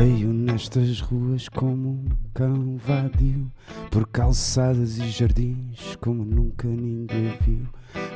Passeio 0.00 0.32
nestas 0.32 0.98
ruas 1.02 1.46
como 1.46 1.90
um 1.90 2.08
cão 2.32 2.78
vadio, 2.78 3.52
por 3.90 4.06
calçadas 4.06 4.96
e 4.96 5.10
jardins 5.10 5.94
como 6.00 6.24
nunca 6.24 6.66
ninguém 6.66 7.36
viu. 7.42 7.66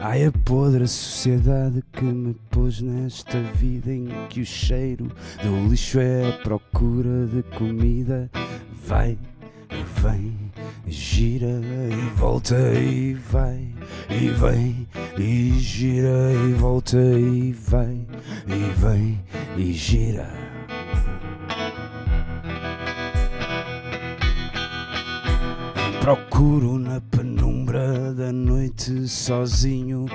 Ai, 0.00 0.24
a 0.24 0.32
podre 0.32 0.88
sociedade 0.88 1.84
que 1.92 2.04
me 2.04 2.32
pôs 2.50 2.80
nesta 2.80 3.38
vida 3.52 3.92
em 3.92 4.08
que 4.30 4.40
o 4.40 4.46
cheiro 4.46 5.12
do 5.42 5.68
lixo 5.68 6.00
é 6.00 6.30
a 6.30 6.32
procura 6.38 7.26
de 7.26 7.42
comida. 7.54 8.30
Vai 8.86 9.18
vem, 10.00 10.34
gira 10.86 11.60
e 11.90 12.16
volta 12.16 12.56
e 12.80 13.12
vai, 13.12 13.68
e 14.08 14.28
vem, 14.28 14.88
e 15.18 15.50
gira 15.58 16.32
e 16.32 16.52
volta 16.54 16.96
e 16.96 17.52
vai, 17.52 18.06
e 18.46 18.72
vem, 18.80 19.20
e 19.58 19.72
gira. 19.74 20.43
Procuro 26.34 26.80
na 26.80 27.00
penumbra 27.00 28.12
da 28.12 28.32
noite 28.32 29.06
sozinho 29.06 30.06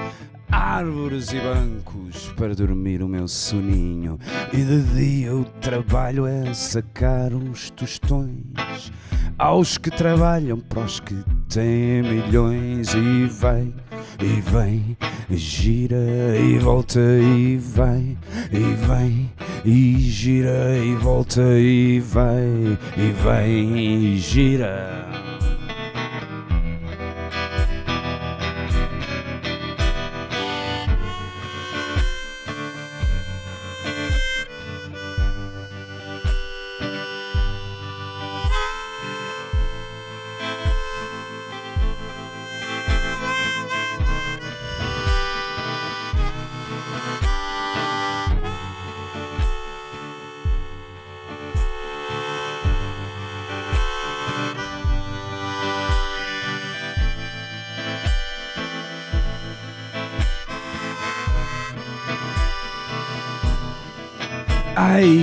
árvores 0.51 1.31
e 1.31 1.39
bancos 1.39 2.33
para 2.35 2.53
dormir 2.53 3.01
o 3.01 3.07
meu 3.07 3.25
soninho. 3.25 4.19
E 4.51 4.57
de 4.57 4.81
dia 4.81 5.33
o 5.33 5.45
trabalho 5.45 6.25
é 6.25 6.53
sacar 6.53 7.33
uns 7.33 7.69
tostões 7.69 8.91
aos 9.37 9.77
que 9.77 9.89
trabalham 9.89 10.59
para 10.59 10.81
os 10.81 10.99
que 10.99 11.15
têm 11.47 12.03
milhões 12.03 12.93
e 12.93 13.25
vai 13.27 13.73
e 14.19 14.41
vem, 14.41 14.97
gira 15.31 16.37
e 16.37 16.57
volta 16.57 16.99
e 16.99 17.55
vai 17.55 18.17
e 18.51 18.75
vem 18.85 19.31
e 19.63 19.97
gira 20.01 20.77
e 20.77 20.95
volta 20.95 21.41
e 21.57 22.01
vai 22.01 22.77
e 22.97 23.11
vem 23.23 23.77
e 23.77 24.17
gira. 24.17 25.28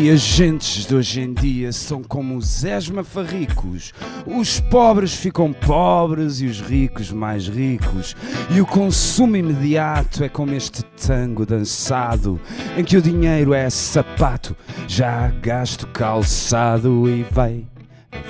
Ai, 0.06 0.12
agentes 0.12 0.86
de 0.86 0.94
hoje 0.94 1.20
em 1.20 1.34
dia 1.34 1.72
são 1.72 2.00
como 2.00 2.36
os 2.36 2.62
esmafarricos. 2.62 3.92
Os 4.24 4.60
pobres 4.60 5.12
ficam 5.12 5.52
pobres 5.52 6.40
e 6.40 6.46
os 6.46 6.60
ricos 6.60 7.10
mais 7.10 7.48
ricos. 7.48 8.14
E 8.48 8.60
o 8.60 8.66
consumo 8.66 9.36
imediato 9.36 10.22
é 10.22 10.28
como 10.28 10.54
este 10.54 10.84
tango 10.84 11.44
dançado, 11.44 12.40
em 12.76 12.84
que 12.84 12.96
o 12.96 13.02
dinheiro 13.02 13.52
é 13.52 13.68
sapato, 13.68 14.56
já 14.86 15.28
gasto 15.42 15.88
calçado 15.88 17.10
e 17.10 17.24
vai, 17.24 17.64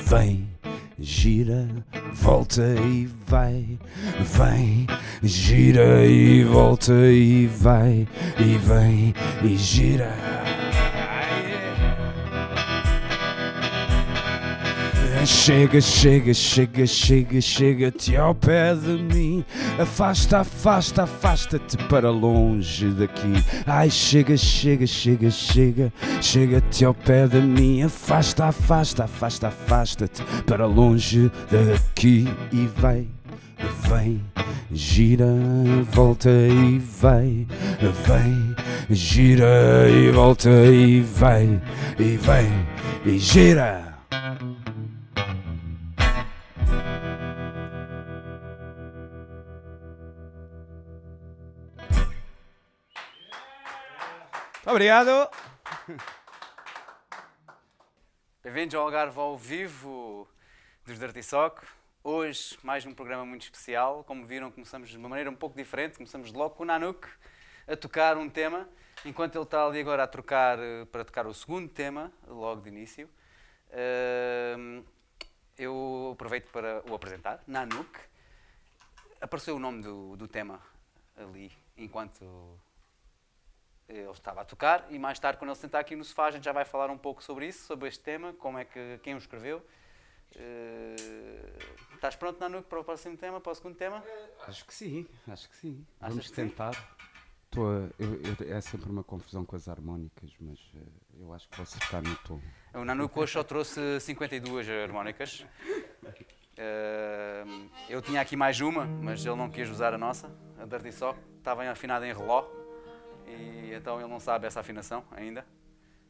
vem. 0.08 0.48
Gira, 0.98 1.68
volta 2.10 2.74
e 2.88 3.06
vai, 3.26 3.78
vem, 4.18 4.86
gira 5.22 6.06
e 6.06 6.42
volta 6.42 6.94
e 6.94 7.46
vai, 7.46 8.08
e 8.38 8.56
vem, 8.56 9.14
e 9.44 9.56
gira. 9.58 10.55
Chega, 15.26 15.80
chega, 15.80 16.32
chega, 16.32 16.86
chega, 16.86 17.40
chega-te 17.40 18.16
ao 18.16 18.32
pé 18.32 18.76
de 18.76 18.96
mim. 18.96 19.44
Afasta, 19.76 20.38
afasta, 20.38 21.02
afasta-te 21.02 21.76
para 21.88 22.10
longe 22.10 22.86
daqui. 22.90 23.32
Ai, 23.66 23.90
chega, 23.90 24.36
chega, 24.36 24.86
chega, 24.86 25.28
chega, 25.28 25.92
chega-te 26.22 26.84
ao 26.84 26.94
pé 26.94 27.26
de 27.26 27.40
mim. 27.40 27.82
Afasta, 27.82 28.44
afasta, 28.44 29.02
afasta, 29.02 29.48
afasta-te 29.48 30.22
para 30.46 30.64
longe 30.64 31.28
daqui 31.50 32.28
e 32.52 32.68
vai, 32.76 33.08
vem, 33.88 34.22
gira, 34.70 35.26
volta 35.90 36.30
e 36.30 36.78
vai, 36.78 37.44
vem, 38.06 38.54
gira 38.90 39.88
e 39.90 40.08
volta 40.12 40.50
e 40.50 41.00
vai, 41.00 41.60
e 41.98 42.16
vem, 42.16 42.66
e 43.04 43.18
gira. 43.18 43.96
Obrigado. 54.68 55.30
Bem-vindos 58.42 58.74
ao 58.74 58.82
Algarve 58.82 59.16
ao 59.16 59.38
vivo 59.38 60.28
dos 60.84 60.98
Dirty 60.98 61.22
Sock. 61.22 61.64
Hoje, 62.02 62.58
mais 62.64 62.84
um 62.84 62.92
programa 62.92 63.24
muito 63.24 63.42
especial. 63.42 64.02
Como 64.02 64.26
viram, 64.26 64.50
começamos 64.50 64.88
de 64.88 64.98
uma 64.98 65.08
maneira 65.08 65.30
um 65.30 65.36
pouco 65.36 65.56
diferente. 65.56 65.96
Começamos 65.96 66.32
logo 66.32 66.56
com 66.56 66.64
o 66.64 66.66
Nanook 66.66 67.06
a 67.68 67.76
tocar 67.76 68.16
um 68.16 68.28
tema, 68.28 68.68
enquanto 69.04 69.36
ele 69.36 69.44
está 69.44 69.64
ali 69.64 69.78
agora 69.78 70.02
a 70.02 70.06
trocar 70.08 70.58
eh, 70.58 70.84
para 70.86 71.04
tocar 71.04 71.28
o 71.28 71.32
segundo 71.32 71.68
tema, 71.68 72.12
logo 72.26 72.62
de 72.62 72.68
início. 72.68 73.08
Ehm, 73.70 74.82
eu 75.56 76.10
aproveito 76.12 76.50
para 76.50 76.82
o 76.90 76.94
apresentar. 76.96 77.40
Nanook. 77.46 78.00
Apareceu 79.20 79.54
o 79.54 79.60
nome 79.60 79.80
do, 79.80 80.16
do 80.16 80.26
tema 80.26 80.60
ali, 81.16 81.52
enquanto 81.76 82.58
ele 83.88 84.10
estava 84.10 84.40
a 84.40 84.44
tocar 84.44 84.86
e 84.90 84.98
mais 84.98 85.18
tarde, 85.18 85.38
quando 85.38 85.50
ele 85.50 85.58
sentar 85.58 85.80
aqui 85.80 85.94
no 85.94 86.04
sofá, 86.04 86.26
a 86.26 86.30
gente 86.32 86.44
já 86.44 86.52
vai 86.52 86.64
falar 86.64 86.90
um 86.90 86.98
pouco 86.98 87.22
sobre 87.22 87.46
isso, 87.46 87.64
sobre 87.66 87.88
este 87.88 88.02
tema, 88.02 88.32
como 88.34 88.58
é 88.58 88.64
que, 88.64 88.98
quem 89.02 89.14
o 89.14 89.18
escreveu. 89.18 89.64
Uh, 90.34 91.94
estás 91.94 92.16
pronto, 92.16 92.38
Nanuque, 92.40 92.68
para 92.68 92.80
o 92.80 92.84
próximo 92.84 93.16
tema, 93.16 93.40
para 93.40 93.52
o 93.52 93.54
segundo 93.54 93.76
tema? 93.76 94.02
Acho 94.46 94.66
que 94.66 94.74
sim, 94.74 95.06
acho 95.28 95.48
que 95.48 95.56
sim. 95.56 95.86
Achas 96.00 96.14
Vamos 96.14 96.28
que 96.28 96.34
tentar. 96.34 96.96
Tô 97.50 97.64
a- 97.64 97.88
eu- 97.98 98.20
eu- 98.40 98.54
é 98.56 98.60
sempre 98.60 98.90
uma 98.90 99.04
confusão 99.04 99.44
com 99.44 99.54
as 99.56 99.68
harmónicas, 99.68 100.30
mas 100.40 100.58
eh, 100.74 100.80
eu 101.20 101.32
acho 101.32 101.48
que 101.48 101.56
vou 101.56 101.62
acertar 101.62 102.02
no 102.02 102.14
tom. 102.16 102.40
O 102.74 102.84
Nanuque 102.84 103.18
hoje 103.18 103.32
só 103.32 103.44
trouxe 103.44 104.00
52 104.00 104.68
harmónicas. 104.68 105.46
Uh, 106.58 107.70
eu 107.88 108.02
tinha 108.02 108.20
aqui 108.20 108.34
mais 108.36 108.60
uma, 108.60 108.84
mas 108.84 109.24
ele 109.24 109.36
não 109.36 109.48
quis 109.50 109.70
usar 109.70 109.94
a 109.94 109.98
nossa, 109.98 110.30
a 110.58 110.64
Dirty 110.66 110.90
Sock. 110.92 111.18
Estava 111.38 111.62
afinada 111.70 112.06
em 112.06 112.12
reló 112.12 112.44
e 113.26 113.74
então 113.74 114.00
ele 114.00 114.08
não 114.08 114.20
sabe 114.20 114.46
essa 114.46 114.60
afinação 114.60 115.04
ainda, 115.10 115.46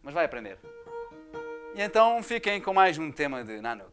mas 0.02 0.14
vai 0.14 0.24
aprender. 0.24 0.58
E 1.74 1.82
então 1.82 2.22
fiquem 2.22 2.60
com 2.60 2.72
mais 2.72 2.98
um 2.98 3.10
tema 3.10 3.44
de 3.44 3.60
Nanook. 3.60 3.92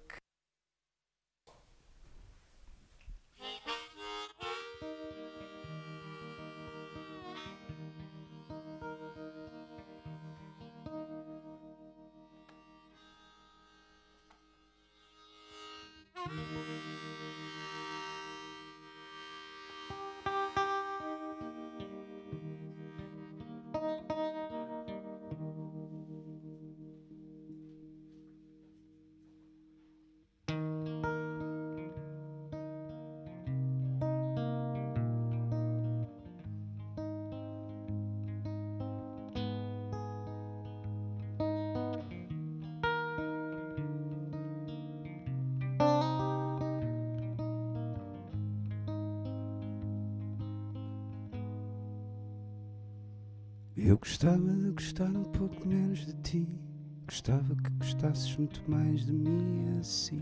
Gostava 54.03 54.37
de 54.37 54.69
gostar 54.71 55.09
um 55.15 55.23
pouco 55.23 55.65
menos 55.65 56.05
de 56.05 56.13
ti. 56.15 56.59
Gostava 57.07 57.55
que 57.55 57.69
gostasses 57.79 58.35
muito 58.35 58.61
mais 58.69 59.05
de 59.05 59.13
mim 59.13 59.77
assim. 59.79 60.21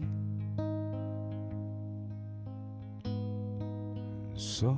Só 4.36 4.78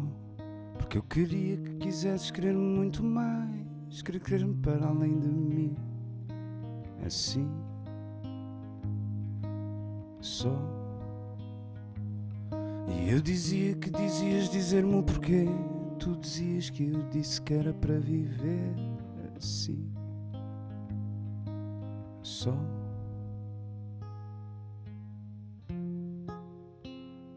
porque 0.77 0.97
eu 0.97 1.03
queria 1.03 1.57
que 1.57 1.75
quisesses 1.79 2.31
querer-me 2.31 2.61
muito 2.61 3.03
mais, 3.03 4.01
querer 4.01 4.21
querer-me 4.21 4.55
para 4.55 4.87
além 4.87 5.19
de 5.19 5.27
mim. 5.27 5.75
Assim. 7.05 7.51
Só. 10.21 10.57
E 12.87 13.09
eu 13.11 13.21
dizia 13.21 13.75
que 13.75 13.89
dizias 13.89 14.49
dizer-me 14.49 14.95
o 14.95 15.03
porquê. 15.03 15.45
Tu 15.99 16.15
dizias 16.15 16.69
que 16.69 16.85
eu 16.85 17.03
disse 17.09 17.41
que 17.41 17.53
era 17.53 17.73
para 17.73 17.99
viver 17.99 18.92
assim. 19.37 19.91
Só. 22.21 22.55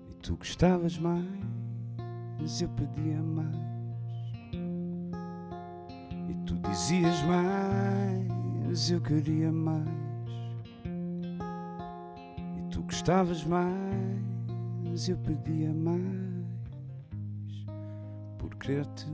E 0.08 0.14
tu 0.22 0.37
gostavas 0.37 0.98
mais, 0.98 1.26
eu 2.60 2.69
pedia 2.70 3.22
mais. 3.22 3.56
E 6.28 6.34
tu 6.44 6.54
dizias 6.69 7.22
mais, 7.22 8.90
eu 8.90 9.00
queria 9.00 9.50
mais. 9.52 9.88
E 12.56 12.62
tu 12.70 12.82
gostavas 12.82 13.44
mais, 13.44 15.08
eu 15.08 15.16
pedia 15.19 15.72
mais. 15.72 16.37
Por 18.38 18.54
querer-te 18.56 19.06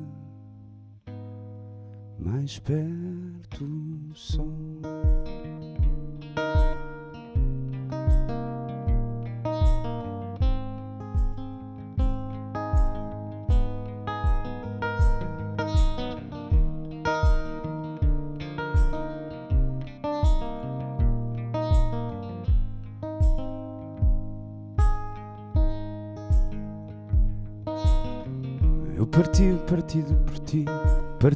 mais 2.25 2.59
perto 2.59 3.69
só. 4.15 4.43
Eu 4.43 5.22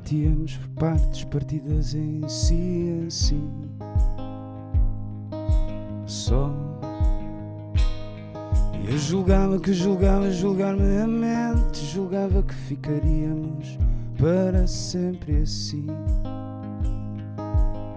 partíamos 0.06 0.56
por 0.56 0.68
partes 0.68 1.24
partidas 1.24 1.94
em 1.94 2.28
si, 2.28 3.04
assim. 3.08 3.50
Só. 6.06 6.54
Eu 8.88 8.96
julgava 8.96 9.58
que 9.58 9.72
julgava 9.72 10.30
julgar-me 10.30 10.98
a 11.02 11.06
mente, 11.08 11.84
julgava 11.86 12.40
que 12.44 12.54
ficaríamos 12.54 13.76
para 14.16 14.64
sempre 14.68 15.42
assim. 15.42 15.86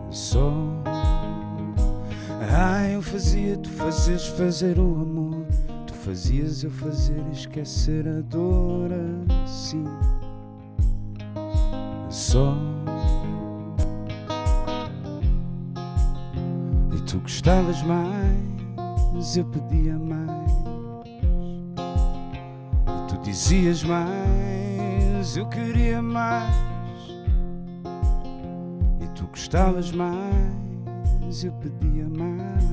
Só. 0.10 0.52
Ah, 2.52 2.90
eu 2.90 3.04
fazia, 3.04 3.56
tu 3.56 3.70
fazes 3.70 4.26
fazer 4.30 4.80
o 4.80 4.96
amor. 4.96 5.46
Tu 5.86 5.94
fazias 5.94 6.64
eu 6.64 6.72
fazer 6.72 7.22
esquecer 7.32 8.08
a 8.08 8.22
dor 8.22 8.90
assim. 9.44 9.86
Só. 12.30 12.56
E 16.96 17.02
tu 17.02 17.20
gostavas 17.22 17.82
mais, 17.82 19.36
eu 19.36 19.46
pedia 19.46 19.98
mais. 19.98 20.52
E 22.86 23.08
tu 23.08 23.18
dizias 23.24 23.84
mais, 23.84 25.38
eu 25.38 25.48
queria 25.48 26.04
mais. 26.04 26.56
E 29.02 29.08
tu 29.16 29.26
gostavas 29.26 29.92
mais, 29.92 31.44
eu 31.44 31.52
pedia 31.54 32.08
mais. 32.08 32.64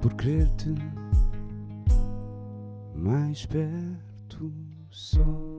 Por 0.00 0.14
querer-te 0.14 0.74
mais 2.94 3.44
perto 3.44 4.50
só. 4.90 5.53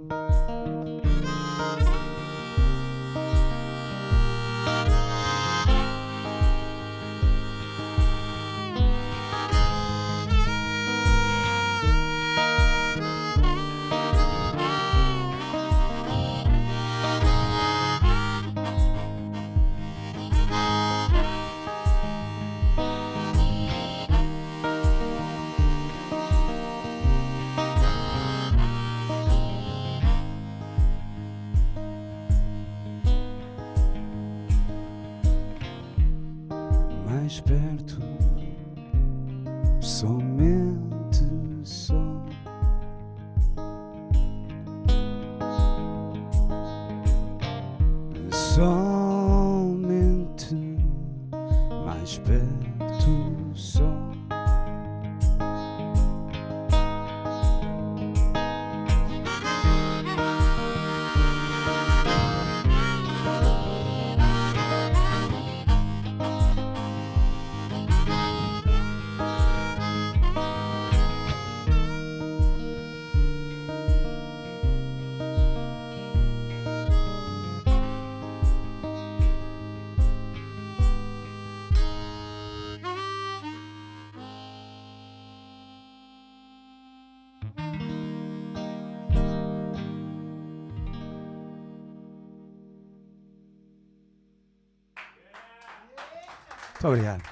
Muito 96.85 96.99
obrigado. 96.99 97.23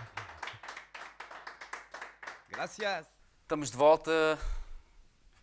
Gracias. 2.50 3.08
Estamos 3.44 3.70
de 3.70 3.78
volta 3.78 4.40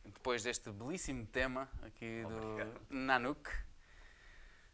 depois 0.05 0.43
deste 0.43 0.69
belíssimo 0.73 1.25
tema 1.27 1.69
aqui 1.87 2.25
do 2.25 2.57
Nanook. 2.93 3.49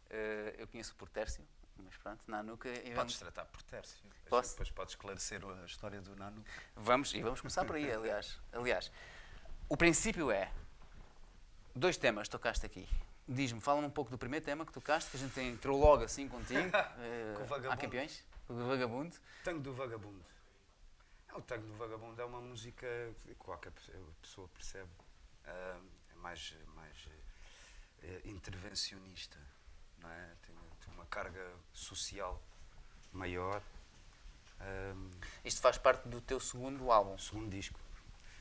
Eh, 0.09 0.55
eu 0.57 0.67
conheço 0.67 0.95
por 0.95 1.07
Tércio, 1.09 1.47
mas 1.77 1.95
pronto, 1.97 2.19
Nanook. 2.25 2.67
E 2.67 2.71
Podes 2.73 2.95
vamos, 2.95 3.19
tratar 3.19 3.45
por 3.45 3.61
Tércio. 3.61 3.99
Depois, 4.05 4.27
Posso? 4.27 4.49
depois 4.53 4.71
podes 4.71 4.93
esclarecer 4.93 5.39
a 5.45 5.65
história 5.65 6.01
do 6.01 6.15
Nano. 6.15 6.43
vamos, 6.75 7.13
e 7.13 7.21
vamos 7.21 7.39
começar 7.39 7.63
por 7.63 7.75
aí, 7.75 7.91
aliás. 7.91 8.39
Aliás, 8.51 8.91
o 9.69 9.77
princípio 9.77 10.31
é: 10.31 10.51
dois 11.75 11.95
temas 11.95 12.27
tocaste 12.27 12.65
aqui. 12.65 12.89
Diz-me, 13.29 13.61
fala-me 13.61 13.85
um 13.85 13.91
pouco 13.91 14.09
do 14.09 14.17
primeiro 14.17 14.43
tema 14.43 14.65
que 14.65 14.71
tocaste, 14.71 15.11
que 15.11 15.17
a 15.17 15.19
gente 15.19 15.39
entrou 15.41 15.79
logo 15.79 16.03
assim 16.03 16.27
contigo. 16.27 16.71
eh, 16.97 17.35
Com 17.37 17.67
o 17.67 17.71
há 17.71 17.77
campeões? 17.77 18.25
O 18.49 18.53
do 18.53 18.65
Vagabundo. 18.67 19.15
Tango 19.43 19.59
do 19.59 19.73
Vagabundo. 19.73 20.23
É, 21.29 21.35
o 21.35 21.41
Tango 21.41 21.67
do 21.67 21.73
Vagabundo 21.75 22.21
é 22.21 22.25
uma 22.25 22.39
música 22.41 22.87
que 23.23 23.35
qualquer 23.35 23.71
pe- 23.71 23.91
pessoa 24.21 24.47
percebe. 24.49 24.89
É 25.45 25.75
mais, 26.15 26.55
mais 26.75 27.07
eh, 28.03 28.21
intervencionista, 28.25 29.37
não 29.99 30.09
é? 30.09 30.33
Tem, 30.45 30.55
tem 30.83 30.93
uma 30.93 31.05
carga 31.05 31.53
social 31.73 32.41
maior. 33.13 33.61
Isto 35.45 35.61
faz 35.61 35.77
parte 35.77 36.07
do 36.07 36.19
teu 36.19 36.39
segundo 36.39 36.91
álbum. 36.91 37.17
segundo 37.17 37.49
disco, 37.49 37.79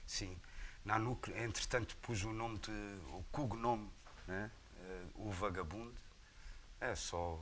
sim. 0.07 0.37
Nanuc, 0.85 1.29
entretanto, 1.33 1.97
pus 1.99 2.23
o 2.25 2.33
nome 2.33 2.59
de. 2.59 2.71
o 3.13 3.25
cognome, 3.31 3.91
né? 4.27 4.51
Eh, 4.79 5.05
o 5.17 5.31
Vagabundo. 5.31 5.95
É 6.81 6.95
só. 6.95 7.41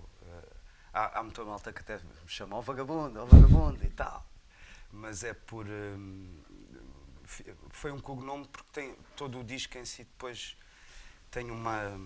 Há, 0.95 1.19
há 1.19 1.23
muita 1.23 1.45
malta 1.45 1.73
que 1.73 1.81
até 1.81 1.97
me 1.99 2.29
chama, 2.29 2.61
vagabundo, 2.63 3.27
vagabundo 3.27 3.85
e 3.85 3.91
tal. 3.91 4.25
Mas 4.93 5.25
é 5.25 5.35
por. 5.35 5.67
hum, 5.67 6.41
foi 7.71 7.91
um 7.91 7.99
cognome 8.01 8.47
porque 8.47 8.69
tem, 8.73 8.95
todo 9.17 9.41
o 9.41 9.45
disco 9.45 9.77
em 9.77 9.85
si 9.85 10.05
depois 10.05 10.57
tem 11.31 11.51
uma. 11.51 11.99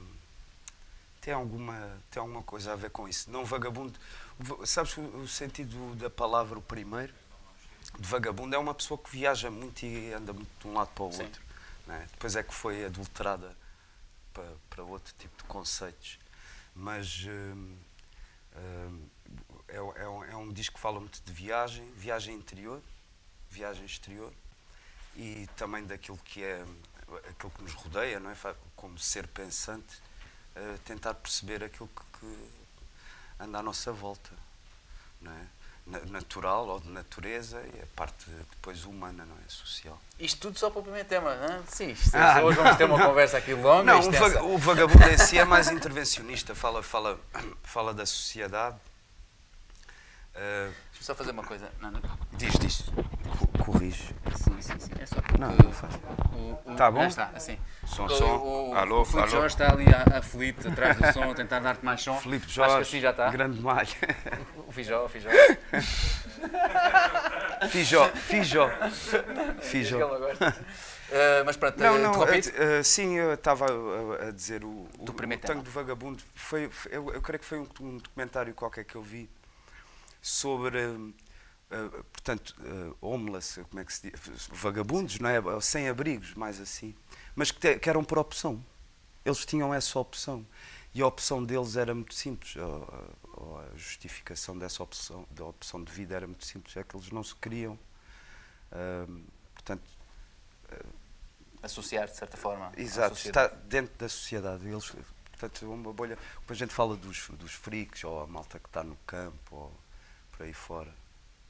Tem 1.21 1.35
alguma, 1.35 2.01
tem 2.11 2.21
alguma 2.21 2.43
coisa 2.43 2.73
a 2.73 2.77
ver 2.77 2.91
com 2.91 3.09
isso. 3.09 3.31
Não 3.31 3.45
vagabundo. 3.45 3.99
va- 4.39 4.65
Sabes 4.65 4.97
o, 4.97 5.03
o 5.03 5.29
sentido 5.29 5.95
da 5.97 6.09
palavra, 6.09 6.59
o 6.59 6.63
primeiro? 6.63 7.13
De 7.99 8.07
vagabundo 8.09 8.55
é 8.55 8.59
uma 8.59 8.73
pessoa 8.75 8.97
que 8.97 9.11
viaja 9.11 9.51
muito 9.51 9.85
e 9.85 10.13
anda 10.13 10.33
muito 10.33 10.49
de 10.61 10.67
um 10.69 10.75
lado 10.75 10.89
para 10.95 11.05
o 11.05 11.13
Sim. 11.13 11.25
outro. 11.25 11.43
é? 11.89 12.07
Depois 12.13 12.37
é 12.37 12.43
que 12.43 12.55
foi 12.55 12.85
adulterada 12.85 13.57
para, 14.33 14.51
para 14.71 14.83
outro 14.85 15.13
tipo 15.19 15.37
de 15.37 15.45
conceitos. 15.45 16.19
Mas 16.75 17.25
hum, 17.27 17.77
é, 19.69 19.77
é 19.77 20.09
um- 20.09 20.25
é 20.25 20.37
um 20.37 20.53
disco 20.53 20.75
que 20.77 20.81
fala 20.81 20.99
muito 21.01 21.21
de 21.23 21.33
viagem, 21.33 21.91
viagem 21.93 22.35
interior, 22.35 22.81
viagem 23.51 23.85
exterior 23.85 24.33
e 25.17 25.49
também 25.57 25.85
daquilo 25.85 26.19
que 26.19 26.43
é 26.43 26.65
aquilo 27.31 27.51
que 27.53 27.63
nos 27.63 27.73
rodeia, 27.73 28.21
não 28.21 28.31
é? 28.31 28.37
Como 28.77 28.99
ser 28.99 29.27
pensante, 29.29 30.01
eh, 30.55 30.79
tentar 30.85 31.15
perceber 31.15 31.65
aquilo 31.65 31.89
que, 31.89 32.19
que 32.21 32.51
anda 33.41 33.59
à 33.59 33.63
nossa 33.63 33.93
volta, 33.93 34.31
não 35.21 35.33
é? 35.33 35.47
Na- 35.91 36.01
Natural 36.11 36.67
ou 36.69 36.81
de 36.81 36.89
natureza 36.91 37.63
e 37.75 37.83
a 37.83 37.87
parte 37.97 38.29
depois 38.51 38.85
humana, 38.85 39.25
não 39.25 39.35
é? 39.37 39.49
Social. 39.49 39.99
Isto 40.19 40.41
tudo 40.41 40.59
só 40.59 40.69
para 40.69 40.81
o 40.81 40.83
primeiro 40.83 41.09
tema, 41.09 41.35
não? 41.37 41.65
Sim, 41.67 41.89
isto, 41.91 42.15
Ah, 42.15 42.43
hoje 42.43 42.59
vamos 42.59 42.77
ter 42.77 42.85
uma 42.85 43.03
conversa 43.07 43.39
aqui 43.39 43.55
longa. 43.55 43.85
Não, 43.85 44.01
o, 44.01 44.13
vaga- 44.13 44.43
o 44.45 44.59
vagabundo 44.59 45.09
em 45.09 45.17
si 45.19 45.39
é 45.39 45.45
mais 45.45 45.69
intervencionista, 45.71 46.55
fala, 46.55 46.83
fala, 46.83 47.19
fala 47.63 47.95
da 47.95 48.05
sociedade. 48.05 48.77
Eh, 50.35 50.71
Deixa-me 50.91 51.05
só 51.07 51.15
fazer 51.15 51.31
uma 51.31 51.43
coisa. 51.45 51.71
Não, 51.81 51.91
não. 51.91 52.01
diz, 52.33 52.53
diz, 52.59 52.83
corrige. 53.73 54.15
Sim, 54.35 54.61
sim, 54.61 54.79
sim. 54.79 54.91
É 55.01 55.07
só 55.07 55.17
Não, 55.39 55.49
porque 55.49 55.63
não 55.65 55.73
faz. 55.73 55.95
o- 55.95 56.71
o- 56.73 56.77
Tá 56.77 56.91
bom? 56.91 57.01
Já 57.03 57.09
está, 57.09 57.31
assim. 57.35 57.59
Som, 57.87 58.05
O- 58.05 58.09
som. 58.09 58.37
O, 58.39 58.75
Alô, 58.75 59.03
o 59.03 59.05
Filipe 59.05 59.23
alô. 59.23 59.31
Jorge 59.31 59.47
está 59.55 59.73
ali 59.73 59.85
a- 59.93 60.19
aflito 60.19 60.69
atrás 60.69 60.97
do 60.97 61.13
som, 61.13 61.31
a 61.31 61.35
tentar 61.35 61.61
dar-te 61.61 61.85
mais 61.85 62.01
som. 62.03 62.19
Filipe 62.21 62.47
Acho 62.47 62.55
Jorge, 62.55 62.75
que 62.77 62.83
assim 62.83 63.01
já 63.01 63.11
está. 63.11 63.31
grande 63.31 63.61
malha. 63.61 63.89
O 64.69 64.73
Fijó, 64.73 65.07
o 65.07 65.09
Fijó. 65.09 65.31
Fijó, 67.71 68.07
Fijó, 68.11 68.71
Fijó. 69.63 69.97
Uh, 69.99 71.43
mas 71.47 71.57
pronto, 71.57 71.81
Não, 71.81 71.97
uh, 71.97 71.99
não, 71.99 72.29
eh, 72.29 72.41
eh, 72.55 72.83
sim, 72.83 73.17
eu 73.17 73.33
estava 73.33 73.65
a, 73.65 74.29
a 74.29 74.31
dizer 74.31 74.63
o, 74.63 74.87
o, 74.99 75.05
Do 75.05 75.15
primeiro 75.15 75.43
o 75.43 75.47
Tango 75.47 75.63
do 75.63 75.71
Vagabundo. 75.71 76.23
Foi, 76.35 76.69
foi- 76.69 76.93
eu, 76.95 77.11
eu 77.15 77.23
creio 77.23 77.41
que 77.41 77.47
foi 77.47 77.61
um, 77.61 77.67
um 77.81 77.97
documentário 77.97 78.53
qualquer 78.53 78.85
que 78.85 78.95
eu 78.95 79.03
vi 79.03 79.27
sobre, 80.21 80.79
eh, 81.71 81.77
eh, 81.77 82.03
portanto, 82.13 82.55
eh, 82.65 82.95
homeless, 83.01 83.63
como 83.65 83.81
é 83.81 83.85
que 83.85 83.93
se 83.93 84.11
diz? 84.11 84.47
Vagabundos, 84.53 85.19
não 85.19 85.29
é? 85.29 85.61
Sem 85.61 85.89
abrigos, 85.89 86.35
mais 86.35 86.61
assim. 86.61 86.95
Mas 87.35 87.51
que, 87.51 87.61
te- 87.61 87.79
que 87.79 87.89
eram 87.91 88.05
por 88.05 88.19
opção. 88.19 88.65
Eles 89.25 89.45
tinham 89.45 89.73
essa 89.75 89.99
opção. 89.99 90.47
E 90.95 91.03
a 91.03 91.07
opção 91.07 91.45
deles 91.45 91.77
era 91.77 91.95
muito 91.95 92.15
simples. 92.15 92.57
ou- 92.57 93.15
ou 93.35 93.61
a 93.61 93.77
justificação 93.77 94.59
dessa 94.59 94.83
opção, 94.83 95.25
da 95.31 95.45
opção 95.45 95.83
de 95.85 95.93
vida 95.93 96.15
era 96.17 96.27
muito 96.27 96.45
simples. 96.45 96.77
É 96.77 96.83
que 96.83 96.97
eles 96.97 97.11
não 97.11 97.23
se 97.23 97.35
queriam. 97.37 97.79
Ahm, 98.73 99.23
portanto, 99.55 99.83
Associar, 101.63 102.07
de 102.07 102.17
certa 102.17 102.37
forma. 102.37 102.73
Exato, 102.77 103.15
está 103.17 103.49
dentro 103.49 103.97
da 103.99 104.09
sociedade. 104.09 104.67
Eles, 104.69 104.91
portanto, 105.33 105.65
é 105.65 105.69
uma 105.69 105.93
bolha. 105.93 106.17
Depois 106.41 106.57
a 106.57 106.65
gente 106.65 106.73
fala 106.73 106.97
dos, 106.97 107.29
dos 107.31 107.53
freaks, 107.53 108.05
ou 108.05 108.23
a 108.23 108.27
malta 108.27 108.59
que 108.61 108.69
está 108.69 108.85
no 108.85 108.97
campo, 109.07 109.57
ou 109.57 109.73
por 110.31 110.45
aí 110.45 110.53
fora. 110.53 110.93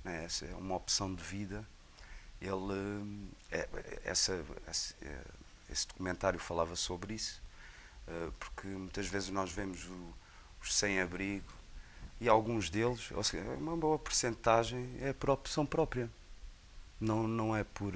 Né? 0.08 0.24
Essa 0.24 0.46
é 0.46 0.54
uma 0.54 0.74
opção 0.74 1.14
de 1.14 1.22
vida. 1.22 1.64
Ele, 2.40 2.54
hum, 2.54 3.28
é- 3.50 3.68
é- 3.74 4.00
essa, 4.04 4.42
esse, 4.70 4.94
é, 5.02 5.20
esse 5.70 5.86
documentário 5.86 6.38
falava 6.38 6.74
sobre 6.76 7.14
isso, 7.14 7.42
eh, 8.06 8.30
porque 8.38 8.66
muitas 8.68 9.06
vezes 9.06 9.28
nós 9.28 9.52
vemos 9.52 9.84
o- 9.84 10.14
os 10.62 10.74
sem-abrigo 10.74 11.52
e 12.20 12.28
alguns 12.28 12.70
deles, 12.70 13.10
ou 13.12 13.22
seja, 13.22 13.44
uma 13.50 13.76
boa 13.76 13.98
porcentagem 13.98 14.96
é 15.00 15.12
por 15.12 15.30
opção 15.30 15.66
própria. 15.66 16.08
Não, 17.00 17.28
não 17.28 17.54
é 17.54 17.62
por. 17.64 17.92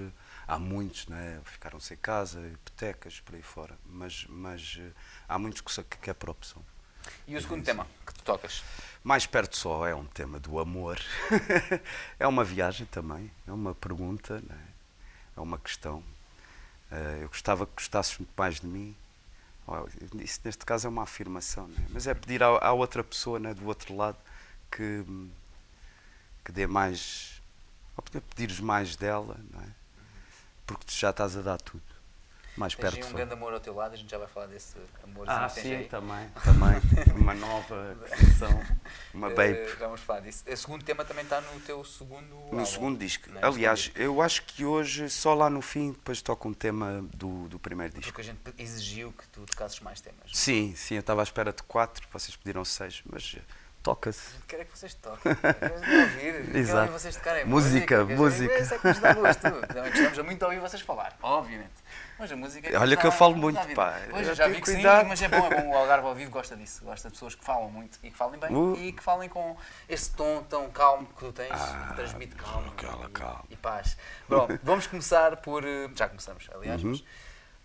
Há 0.46 0.58
muitos, 0.58 1.06
né? 1.08 1.40
ficaram 1.44 1.80
sem 1.80 1.96
casa, 1.96 2.40
hipotecas, 2.46 3.20
por 3.20 3.34
aí 3.34 3.42
fora. 3.42 3.76
Mas, 3.86 4.26
mas 4.28 4.76
eh, 4.78 4.92
há 5.28 5.38
muitos 5.38 5.60
que, 5.60 5.82
que 5.98 6.10
é 6.10 6.14
por 6.14 6.30
opção. 6.30 6.62
E 7.26 7.34
o 7.36 7.40
segundo 7.40 7.64
tema 7.64 7.86
que 8.06 8.14
tu 8.14 8.22
tocas? 8.22 8.62
Mais 9.04 9.26
perto 9.26 9.56
só 9.56 9.86
é 9.86 9.94
um 9.94 10.04
tema 10.04 10.38
do 10.38 10.58
amor. 10.60 11.00
é 12.18 12.26
uma 12.26 12.44
viagem 12.44 12.86
também, 12.86 13.30
é 13.46 13.52
uma 13.52 13.74
pergunta, 13.74 14.40
né? 14.40 14.68
é 15.36 15.40
uma 15.40 15.58
questão. 15.58 16.02
Eh, 16.90 17.20
eu 17.22 17.28
gostava 17.28 17.66
que 17.66 17.72
gostasses 17.74 18.18
muito 18.18 18.32
mais 18.36 18.60
de 18.60 18.66
mim. 18.66 18.94
Isso 20.20 20.40
neste 20.44 20.64
caso 20.64 20.86
é 20.86 20.90
uma 20.90 21.02
afirmação, 21.02 21.66
né? 21.68 21.86
mas 21.90 22.06
é 22.06 22.14
pedir 22.14 22.42
à, 22.42 22.46
à 22.46 22.72
outra 22.72 23.02
pessoa 23.02 23.38
né, 23.38 23.54
do 23.54 23.66
outro 23.66 23.96
lado 23.96 24.18
que, 24.70 25.04
que 26.44 26.52
dê 26.52 26.66
mais. 26.66 27.40
Ou 27.96 28.02
pedires 28.02 28.60
mais 28.60 28.96
dela, 28.96 29.36
é? 29.62 29.68
porque 30.66 30.84
tu 30.86 30.92
já 30.92 31.10
estás 31.10 31.36
a 31.36 31.42
dar 31.42 31.58
tudo. 31.58 31.91
Mais 32.56 32.74
Tens 32.74 32.82
perto 32.90 33.06
aí 33.06 33.10
um 33.10 33.16
grande 33.16 33.32
amor 33.32 33.54
ao 33.54 33.60
teu 33.60 33.74
lado, 33.74 33.94
a 33.94 33.96
gente 33.96 34.10
já 34.10 34.18
vai 34.18 34.28
falar 34.28 34.46
desse 34.46 34.76
amor 35.02 35.24
Ah, 35.26 35.48
tens 35.48 35.62
sim, 35.82 35.88
também. 35.88 36.28
Também. 36.44 36.80
Uma 37.16 37.32
nova 37.34 37.96
aquisição. 38.10 38.62
Uma 39.14 39.30
Eh, 39.30 39.34
babe. 39.34 39.68
já 39.78 39.86
vamos 39.86 40.00
falar 40.02 40.20
disso. 40.20 40.44
O 40.46 40.56
segundo 40.56 40.84
tema 40.84 41.02
também 41.04 41.24
está 41.24 41.40
no 41.40 41.60
teu 41.60 41.82
segundo 41.84 42.26
No 42.26 42.42
álbum, 42.50 42.66
segundo 42.66 42.98
disco. 42.98 43.30
é? 43.38 43.46
Aliás, 43.46 43.90
eu 43.94 44.20
acho 44.20 44.42
que 44.42 44.66
hoje, 44.66 45.08
só 45.08 45.32
lá 45.32 45.48
no 45.48 45.62
fim, 45.62 45.92
depois 45.92 46.20
toco 46.20 46.46
um 46.46 46.52
tema 46.52 47.02
do, 47.14 47.48
do 47.48 47.58
primeiro 47.58 47.94
disco. 47.94 48.12
Porque 48.12 48.20
a 48.20 48.24
gente 48.24 48.40
exigiu 48.58 49.12
que 49.12 49.26
tu 49.28 49.46
tocasses 49.46 49.80
mais 49.80 50.00
temas. 50.02 50.30
Sim, 50.32 50.74
sim, 50.76 50.96
eu 50.96 51.00
estava 51.00 51.22
à 51.22 51.24
espera 51.24 51.52
de 51.54 51.62
quatro, 51.62 52.06
vocês 52.12 52.36
pediram 52.36 52.64
seis, 52.66 53.02
mas 53.10 53.34
eh, 53.38 53.40
toca-se. 53.82 54.28
Quero 54.46 54.60
é 54.60 54.64
que 54.66 54.78
vocês 54.78 54.92
toquem. 54.92 55.34
Quero 55.34 55.74
ouvir. 55.74 56.44
Quero 56.44 56.52
Exato. 56.58 56.80
ouvir 56.82 56.92
vocês 57.00 57.16
tocarem 57.16 57.46
Música, 57.46 58.04
música. 58.04 58.46
dizer, 58.48 58.62
Isso 58.62 58.74
é 58.74 58.78
que 58.78 58.88
nos 58.88 58.98
dá 58.98 59.14
gosto. 59.14 59.40
Também 59.72 59.90
gostamos 59.90 60.18
muito 60.18 60.38
de 60.38 60.44
ouvir 60.44 60.60
vocês 60.60 60.82
falar, 60.82 61.16
obviamente. 61.22 61.72
Mas 62.22 62.30
a 62.30 62.36
música. 62.36 62.68
é 62.70 62.78
Olha 62.78 62.96
que 62.96 63.04
eu 63.04 63.10
falo 63.10 63.34
muito, 63.34 63.58
pá. 63.74 64.00
Pois, 64.08 64.28
Eu 64.28 64.34
já 64.36 64.46
vi 64.46 64.60
que 64.60 64.68
sim, 64.68 64.74
cuidado. 64.74 65.08
mas 65.08 65.20
é 65.20 65.28
bom, 65.28 65.44
é 65.44 65.60
bom. 65.60 65.70
O 65.70 65.76
Algarve 65.76 66.06
ao 66.06 66.14
vivo 66.14 66.30
gosta 66.30 66.54
disso. 66.54 66.84
Gosta 66.84 67.08
de 67.08 67.14
pessoas 67.14 67.34
que 67.34 67.44
falam 67.44 67.68
muito 67.68 67.98
e 68.00 68.12
que 68.12 68.16
falem 68.16 68.38
bem 68.38 68.54
Uh. 68.54 68.76
e 68.78 68.92
que 68.92 69.02
falem 69.02 69.28
com 69.28 69.56
esse 69.88 70.12
tom 70.12 70.40
tão 70.44 70.70
calmo 70.70 71.04
que 71.08 71.14
tu 71.14 71.32
tens, 71.32 71.50
Ah, 71.50 71.86
que 71.88 71.96
transmite 71.96 72.36
calma 72.36 72.68
aquela 72.68 73.06
e, 73.06 73.10
calma. 73.10 73.44
e 73.50 73.56
paz. 73.56 73.96
Bom, 74.28 74.46
vamos 74.62 74.86
começar 74.86 75.36
por. 75.38 75.64
eh, 75.64 75.90
Já 75.96 76.06
começamos, 76.08 76.48
aliás, 76.54 76.80
Uhum. 76.84 76.90
mas 76.90 77.04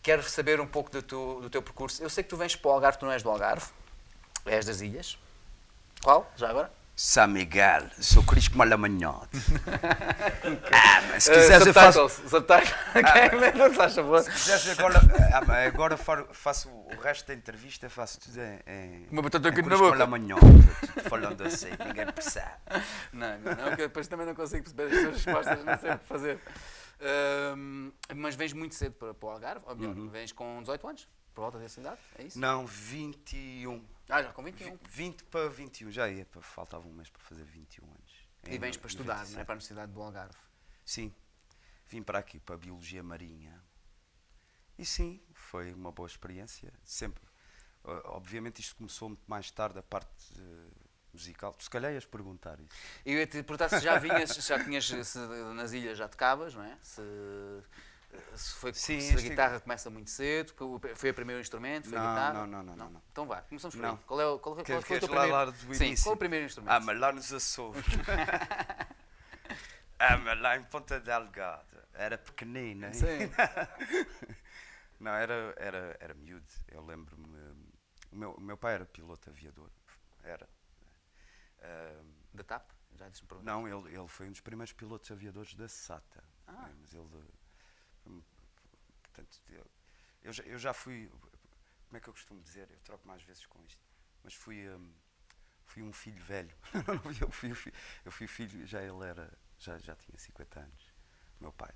quero 0.01 0.23
saber 0.23 0.59
um 0.59 0.65
pouco 0.65 0.89
do 0.89 1.03
teu, 1.03 1.39
do 1.43 1.49
teu 1.51 1.61
percurso. 1.61 2.01
Eu 2.01 2.09
sei 2.09 2.23
que 2.23 2.29
tu 2.29 2.35
vens 2.35 2.55
para 2.55 2.69
o 2.69 2.73
Algarve, 2.73 2.97
tu 2.97 3.05
não 3.05 3.13
és 3.13 3.21
do 3.21 3.29
Algarve, 3.29 3.67
és 4.47 4.65
das 4.65 4.81
ilhas. 4.81 5.19
Qual? 6.03 6.31
Já 6.35 6.49
agora? 6.49 6.71
São 7.00 7.27
Miguel, 7.27 7.84
sou 8.00 8.24
Crispo 8.24 8.58
Malamanhote. 8.58 9.38
ah, 10.74 11.01
mas 11.12 11.25
se 11.25 11.32
Eh, 11.32 11.36
quiseres 11.36 11.68
eu 11.68 11.74
faço. 11.74 12.10
subtitles, 12.10 13.75
faz 13.77 13.94
favor. 13.94 14.24
Se 14.24 14.32
quiseres 14.32 14.70
agora, 14.70 15.00
ah, 15.32 15.68
agora 15.68 15.96
fa- 15.96 16.25
faço 16.32 16.70
o 16.70 16.96
resto 17.00 17.27
da 17.27 17.36
entrevista, 17.36 17.88
faço 17.88 18.20
tudo 18.20 18.39
em. 18.42 18.60
em 18.66 19.08
Uma 19.12 19.22
batata 19.22 19.48
em 19.48 19.51
boca. 19.62 19.77
Malamanhote, 19.77 20.42
falando 21.08 21.44
assim, 21.44 21.70
ninguém 21.86 22.08
percebe. 22.08 22.48
Não, 23.13 23.38
não, 23.39 23.51
não, 23.56 23.75
que 23.75 23.82
eu 23.84 23.88
depois 23.88 24.08
também 24.08 24.25
não 24.25 24.34
consigo 24.36 24.63
perceber 24.63 24.96
as 24.96 25.01
tuas 25.04 25.16
respostas, 25.25 25.63
não 25.66 25.77
sei 25.77 25.92
o 25.92 26.00
que 26.00 26.06
fazer. 26.06 26.39
Ahm, 27.00 27.92
mas 28.16 28.34
vens 28.36 28.54
muito 28.54 28.74
cedo 28.75 28.94
para, 28.94 29.13
para 29.13 29.27
o 29.27 29.32
Algarve, 29.32 29.62
ou 29.68 29.75
melhor, 29.75 29.94
vens 30.10 30.32
com 30.32 30.60
18 30.62 30.88
anos, 30.88 31.08
por 31.34 31.42
volta 31.42 31.60
dessa 31.60 31.80
idade, 31.80 31.98
é 32.18 32.24
isso? 32.24 32.39
Não, 32.39 32.66
21. 32.66 33.84
Ah, 34.09 34.23
já 34.23 34.31
com 34.31 34.43
21. 34.43 34.77
20 34.89 35.23
para 35.25 35.49
21, 35.49 35.91
já 35.91 36.09
ia, 36.09 36.25
pá, 36.25 36.41
faltava 36.41 36.87
um 36.87 36.93
mês 36.93 37.09
para 37.09 37.21
fazer 37.21 37.43
21 37.43 37.85
anos. 37.85 38.27
E 38.45 38.55
Em 38.55 38.59
vens 38.59 38.77
para 38.77 38.87
estudar, 38.87 39.25
não 39.29 39.39
é? 39.39 39.43
97. 39.43 39.45
Para 39.45 39.53
a 39.53 39.55
Universidade 39.55 39.91
do 39.91 40.01
Algarve. 40.01 40.37
Sim, 40.85 41.13
vim 41.87 42.01
para 42.01 42.19
aqui, 42.19 42.39
para 42.39 42.55
a 42.55 42.57
Biologia 42.57 43.03
Marinha. 43.03 43.61
E 44.77 44.85
sim, 44.85 45.21
foi 45.33 45.73
uma 45.73 45.91
boa 45.91 46.07
experiência. 46.07 46.71
Sempre. 46.83 47.23
Uh, 47.83 48.01
obviamente 48.05 48.59
isto 48.59 48.75
começou 48.75 49.09
muito 49.09 49.23
mais 49.27 49.49
tarde, 49.51 49.79
a 49.79 49.83
parte 49.83 50.33
uh, 50.39 50.71
musical. 51.11 51.53
Tu 51.53 51.63
se 51.63 51.69
calhar 51.69 51.91
ias 51.91 52.05
perguntar 52.05 52.59
isso. 52.59 52.69
Eu 53.05 53.17
ia 53.17 53.25
te 53.27 53.43
perguntar 53.43 53.69
se 53.69 53.79
já 53.79 53.97
vinhas, 53.97 54.29
se 54.29 54.41
já 54.41 54.63
tinhas, 54.63 54.89
nas 55.55 55.71
ilhas 55.73 55.97
já 55.97 56.07
tocavas, 56.07 56.53
não 56.53 56.63
é? 56.63 56.77
Se, 56.81 57.01
se, 58.36 58.53
foi, 58.55 58.74
Sim, 58.74 59.00
se 59.00 59.12
a 59.12 59.15
este- 59.15 59.29
guitarra 59.29 59.59
começa 59.59 59.89
muito 59.89 60.09
cedo, 60.09 60.53
foi 60.95 61.09
o 61.09 61.13
primeiro 61.13 61.41
instrumento, 61.41 61.89
foi 61.89 61.97
a 61.97 62.01
Não, 62.01 62.09
guitarra? 62.09 62.33
não, 62.33 62.47
não, 62.47 62.63
não, 62.63 62.75
não, 62.75 62.89
não. 62.91 63.01
Então 63.12 63.25
vá, 63.25 63.41
começamos 63.41 63.75
por 63.75 63.86
aí. 63.86 63.97
Qual, 64.05 64.21
é 64.21 64.25
o, 64.25 64.39
qual, 64.39 64.55
qual, 64.55 64.65
Quer- 64.65 64.74
qual 64.74 64.81
foi 64.83 64.97
o 64.97 65.00
teu 65.00 65.09
primeiro? 65.09 65.75
Sim, 65.75 65.95
qual 66.03 66.13
é 66.13 66.15
o 66.15 66.19
primeiro 66.19 66.45
instrumento? 66.45 66.71
Ah, 66.74 66.79
mas 66.79 67.00
lá 67.00 67.12
nos 67.12 67.33
Açores. 67.33 67.83
ah, 70.00 70.17
mas 70.17 70.39
lá 70.41 70.57
em 70.57 70.63
Ponta 70.63 71.00
Delgada. 71.00 71.88
Era 71.93 72.17
pequenina. 72.17 72.88
hein? 72.88 72.93
Sim. 72.93 73.29
Não, 75.00 75.12
era, 75.12 75.53
era, 75.57 75.97
era 76.00 76.13
miúdo. 76.13 76.45
Eu 76.67 76.86
lembro-me. 76.86 77.27
O 78.12 78.15
meu, 78.15 78.31
o 78.33 78.41
meu 78.41 78.57
pai 78.57 78.75
era 78.75 78.86
piloto 78.86 79.29
aviador. 79.29 79.69
Era. 80.24 80.47
Ah, 81.62 82.01
Da 82.33 82.43
TAP? 82.43 82.69
Já 82.95 83.07
disse 83.09 83.24
para 83.25 83.38
não, 83.43 83.67
ele, 83.67 83.95
ele 83.95 84.07
foi 84.07 84.27
um 84.27 84.31
dos 84.31 84.41
primeiros 84.41 84.74
pilotos 84.74 85.12
aviadores 85.12 85.53
da 85.53 85.67
SATA. 85.67 86.24
Ah. 86.47 86.67
É, 86.69 86.74
mas 86.81 86.93
ele. 86.93 87.05
Portanto, 89.17 89.41
eu, 89.50 89.65
eu 90.21 90.33
já, 90.33 90.43
eu 90.43 90.59
já 90.59 90.74
fui. 90.74 91.09
Como 91.88 91.97
é 91.97 92.00
que 92.00 92.07
eu 92.07 92.13
costumo 92.13 92.41
dizer? 92.41 92.69
Eu 92.69 92.79
troco 92.81 93.07
mais 93.07 93.24
vezes 93.24 93.45
com 93.47 93.63
isto. 93.63 93.81
Mas 94.24 94.33
fui. 94.36 94.69
hum, 94.69 94.93
fui 95.65 95.81
um 95.81 95.91
filho 95.91 96.24
velho. 96.24 96.55
eu, 97.21 97.31
fui, 97.31 97.51
eu 98.05 98.12
fui 98.12 98.27
filho, 98.27 98.65
já 98.67 98.81
ele 98.81 99.03
era. 99.05 99.31
Já, 99.59 99.77
já 99.79 99.95
tinha 99.95 100.17
50 100.19 100.59
anos, 100.59 100.93
meu 101.41 101.51
pai. 101.51 101.74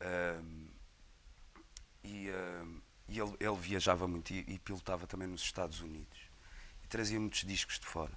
Hum, 0.00 0.70
e 2.04 2.30
hum, 2.30 2.80
e 3.08 3.18
ele, 3.18 3.36
ele 3.40 3.56
viajava 3.56 4.06
muito 4.06 4.32
e, 4.32 4.44
e 4.46 4.58
pilotava 4.60 5.04
também 5.06 5.26
nos 5.26 5.42
Estados 5.42 5.80
Unidos. 5.80 6.30
E 6.84 6.86
trazia 6.86 7.18
muitos 7.18 7.40
discos 7.44 7.80
de 7.80 7.86
fora, 7.86 8.16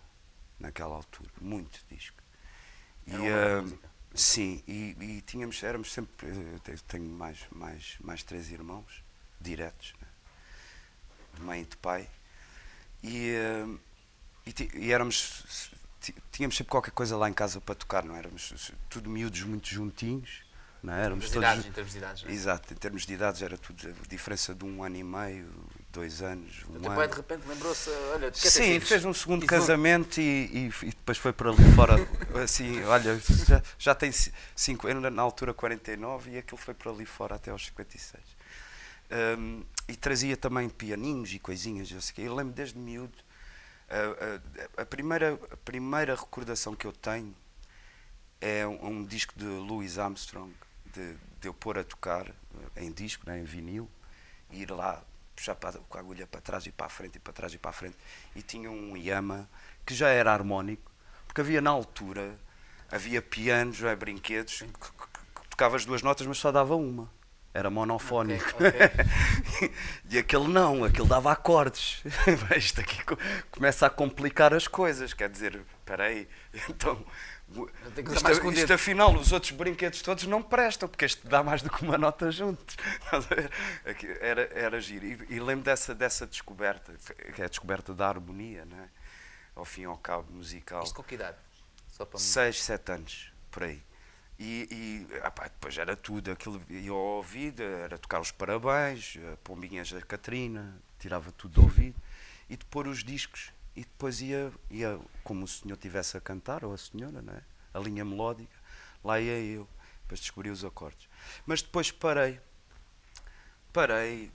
naquela 0.60 0.96
altura. 0.96 1.32
Muito 1.42 1.84
disco. 1.90 2.22
E, 3.08 3.12
Era 3.12 3.24
uma 3.24 3.38
boa 3.40 3.56
hum, 3.62 3.62
música. 3.62 3.93
Sim, 4.14 4.64
e, 4.68 4.96
e 5.00 5.22
tínhamos, 5.26 5.62
éramos 5.64 5.92
sempre. 5.92 6.28
Eu 6.30 6.60
te- 6.60 6.84
tenho 6.84 7.06
mais, 7.10 7.40
mais, 7.52 7.96
mais 8.02 8.24
três 8.24 8.52
irmãos, 8.52 9.04
diretos, 9.40 9.94
né? 10.02 10.08
de 11.36 11.42
mãe 11.42 11.62
e 11.62 11.66
de 11.66 11.78
pai. 11.78 12.08
E, 13.04 13.34
hum, 13.66 13.78
e, 14.46 14.54
e 14.76 14.92
éramos. 14.92 15.72
Tínhamos 16.32 16.58
sempre 16.58 16.70
qualquer 16.72 16.92
coisa 16.92 17.16
lá 17.16 17.30
em 17.30 17.34
casa 17.34 17.62
para 17.62 17.76
tocar, 17.76 18.04
não 18.04 18.16
é? 18.16 18.20
éramos? 18.20 18.72
Tudo 18.90 19.10
miúdos 19.10 19.42
muito 19.44 19.70
juntinhos, 19.70 20.44
não 20.82 20.94
é? 20.94 21.06
éramos 21.06 21.26
todos. 21.30 21.38
idades, 21.38 21.66
em 21.66 21.72
termos 21.72 21.92
de 21.94 21.98
idades. 21.98 22.26
é? 22.26 22.32
Exato, 22.32 22.74
em 22.74 22.78
termos 22.78 23.06
de 23.06 23.14
idades 23.14 23.42
era 23.42 23.58
tudo 23.58 23.88
a 23.88 24.08
diferença 24.08 24.54
de 24.54 24.66
um 24.66 24.84
ano 24.84 24.98
e 24.98 25.04
meio, 25.04 25.50
dois 25.94 26.22
anos, 26.22 26.66
um 26.70 26.76
O 26.76 26.80
teu 26.80 26.92
ano. 26.92 26.96
pai 26.96 27.08
de 27.08 27.16
repente 27.16 27.48
lembrou-se, 27.48 27.90
olha, 28.14 28.32
tu 28.32 28.40
ter 28.40 28.50
Sim, 28.50 28.64
filhos? 28.64 28.90
fez 28.90 29.06
um 29.06 29.14
segundo 29.14 29.44
E 29.44 29.48
casamento 29.48 30.20
e, 30.20 30.24
e- 30.52 30.86
e 30.88 30.90
depois 30.90 31.18
foi 31.18 31.32
para 31.32 31.50
ali 31.52 31.64
fora. 31.76 31.96
Assim, 32.44 32.84
olha, 32.84 33.20
já, 33.20 33.62
já 33.78 33.96
tem 33.96 34.12
5 34.56 34.88
anos, 34.88 35.12
na 35.14 35.22
altura 35.22 35.54
49, 35.54 36.32
e 36.32 36.38
aquilo 36.38 36.58
foi 36.58 36.74
para 36.74 36.92
ali 36.92 37.06
fora 37.06 37.36
até 37.36 37.52
aos 37.52 37.66
56. 37.66 38.24
Hum, 39.38 39.64
e 39.88 39.96
trazia 39.96 40.36
também 40.36 40.68
pianinhos 40.70 41.32
e 41.34 41.40
coisinhas. 41.40 41.92
Eu, 41.92 42.02
sei 42.02 42.28
eu 42.28 42.34
lembro 42.36 42.54
desde 42.54 42.78
miúdo. 42.80 43.18
a- 43.90 44.80
a, 44.80 44.84
a 44.84 44.86
primeira, 44.86 45.40
a 45.52 45.58
primeira 45.58 46.16
recordação 46.16 46.76
que 46.76 46.88
eu 46.88 46.94
tenho 46.94 47.36
é 48.42 48.66
um, 48.68 48.88
um 48.88 49.06
disco 49.06 49.34
de 49.38 49.46
Louis 49.46 49.98
Armstrong, 49.98 50.54
de, 50.94 51.14
de 51.40 51.48
eu 51.48 51.54
pôr 51.54 51.78
a 51.78 51.84
tocar 51.84 52.28
eh, 52.76 52.84
em 52.84 52.92
disco, 52.92 53.24
né, 53.28 53.40
em 53.40 53.44
vinil, 53.44 53.90
e 54.52 54.62
ir 54.64 54.72
lá 54.72 55.04
puxar 55.44 55.56
para, 55.56 55.78
com 55.90 55.98
a 55.98 56.00
agulha 56.00 56.26
para 56.26 56.40
trás 56.40 56.66
e 56.66 56.72
para 56.72 56.86
a 56.86 56.90
frente 56.90 57.18
e 57.18 57.20
para 57.20 57.34
trás 57.34 57.54
e 57.54 57.58
para 57.58 57.72
a 57.72 57.74
frente. 57.74 57.98
E 58.34 58.42
tinha 58.42 58.72
um 58.72 58.96
Yama 58.96 59.50
que 59.86 59.94
já 59.94 60.08
era 60.08 60.32
harmónico, 60.32 60.90
porque 61.28 61.42
havia 61.42 61.60
na 61.62 61.70
altura, 61.70 62.38
havia 62.90 63.22
pianos, 63.22 63.84
é, 63.84 63.94
brinquedos, 63.94 64.60
que, 64.60 64.66
que- 64.68 65.42
que 65.42 65.48
tocava 65.50 65.76
as 65.76 65.84
duas 65.86 66.02
notas, 66.02 66.26
mas 66.26 66.38
só 66.38 66.50
dava 66.52 66.76
uma. 66.76 67.12
Era 67.54 67.70
monofónico. 67.70 68.50
Ok, 68.56 68.68
ok. 68.68 69.72
e 70.10 70.18
aquele 70.18 70.48
não, 70.48 70.84
aquele 70.86 71.08
dava 71.08 71.32
acordes. 71.32 72.02
Isto 72.58 72.82
aqui 72.82 73.04
co- 73.04 73.18
começa 73.52 73.86
a 73.86 73.90
complicar 73.92 74.54
as 74.56 74.68
coisas. 74.68 75.14
Quer 75.14 75.30
dizer, 75.30 75.62
espera 75.80 76.06
aí, 76.06 76.28
então. 76.70 77.06
Isto, 77.54 78.30
isto, 78.32 78.52
dedo. 78.52 78.74
afinal, 78.74 79.14
os 79.16 79.32
outros 79.32 79.52
brinquedos 79.52 80.02
todos 80.02 80.26
não 80.26 80.42
prestam, 80.42 80.90
porque 80.90 81.06
este 81.06 81.28
dá 81.28 81.44
mais 81.44 81.62
do 81.62 81.70
que 81.70 81.84
uma 81.84 81.98
nota 81.98 82.32
juntos. 82.32 82.76
Era, 84.20 84.50
era 84.54 84.82
giro. 84.82 85.06
E, 85.06 85.36
e 85.36 85.40
lembro 85.40 85.64
dessa, 85.64 85.94
dessa 85.94 86.26
descoberta, 86.26 86.94
que 87.36 87.42
é 87.42 87.46
a 87.46 87.48
descoberta 87.48 87.94
da 87.94 88.08
harmonia, 88.08 88.66
não 88.66 88.78
é? 88.78 88.90
ao 89.56 89.66
fim 89.66 89.82
e 89.82 89.86
ao 89.86 89.98
cabo, 89.98 90.32
musical. 90.32 90.84
Isto 90.84 90.96
com 90.96 91.04
que 91.04 91.16
idade? 91.16 91.38
Só 91.90 92.06
para 92.06 92.20
6, 92.20 92.64
7 92.64 92.92
anos, 92.92 93.32
por 93.52 93.64
aí. 93.64 93.82
E, 94.40 94.68
e 94.72 95.20
ah 95.22 95.30
pá, 95.30 95.44
depois 95.44 95.78
era 95.78 95.96
tudo, 95.96 96.32
aquilo 96.32 96.62
ia 96.70 96.92
ao 96.92 96.98
ouvido, 96.98 97.62
era 97.62 97.98
tocar 97.98 98.20
os 98.20 98.32
parabéns, 98.32 99.18
a 99.32 99.38
pombinhas 99.38 99.92
da 99.92 100.02
Catrina, 100.02 100.76
tirava 101.00 101.32
tudo 101.32 101.54
do 101.54 101.62
ouvido, 101.64 101.96
e 102.50 102.58
de 102.58 102.66
pôr 102.66 102.88
os 102.88 103.04
discos, 103.04 103.53
e 103.76 103.82
depois 103.82 104.22
ia, 104.22 104.52
ia 104.70 105.00
como 105.24 105.46
o 105.46 105.48
senhor 105.48 105.76
estivesse 105.76 106.16
a 106.18 106.22
cantar, 106.22 106.64
ou 106.64 106.74
a 106.74 106.78
senhora, 106.78 107.22
não 107.22 107.34
é? 107.34 107.42
a 107.74 107.80
linha 107.80 108.06
melódica, 108.06 108.56
lá 109.04 109.20
ia 109.20 109.40
eu, 109.40 109.68
depois 110.04 110.20
descobri 110.20 110.50
os 110.50 110.64
acordes. 110.64 111.10
Mas 111.46 111.62
depois 111.64 111.92
parei, 111.92 112.40
parei, 113.72 114.32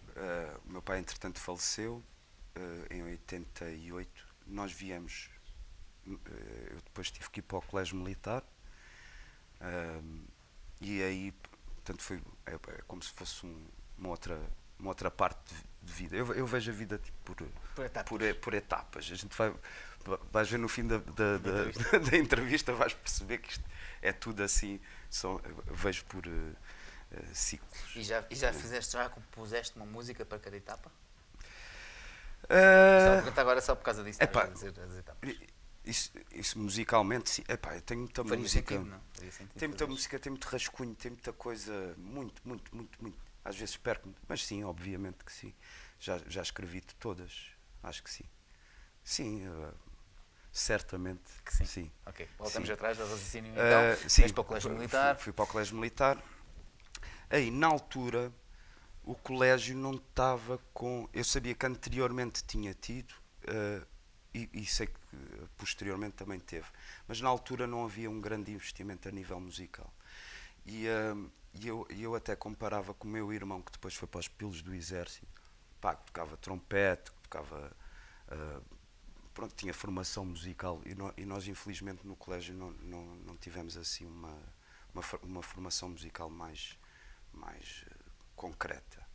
o 0.67 0.73
meu 0.73 0.83
pai 0.83 0.99
entretanto 0.99 1.39
faleceu, 1.39 2.03
eh, 2.57 2.87
em 2.97 3.03
88, 3.05 4.27
nós 4.47 4.73
viemos 4.73 5.31
eh, 6.07 6.69
eu 6.73 6.81
depois 6.81 7.11
tive 7.11 7.31
que 7.31 7.39
ir 7.41 7.43
para 7.43 7.59
o 7.59 7.63
colégio 7.63 7.97
militar 7.97 8.43
e 10.81 11.03
aí 11.03 11.33
portanto 11.77 12.03
foi 12.03 12.23
é, 12.47 12.55
é 12.55 12.83
como 12.87 13.03
se 13.03 13.11
fosse 13.13 13.45
um- 13.47 13.67
uma 13.97 14.11
outra 14.11 14.41
uma 14.79 14.91
outra 14.91 15.11
parte 15.11 15.55
de, 15.83 15.93
vida 15.93 16.17
eu, 16.17 16.35
eu 16.35 16.47
vejo 16.47 16.71
a 16.71 16.75
vida 16.75 16.99
tipo 16.99 17.17
por 17.25 17.47
Por 17.75 17.85
etapas. 17.85 18.09
por, 18.09 18.23
e- 18.23 18.35
por 18.35 18.55
etapas 18.55 19.05
a 19.11 19.15
gente 19.15 19.37
vai 19.37 19.53
vais 20.33 20.49
ver 20.49 20.59
no 20.59 20.69
fim 20.69 20.87
da, 20.87 20.99
da, 20.99 21.39
da- 21.39 21.99
da 22.11 22.17
entrevista 22.17 22.73
vais 22.75 22.95
perceber 22.95 23.39
que 23.39 23.51
isto 23.53 23.65
é 24.01 24.13
tudo 24.13 24.43
assim 24.43 24.81
só, 25.11 25.41
eu 25.45 25.75
vejo 25.75 26.05
por 26.07 26.27
eh, 26.27 26.53
eh, 27.13 27.25
ciclos 27.35 27.97
E 27.97 28.03
já, 28.03 28.25
e 28.31 28.35
já 28.35 28.53
fizeste, 28.53 28.93
já 28.93 29.09
compuseste 29.09 29.77
uma 29.77 29.87
música 29.87 30.25
para 30.25 30.39
cada 30.39 30.57
etapa? 30.57 30.91
Só 32.49 33.13
a 33.13 33.17
perguntar 33.17 33.43
agora 33.43 33.61
só 33.61 33.75
por 33.75 33.83
causa 33.85 34.03
disso, 34.05 34.23
epá, 34.23 34.45
a 34.45 34.47
dizer 34.47 34.73
as 34.81 34.97
etapas. 34.97 35.31
isso, 35.85 36.11
isso 36.33 36.59
musicalmente 36.59 37.31
sim. 37.31 37.43
Epá, 37.49 37.75
eu 37.75 37.83
tenho 37.83 38.01
muita 38.01 38.23
Faria 38.25 38.39
música 38.39 38.75
sentido, 38.77 38.91
não? 38.91 39.01
Tem 39.59 39.69
muita 39.69 39.87
música, 39.87 40.19
tem 40.19 40.31
muito 40.31 40.45
rascunho, 40.47 40.95
tem 40.95 41.11
muita 41.11 41.33
coisa, 41.33 41.95
muito, 41.97 42.41
muito, 42.45 42.75
muito, 42.75 43.03
muito. 43.03 43.19
Às 43.49 43.57
vezes 43.57 43.79
perco-me, 43.79 44.15
mas 44.29 44.45
sim, 44.45 44.63
obviamente 44.63 45.25
que 45.25 45.33
sim. 45.33 45.55
Já, 45.99 46.19
já 46.27 46.43
escrevi 46.43 46.81
de 46.83 46.95
todas, 46.97 47.47
acho 47.83 48.03
que 48.03 48.11
sim. 48.11 48.25
Sim, 49.03 49.47
eh, 49.47 49.73
certamente 50.53 51.31
Que 51.43 51.55
sim. 51.57 51.65
sim. 51.65 51.91
Ok, 52.05 52.29
voltamos 52.39 52.69
Sim. 52.69 52.75
atrás 52.75 52.99
do 52.99 53.05
raciocínio 53.05 53.53
Eh, 53.57 53.97
então. 53.97 54.11
sim, 54.11 54.23
Vais 54.23 54.33
para 54.33 54.41
o 54.43 54.45
colégio 54.45 54.71
militar. 54.71 55.15
Fui, 55.17 55.25
fui 55.25 55.33
para 55.33 55.45
o 55.45 55.47
colégio 55.47 55.77
militar. 55.77 56.23
Aí, 57.31 57.51
na 57.51 57.69
altura, 57.69 58.31
o 59.03 59.15
colégio 59.15 59.75
não 59.75 59.95
estava 59.95 60.59
com. 60.75 61.09
Eu 61.13 61.25
sabia 61.25 61.55
que 61.55 61.65
anteriormente 61.65 62.45
tinha 62.45 62.75
tido, 62.75 63.15
eh, 63.47 63.83
e, 64.35 64.51
e 64.53 64.67
sei 64.67 64.89
que 64.89 65.01
posteriormente 65.57 66.17
também 66.17 66.39
teve, 66.39 66.67
mas 67.07 67.19
na 67.23 67.31
altura 67.31 67.67
não 67.67 67.83
havia 67.85 68.11
um 68.11 68.21
grande 68.21 68.53
investimento 68.53 69.09
a 69.09 69.11
nível 69.11 69.41
musical. 69.41 69.91
E, 70.67 70.87
eh, 70.87 71.15
e 71.61 71.69
eu, 71.69 71.87
eu 71.91 72.15
até 72.15 72.35
comparava 72.37 72.93
com 72.95 73.07
o 73.07 73.11
meu 73.11 73.33
irmão, 73.33 73.61
que 73.63 73.73
depois 73.73 73.95
foi 73.95 74.07
para 74.09 74.21
os 74.21 74.29
pilos 74.29 74.63
do 74.63 74.75
exército, 74.75 75.27
pá, 75.81 75.95
que 75.97 76.05
tocava 76.07 76.37
trompete, 76.37 77.11
que 77.11 77.19
tocava. 77.23 77.71
eh, 78.29 78.61
pronto, 79.35 79.55
tinha 79.55 79.73
formação 79.73 80.25
musical 80.25 80.81
e, 80.85 80.95
nó- 80.95 81.13
e 81.17 81.25
nós 81.25 81.47
infelizmente 81.47 82.05
no 82.07 82.17
colégio 82.17 82.55
não, 82.55 82.71
não, 82.73 83.05
não 83.27 83.37
tivemos 83.37 83.77
assim 83.77 84.05
uma, 84.07 84.37
uma, 84.93 85.03
uma 85.23 85.43
formação 85.43 85.89
musical 85.91 86.29
mais, 86.29 86.77
mais 87.33 87.85
eh, 87.91 87.95
concreta. 88.35 89.07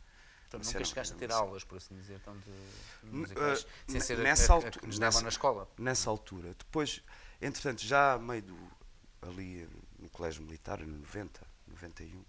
Então, 0.48 0.60
nunca 0.60 0.76
era- 0.78 0.84
chegaste 0.84 1.12
a 1.14 1.16
ter 1.16 1.24
era- 1.26 1.34
aulas, 1.36 1.64
por 1.64 1.76
assim 1.78 1.94
dizer, 1.96 2.14
então, 2.16 2.36
de 2.38 2.50
N- 3.06 3.18
musicais, 3.20 3.66
sem 3.86 3.96
n- 3.96 4.00
ser 4.00 4.18
a- 4.20 4.22
nessa 4.22 4.52
a, 4.52 4.56
a, 4.56 4.58
altu- 4.58 4.78
que 4.80 4.86
nos 4.86 4.98
davam 4.98 5.08
nessa- 5.14 5.22
na 5.24 5.28
escola. 5.28 5.68
Nessa 5.78 6.08
altura. 6.10 6.54
Depois, 6.54 7.02
entretanto, 7.40 7.82
já 7.84 8.14
a 8.14 8.18
meio 8.18 8.42
do. 8.42 8.70
ali 9.22 9.68
no 9.98 10.08
colégio 10.10 10.42
militar, 10.42 10.80
em 10.82 10.86
90, 10.86 11.46
91, 11.66 12.24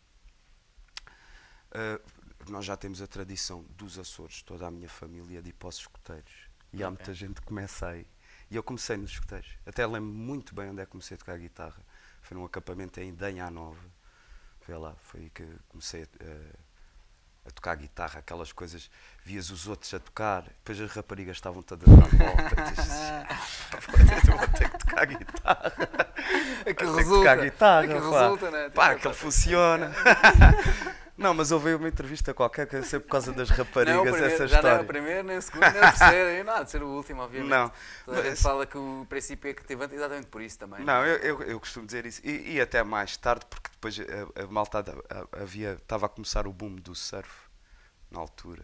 eh, 1.75 1.99
nós 2.49 2.63
já 2.65 2.75
temos 2.77 3.01
a 3.01 3.07
tradição 3.07 3.63
dos 3.77 3.97
Açores, 3.99 4.41
toda 4.43 4.67
a 4.67 4.71
minha 4.71 4.89
família 4.89 5.41
de 5.41 5.49
ir 5.49 5.53
para 5.53 5.69
os 5.69 5.77
escuteiros. 5.77 6.33
E 6.73 6.83
há 6.83 6.87
Ok. 6.87 6.97
muita 6.97 7.13
gente 7.13 7.41
que 7.41 7.47
começa 7.47 7.87
aí. 7.87 8.05
E 8.51 8.55
eu 8.55 8.63
comecei 8.63 8.95
nos 8.97 9.11
escuteiros. 9.11 9.49
Até 9.65 9.85
lembro 9.85 10.09
muito 10.13 10.53
bem 10.53 10.69
onde 10.69 10.81
é 10.81 10.85
que 10.85 10.91
comecei 10.91 11.15
a 11.15 11.17
tocar 11.17 11.37
guitarra. 11.37 11.81
Foi 12.21 12.37
num 12.37 12.45
acampamento 12.45 12.99
em 12.99 13.13
Danha 13.13 13.49
Nova. 13.49 13.79
Foi 14.61 14.75
lá, 14.77 14.95
foi 15.03 15.21
aí 15.21 15.29
que 15.29 15.47
comecei 15.67 16.03
a, 16.03 16.05
a- 16.23 16.65
a 17.47 17.51
tocar 17.51 17.75
guitarra, 17.75 18.19
aquelas 18.19 18.51
coisas, 18.51 18.89
vias 19.23 19.51
os 19.51 19.67
outros 19.67 19.93
a 19.93 19.99
tocar, 19.99 20.41
depois 20.43 20.81
as 20.81 20.91
raparigas 20.91 21.37
estavam 21.37 21.61
todas 21.61 21.87
à 21.87 21.95
volta. 21.95 22.71
dizes, 22.71 24.27
"Eu 24.27 24.37
vou 24.37 24.47
ter 24.47 24.69
que 24.71 24.77
tocar 24.79 25.05
guitarra. 25.05 25.73
Aquilo 26.61 26.75
que 26.75 26.83
resulta. 26.97 27.19
tocar 27.19 27.37
guitarra, 27.41 27.83
Aquilo 27.85 28.11
pá. 28.11 28.21
resulta, 28.23 28.51
né? 28.51 28.69
Pá, 28.69 28.85
Tipo, 28.95 28.97
aquilo 28.97 29.13
funciona. 29.13 29.91
Não, 31.17 31.33
mas 31.33 31.49
ouvi 31.51 31.73
uma 31.73 31.87
entrevista 31.87 32.33
qualquer 32.33 32.67
que 32.67 32.81
sei 32.83 32.99
por 32.99 33.07
causa 33.09 33.31
das 33.31 33.49
Não, 33.49 33.55
raparigas 33.57 34.01
primeiro- 34.01 34.25
essa 34.25 34.47
já 34.47 34.61
não 34.61 34.69
é 34.69 34.71
história. 34.73 34.83
o 34.83 34.85
primeiro, 34.87 35.23
nem 35.27 35.37
o 35.37 35.41
segundo, 35.41 35.61
nem 35.61 35.69
o 35.71 35.73
terceiro, 35.81 36.29
nem 36.29 36.43
nada, 36.43 36.65
de 36.65 36.71
ser 36.71 36.83
o 36.83 36.87
último, 36.87 37.21
obviamente. 37.21 37.49
Não, 37.49 37.71
Toda 38.03 38.17
a 38.19 38.21
gente 38.23 38.31
mas- 38.31 38.41
fala 38.41 38.65
que 38.65 38.77
o 38.77 39.05
princípio 39.07 39.49
é 39.49 39.53
que 39.53 39.63
te 39.63 39.69
levanta 39.69 39.95
exatamente 39.95 40.27
por 40.27 40.41
isso 40.41 40.59
também. 40.59 40.83
Não, 40.83 41.05
eu, 41.05 41.15
eu, 41.19 41.41
eu 41.43 41.59
costumo 41.59 41.85
dizer 41.85 42.05
isso. 42.05 42.19
E, 42.23 42.55
e 42.55 42.61
até 42.61 42.83
mais 42.83 43.15
tarde, 43.15 43.45
porque 43.49 43.69
depois 43.71 43.97
a, 43.99 44.43
a 44.43 44.47
malta 44.47 44.83
havia, 45.41 45.73
estava 45.73 46.05
a 46.07 46.09
começar 46.09 46.45
o 46.47 46.51
boom 46.51 46.75
do 46.75 46.93
surf 46.93 47.29
na 48.11 48.19
altura. 48.19 48.63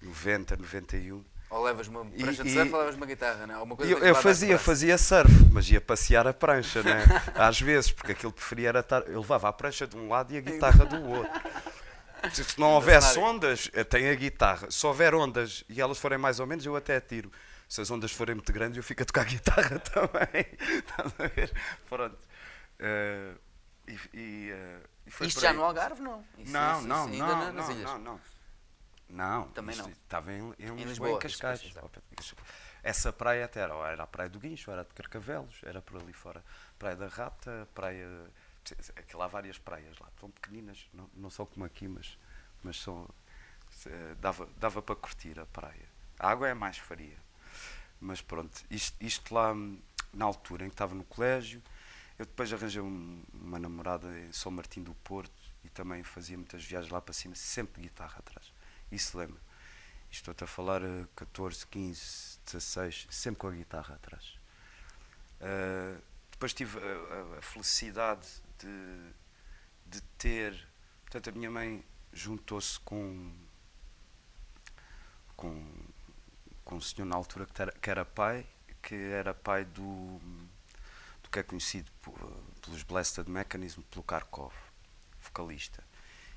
90, 0.00 0.56
91. 0.56 1.24
Ou 1.48 1.62
levas 1.62 1.86
uma 1.86 2.04
E- 2.14 2.22
prancha 2.22 2.42
de 2.42 2.48
e- 2.50 2.52
surf 2.54 2.72
ou 2.72 2.80
levas 2.80 2.96
uma 2.96 3.06
guitarra, 3.06 3.46
não 3.46 3.54
é? 3.54 3.58
Ou 3.58 3.64
uma 3.64 3.76
coisa 3.76 3.92
Eu, 3.92 4.00
tem 4.00 4.08
eu 4.08 4.14
fazia, 4.16 4.58
fazia 4.58 4.98
surf, 4.98 5.30
mas 5.52 5.70
ia 5.70 5.80
passear 5.80 6.26
a 6.26 6.32
prancha, 6.34 6.82
né? 6.82 7.04
Às 7.36 7.60
vezes, 7.60 7.90
porque 7.92 8.12
aquilo 8.12 8.32
que 8.32 8.38
preferia 8.40 8.68
era 8.70 8.80
estar. 8.80 9.02
Eu 9.08 9.20
levava 9.20 9.48
a 9.48 9.52
prancha 9.52 9.86
de 9.86 9.96
um 9.96 10.08
lado 10.08 10.32
e 10.34 10.38
a 10.38 10.40
guitarra 10.40 10.84
do 10.84 11.00
outro. 11.08 11.40
Se 12.32 12.58
não 12.58 12.72
houvesse 12.72 13.16
ondas, 13.18 13.70
tenho 13.88 14.10
a 14.10 14.14
guitarra. 14.16 14.68
Se 14.70 14.84
houver 14.86 15.14
ondas 15.14 15.62
e 15.68 15.80
elas 15.80 15.98
forem 15.98 16.18
mais 16.18 16.40
ou 16.40 16.46
menos, 16.46 16.66
eu 16.66 16.74
até 16.74 17.00
tiro. 17.00 17.30
Se 17.68 17.80
as 17.80 17.90
ondas 17.90 18.10
forem 18.10 18.34
muito 18.34 18.52
grandes, 18.52 18.76
eu 18.76 18.82
fico 18.82 19.02
a 19.02 19.06
tocar 19.06 19.24
guitarra 19.24 19.78
também. 19.90 20.46
Estás 20.78 21.12
a 21.18 21.26
ver? 21.28 21.52
Pronto. 21.88 22.18
Eh, 22.80 23.30
e, 23.86 23.92
e, 24.14 24.54
e 25.06 25.10
foi 25.10 25.26
Isto 25.28 25.40
já 25.40 25.50
aí. 25.50 25.56
no 25.56 25.62
Algarve, 25.64 26.00
não? 26.02 26.24
Isso- 26.38 26.52
Não, 26.52 26.78
isso- 26.78 26.88
não, 26.88 27.08
isso 27.10 27.18
não, 27.18 27.52
não, 27.52 27.70
ilhas. 27.70 27.84
não, 27.84 27.98
não. 27.98 28.20
Não, 29.08 29.48
Também 29.48 29.76
não. 29.76 29.88
Estava 29.88 30.32
em, 30.32 30.38
em, 30.58 30.74
Lisboa, 30.74 30.84
Lisboa, 30.88 31.10
em 31.10 31.16
isso, 31.16 31.22
Cascais. 31.22 31.62
exato. 31.64 32.02
Essa 32.82 33.12
praia 33.12 33.44
até 33.44 33.60
era, 33.60 33.74
era 33.88 34.02
a 34.02 34.06
Praia 34.06 34.28
do 34.28 34.38
Guincho, 34.38 34.70
era 34.70 34.84
de 34.84 34.92
Carcavelos, 34.94 35.60
era 35.62 35.80
por 35.80 36.00
ali 36.00 36.12
fora. 36.12 36.44
Praia 36.78 36.96
da 36.96 37.08
Rata, 37.08 37.68
Praia. 37.74 38.08
Aquilo 38.96 39.22
há 39.22 39.28
várias 39.28 39.58
praias 39.58 39.96
lá, 39.98 40.08
tão 40.18 40.28
pequeninas, 40.30 40.88
não, 40.92 41.08
não 41.14 41.30
são 41.30 41.46
como 41.46 41.64
aqui, 41.64 41.86
mas, 41.86 42.18
mas 42.62 42.80
são. 42.80 43.08
se- 43.70 43.90
Dava, 44.20 44.48
dava 44.56 44.82
para 44.82 44.96
curtir 44.96 45.38
a 45.38 45.46
praia. 45.46 45.88
A 46.18 46.30
água 46.30 46.48
é 46.48 46.54
mais 46.54 46.78
faria. 46.78 47.16
Mas 48.00 48.20
pronto, 48.20 48.64
isto, 48.70 48.96
isto 49.00 49.34
lá 49.34 49.52
hum, 49.52 49.80
na 50.12 50.24
altura 50.24 50.64
em 50.64 50.68
que 50.68 50.74
estava 50.74 50.94
no 50.94 51.04
colégio, 51.04 51.62
eu 52.18 52.26
depois 52.26 52.52
arranjei 52.52 52.80
um- 52.82 53.22
uma 53.32 53.58
namorada 53.58 54.06
em 54.18 54.32
São 54.32 54.50
Martim 54.52 54.82
do 54.82 54.94
Porto 54.96 55.32
e 55.64 55.68
também 55.70 56.02
fazia 56.02 56.36
muitas 56.36 56.64
viagens 56.64 56.92
lá 56.92 57.00
para 57.00 57.14
cima, 57.14 57.34
sempre 57.34 57.80
de 57.82 57.88
guitarra 57.88 58.16
atrás. 58.18 58.52
Isso 58.90 59.18
lembro. 59.18 59.40
Estou-te 60.10 60.44
a 60.44 60.46
falar 60.46 60.82
eh, 60.82 61.06
14, 61.16 61.66
15, 61.66 62.38
16, 62.46 63.06
sempre 63.10 63.40
com 63.40 63.48
a 63.48 63.52
guitarra 63.52 63.94
atrás. 63.96 64.38
Eh, 65.40 65.96
depois 66.30 66.54
tive 66.54 66.78
a, 66.78 67.38
a- 67.38 67.42
felicidade 67.42 68.26
de, 68.58 69.12
de 69.86 70.00
ter. 70.18 70.68
Portanto, 71.02 71.28
a 71.30 71.32
minha 71.32 71.50
mãe 71.50 71.84
juntou-se 72.12 72.78
com, 72.80 73.32
com, 75.36 75.66
com 76.64 76.76
um 76.76 76.80
senhor 76.80 77.06
na 77.06 77.16
altura 77.16 77.46
que 77.46 77.62
era, 77.62 77.72
que 77.72 77.90
era 77.90 78.04
pai, 78.04 78.46
que 78.82 78.94
era 78.94 79.34
pai 79.34 79.64
do, 79.64 80.18
do 81.22 81.30
que 81.30 81.38
é 81.38 81.42
conhecido 81.42 81.90
pelos 82.62 82.82
Blasted 82.82 83.28
Mechanism, 83.28 83.82
pelo 83.82 84.04
Kharkov, 84.04 84.54
vocalista. 85.20 85.84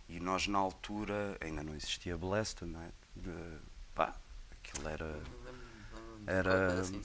E 0.09 0.19
nós, 0.19 0.47
na 0.47 0.57
altura, 0.57 1.37
ainda 1.39 1.63
não 1.63 1.75
existia 1.75 2.17
Blasted, 2.17 2.71
não 2.71 2.81
é? 2.81 2.91
De- 3.15 3.59
pá, 3.93 4.15
aquilo 4.51 4.87
era. 4.89 5.21
Era- 6.25 6.83
sim. 6.83 7.01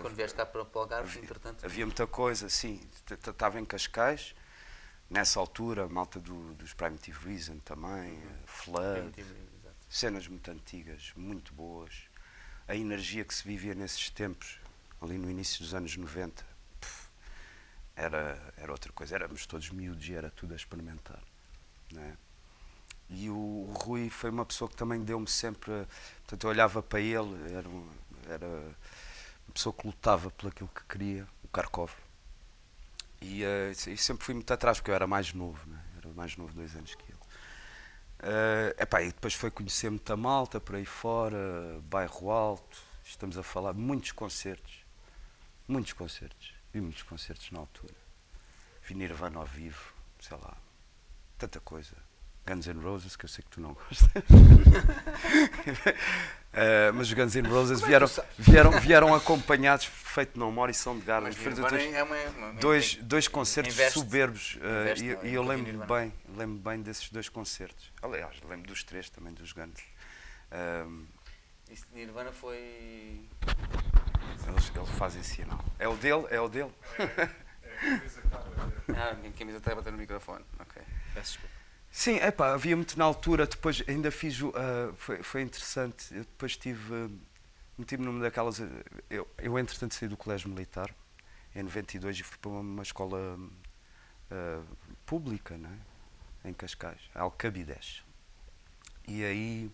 Quando, 0.00 0.14
vieste 0.14 0.36
cá 0.36 0.46
para, 0.46 0.62
o 0.62 0.78
Algarve, 0.78 1.18
entretanto. 1.18 1.64
Havia 1.64 1.84
muita 1.84 2.06
coisa, 2.06 2.48
sim. 2.48 2.80
Estava 3.10 3.60
em 3.60 3.64
Cascais, 3.64 4.34
nessa 5.08 5.38
altura, 5.38 5.86
malta 5.88 6.18
do, 6.18 6.54
dos 6.54 6.72
Primitive 6.72 7.28
Reason 7.28 7.58
também, 7.58 8.14
eh, 8.18 8.42
Flood, 8.46 9.24
cenas 9.88 10.26
muito 10.26 10.50
antigas, 10.50 11.12
muito 11.16 11.52
boas. 11.52 12.04
A 12.66 12.74
energia 12.74 13.24
que 13.24 13.34
se 13.34 13.44
vivia 13.46 13.74
nesses 13.74 14.08
tempos, 14.10 14.58
ali 15.00 15.18
no 15.18 15.30
início 15.30 15.62
dos 15.62 15.74
anos 15.74 15.96
90, 15.96 16.44
pff, 16.80 17.08
era, 17.96 18.52
era 18.56 18.72
outra 18.72 18.92
coisa. 18.92 19.14
Éramos 19.14 19.44
todos 19.46 19.70
miúdos 19.70 20.08
e 20.08 20.14
era 20.14 20.30
tudo 20.30 20.52
a 20.54 20.56
experimentar. 20.56 21.22
Não 21.92 22.02
é? 22.02 22.16
E 23.10 23.28
o, 23.28 23.72
Rui 23.82 24.08
foi 24.08 24.30
uma 24.30 24.44
pessoa 24.46 24.68
que 24.70 24.76
também 24.76 25.02
deu-me 25.02 25.26
sempre. 25.26 25.72
Portanto, 26.20 26.44
eu 26.44 26.50
olhava 26.50 26.82
para 26.82 27.00
ele, 27.00 27.52
era, 27.54 27.68
um- 27.68 27.88
era 28.28 28.46
uma 28.46 29.52
pessoa 29.54 29.72
que 29.72 29.86
lutava 29.86 30.30
por 30.30 30.48
aquilo 30.48 30.68
que 30.74 30.84
queria, 30.84 31.26
o 31.42 31.48
Kharkov. 31.48 31.90
E, 33.20 33.44
eh, 33.44 33.72
e 33.72 33.96
sempre 33.96 34.24
fui 34.24 34.34
muito 34.34 34.50
atrás, 34.52 34.78
porque 34.78 34.90
eu 34.90 34.94
era 34.94 35.06
mais 35.06 35.32
novo, 35.34 35.68
né? 35.68 35.82
era 35.98 36.08
mais 36.14 36.36
novo 36.36 36.52
dois 36.54 36.74
anos 36.76 36.94
que 36.94 37.02
ele. 37.04 37.18
Eh, 38.22 38.76
epá, 38.78 39.02
e 39.02 39.06
depois 39.06 39.34
foi 39.34 39.50
conhecer 39.50 39.90
muita 39.90 40.16
malta 40.16 40.60
por 40.60 40.74
aí 40.76 40.84
fora, 40.86 41.80
bairro 41.84 42.30
alto, 42.30 42.78
estamos 43.04 43.36
a 43.38 43.42
falar 43.42 43.72
de 43.72 43.78
muitos 43.80 44.12
concertos, 44.12 44.84
muitos 45.68 45.92
concertos, 45.94 46.54
vi 46.72 46.80
muitos 46.80 47.02
concertos 47.02 47.50
na 47.50 47.60
altura. 47.60 47.94
Vi 48.86 48.94
Nirvana 48.94 49.38
ao 49.38 49.46
vivo, 49.46 49.92
sei 50.20 50.36
lá, 50.36 50.56
tanta 51.38 51.60
coisa. 51.60 51.96
Guns 52.46 52.66
N' 52.66 52.80
Roses, 52.82 53.14
que 53.16 53.24
eu 53.24 53.28
sei 53.28 53.44
que 53.44 53.50
tu 53.50 53.60
não 53.60 53.74
gostas. 53.88 54.08
Eh, 56.52 56.90
mas 56.92 57.06
os 57.06 57.12
Guns 57.12 57.34
N' 57.36 57.46
Roses 57.48 57.80
vieram, 57.80 58.08
vieram, 58.38 58.70
vieram 58.80 59.14
acompanhados 59.14 59.86
por 59.88 59.94
Feito 60.10 60.36
No 60.38 60.50
More 60.50 60.70
e 60.72 60.74
Soundgarden. 60.74 61.30
Nirvana 61.30 61.68
dois- 61.70 61.94
é 61.94 62.02
uma, 62.02 62.16
uma- 62.16 62.52
dois, 62.54 62.94
dois 62.96 63.28
concertos 63.28 63.72
investe- 63.74 63.98
soberbos 64.00 64.58
eh, 64.60 64.80
investe, 64.80 65.04
e, 65.04 65.14
não, 65.14 65.24
e 65.24 65.28
eu 65.28 65.32
eu 65.34 65.42
nunca 65.42 65.54
vi 65.54 65.62
lembro 65.62 65.78
Nirvana. 65.78 66.00
bem, 66.00 66.14
lembro 66.36 66.58
bem 66.70 66.82
desses 66.82 67.08
dois 67.10 67.28
concertos. 67.28 67.92
Aliás, 68.02 68.34
lembro 68.48 68.66
dos 68.66 68.82
três 68.82 69.08
também 69.10 69.32
dos 69.32 69.52
Guns. 69.52 69.80
Ahm, 70.50 71.04
Isso 71.70 71.86
de 71.92 72.00
Nirvana 72.00 72.32
foi. 72.32 73.28
eles, 74.48 74.72
eles 74.74 74.88
fazem 74.98 75.22
sinal. 75.22 75.64
É 75.78 75.86
o 75.86 75.94
dele? 75.94 76.26
É 76.30 76.40
o 76.40 76.48
dele? 76.48 76.72
Ah, 78.96 79.10
a 79.10 79.14
minha 79.14 79.32
camisa 79.32 79.58
está 79.58 79.70
a 79.72 79.76
bater 79.76 79.92
no 79.92 79.96
microfone. 79.98 80.44
Ok. 80.58 80.82
Peço 81.14 81.32
desculpa. 81.38 81.59
Sim, 81.90 82.16
epá, 82.16 82.52
havia 82.54 82.76
muito 82.76 82.96
na 82.98 83.04
altura, 83.04 83.46
depois 83.46 83.82
ainda 83.88 84.10
fiz, 84.10 84.40
ah, 84.54 84.92
foi, 84.96 85.22
foi 85.22 85.42
interessante, 85.42 86.14
eu 86.14 86.20
depois 86.20 86.56
tive, 86.56 86.94
ah, 86.94 87.08
meti-me 87.78 88.04
numa 88.04 88.20
daquelas, 88.22 88.60
ah, 88.60 88.64
eu, 89.10 89.26
eu 89.38 89.58
entretanto 89.58 89.94
saí 89.94 90.08
do 90.08 90.16
colégio 90.16 90.48
militar, 90.48 90.94
em 91.54 91.62
92, 91.64 92.18
e 92.20 92.22
fui 92.22 92.38
para 92.38 92.50
uma, 92.50 92.82
escola 92.82 93.18
ah, 94.30 94.62
pública, 95.06 95.56
não 95.58 95.70
é? 95.70 96.48
em 96.50 96.54
Cascais, 96.54 97.00
Alcabidez. 97.14 98.02
E 99.06 99.24
aí, 99.24 99.70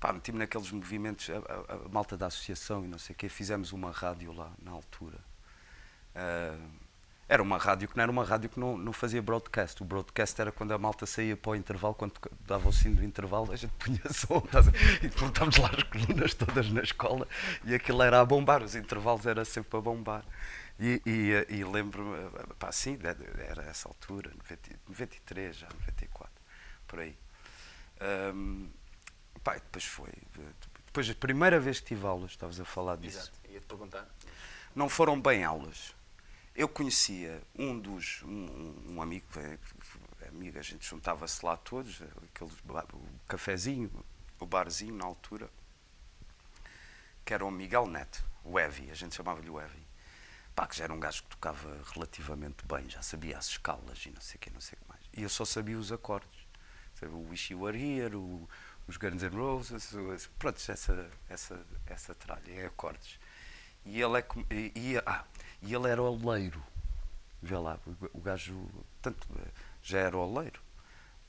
pá, 0.00 0.12
meti-me 0.12 0.38
naqueles 0.38 0.70
movimentos, 0.70 1.30
a, 1.30 1.36
a- 1.72 1.84
a 1.86 1.88
malta 1.88 2.16
da 2.16 2.26
associação 2.26 2.84
e 2.84 2.88
não 2.88 2.98
sei 2.98 3.14
o 3.14 3.16
quê, 3.16 3.28
fizemos 3.28 3.72
uma 3.72 3.90
rádio 3.90 4.32
lá, 4.32 4.52
na 4.62 4.70
altura. 4.72 5.18
Ah, 6.14 6.58
era 7.28 7.42
uma 7.42 7.56
rádio 7.56 7.88
que 7.88 7.96
não 7.96 8.02
era 8.02 8.12
uma 8.12 8.24
rádio 8.24 8.50
que 8.50 8.60
não, 8.60 8.76
não 8.76 8.92
fazia 8.92 9.22
broadcast. 9.22 9.82
O 9.82 9.86
broadcast 9.86 10.40
era 10.40 10.52
quando 10.52 10.72
a 10.72 10.78
malta 10.78 11.06
saía 11.06 11.36
para 11.36 11.52
o 11.52 11.56
intervalo, 11.56 11.94
quando 11.94 12.12
dava 12.46 12.68
o 12.68 12.72
sino 12.72 12.96
do 12.96 13.04
intervalo, 13.04 13.52
a 13.52 13.56
gente 13.56 13.72
punha 13.78 14.00
som 14.12 14.42
estás 14.44 14.66
e 15.02 15.08
voltámos 15.08 15.56
lá 15.56 15.70
as 15.70 15.82
colunas 15.84 16.34
todas 16.34 16.70
na 16.70 16.82
escola 16.82 17.26
e 17.64 17.74
aquilo 17.74 18.02
era 18.02 18.20
a 18.20 18.24
bombar, 18.24 18.62
os 18.62 18.74
intervalos 18.74 19.26
era 19.26 19.44
sempre 19.44 19.78
a 19.78 19.80
bombar. 19.80 20.24
E, 20.78 21.00
e, 21.06 21.54
e 21.56 21.64
lembro-me, 21.64 22.18
pá, 22.58 22.72
sim, 22.72 22.98
era 23.48 23.62
essa 23.62 23.88
altura, 23.88 24.30
90 24.36 24.70
93, 24.88 25.56
já 25.56 25.68
94, 25.68 26.30
por 26.86 26.98
aí. 26.98 27.16
Ahm, 28.00 28.68
pá, 29.42 29.54
depois 29.54 29.84
foi. 29.84 30.10
Depois, 30.86 31.08
a 31.10 31.14
primeira 31.14 31.58
vez 31.60 31.80
que 31.80 31.86
tive 31.86 32.06
aulas, 32.06 32.32
estavas 32.32 32.60
a 32.60 32.64
falar 32.64 32.96
disso 32.96 33.18
Exato. 33.18 33.38
Ia-te 33.50 33.66
perguntar. 33.66 34.06
não 34.74 34.88
foram 34.88 35.20
bem 35.20 35.44
aulas. 35.44 35.94
Eu 36.54 36.68
conhecia 36.68 37.42
um 37.58 37.78
dos, 37.78 38.22
um, 38.22 38.94
um 38.94 39.02
amigo, 39.02 39.26
eh, 39.38 39.58
amigo, 40.28 40.56
a 40.58 40.62
gente 40.62 40.86
juntava-se 40.88 41.44
lá 41.44 41.56
todos, 41.56 42.00
aquele, 42.32 42.50
o 42.92 43.02
cafezinho, 43.26 43.90
o 44.38 44.46
barzinho 44.46 44.94
na 44.94 45.04
altura, 45.04 45.50
que 47.24 47.34
era 47.34 47.44
o 47.44 47.50
Miguel 47.50 47.86
Neto, 47.88 48.24
o 48.44 48.58
Evi, 48.58 48.88
a 48.90 48.94
gente 48.94 49.16
chamava-lhe 49.16 49.50
o 49.50 49.60
Evi. 49.60 49.84
Pá, 50.54 50.68
que 50.68 50.76
já 50.76 50.84
era 50.84 50.92
um 50.92 51.00
gajo 51.00 51.24
que 51.24 51.30
tocava 51.30 51.76
relativamente 51.92 52.64
bem, 52.64 52.88
já 52.88 53.02
sabia 53.02 53.36
as 53.36 53.46
escalas 53.48 54.06
e 54.06 54.10
não 54.10 54.20
sei 54.20 54.36
o 54.36 54.38
que, 54.38 54.50
não 54.50 54.60
sei 54.60 54.78
o 54.78 54.82
que 54.84 54.88
mais. 54.88 55.00
E 55.12 55.22
eu 55.24 55.28
só 55.28 55.44
sabia 55.44 55.76
os 55.76 55.90
acordes. 55.90 56.46
Sabia 56.94 57.16
o 57.16 57.28
Wish 57.30 57.52
You 57.52 57.62
Were 57.62 57.76
Here, 57.76 58.14
o- 58.14 58.48
os 58.86 58.96
Guns 58.96 59.20
N' 59.24 59.36
Roses, 59.36 59.92
pronto, 60.38 60.60
essa, 60.70 61.10
essa, 61.28 61.66
essa 61.86 62.14
tralha, 62.14 62.48
em 62.48 62.64
acordes. 62.64 63.18
E 63.84 64.00
ele, 64.00 64.18
é, 64.18 64.24
e, 64.50 64.72
e- 64.92 65.02
ah, 65.04 65.24
e 65.64 65.74
ele 65.74 65.88
era 65.88 66.02
oleiro. 66.02 66.62
Vê 67.42 67.56
lá, 67.56 67.78
o, 68.14 68.20
gajo 68.20 68.68
tanto, 69.02 69.26
eh, 69.38 69.48
já 69.82 69.98
era 69.98 70.16
oleiro. 70.16 70.60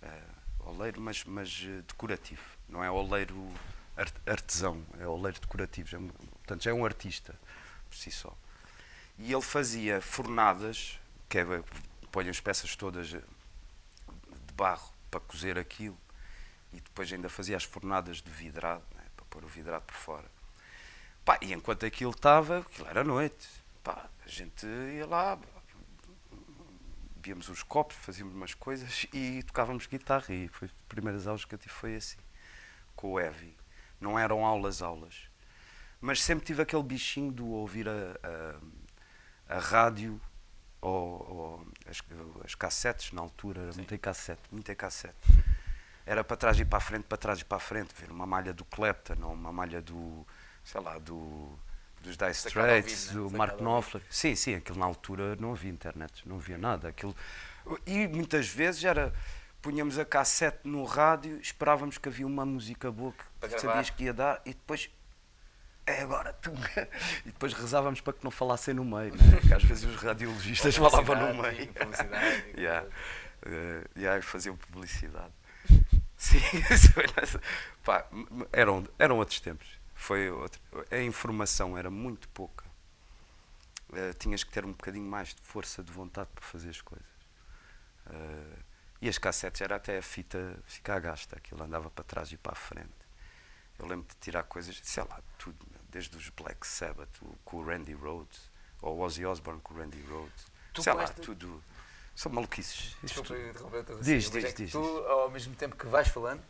eh, 0.02 0.22
oleiro, 0.60 1.02
mas, 1.02 1.24
mas 1.26 1.64
eh, 1.66 1.82
decorativo. 1.88 2.42
Não 2.70 2.84
é 2.84 2.90
oleiro 2.90 3.52
ar- 3.98 4.12
artesão, 4.26 4.84
é 5.00 5.08
oleiro 5.08 5.40
decorativo. 5.40 5.90
Já, 5.90 5.98
é 5.98 6.02
portanto, 6.02 6.64
já 6.64 6.72
é 6.72 6.74
um 6.74 6.86
artista 6.86 7.36
por 7.90 7.96
si 7.98 8.12
só. 8.12 8.36
E 9.18 9.32
ele 9.32 9.42
fazia 9.42 10.02
fornadas, 10.02 11.00
que 11.30 11.40
é, 11.40 11.46
põe 12.12 12.30
as 12.30 12.40
peças 12.40 12.76
todas 12.76 13.08
de 13.10 13.22
barro 14.56 14.92
para 15.12 15.20
cozer 15.22 15.58
aquilo, 15.58 15.98
e 16.74 16.80
depois 16.80 17.12
ainda 17.12 17.30
fazia 17.30 17.56
as 17.58 17.64
fornadas 17.64 18.18
de 18.22 18.30
vidrado, 18.30 18.84
né, 18.96 19.04
para 19.16 19.26
pôr 19.30 19.44
o 19.44 19.48
vidrado 19.48 19.84
por 19.86 19.96
fora. 19.96 20.30
Pá, 21.24 21.40
e 21.42 21.54
enquanto 21.54 21.86
aquilo 21.86 22.12
estava, 22.12 22.60
aquilo 22.60 22.88
era 22.88 23.04
noite, 23.04 23.48
pá, 23.84 24.10
a 24.26 24.30
gente 24.30 24.66
ia 24.66 25.06
lá, 25.06 25.40
víamos 27.22 27.48
os 27.48 27.62
copos, 27.62 27.96
fazíamos 27.98 28.34
umas 28.34 28.54
coisas 28.54 29.06
e 29.14 29.44
tocávamos 29.44 29.86
guitarra. 29.86 30.34
E 30.34 30.48
foi 30.48 30.68
as 30.68 30.74
primeiras 30.90 31.28
aulas 31.28 31.46
que 31.46 31.54
eu 31.54 31.60
tive 31.60 31.74
foi 31.74 31.96
assim, 31.96 32.18
com 32.96 33.14
o 33.14 33.20
Evi. 33.20 33.56
Não 34.02 34.18
eram 34.18 34.44
aulas, 34.44 34.82
aulas. 34.82 35.30
Mas 36.02 36.22
sempre 36.22 36.46
tive 36.46 36.62
aquele 36.62 36.84
bichinho 36.84 37.32
do 37.32 37.48
ouvir 37.48 37.88
a, 37.88 37.92
a, 39.50 39.56
a 39.58 39.60
rádio 39.60 40.20
ou, 40.82 41.32
ou 41.32 41.68
as, 41.88 42.02
as 42.44 42.56
cassetes 42.56 43.12
na 43.12 43.22
altura, 43.22 43.62
era 43.62 43.74
muito 43.74 43.94
em 43.94 43.98
cassete, 43.98 44.42
muito 44.52 44.72
em 44.72 44.76
cassete. 44.76 45.16
Era 46.06 46.24
para 46.24 46.38
trás 46.38 46.60
e 46.60 46.66
para 46.66 46.78
a 46.78 46.82
frente, 46.82 47.04
para 47.06 47.18
trás 47.18 47.40
e 47.40 47.46
para 47.46 47.58
a 47.58 47.60
frente, 47.60 47.94
ver 47.96 48.12
uma 48.12 48.26
malha 48.28 48.54
do 48.54 48.66
Clapton 48.66 49.16
ou 49.24 49.34
uma 49.34 49.52
malha 49.52 49.82
do, 49.82 50.26
sei 50.64 50.82
lá, 50.82 51.00
do, 51.00 51.58
dos 52.06 52.18
Dire 52.18 52.32
Straits, 52.32 53.08
né? 53.08 53.14
do 53.14 53.30
Mark. 53.32 53.58
Knopfler. 53.58 54.04
Sim, 54.10 54.36
sim, 54.36 54.56
aquilo 54.56 54.80
na 54.80 54.86
altura 54.86 55.36
não 55.38 55.52
havia 55.52 55.72
internet, 55.72 56.28
não 56.28 56.38
havia 56.38 56.58
nada. 56.58 56.90
Aquilo... 56.90 57.16
E 57.86 58.08
muitas 58.08 58.48
vezes 58.48 58.84
era, 58.84 59.14
punhamos 59.62 59.98
a 59.98 60.06
cassete 60.06 60.60
no 60.64 60.84
rádio, 60.84 61.40
esperávamos 61.42 61.98
que 61.98 62.08
havia 62.08 62.28
uma 62.28 62.46
música 62.46 62.92
boa 62.92 63.12
que 63.42 63.60
sabias 63.60 63.90
que 63.90 64.04
ia 64.04 64.14
dar 64.14 64.42
e 64.46 64.50
depois 64.50 64.90
é 65.86 66.02
agora 66.02 66.34
tu. 66.34 66.52
E 67.26 67.32
depois 67.32 67.54
rezávamos 67.54 68.02
para 68.02 68.14
que 68.14 68.24
não 68.24 68.32
falassem 68.32 68.74
no 68.74 68.84
meio, 68.84 69.16
né? 69.16 69.40
que 69.42 69.54
às 69.54 69.64
vezes 69.64 69.84
os 69.84 69.96
radiologistas 69.96 70.76
falavam 70.78 71.34
no 71.34 71.42
meio. 71.42 71.68
publicidade. 71.68 72.46
yeah. 72.58 72.88
Uh, 73.46 74.00
yeah, 74.00 74.22
faziam 74.22 74.56
publicidade. 74.56 75.32
Sim, 76.18 76.40
isso 76.72 76.92
foi 76.94 77.06
nessa- 77.16 77.42
pá, 77.84 78.06
eram, 78.52 78.88
eram 78.98 79.18
outros 79.18 79.40
tempos. 79.40 79.68
Foi 79.96 80.30
outro, 80.30 80.62
a 80.92 80.98
informação 81.00 81.78
era 81.78 81.90
muito 81.90 82.28
pouca. 82.30 82.66
Uh, 83.90 84.14
tinhas 84.20 84.44
que 84.44 84.52
ter 84.52 84.66
um 84.66 84.72
bocadinho 84.72 85.06
mais 85.10 85.30
de 85.34 85.42
força 85.42 85.82
de 85.84 85.92
vontade 85.92 86.30
para 86.36 86.44
fazer 86.44 86.70
as 86.70 86.82
coisas. 86.82 87.08
Uh, 88.08 88.60
e 89.02 89.10
as 89.10 89.18
cassetes 89.18 89.62
era 89.62 89.76
até 89.76 89.98
a 89.98 90.02
fita 90.02 90.60
ficar 90.66 91.00
gasta, 91.00 91.36
aquilo 91.38 91.64
andava 91.64 91.90
para 91.90 92.04
trás 92.04 92.32
e 92.32 92.38
para 92.38 92.54
a 92.54 92.56
frente. 92.56 92.90
Eu 93.78 93.86
lembro 93.88 94.08
de 94.08 94.16
tirar 94.20 94.44
coisas, 94.44 94.80
sei 94.84 95.04
lá, 95.04 95.22
tudo, 95.38 95.66
desde 95.90 96.16
os 96.18 96.30
Black 96.30 96.66
Sabbath 96.66 97.10
com 97.44 97.58
o 97.58 97.66
Randy 97.66 97.94
Rhodes, 97.94 98.50
ou 98.82 98.98
o 98.98 99.02
Ozzy 99.02 99.26
Osbourne 99.26 99.62
com 99.62 99.74
o 99.74 99.78
Randy 99.78 100.02
Rhodes. 100.04 100.46
Tu 100.74 100.84
sei 100.84 100.94
lá, 100.94 101.04
esta- 101.04 101.22
tudo. 101.22 101.64
São 102.16 102.32
maluquices. 102.32 102.96
Desculpa 103.04 103.28
tudo. 103.30 103.48
interromper-te 103.50 103.92
assim, 103.92 104.02
Diz, 104.04 104.30
diz, 104.32 104.44
é 104.46 104.52
diz, 104.54 104.72
Tu, 104.72 104.82
diz. 104.82 105.06
ao 105.10 105.30
mesmo 105.30 105.54
tempo 105.56 105.76
que 105.76 105.86
vais 105.88 106.08
falando, 106.08 106.42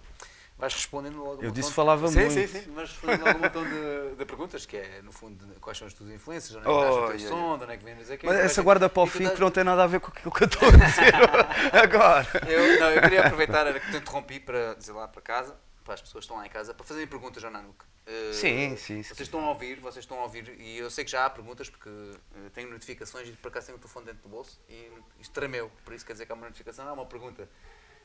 vais 0.58 0.74
respondendo 0.74 1.18
logo 1.24 1.44
Eu 1.44 1.52
disse 1.52 1.70
de- 1.70 1.76
falava 1.76 2.08
sim, 2.08 2.20
muito. 2.20 2.34
Sim, 2.34 2.48
sim, 2.48 2.72
mas 2.74 2.90
respondendo 2.90 3.26
logo 3.26 3.38
um 3.38 3.42
montão 3.42 3.64
de, 3.64 4.16
de 4.16 4.26
perguntas, 4.26 4.66
que 4.66 4.78
é, 4.78 5.02
no 5.02 5.12
fundo, 5.12 5.46
quais 5.60 5.78
são 5.78 5.88
as 5.88 5.94
tuas 5.94 6.10
influências, 6.10 6.56
onde 6.56 6.66
é 6.66 6.70
que 6.70 6.76
Oh, 6.76 6.80
estás 6.80 6.96
o 6.96 7.08
teu 7.08 7.16
yeah, 7.18 7.30
som, 7.30 7.58
de 7.58 7.64
onde 7.66 7.74
é 7.74 7.78
que 7.78 7.84
vem, 7.84 7.94
o 7.94 8.18
quê. 8.18 8.20
Mas 8.26 8.36
essa 8.40 8.62
que- 8.62 8.66
guarda 8.66 8.90
para 8.90 9.04
o 9.04 9.08
fim 9.08 9.30
que 9.30 9.40
não 9.42 9.52
tem 9.52 9.64
nada 9.64 9.84
a 9.84 9.88
ver 9.88 10.00
com 10.00 10.08
aquilo 10.08 10.32
que 10.32 10.44
eu 10.44 10.48
estou 10.48 10.68
a 10.70 10.72
dizer 10.72 11.14
agora. 11.76 12.28
Eu, 12.48 12.80
não, 12.80 12.90
eu 12.92 13.02
queria 13.02 13.26
aproveitar, 13.26 13.68
era 13.68 13.80
que 13.80 13.92
te 13.92 13.98
interrompi 13.98 14.40
para 14.40 14.76
dizer 14.76 14.94
lá 14.94 15.08
para 15.08 15.22
casa, 15.22 15.56
para 15.84 15.94
as 15.94 16.02
pessoas 16.02 16.24
que 16.24 16.26
estão 16.26 16.38
lá 16.38 16.46
em 16.46 16.50
casa, 16.50 16.74
para 16.74 16.86
fazerem 16.86 17.08
perguntas 17.08 17.44
ao 17.44 17.52
Nanuk. 17.52 17.84
Eh, 18.08 18.32
Sim, 18.34 18.78
sim, 18.78 19.02
Vocês 19.04 19.18
sim. 19.18 19.24
estão 19.24 19.44
a 19.46 19.50
ouvir, 19.50 19.80
vocês 19.80 20.04
estão 20.04 20.20
a 20.20 20.24
ouvir, 20.24 20.56
e 20.60 20.78
eu 20.78 20.90
sei 20.92 21.04
que 21.04 21.12
já 21.12 21.26
há 21.26 21.30
perguntas 21.30 21.70
porque 21.70 21.90
eh, 21.90 22.50
tenho 22.54 22.70
notificações 22.70 23.28
e 23.28 23.32
por 23.34 23.50
acaso 23.50 23.66
tenho 23.68 23.78
o 23.78 23.82
telefone 23.82 24.06
dentro 24.06 24.22
do 24.24 24.30
bolso 24.30 24.60
e 24.70 24.92
isto 25.20 25.32
tremeu, 25.34 25.72
por 25.84 25.94
isso 25.94 26.06
quer 26.06 26.14
dizer 26.14 26.26
que 26.28 26.32
há 26.32 26.36
uma 26.36 26.46
notificação, 26.46 26.88
há 26.88 26.94
uma 26.94 27.06
pergunta. 27.06 27.50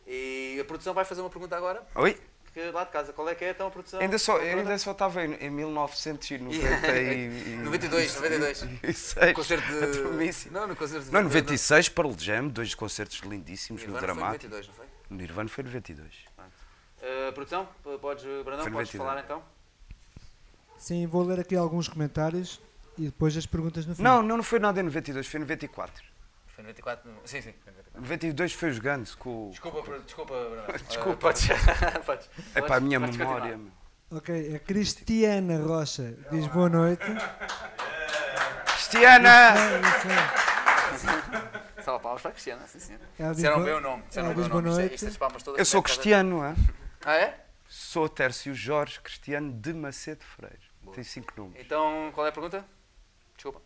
E 0.07 0.59
a 0.61 0.65
produção 0.65 0.95
vai 0.95 1.05
fazer 1.05 1.21
uma 1.21 1.29
pergunta 1.31 1.55
agora, 1.57 1.87
Oi? 1.95 2.19
Que 2.53 2.71
lá 2.71 2.85
de 2.85 2.91
casa, 2.91 3.13
qual 3.13 3.29
é 3.29 3.35
que 3.35 3.45
é 3.45 3.51
então 3.51 3.69
a 3.69 3.71
produção? 3.71 4.01
Ainda 4.01 4.19
só, 4.19 4.39
eu 4.39 4.59
ainda 4.59 4.77
só 4.79 4.91
estava 4.91 5.25
em, 5.25 5.35
em 5.35 5.51
1990 5.51 6.99
e... 6.99 7.57
92, 7.63 8.15
92. 8.17 8.67
e 8.83 8.93
seis. 8.93 9.33
Concerto 9.35 9.67
de... 9.67 10.51
Não, 10.51 10.67
no 10.67 10.75
concerto 10.75 11.07
de... 11.07 11.13
Não, 11.13 11.23
96, 11.23 11.89
Pearl 11.91 12.13
Jam, 12.19 12.49
dois 12.49 12.75
concertos 12.75 13.21
lindíssimos 13.21 13.83
no 13.83 13.93
Nirvana 13.93 14.15
foi 14.15 14.15
Dramático. 14.15 14.51
92, 14.51 14.67
não 14.67 14.75
foi? 14.75 14.87
O 15.11 15.15
Nirvana 15.15 15.49
foi 15.49 15.65
92. 15.65 16.09
Uh, 17.01 17.33
produção, 17.33 17.69
podes, 18.01 18.25
Brandão, 18.45 18.65
Foi 18.65 18.73
podes 18.73 18.93
92. 18.93 18.97
falar 18.99 19.21
então? 19.21 19.43
Sim, 20.77 21.07
vou 21.07 21.23
ler 21.23 21.41
aqui 21.41 21.57
alguns 21.57 21.89
comentários 21.89 22.61
e 22.99 23.05
depois 23.05 23.37
as 23.37 23.47
perguntas 23.47 23.87
no 23.87 23.95
fim. 23.95 24.03
Não, 24.03 24.23
não, 24.23 24.39
não 24.39 24.45
foi 24.45 24.59
nada 24.59 24.81
em 24.81 24.83
92, 24.83 25.27
foi 25.27 25.39
em 25.39 25.43
94. 25.43 26.10
Foi 26.61 26.67
94, 26.69 27.11
no- 27.11 27.21
sim, 27.25 27.41
sim, 27.41 27.55
foi 27.65 27.73
94. 27.73 28.01
92 28.03 28.53
foi 28.53 28.71
os 28.71 28.79
Guns 28.79 29.15
com 29.15 29.47
o... 29.47 29.51
Desculpa, 29.51 29.83
Br- 29.83 29.99
desculpa. 30.01 30.35
Desculpa. 30.89 31.11
Uh, 31.11 31.17
podes, 31.17 31.49
podes. 32.05 32.31
É 32.55 32.61
para 32.61 32.77
a 32.77 32.81
minha 32.81 33.01
podes 33.01 33.17
memória. 33.17 33.59
Ok, 34.11 34.55
a 34.57 34.59
Cristiana 34.59 35.59
Rocha 35.65 36.15
diz 36.31 36.47
boa 36.49 36.69
noite. 36.69 37.03
Cristiana! 38.67 39.55
É. 41.79 41.83
Salva 41.83 42.01
palmas 42.01 42.21
para 42.23 42.31
a 42.31 42.33
Cristiana, 42.33 42.67
sim, 42.67 42.79
sim. 42.81 42.99
Disseram 43.35 43.55
o 43.57 43.59
boa- 43.61 43.67
meu 43.67 43.81
nome. 43.81 44.03
Disseram 44.09 44.31
ela 44.33 44.35
o 44.45 44.49
boa 44.49 44.63
nome. 44.63 44.69
Isto 44.69 44.79
é- 44.79 44.83
noite. 44.83 44.95
Estas 44.97 45.17
palmas 45.17 45.43
todas 45.43 45.59
Eu 45.59 45.65
sou 45.65 45.83
cristiano, 45.83 46.45
é? 46.45 46.55
Ah, 47.05 47.17
é? 47.17 47.41
Sou 47.69 48.09
Tércio 48.09 48.55
Jorge 48.55 49.01
Cristiano 49.01 49.53
de 49.53 49.73
Macedo 49.73 50.25
Freire. 50.25 50.59
Tem 50.93 51.05
cinco 51.05 51.33
nomes. 51.37 51.59
Então, 51.59 52.11
qual 52.13 52.27
é 52.27 52.31
a 52.31 52.33
pergunta? 52.33 52.65
Desculpa. 53.37 53.63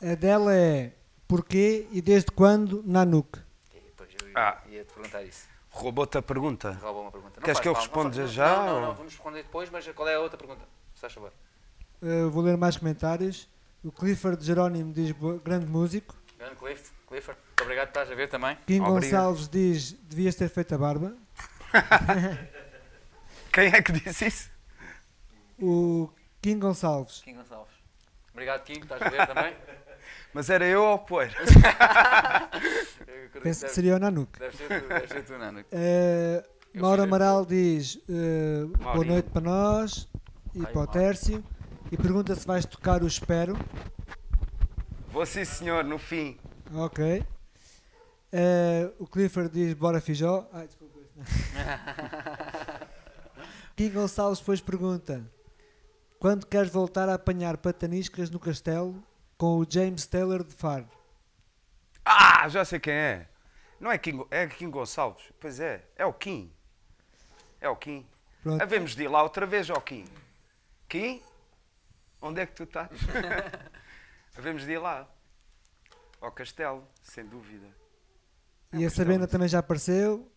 A 0.00 0.14
dela 0.14 0.54
é 0.54 0.92
porquê 1.26 1.86
e 1.92 2.00
desde 2.00 2.30
quando? 2.30 2.82
E 2.86 3.76
eu 3.76 4.30
Ah. 4.34 4.58
ia 4.68 4.84
te 4.84 4.92
perguntar 4.92 5.22
isso. 5.22 5.46
Roubou-te 5.70 6.16
a 6.18 6.22
pergunta. 6.22 6.72
Rouba 6.82 7.00
uma 7.00 7.10
pergunta. 7.10 7.34
Não 7.36 7.42
Queres 7.42 7.58
faz 7.58 7.60
que 7.62 7.68
eu 7.68 7.72
responda 7.74 8.26
já, 8.26 8.56
Não, 8.56 8.66
não, 8.66 8.74
ou- 8.74 8.80
não, 8.80 8.94
vamos 8.94 9.12
responder 9.12 9.42
depois, 9.42 9.68
mas 9.70 9.86
qual 9.88 10.08
é 10.08 10.14
a 10.14 10.20
outra 10.20 10.38
pergunta? 10.38 10.62
Se 10.94 11.00
faz 11.00 11.12
favor. 11.12 11.32
Uh, 12.02 12.30
vou 12.30 12.42
ler 12.42 12.56
mais 12.56 12.76
comentários. 12.76 13.48
O 13.84 13.92
Clifford 13.92 14.42
Jerónimo 14.44 14.92
diz 14.92 15.14
grande 15.44 15.66
músico. 15.66 16.14
Grande 16.38 16.56
Cliff, 16.56 16.90
Clifford, 17.08 17.38
muito 17.46 17.62
obrigado 17.62 17.86
por 17.88 17.90
estás 18.00 18.10
a 18.10 18.14
ver 18.14 18.28
também. 18.28 18.56
Kim 18.66 18.80
Obrigado. 18.80 19.00
Gonçalves 19.02 19.48
diz 19.48 19.92
devias 19.92 20.34
ter 20.34 20.48
feito 20.48 20.74
a 20.74 20.78
barba. 20.78 21.14
Quem 23.52 23.66
é 23.68 23.82
que 23.82 23.92
disse 23.92 24.26
isso? 24.26 24.50
O 25.60 26.10
Kim 26.42 26.58
Gonçalves. 26.58 27.22
Kim 27.22 27.34
Gonçalves. 27.34 27.74
Obrigado, 28.32 28.62
Kim, 28.64 28.80
estás 28.80 29.00
a 29.00 29.08
ver 29.08 29.26
também? 29.26 29.56
Mas 30.36 30.50
era 30.50 30.66
eu 30.66 30.82
ou 30.82 30.96
o 30.96 30.98
Poeira? 30.98 31.32
Penso 33.42 33.64
que 33.64 33.72
seria 33.72 33.96
o 33.96 33.98
Nanuk. 33.98 34.38
Deve 34.38 34.54
ser 34.54 34.82
tu, 34.82 34.86
deve 34.86 35.08
ser 35.08 35.24
tu. 35.24 35.32
Uh, 35.32 36.78
Mauro 36.78 37.04
Amaral 37.04 37.46
diz 37.46 37.94
uh, 37.94 38.68
boa 38.76 39.02
noite 39.02 39.30
para 39.30 39.40
nós 39.40 40.06
e 40.54 40.58
Ai, 40.58 40.64
para 40.64 40.72
o 40.72 40.74
Mauro. 40.74 40.92
Tércio. 40.92 41.42
E 41.90 41.96
pergunta 41.96 42.34
se 42.34 42.46
vais 42.46 42.66
tocar 42.66 43.02
o 43.02 43.06
Espero. 43.06 43.56
Vou 45.08 45.24
sim, 45.24 45.42
senhor, 45.42 45.82
no 45.82 45.96
fim. 45.96 46.36
Ok. 46.70 47.24
Uh, 48.30 48.92
o 48.98 49.06
Clifford 49.06 49.50
diz 49.50 49.72
bora 49.72 50.02
Fijó. 50.02 50.46
Ai, 50.52 50.66
desculpa. 50.66 51.00
Kim 53.74 53.88
Gonçalves 53.88 54.40
depois 54.40 54.60
pergunta: 54.60 55.24
Quando 56.18 56.44
queres 56.44 56.70
voltar 56.70 57.08
a 57.08 57.14
apanhar 57.14 57.56
pataniscas 57.56 58.28
no 58.28 58.38
castelo 58.38 59.02
com 59.36 59.58
o 59.58 59.66
James 59.68 60.06
Taylor 60.06 60.42
de 60.42 60.54
Faro? 60.54 60.88
Ah, 62.04 62.48
já 62.48 62.64
sei 62.64 62.78
quem 62.78 62.94
é. 62.94 63.28
Não 63.80 63.90
é 63.90 63.98
Kim, 63.98 64.24
é 64.30 64.46
Kim 64.46 64.70
Gonçalves. 64.70 65.24
Pois 65.38 65.60
é, 65.60 65.84
é 65.96 66.06
o 66.06 66.12
Kim. 66.12 66.52
É 67.60 67.68
o 67.68 67.76
Kim. 67.76 68.06
Pronto. 68.42 68.62
Havemos 68.62 68.94
de 68.94 69.02
ir 69.04 69.08
lá 69.08 69.22
outra 69.22 69.44
vez 69.44 69.68
ao 69.68 69.80
Kim. 69.80 70.04
Kim? 70.88 71.20
Onde 72.20 72.40
é 72.40 72.46
que 72.46 72.54
tu 72.54 72.62
estás? 72.62 72.90
Havemos 74.36 74.64
de 74.64 74.72
ir 74.72 74.78
lá. 74.78 75.08
Ao 76.20 76.32
castelo, 76.32 76.86
sem 77.02 77.26
dúvida. 77.26 77.66
E 78.72 78.84
a 78.84 78.90
Sabina 78.90 79.26
também 79.26 79.48
já 79.48 79.58
apareceu, 79.58 80.30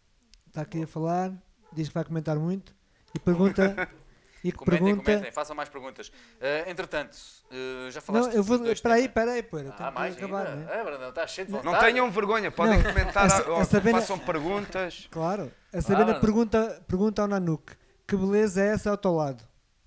está 0.47 0.61
aqui 0.61 0.83
a 0.83 0.87
falar, 0.87 1.33
diz 1.71 1.87
que 1.87 1.93
vai 1.93 2.03
comentar 2.03 2.37
muito 2.37 2.75
e 3.15 3.19
pergunta. 3.19 3.89
E 4.43 4.51
que 4.51 4.57
Comentem, 4.57 4.85
pergunta. 4.85 5.03
comentem, 5.11 5.31
façam 5.31 5.55
mais 5.55 5.67
perguntas. 5.67 6.11
Eh, 6.39 6.65
entretanto, 6.71 7.17
eh, 7.51 7.91
já 7.91 7.99
Não, 7.99 8.05
falaste 8.05 8.35
eu 8.35 8.43
vou. 8.43 8.65
Espera 8.71 8.95
aí, 8.95 9.05
espera 9.05 9.31
aí, 9.33 9.43
pô, 9.43 9.57
Ah, 9.77 9.91
mais 9.91 10.15
acabar, 10.15 10.47
ainda? 10.47 10.55
né? 10.55 10.79
É, 10.79 10.83
Brandão, 10.83 11.09
estás 11.09 11.31
cheio 11.31 11.47
de 11.47 11.53
Não 11.53 11.61
vontade. 11.61 11.85
tenham 11.85 12.09
vergonha, 12.11 12.49
podem 12.49 12.77
Não, 12.81 12.83
comentar, 12.93 13.49
ou 13.49 13.57
a 13.57 13.65
Sabina- 13.65 13.99
façam 13.99 14.17
perguntas. 14.17 15.07
Claro. 15.11 15.51
A 15.73 15.81
Sabina 15.81 16.13
Ah. 16.13 16.19
pergunta, 16.19 16.81
pergunta 16.87 17.21
ao 17.21 17.27
Nanuk: 17.27 17.73
que 18.07 18.15
beleza 18.15 18.61
é 18.63 18.67
essa 18.73 18.89
ao 18.91 18.97
teu 18.97 19.11
lado? 19.13 19.43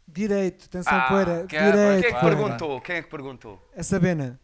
Direito, 0.07 0.67
atenção, 0.67 0.93
Ah, 0.95 1.09
poeira, 1.09 1.47
que 1.47 1.57
é, 1.57 1.61
Quem 1.61 1.71
direito. 1.73 1.99
é 1.99 2.03
que 2.03 2.11
Claro. 2.21 2.27
perguntou? 2.37 2.81
Quem 2.83 2.97
é 2.97 3.03
que 3.03 3.09
perguntou? 3.09 3.69
A 3.75 3.83
Sabina, 3.83 4.38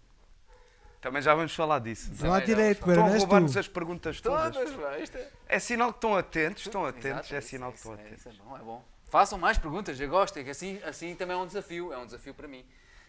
Também 1.00 1.20
já 1.22 1.34
vamos 1.34 1.54
falar 1.54 1.78
disso. 1.80 2.10
vá 2.12 2.28
lá 2.28 2.38
já 2.40 2.46
direito, 2.46 2.78
Estão 2.88 2.94
não 3.06 3.12
a 3.14 3.18
roubar-nos 3.18 3.56
as 3.56 3.68
perguntas 3.68 4.20
todas. 4.20 4.54
Todas, 4.56 5.10
é... 5.14 5.28
É 5.48 5.58
sinal 5.58 5.90
que 5.92 5.98
estão 5.98 6.16
atentos, 6.16 6.62
estão 6.66 6.84
atentos, 6.86 7.06
Exato, 7.30 7.34
é 7.36 7.40
sinal 7.40 7.70
que 7.72 7.78
estão 7.78 7.92
é, 7.92 7.94
atentos. 7.96 8.18
Isso 8.20 8.28
é 8.30 8.32
bom, 8.44 8.56
é 8.56 8.60
bom. 8.60 8.84
Façam 9.10 9.38
mais 9.38 9.56
perguntas, 9.56 9.98
eu 9.98 10.08
gosto, 10.08 10.38
é 10.38 10.44
que 10.44 10.50
assim, 10.50 10.80
assim 10.84 11.14
também 11.14 11.34
é 11.36 11.38
um 11.40 11.46
desafio, 11.46 11.92
é 11.92 11.98
um 11.98 12.04
desafio 12.04 12.34
para 12.34 12.46
mim. 12.46 12.64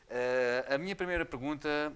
Eh, 0.09 0.65
a 0.69 0.77
minha 0.77 0.95
primeira 0.95 1.25
pergunta, 1.25 1.93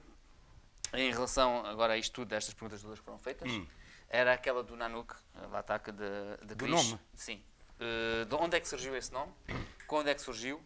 em 0.93 1.09
relação 1.11 1.65
agora 1.65 1.93
a 1.93 1.97
isto 1.97 2.13
tudo, 2.13 2.27
destas 2.29 2.53
perguntas 2.53 2.81
todas 2.81 2.99
que 2.99 3.05
foram 3.05 3.17
feitas, 3.17 3.49
Hum. 3.49 3.65
era 4.09 4.33
aquela 4.33 4.61
do 4.61 4.75
Nanuk, 4.75 5.13
o 5.49 5.55
ataque 5.55 5.91
de, 5.91 6.37
de 6.45 6.55
Do 6.55 6.65
Cris. 6.65 6.69
nome? 6.71 6.99
Sim. 7.15 7.41
Eh, 7.79 8.25
de 8.25 8.35
onde 8.35 8.57
é 8.57 8.59
que 8.59 8.67
surgiu 8.67 8.95
esse 8.95 9.11
nome? 9.13 9.31
Quando 9.87 10.09
é 10.09 10.13
que 10.13 10.21
surgiu? 10.21 10.61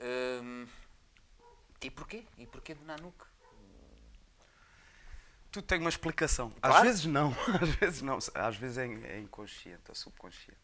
Ehm, 0.00 0.66
e 1.80 1.90
porquê? 1.90 2.24
E 2.36 2.46
porquê 2.46 2.74
do 2.74 2.84
Nanuk? 2.84 3.24
Tudo 5.52 5.66
tem 5.66 5.78
uma 5.78 5.90
explicação. 5.90 6.52
Às 6.62 6.70
Claro. 6.70 6.84
vezes 6.86 7.04
não, 7.06 7.28
às 7.62 7.68
vezes 7.76 8.02
não, 8.02 8.18
às 8.34 8.56
vezes 8.56 8.78
é, 8.78 8.86
é 8.86 9.18
inconsciente 9.20 9.82
ou 9.88 9.94
subconsciente. 9.94 10.60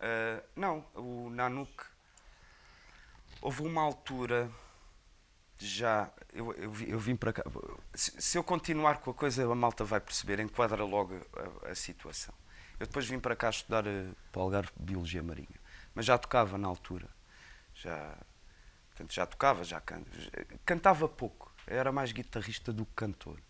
Ah, 0.00 0.42
não, 0.56 0.84
o 0.94 1.30
Nanuk. 1.30 1.84
Houve 3.40 3.62
uma 3.62 3.82
altura, 3.82 4.50
já, 5.58 6.10
eu, 6.32 6.52
eu, 6.54 6.72
eu 6.86 6.98
vim 6.98 7.16
para 7.16 7.32
cá. 7.32 7.42
Se, 7.94 8.20
se 8.20 8.38
eu 8.38 8.44
continuar 8.44 8.98
com 9.00 9.10
a 9.10 9.14
coisa, 9.14 9.50
a 9.50 9.54
malta 9.54 9.84
vai 9.84 10.00
perceber, 10.00 10.40
enquadra 10.40 10.84
logo 10.84 11.14
a, 11.64 11.70
a 11.70 11.74
situação. 11.74 12.34
Eu 12.78 12.86
depois 12.86 13.06
vim 13.08 13.18
para 13.18 13.34
cá 13.34 13.50
estudar 13.50 13.86
eh, 13.86 14.06
para 14.30 14.40
o 14.40 14.42
Algarve 14.44 14.70
Biologia 14.78 15.22
Marinha, 15.22 15.48
mas 15.94 16.06
já 16.06 16.16
tocava 16.16 16.56
na 16.56 16.68
altura. 16.68 17.08
Já, 17.74 18.16
portanto, 18.90 19.14
já 19.14 19.26
tocava, 19.26 19.64
já 19.64 19.80
can- 19.80 20.04
cantava 20.64 21.08
pouco, 21.08 21.52
era 21.66 21.90
mais 21.92 22.12
guitarrista 22.12 22.72
do 22.72 22.84
que 22.86 22.92
cantor. 22.94 23.40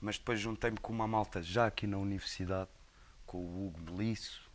Mas 0.00 0.18
depois 0.18 0.40
juntei-me 0.40 0.78
com 0.78 0.92
uma 0.92 1.08
malta 1.08 1.42
já 1.42 1.66
aqui 1.66 1.86
na 1.86 1.98
universidade, 1.98 2.70
com 3.26 3.38
o 3.38 3.66
Hugo 3.66 3.80
Melisso, 3.92 4.47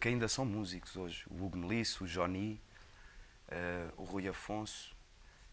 que 0.00 0.08
ainda 0.08 0.26
são 0.28 0.44
músicos 0.44 0.96
hoje. 0.96 1.24
O 1.30 1.44
Hugo 1.44 1.58
Melisso, 1.58 2.04
o 2.04 2.06
Johnny, 2.06 2.60
eh, 3.48 3.88
o 3.96 4.04
Rui 4.04 4.26
Afonso, 4.28 4.96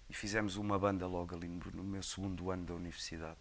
e 0.10 0.14
fizemos 0.14 0.56
uma 0.56 0.80
banda 0.80 1.06
logo 1.06 1.36
ali 1.36 1.48
no, 1.48 1.84
meu 1.84 2.02
segundo 2.02 2.50
ano 2.50 2.66
da 2.66 2.74
universidade. 2.74 3.38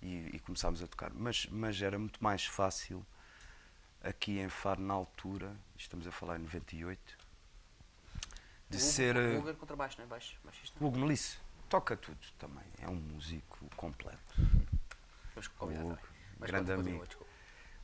E, 0.00 0.30
e 0.32 0.38
começámos 0.38 0.80
a 0.82 0.86
tocar. 0.86 1.12
Mas, 1.12 1.46
mas 1.46 1.82
era 1.82 1.98
muito 1.98 2.22
mais 2.22 2.44
fácil 2.46 3.04
aqui 4.00 4.38
em 4.38 4.48
Faro, 4.48 4.80
na 4.80 4.94
altura, 4.94 5.56
estamos 5.76 6.06
a 6.06 6.12
falar 6.12 6.36
em 6.36 6.42
98, 6.42 7.18
de 8.70 8.76
O 8.76 8.80
Hugo- 8.80 8.86
ser. 8.88 9.16
O 9.16 9.18
eh, 9.18 9.38
Hugo 9.38 9.50
é 9.50 9.54
contrabaixo, 9.54 9.98
não 9.98 10.04
é? 10.04 10.08
Baixo, 10.08 10.38
baixista. 10.44 10.78
o 10.82 10.86
Hugo 10.86 10.98
Melisso 11.00 11.40
toca 11.68 11.96
tudo 11.96 12.18
também, 12.38 12.64
é 12.80 12.88
um 12.88 12.94
músico 12.94 13.68
completo. 13.76 14.18
Convidar 15.58 15.82
O 15.82 15.86
Hugo. 15.92 15.98
Mas 16.38 16.50
grande 16.50 16.70
continua, 16.70 16.90
amigo. 16.90 17.06
desculpa. 17.06 17.27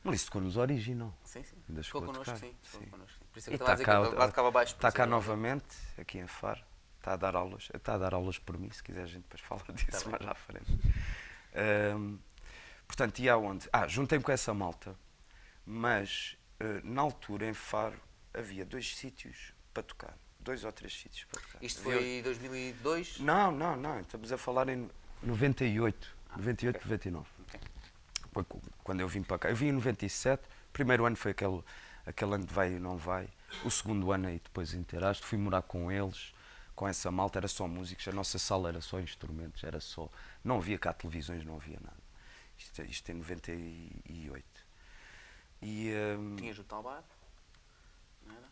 Melisso 0.05 0.25
tocou 0.27 0.41
nos 0.41 0.55
original. 0.57 1.13
Sim, 1.23 1.43
sim. 1.43 1.55
Ainda 1.67 1.83
Ficou 1.83 2.03
a 2.03 2.05
connosco, 2.05 2.37
sim. 2.37 2.55
Sim. 2.63 2.85
connosco, 2.85 3.17
sim. 3.19 3.25
Por 3.33 3.39
isso 3.39 3.49
é 3.49 3.57
que 3.57 3.61
a 3.61 3.63
está 3.63 3.73
dizer 3.73 3.85
cá, 3.85 4.01
que 4.01 4.07
ele 4.07 4.15
tocava 4.27 4.51
baixo. 4.51 4.73
por 4.75 4.77
está 4.77 4.87
isso 4.89 4.97
cá 4.97 5.05
novamente, 5.05 5.75
aqui 5.97 6.19
em 6.19 6.27
Faro. 6.27 6.61
Está 6.99 7.13
a 7.13 7.17
dar 7.17 7.35
aulas. 7.35 7.69
Está 7.73 7.93
a 7.95 7.97
dar 7.97 8.13
aulas 8.13 8.37
por 8.39 8.57
mim, 8.57 8.69
se 8.71 8.81
quiser 8.83 9.03
a 9.03 9.07
gente 9.07 9.23
depois 9.23 9.41
fala 9.41 9.63
disso 9.73 9.91
Tá 9.91 9.99
bem. 9.99 10.09
mais 10.11 10.27
à 10.27 10.35
frente. 10.35 10.71
Ahm, 11.55 12.17
portanto, 12.87 13.19
e 13.19 13.29
aonde? 13.29 13.67
Ah, 13.73 13.87
juntei-me 13.87 14.23
com 14.23 14.31
essa 14.31 14.53
malta, 14.53 14.95
mas 15.65 16.37
eh, 16.59 16.81
na 16.83 17.01
altura 17.01 17.47
em 17.47 17.53
Faro 17.53 17.99
havia 18.33 18.65
dois 18.65 18.95
sítios 18.95 19.53
para 19.73 19.83
tocar. 19.83 20.17
Dois 20.39 20.63
ou 20.63 20.71
três 20.71 20.93
sítios 20.93 21.25
para 21.25 21.41
tocar. 21.41 21.63
Isto 21.63 21.81
foi 21.81 22.21
2002? 22.23 23.19
Não, 23.19 23.51
não, 23.51 23.75
não. 23.75 23.99
Estamos 24.01 24.31
a 24.31 24.37
falar 24.37 24.69
em 24.69 24.87
98. 25.23 26.15
98, 26.37 26.79
99. 26.83 27.27
Quando 28.83 29.01
eu 29.01 29.07
vim 29.07 29.23
para 29.23 29.39
cá. 29.39 29.49
Eu 29.49 29.55
vim 29.55 29.67
em 29.67 29.71
97. 29.73 30.43
O 30.43 30.71
primeiro 30.73 31.05
ano 31.05 31.15
foi 31.15 31.31
aquele, 31.31 31.63
aquele 32.05 32.35
ano 32.35 32.45
de 32.45 32.53
vai 32.53 32.73
e 32.73 32.79
não 32.79 32.97
vai. 32.97 33.29
O 33.63 33.71
segundo 33.71 34.11
ano 34.11 34.27
aí 34.27 34.39
depois 34.43 34.73
inteiraste. 34.73 35.25
Fui 35.25 35.37
morar 35.37 35.61
com 35.61 35.91
eles, 35.91 36.33
com 36.75 36.87
essa 36.87 37.11
malta. 37.11 37.39
Era 37.39 37.47
só 37.47 37.67
músicos. 37.67 38.07
A 38.07 38.11
nossa 38.11 38.37
sala 38.37 38.69
era 38.69 38.81
só 38.81 38.99
instrumentos. 38.99 39.63
Era 39.63 39.79
só. 39.79 40.09
Não 40.43 40.57
havia 40.57 40.77
cá 40.77 40.93
televisões, 40.93 41.45
não 41.45 41.55
havia 41.55 41.79
nada. 41.81 42.05
Isto, 42.57 42.81
isto 42.83 43.09
em 43.11 43.15
98. 43.15 44.45
E, 45.61 45.91
hum, 46.17 46.35
Tinhas 46.35 46.59
o 46.59 46.63
tal 46.63 46.83
bar? 46.83 47.03
Não 48.25 48.35
era? 48.35 48.45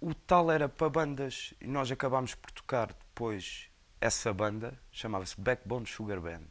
o 0.00 0.14
tal 0.14 0.50
era 0.50 0.68
para 0.68 0.88
bandas 0.88 1.54
e 1.60 1.66
nós 1.66 1.90
acabámos 1.90 2.34
por 2.34 2.50
tocar 2.50 2.88
depois 2.88 3.68
essa 4.00 4.32
banda, 4.32 4.76
chamava-se 4.90 5.40
Backbone 5.40 5.86
Sugar 5.86 6.20
Band. 6.20 6.42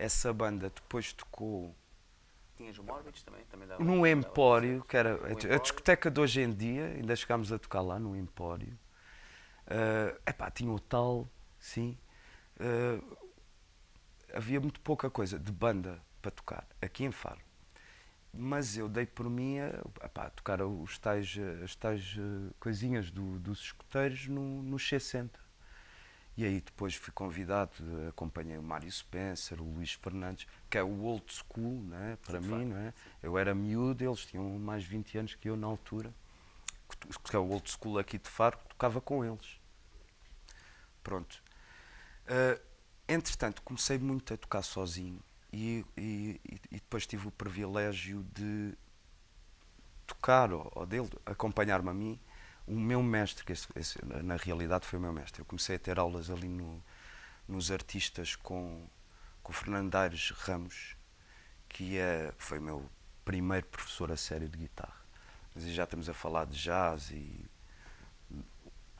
Essa 0.00 0.32
banda 0.32 0.68
depois 0.70 1.12
tocou 1.12 1.74
Tinhas 2.56 2.78
o 2.78 2.82
Morbids 2.84 3.22
também? 3.22 3.44
também 3.44 3.66
dava, 3.66 3.82
no 3.84 4.06
Empório, 4.06 4.84
que 4.88 4.96
era 4.96 5.14
a 5.14 5.30
Empório. 5.30 5.58
discoteca 5.58 6.10
de 6.10 6.20
hoje 6.20 6.40
em 6.42 6.52
dia, 6.52 6.86
ainda 6.86 7.16
chegámos 7.16 7.52
a 7.52 7.58
tocar 7.58 7.80
lá 7.80 7.98
no 7.98 8.14
Empório. 8.16 8.78
Ah, 9.66 10.14
epá, 10.26 10.50
tinha 10.50 10.72
o 10.72 10.80
tal, 10.80 11.28
sim. 11.58 11.98
Ah, 12.60 13.00
havia 14.34 14.60
muito 14.60 14.80
pouca 14.80 15.10
coisa 15.10 15.38
de 15.38 15.52
banda 15.52 16.00
para 16.22 16.30
tocar 16.30 16.66
aqui 16.80 17.04
em 17.04 17.10
Faro. 17.12 17.40
Mas 18.32 18.76
eu 18.78 18.88
dei 18.88 19.06
por 19.06 19.28
mim 19.30 19.58
a, 19.60 19.68
epá, 20.06 20.26
a 20.26 20.30
tocar 20.30 20.62
os 20.62 20.98
tais, 20.98 21.36
as 21.64 21.74
tais 21.76 22.16
eh, 22.18 22.54
coisinhas 22.60 23.10
do- 23.10 23.38
dos 23.40 23.60
escuteiros 23.60 24.28
no, 24.28 24.62
no 24.62 24.78
X-Center. 24.78 25.39
E 26.36 26.44
aí 26.44 26.60
depois 26.60 26.94
fui 26.94 27.12
convidado, 27.12 27.72
acompanhei 28.08 28.56
o 28.56 28.62
Mário 28.62 28.90
Spencer, 28.90 29.60
o 29.60 29.74
Luís 29.74 29.92
Fernandes, 29.92 30.46
que 30.70 30.78
é 30.78 30.82
o 30.82 31.02
old 31.02 31.24
school, 31.32 31.82
né, 31.84 32.16
para 32.24 32.40
mim, 32.40 32.64
não 32.66 32.76
é? 32.78 32.94
Eu 33.22 33.36
era 33.38 33.54
miúdo, 33.54 34.02
eles 34.04 34.24
tinham 34.24 34.44
mais 34.58 34.84
20 34.84 35.18
anos 35.18 35.34
que 35.34 35.48
eu 35.50 35.56
na 35.56 35.66
altura, 35.66 36.14
que 37.24 37.36
é 37.36 37.38
o 37.38 37.48
old 37.50 37.70
school 37.70 37.98
aqui 37.98 38.18
de 38.18 38.28
Faro, 38.28 38.58
que 38.58 38.68
tocava 38.68 39.00
com 39.00 39.24
eles. 39.24 39.60
Pronto. 41.02 41.42
Eh, 42.26 42.60
entretanto, 43.08 43.62
comecei 43.62 43.98
muito 43.98 44.34
a 44.34 44.36
tocar 44.36 44.62
sozinho 44.62 45.22
e, 45.52 45.84
e- 45.96 46.40
e- 46.44 46.60
e 46.72 46.74
depois 46.76 47.06
tive 47.06 47.28
o 47.28 47.30
privilégio 47.30 48.24
de 48.34 48.74
tocar, 50.06 50.52
ou, 50.52 50.70
ou 50.74 50.86
dele 50.86 51.08
acompanhar-me 51.24 51.88
a 51.90 51.94
mim, 51.94 52.18
o 52.66 52.72
meu 52.74 53.02
mestre, 53.02 53.44
que 53.44 53.52
esse- 53.52 53.68
esse, 53.76 53.98
na 54.22 54.36
realidade 54.36 54.86
foi 54.86 54.98
o 54.98 55.02
meu 55.02 55.12
mestre. 55.12 55.40
Eu 55.42 55.46
comecei 55.46 55.76
a 55.76 55.78
ter 55.78 55.98
aulas 55.98 56.30
ali 56.30 56.48
no- 56.48 56.82
nos 57.48 57.70
artistas 57.70 58.36
com, 58.36 58.86
com 59.42 59.52
o 59.52 59.54
Fernando 59.54 59.94
Aires 59.96 60.30
Ramos, 60.30 60.96
que 61.68 61.98
é, 61.98 62.32
foi 62.38 62.58
o 62.58 62.62
meu 62.62 62.90
primeiro 63.24 63.66
professor 63.66 64.12
a 64.12 64.16
sério 64.16 64.48
de 64.48 64.58
guitarra. 64.58 65.00
Mas 65.54 65.64
já 65.66 65.84
estamos 65.84 66.08
a 66.08 66.14
falar 66.14 66.46
de 66.46 66.58
jazz 66.58 67.10
e 67.12 67.44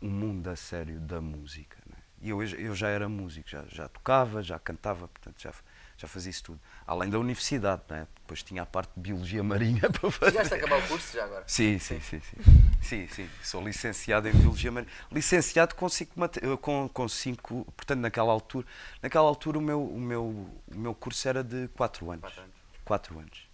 um 0.02 0.10
mundo 0.10 0.48
a 0.48 0.56
sério 0.56 1.00
da 1.00 1.20
música. 1.20 1.78
né? 1.86 1.96
E 2.22 2.28
eu, 2.30 2.42
eu 2.42 2.74
já 2.74 2.88
era 2.88 3.08
músico, 3.08 3.48
já, 3.48 3.64
já 3.66 3.88
tocava, 3.88 4.42
já 4.42 4.58
cantava, 4.58 5.08
portanto 5.08 5.40
já, 5.40 5.52
já 6.00 6.08
fazia 6.08 6.30
isso 6.30 6.42
tudo. 6.44 6.60
Além 6.86 7.10
da 7.10 7.18
universidade, 7.18 7.82
né? 7.90 8.06
depois 8.14 8.42
tinha 8.42 8.62
a 8.62 8.66
parte 8.66 8.90
de 8.96 9.00
biologia 9.02 9.42
marinha 9.42 9.82
para 9.92 10.10
fazer. 10.10 10.32
Chegaste 10.32 10.54
a 10.54 10.56
acabar 10.56 10.78
o 10.78 10.88
curso 10.88 11.12
já 11.14 11.24
agora? 11.24 11.44
Sim, 11.46 11.78
sim, 11.78 12.00
sim, 12.00 12.20
sim. 12.20 12.36
Sim, 12.80 13.08
sim. 13.08 13.30
Sou 13.42 13.62
licenciado 13.62 14.26
em 14.26 14.32
Biologia 14.32 14.72
Marinha. 14.72 14.90
Licenciado 15.12 15.74
com 15.74 15.86
cinco, 15.90 16.24
eh, 16.24 16.56
com, 16.58 16.88
com 16.88 17.06
cinco 17.06 17.70
portanto, 17.76 18.00
naquela 18.00 18.32
altura, 18.32 18.66
naquela 19.02 19.28
altura 19.28 19.58
o 19.58 19.60
meu, 19.60 19.84
o 19.84 20.00
meu, 20.00 20.24
o 20.68 20.74
meu 20.74 20.94
curso 20.94 21.28
era 21.28 21.44
de 21.44 21.68
quatro 21.68 22.10
anos. 22.10 22.22
Quatro 22.22 22.40
anos. 22.40 22.54
Quatro 22.82 23.18
anos, 23.18 23.48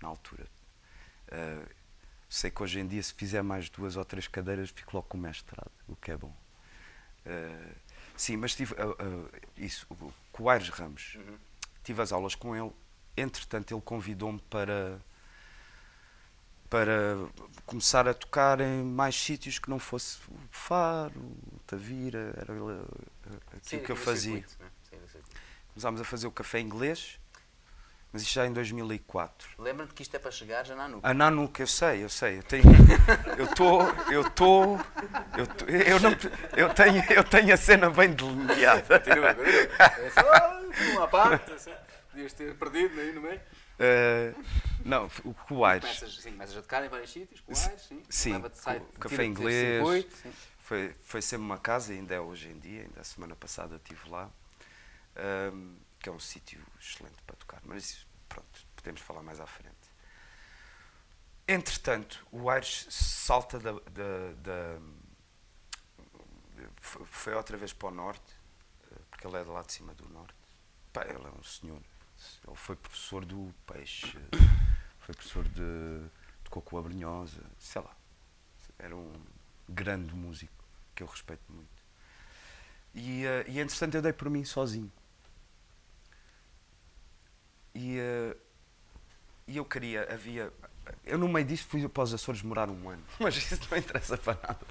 na 0.00 0.08
altura. 0.08 0.46
Eh, 1.32 1.66
sei 2.28 2.52
que 2.52 2.62
hoje 2.62 2.78
em 2.78 2.86
dia, 2.86 3.02
se 3.02 3.12
fizer 3.12 3.42
mais 3.42 3.68
duas 3.68 3.96
ou 3.96 4.04
três 4.04 4.28
cadeiras, 4.28 4.70
fico 4.70 4.96
logo 4.96 5.08
com 5.08 5.18
mestrado, 5.18 5.72
o 5.88 5.96
que 5.96 6.12
é 6.12 6.16
bom. 6.16 6.32
Eh, 7.26 7.72
sim, 8.16 8.36
mas 8.36 8.54
tive 8.54 8.74
eh, 8.74 9.40
isso, 9.56 9.84
com 10.30 10.44
o 10.44 10.48
Aires 10.48 10.68
Ramos. 10.68 11.16
Uhum. 11.16 11.47
Tive 11.88 12.02
as 12.02 12.12
aulas 12.12 12.34
com 12.34 12.54
ele. 12.54 12.70
Entretanto, 13.16 13.72
ele 13.72 13.80
convidou-me 13.80 14.38
para 14.50 14.98
para 16.68 17.16
começar 17.64 18.06
a 18.06 18.12
tocar 18.12 18.60
em 18.60 18.82
mais 18.84 19.14
sítios 19.18 19.58
que 19.58 19.70
não 19.70 19.78
fosse 19.78 20.18
o 20.28 20.36
Faro, 20.50 21.34
Tavira, 21.66 22.34
era 22.36 22.52
aquilo 23.56 23.82
que 23.82 23.90
eu 23.90 23.96
fazia. 23.96 24.32
circuito, 24.34 24.56
né? 24.60 24.68
Sim. 24.90 25.18
Começámos 25.72 25.98
a 26.02 26.04
fazer 26.04 26.26
o 26.26 26.30
café 26.30 26.60
inglês, 26.60 27.18
mas 28.12 28.20
isto 28.20 28.34
já 28.34 28.46
em 28.46 28.52
2004. 28.52 29.48
Lembra-te 29.58 29.94
que 29.94 30.02
isto 30.02 30.14
é 30.14 30.18
para 30.18 30.30
chegar 30.30 30.66
já 30.66 30.74
na 30.76 30.86
nuca. 30.88 31.08
A 31.08 31.14
Nanuca, 31.14 31.62
eu 31.62 31.66
sei, 31.66 32.04
eu 32.04 32.10
sei, 32.10 32.36
eu 32.40 32.42
tenho, 32.42 32.64
eu 33.38 33.46
estou, 33.46 33.80
eu 34.12 34.20
estou, 34.20 34.78
eu, 35.38 35.46
tô- 35.46 35.64
eu 35.64 36.00
não, 36.00 36.10
eu 36.54 36.74
tenho, 36.74 37.02
eu 37.12 37.24
tenho 37.24 37.54
a 37.54 37.56
cena 37.56 37.88
bem 37.88 38.12
delineada. 38.12 38.82
Continua, 39.00 39.34
continua. 39.34 40.57
Uma 40.92 41.08
parte, 41.08 41.52
assim. 41.52 41.74
Podias 42.10 42.32
ter 42.32 42.56
perdido 42.56 42.98
aí 43.00 43.12
no 43.12 43.20
meio. 43.20 43.40
Eh, 43.78 44.34
não, 44.84 45.06
o 45.24 45.54
o 45.54 45.64
Aires. 45.64 45.86
Começas, 45.98 46.22
sim, 46.22 46.32
começas 46.32 46.56
a 46.56 46.62
tocar 46.62 46.84
em 46.84 46.88
vários 46.88 47.10
sítios, 47.12 47.40
com 47.40 47.54
Sim, 47.54 48.02
sim. 48.10 48.32
sai, 48.54 48.78
o 48.78 48.98
café 48.98 49.24
inglês. 49.24 49.84
circuito, 49.86 50.16
sim. 50.16 50.32
Foi, 50.60 50.94
foi 51.02 51.22
sempre 51.22 51.44
uma 51.46 51.58
casa, 51.58 51.92
ainda 51.92 52.14
é 52.14 52.20
hoje 52.20 52.48
em 52.48 52.58
dia, 52.58 52.82
ainda 52.82 53.00
a 53.00 53.04
semana 53.04 53.34
passada 53.36 53.76
estive 53.76 54.08
lá, 54.10 54.30
ahm, 55.16 55.76
que 56.00 56.08
é 56.08 56.12
um 56.12 56.18
sítio 56.20 56.60
excelente 56.80 57.16
para 57.26 57.36
tocar, 57.36 57.60
mas 57.64 58.06
pronto, 58.28 58.66
podemos 58.76 59.00
falar 59.00 59.22
mais 59.22 59.40
à 59.40 59.46
frente. 59.46 59.76
Entretanto, 61.46 62.26
o 62.30 62.50
Aires 62.50 62.86
salta 62.90 63.58
da, 63.58 63.72
da- 63.72 64.32
da- 64.36 64.78
foi 67.06 67.34
outra 67.34 67.56
vez 67.56 67.72
para 67.72 67.88
o 67.88 67.90
norte, 67.90 68.34
eh, 68.90 68.96
porque 69.10 69.26
ele 69.26 69.36
é 69.38 69.44
de 69.44 69.48
lá 69.50 69.62
de 69.62 69.72
cima 69.72 69.94
do 69.94 70.08
norte. 70.08 70.34
Pá, 70.92 71.04
ele 71.04 71.24
é 71.24 71.38
um 71.38 71.42
senhor, 71.42 71.80
ele 72.46 72.56
foi 72.56 72.76
professor 72.76 73.24
do 73.24 73.54
peixe, 73.66 74.18
foi 75.00 75.14
professor 75.14 75.44
de, 75.44 76.00
de 76.44 76.50
Coco 76.50 76.78
Abrinhosa, 76.78 77.42
sei 77.58 77.82
lá, 77.82 77.94
era 78.78 78.96
um 78.96 79.12
grande 79.68 80.14
músico 80.14 80.52
que 80.94 81.02
eu 81.02 81.06
respeito 81.06 81.42
muito. 81.48 81.78
E, 82.94 83.24
eh, 83.24 83.44
e 83.48 83.60
entretanto 83.60 83.96
eu 83.96 84.02
dei 84.02 84.12
por 84.12 84.30
mim 84.30 84.44
sozinho. 84.44 84.90
E, 87.74 87.98
eh, 87.98 88.36
e 89.46 89.56
eu 89.56 89.64
queria, 89.64 90.12
havia, 90.12 90.52
eu 91.04 91.18
no 91.18 91.28
meio 91.28 91.46
disto 91.46 91.68
fui 91.68 91.86
para 91.88 92.02
os 92.02 92.14
Açores 92.14 92.42
morar 92.42 92.68
um 92.68 92.88
ano, 92.88 93.04
mas 93.20 93.36
isso 93.36 93.60
não 93.70 93.78
interessa 93.78 94.16
para 94.18 94.34
nada. 94.34 94.66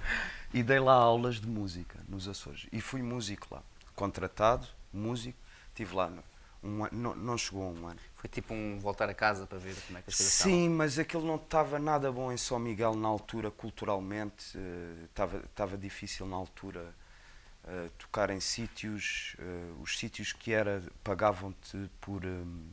E 0.53 0.63
dei 0.63 0.80
lá 0.80 0.93
aulas 0.93 1.36
de 1.36 1.47
música 1.47 1.99
nos 2.07 2.28
Açores. 2.28 2.68
E 2.72 2.82
fui 2.82 3.01
músico 3.01 3.47
lá, 3.51 3.63
contratado, 3.95 4.68
músico, 4.91 5.38
estive 5.78 5.95
lá 5.95 6.11
um 6.63 6.84
ano, 6.84 6.91
não, 6.91 7.15
não 7.15 7.38
chegou 7.38 7.63
a 7.63 7.67
um 7.67 7.88
ano. 7.88 7.99
Foi 8.15 8.28
tipo 8.30 8.53
um 8.53 8.80
voltar 8.80 9.09
a 9.09 9.13
casa 9.13 9.45
para 9.45 9.59
ver 9.59 9.75
como 9.86 9.97
é 9.99 10.01
que 10.01 10.09
as 10.09 10.15
coisas 10.15 10.34
Sim, 10.34 10.69
mas 10.69 10.97
aquilo 10.97 11.25
não 11.25 11.36
estava 11.36 11.78
nada 11.78 12.11
bom 12.11 12.32
em 12.32 12.38
São 12.38 12.57
Miguel 12.59 12.95
na 12.95 13.07
altura, 13.07 13.51
culturalmente. 13.51 14.57
eh, 14.57 15.05
Estava 15.05 15.38
estava 15.38 15.78
difícil 15.78 16.25
na 16.25 16.36
altura 16.36 16.93
eh, 17.65 17.89
tocar 17.97 18.30
em 18.32 18.39
sítios. 18.39 19.36
eh, 19.39 19.71
os 19.82 19.97
sítios 19.97 20.34
que 20.34 20.51
era 20.53 20.82
pagavam-te 21.03 21.89
por. 22.01 22.25
hum, 22.25 22.69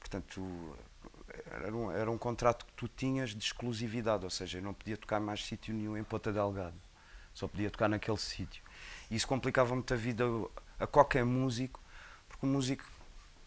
portanto, 0.00 0.76
era 1.50 1.74
um, 1.74 1.90
era 1.90 2.10
um 2.10 2.18
contrato 2.18 2.64
que 2.66 2.72
tu 2.72 2.88
tinhas 2.88 3.30
de 3.30 3.38
exclusividade, 3.44 4.24
ou 4.24 4.30
seja, 4.30 4.58
eu 4.58 4.62
não 4.62 4.74
podia 4.74 4.96
tocar 4.96 5.20
mais 5.20 5.44
sítio 5.44 5.74
nenhum 5.74 5.96
em 5.96 6.04
Ponta 6.04 6.32
Delgado. 6.32 6.74
Só 7.34 7.46
podia 7.46 7.70
tocar 7.70 7.88
naquele 7.88 8.16
sítio. 8.18 8.62
Isso 9.10 9.26
complicava 9.28 9.74
muito 9.74 9.92
a 9.92 9.96
vida 9.96 10.24
a 10.78 10.86
qualquer 10.86 11.24
músico, 11.24 11.80
o 12.46 12.48
músico 12.48 12.84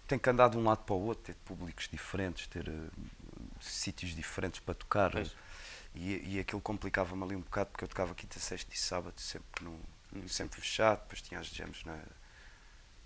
tem 0.07 0.19
que 0.19 0.29
andar 0.29 0.49
de 0.49 0.57
um 0.57 0.63
lado 0.63 0.83
para 0.83 0.95
o 0.95 1.01
outro, 1.01 1.23
ter 1.23 1.35
públicos 1.45 1.87
diferentes, 1.89 2.47
ter 2.47 2.67
eh, 2.67 2.89
sítios 3.61 4.15
diferentes 4.15 4.59
para 4.59 4.73
tocar. 4.73 5.11
Pois. 5.11 5.35
E, 5.95 6.35
e 6.35 6.39
aquilo 6.39 6.61
complicava-me 6.61 7.23
ali 7.23 7.35
um 7.35 7.41
bocado, 7.41 7.71
porque 7.71 7.83
eu 7.83 7.87
tocava 7.87 8.13
quinta, 8.13 8.39
sexta 8.39 8.73
e 8.73 8.77
sábado, 8.77 9.19
sempre, 9.19 9.63
no, 9.63 10.29
sempre 10.29 10.59
fechado, 10.61 11.01
depois 11.01 11.21
tinha 11.21 11.39
as 11.39 11.47
jams 11.47 11.83
na, 11.83 11.97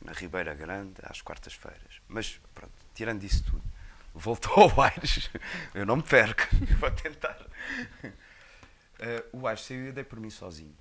na 0.02 0.12
Ribeira 0.12 0.54
Grande, 0.54 0.96
às 1.04 1.22
quartas-feiras. 1.22 2.02
Mas 2.08 2.40
pronto, 2.54 2.74
tirando 2.94 3.24
isso 3.24 3.44
tudo, 3.44 3.64
voltou 4.14 4.52
ao 4.64 4.82
Aires, 4.82 5.30
eu 5.74 5.86
não 5.86 5.98
me 5.98 6.04
perco, 6.04 6.44
eu 6.70 6.78
vou 6.78 6.92
tentar. 6.92 7.40
Eh, 9.00 9.26
o 9.32 9.48
Aires 9.48 9.64
saiu 9.64 9.86
e 9.86 9.88
eu 9.88 9.94
dei 9.94 10.04
por 10.04 10.20
mim 10.20 10.30
sozinho. 10.30 10.76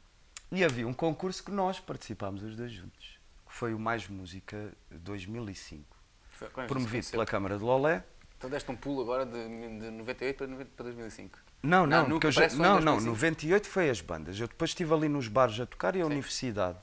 E 0.50 0.64
havia 0.64 0.86
um 0.86 0.92
concurso 0.92 1.42
que 1.42 1.50
nós 1.50 1.80
participámos 1.80 2.42
os 2.42 2.56
dois 2.56 2.72
juntos, 2.72 3.18
foi 3.52 3.74
o 3.74 3.78
Mais 3.78 4.08
Música 4.08 4.72
2005, 4.90 5.84
Foi- 6.30 6.48
promovido 6.66 7.06
pela? 7.10 7.26
Câmara 7.26 7.58
de 7.58 7.62
Lolé. 7.62 8.02
Então 8.38 8.48
deste 8.50 8.70
um 8.70 8.76
pulo 8.76 9.02
agora 9.02 9.24
de, 9.26 9.32
de 9.78 9.90
98 9.90 10.36
para, 10.36 10.46
90 10.46 10.70
para 10.74 10.84
2005. 10.84 11.38
Não, 11.62 11.86
não, 11.86 12.08
Não, 12.08 12.30
já- 12.30 12.48
não, 12.48 12.80
não, 12.80 12.94
2005. 12.96 13.04
98 13.10 13.68
foi 13.68 13.90
as 13.90 14.00
bandas. 14.00 14.40
Eu 14.40 14.48
depois 14.48 14.70
estive 14.70 14.92
ali 14.92 15.08
nos 15.08 15.28
bares 15.28 15.60
a 15.60 15.66
tocar 15.66 15.94
e 15.94 16.00
a 16.00 16.04
Sim. 16.04 16.10
universidade. 16.10 16.78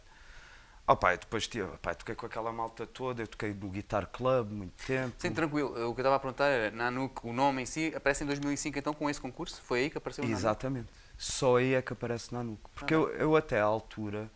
Oh, 0.88 0.95
pai, 0.95 1.17
depois 1.17 1.47
tive, 1.47 1.67
pai, 1.82 1.93
toquei 1.95 2.15
com 2.15 2.26
aquela 2.26 2.51
malta 2.51 2.86
toda, 2.88 3.22
eu 3.24 3.28
toquei 3.28 3.53
no 3.53 3.70
Guitar 3.70 4.07
Club 4.07 4.49
muito 4.51 4.84
tempo. 4.86 5.13
Sim, 5.20 5.32
tranquilo. 5.34 5.70
O 5.70 5.93
que 5.93 5.99
eu 6.01 6.03
estava 6.03 6.15
a 6.15 6.20
perguntar 6.20 6.45
era, 6.47 6.76
Nanuk, 6.76 7.28
o 7.28 7.34
nome 7.34 7.61
em 7.63 7.65
si, 7.65 7.91
aparece 7.95 8.24
em 8.24 8.28
2005 8.28 8.80
então 8.80 8.93
com 8.93 9.09
esse 9.09 9.20
concurso? 9.22 9.61
Foi 9.63 9.80
aí 9.82 9.89
que 9.89 9.97
apareceu 9.97 10.24
o 10.24 10.28
Nanuk? 10.28 10.39
Exatamente. 10.39 10.88
Só 11.17 11.57
aí 11.57 11.74
é 11.74 11.82
que 11.82 11.93
aparece 11.93 12.34
na 12.34 12.41
nuca. 12.43 12.70
Porque 12.74 12.93
Ah, 12.93 12.97
eu, 12.97 13.09
eu 13.15 13.36
até 13.36 13.59
à 13.59 13.65
altura 13.65 14.32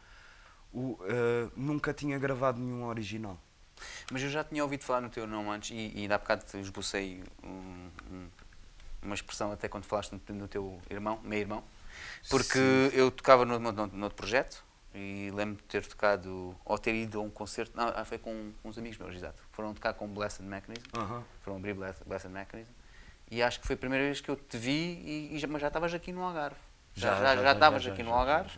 o, 0.73 0.97
eh, 1.05 1.49
nunca 1.55 1.93
tinha 1.93 2.17
gravado 2.17 2.59
nenhum 2.59 2.85
original. 2.85 3.37
Mas 4.11 4.21
eu 4.23 4.29
já 4.29 4.43
tinha 4.43 4.63
ouvido 4.63 4.83
falar 4.83 5.01
no 5.01 5.09
teu 5.09 5.27
nome 5.27 5.49
antes 5.49 5.71
e, 5.71 5.91
e 5.95 6.01
ainda 6.01 6.15
há 6.15 6.17
bocado 6.17 6.43
esbocei 6.57 7.23
um- 7.43 7.89
um- 8.11 8.27
uma 9.01 9.15
expressão 9.15 9.51
até 9.51 9.67
quando 9.67 9.83
falaste 9.85 10.13
no, 10.13 10.35
no 10.35 10.47
teu 10.47 10.79
irmão, 10.89 11.19
meu 11.23 11.37
irmão, 11.39 11.63
porque 12.29 12.59
eu 12.93 13.11
tocava 13.11 13.45
no, 13.45 13.59
no, 13.59 13.71
no 13.71 14.03
outro 14.03 14.15
projeto 14.15 14.63
e 14.95 15.31
lembro 15.33 15.55
de 15.57 15.63
ter 15.63 15.85
tocado, 15.85 16.55
ou 16.63 16.77
ter 16.77 16.93
ido 16.95 17.19
a 17.19 17.23
um 17.23 17.29
concerto, 17.29 17.75
não, 17.75 17.87
ah, 17.95 18.05
foi 18.05 18.17
com 18.17 18.51
uns 18.63 18.77
amigos 18.77 18.97
meus, 18.97 19.15
exato, 19.15 19.41
foram 19.51 19.73
tocar 19.73 19.93
com 19.95 20.07
Blessed 20.07 20.43
Mechanism, 20.45 20.85
foram 21.41 21.57
abrir 21.57 21.73
Blessed, 21.73 22.03
Blessed 22.05 22.29
Mechanism, 22.31 22.71
e 23.29 23.41
acho 23.43 23.59
que 23.59 23.67
foi 23.67 23.73
a 23.73 23.77
primeira 23.77 24.05
vez 24.05 24.21
que 24.21 24.29
eu 24.29 24.35
te 24.35 24.57
vi, 24.57 24.71
e, 24.71 25.35
e 25.35 25.39
já- 25.39 25.47
mas 25.47 25.61
já 25.61 25.67
estavas 25.67 25.93
aqui 25.93 26.11
no 26.13 26.23
Algarve. 26.23 26.55
Já, 26.95 27.15
já, 27.15 27.35
já, 27.43 27.51
estavas 27.53 27.85
aqui 27.87 28.03
no 28.03 28.09
já, 28.11 28.15
Algarve, 28.15 28.49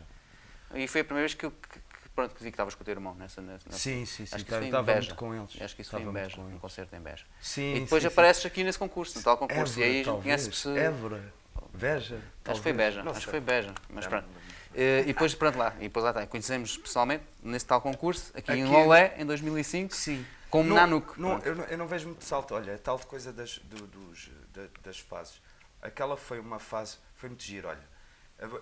já. 0.71 0.77
e 0.77 0.87
foi 0.87 1.01
a 1.01 1.05
primeira 1.05 1.27
vez 1.27 1.33
que 1.33 1.45
eu 1.45 1.51
que, 1.51 1.79
pronto, 2.15 2.33
que 2.33 2.43
vi 2.43 2.49
que 2.49 2.53
estavas 2.55 2.73
com 2.75 2.81
o 2.81 2.85
teu 2.85 2.93
irmão 2.93 3.13
nessa, 3.15 3.41
nessa 3.41 3.69
Sim, 3.71 4.05
sim, 4.05 4.25
sim. 4.25 4.35
Acho 4.35 4.45
que 4.45 4.55
em 4.55 4.65
Estava 4.65 4.83
Beja. 4.83 4.99
muito 5.07 5.15
com 5.15 5.35
eles. 5.35 5.61
Acho 5.61 5.75
que 5.75 5.81
isso 5.81 5.91
foi 5.91 6.01
em 6.01 6.11
Beja, 6.11 6.35
com 6.37 6.41
um 6.43 6.57
concerto 6.59 6.95
em 6.95 6.99
Beja. 6.99 7.25
Sim, 7.41 7.75
E 7.75 7.79
depois 7.81 8.01
sim, 8.01 8.07
apareces 8.07 8.45
aqui 8.45 8.63
nesse 8.63 8.79
concurso, 8.79 9.17
no 9.17 9.23
tal 9.23 9.35
sim. 9.35 9.39
concurso. 9.47 9.73
Évora, 9.79 9.87
e 9.93 9.97
aí 9.99 10.03
talvez. 10.05 10.23
conhece-se. 10.23 10.77
Évora. 10.77 11.33
Veja. 11.73 12.21
Acho 12.45 12.55
que 12.55 12.63
foi 12.63 12.73
Beja, 12.73 13.01
acho 13.09 13.19
que 13.25 13.31
foi 13.31 13.39
Beja. 13.41 13.73
Mas 13.89 14.07
pronto. 14.07 14.27
Eh, 14.73 15.01
E 15.01 15.05
depois, 15.07 15.33
pronto 15.35 15.57
lá, 15.57 15.73
e 15.79 15.83
depois 15.83 16.03
lá 16.03 16.09
está, 16.11 16.25
conhecemos 16.27 16.77
pessoalmente 16.77 17.23
nesse 17.43 17.65
tal 17.65 17.79
concurso, 17.81 18.31
aqui, 18.35 18.51
em 18.53 18.63
Aqui- 18.63 18.71
Lolé, 18.73 19.13
em 19.17 19.25
2005, 19.25 19.93
Sim. 19.95 20.25
como 20.49 20.67
Não- 20.69 20.75
Nanuk. 20.75 21.19
não, 21.19 21.39
eu, 21.39 21.55
não, 21.55 21.63
eu 21.65 21.77
não 21.77 21.87
vejo 21.87 22.07
muito 22.07 22.23
salto. 22.25 22.53
Olha, 22.53 22.75
a 22.75 22.77
tal 22.77 22.99
coisa 22.99 23.31
das, 23.31 23.57
do- 23.59 23.87
dos, 23.87 24.29
da- 24.53 24.67
das 24.83 24.99
fases. 24.99 25.41
Aquela 25.81 26.17
foi 26.17 26.39
uma 26.39 26.59
fase, 26.59 26.97
foi 27.15 27.29
muito 27.29 27.43
giro. 27.43 27.67
Olha, 27.69 27.79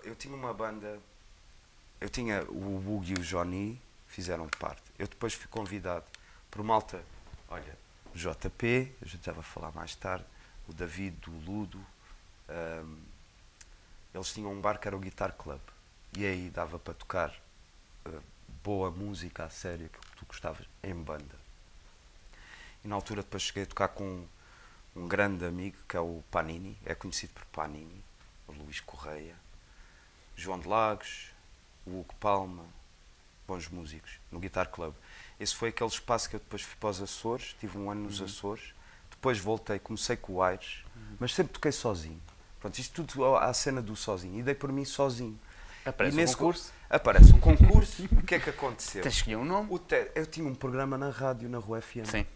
eu 0.04 0.14
tinha 0.14 0.34
uma 0.34 0.54
banda, 0.54 0.98
eu 2.00 2.08
tinha 2.08 2.42
o 2.48 2.78
Bug 2.80 3.12
e 3.12 3.14
o 3.14 3.22
Johnny, 3.22 3.80
fizeram 4.06 4.48
parte. 4.48 4.82
Eu 4.98 5.08
depois 5.08 5.34
fui 5.34 5.48
convidado 5.48 6.04
por 6.50 6.62
malta, 6.62 7.02
olha, 7.48 7.76
o 8.14 8.16
JP, 8.16 8.92
a 9.02 9.04
gente 9.04 9.26
já 9.26 9.32
vai 9.32 9.42
falar 9.42 9.72
mais 9.72 9.94
tarde, 9.96 10.24
o 10.68 10.72
David 10.72 11.16
do 11.16 11.32
Ludo. 11.44 11.84
ahm, 12.48 12.96
eles 14.14 14.32
tinham 14.32 14.52
um 14.52 14.60
bar 14.60 14.78
que 14.78 14.86
era 14.86 14.96
o 14.96 15.00
Guitar 15.00 15.32
Club. 15.32 15.60
E 16.16 16.24
aí 16.24 16.48
dava 16.48 16.78
para 16.78 16.94
tocar 16.94 17.34
eh, 18.04 18.20
boa 18.62 18.88
música 18.88 19.44
a 19.44 19.50
sério 19.50 19.88
que 19.88 20.16
tu 20.16 20.24
gostavas 20.24 20.64
em 20.80 20.94
banda. 20.94 21.34
E 22.84 22.88
na 22.88 22.94
altura 22.94 23.22
depois 23.22 23.42
cheguei 23.42 23.64
a 23.64 23.66
tocar 23.66 23.88
com 23.88 24.24
um 24.94 25.08
grande 25.08 25.44
amigo 25.44 25.76
que 25.88 25.96
é 25.96 26.00
o 26.00 26.22
Panini, 26.30 26.78
é 26.84 26.94
conhecido 26.94 27.32
por 27.32 27.44
Panini, 27.46 28.04
o 28.46 28.52
Luís 28.52 28.78
Correia, 28.78 29.34
João 30.36 30.60
de 30.60 30.68
Lagos, 30.68 31.33
o 31.86 32.00
Hugo 32.00 32.14
Palma, 32.20 32.64
bons 33.46 33.68
músicos, 33.68 34.18
no 34.30 34.38
Guitar 34.38 34.68
Club. 34.68 34.94
Esse 35.38 35.54
foi 35.54 35.68
aquele 35.70 35.90
espaço 35.90 36.28
que 36.30 36.36
eu 36.36 36.40
depois 36.40 36.62
fui 36.62 36.76
para 36.80 36.90
os 36.90 37.02
Açores, 37.02 37.54
tive 37.60 37.76
um 37.78 37.90
ano 37.90 38.02
nos 38.04 38.20
Açores, 38.22 38.74
depois 39.10 39.38
voltei, 39.38 39.78
comecei 39.78 40.16
com 40.16 40.34
o 40.34 40.42
Aires, 40.42 40.84
mas 41.18 41.34
sempre 41.34 41.52
toquei 41.52 41.72
sozinho. 41.72 42.20
Pronto, 42.60 42.78
isto 42.78 43.04
tudo 43.04 43.36
à 43.36 43.52
cena 43.52 43.82
do 43.82 43.94
sozinho, 43.94 44.38
e 44.38 44.42
dei 44.42 44.54
por 44.54 44.72
mim 44.72 44.84
sozinho. 44.84 45.38
Aparece 45.84 46.16
E 46.16 46.18
um 46.18 46.22
nesse 46.22 46.34
concurso. 46.36 46.68
co- 46.70 46.74
Aparece 46.96 47.32
um 47.34 47.40
concurso, 47.40 48.04
o 48.04 48.22
que 48.22 48.36
é 48.36 48.40
que 48.40 48.48
aconteceu? 48.48 49.02
Tens 49.02 49.14
escolher 49.16 49.36
um 49.36 49.44
nome? 49.44 49.68
Eu 50.14 50.24
tinha 50.26 50.48
um 50.48 50.54
programa 50.54 50.96
na 50.96 51.10
rádio, 51.10 51.48
na 51.48 51.58
Rua 51.58 51.82
FM. 51.82 52.06
Sim. 52.06 52.26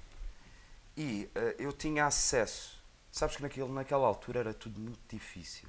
E 0.97 1.31
eh, 1.35 1.57
eu 1.59 1.73
tinha 1.73 2.05
acesso. 2.07 2.77
Sabes 3.11 3.37
que 3.37 3.43
naquele, 3.43 3.69
naquela 3.73 4.07
altura 4.07 4.41
era 4.41 4.53
tudo 4.53 4.79
muito 4.81 4.99
difícil. 5.09 5.69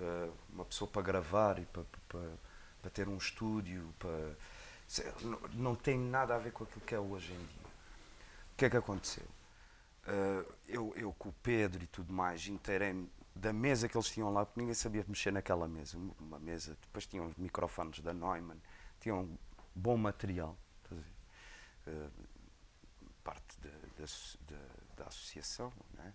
Eh, 0.00 0.28
uma 0.52 0.64
pessoa 0.64 0.90
para 0.90 1.02
gravar 1.02 1.58
e 1.58 1.66
para, 1.66 1.82
para, 2.08 2.20
para 2.80 2.90
ter 2.90 3.08
um 3.08 3.16
estúdio. 3.16 3.92
Para... 3.98 4.36
Não, 5.54 5.74
tem 5.74 5.98
nada 5.98 6.34
a 6.34 6.38
ver 6.38 6.52
com 6.52 6.64
aquilo 6.64 6.80
que 6.80 6.94
é 6.94 6.98
hoje 6.98 7.32
em 7.32 7.36
dia. 7.38 7.70
O 8.52 8.56
que 8.56 8.64
é 8.64 8.70
que 8.70 8.76
aconteceu? 8.76 9.24
Eh, 10.06 10.44
eu, 10.68 10.92
eu 10.96 11.12
com 11.14 11.28
o 11.28 11.32
Pedro 11.42 11.82
e 11.82 11.86
tudo 11.86 12.12
mais, 12.12 12.46
inteirei-me 12.46 13.08
da 13.34 13.52
mesa 13.52 13.88
que 13.88 13.96
eles 13.96 14.08
tinham 14.08 14.32
lá, 14.32 14.44
porque 14.44 14.60
ninguém 14.60 14.74
sabia 14.74 15.04
mexer 15.06 15.32
naquela 15.32 15.68
mesa. 15.68 15.96
Uma 16.18 16.38
mesa, 16.38 16.76
depois 16.82 17.06
tinham 17.06 17.26
os 17.26 17.34
microfones 17.36 18.00
da 18.00 18.12
Neumann, 18.12 18.60
tinham 19.00 19.38
bom 19.74 19.96
material. 19.96 20.56
Eh, 21.86 22.08
parte 23.24 23.58
da, 23.60 23.70
da, 23.96 24.04
asso- 24.04 24.38
da- 24.96 25.06
associação, 25.06 25.72
não 25.96 26.04
é? 26.04 26.12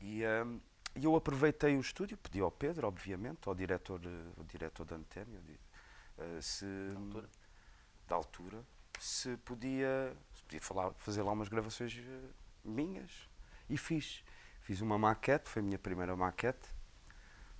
E 0.00 0.22
hum, 0.44 0.60
e 0.98 1.04
eu 1.04 1.14
aproveitei 1.14 1.76
o 1.76 1.80
estúdio, 1.80 2.16
pedi 2.16 2.40
ao 2.40 2.50
Pedro, 2.50 2.86
obviamente, 2.88 3.46
ao 3.46 3.54
diretor, 3.54 4.00
ao 4.38 4.44
diretor 4.44 4.84
da 4.86 4.96
Antena, 4.96 5.38
eh, 6.18 6.40
se, 6.40 6.64
altura. 6.96 7.28
da 8.08 8.16
altura, 8.16 8.58
se 8.98 9.36
podia, 9.38 10.12
se 10.34 10.42
podia 10.44 10.60
falar, 10.60 10.92
fazer 10.98 11.22
lá 11.22 11.32
umas 11.32 11.48
gravações 11.48 11.96
eh, 11.98 12.20
minhas. 12.64 13.10
E 13.68 13.76
fiz. 13.76 14.22
Fiz 14.62 14.80
uma 14.80 14.98
maquete, 14.98 15.48
foi 15.48 15.60
a 15.60 15.64
minha 15.64 15.78
primeira 15.78 16.16
maquete, 16.16 16.68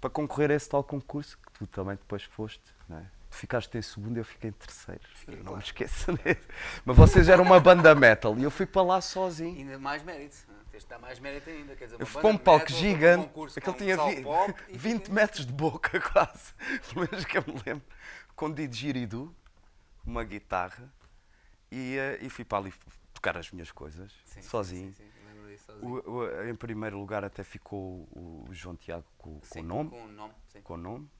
para 0.00 0.10
concorrer 0.10 0.50
a 0.50 0.54
esse 0.54 0.68
tal 0.68 0.82
concurso 0.82 1.38
que 1.38 1.52
tu 1.52 1.66
também 1.66 1.96
depois 1.96 2.22
foste, 2.24 2.62
não 2.88 2.98
é? 2.98 3.06
Tu 3.30 3.36
ficaste 3.36 3.76
em 3.76 3.82
segundo 3.82 4.16
e 4.16 4.20
eu 4.20 4.24
fiquei 4.24 4.50
em 4.50 4.52
terceiro. 4.52 5.00
Eu 5.28 5.42
não 5.44 5.56
me 5.56 5.62
esqueço 5.62 6.12
disso. 6.14 6.48
Mas 6.84 6.96
vocês 6.96 7.28
eram 7.28 7.44
uma 7.44 7.58
banda 7.60 7.94
metal 7.94 8.36
e 8.38 8.42
eu 8.44 8.50
fui 8.50 8.66
para 8.66 8.82
lá 8.82 9.00
sozinho. 9.00 9.56
Ainda 9.58 9.78
mais 9.78 10.02
mérito. 10.02 10.36
Tens 10.70 10.82
de 10.84 10.88
dar 10.88 10.98
mais 10.98 11.18
mérito 11.18 11.48
ainda. 11.50 11.74
Quer 11.76 11.84
dizer, 11.86 12.00
Eu 12.00 12.06
fui 12.06 12.20
para 12.22 12.30
um 12.30 12.38
palco 12.38 12.64
metal, 12.66 12.78
gigante, 12.78 13.30
um 13.38 13.44
aquele 13.44 13.76
tinha 13.76 13.96
pessoal 13.96 14.10
vi- 14.14 14.22
pop 14.22 14.62
e 14.68 14.78
20 14.78 15.02
fica- 15.02 15.12
metros 15.12 15.46
de 15.46 15.52
boca 15.52 16.00
quase, 16.12 16.54
pelo 16.92 17.08
menos 17.10 17.24
que 17.24 17.38
eu 17.38 17.44
me 17.46 17.54
lembro, 17.66 17.84
com 18.36 18.52
didgeridoo, 18.52 19.34
uma 20.04 20.22
guitarra, 20.22 20.92
e, 21.72 21.96
eh, 21.96 22.18
e 22.22 22.28
fui 22.28 22.44
para 22.44 22.58
ali 22.58 22.74
tocar 23.12 23.36
as 23.36 23.50
minhas 23.50 23.72
coisas, 23.72 24.12
Sim, 24.24 24.42
sozinho. 24.42 24.92
sim, 24.92 25.02
sim. 25.04 25.10
O- 25.82 26.10
o- 26.18 26.48
em 26.48 26.54
primeiro 26.54 26.98
lugar 26.98 27.24
até 27.24 27.42
ficou 27.42 28.06
o, 28.12 28.46
o 28.48 28.54
João 28.54 28.76
Tiago 28.76 29.04
com, 29.18 29.40
com 29.40 29.46
Sim, 29.46 29.60
o 29.60 29.62
nome, 29.64 29.90
Com 29.90 30.04
o 30.04 30.08
nome, 30.08 30.34
sim. 30.52 30.60
com 30.62 30.74
o 30.74 30.76
nome, 30.76 31.10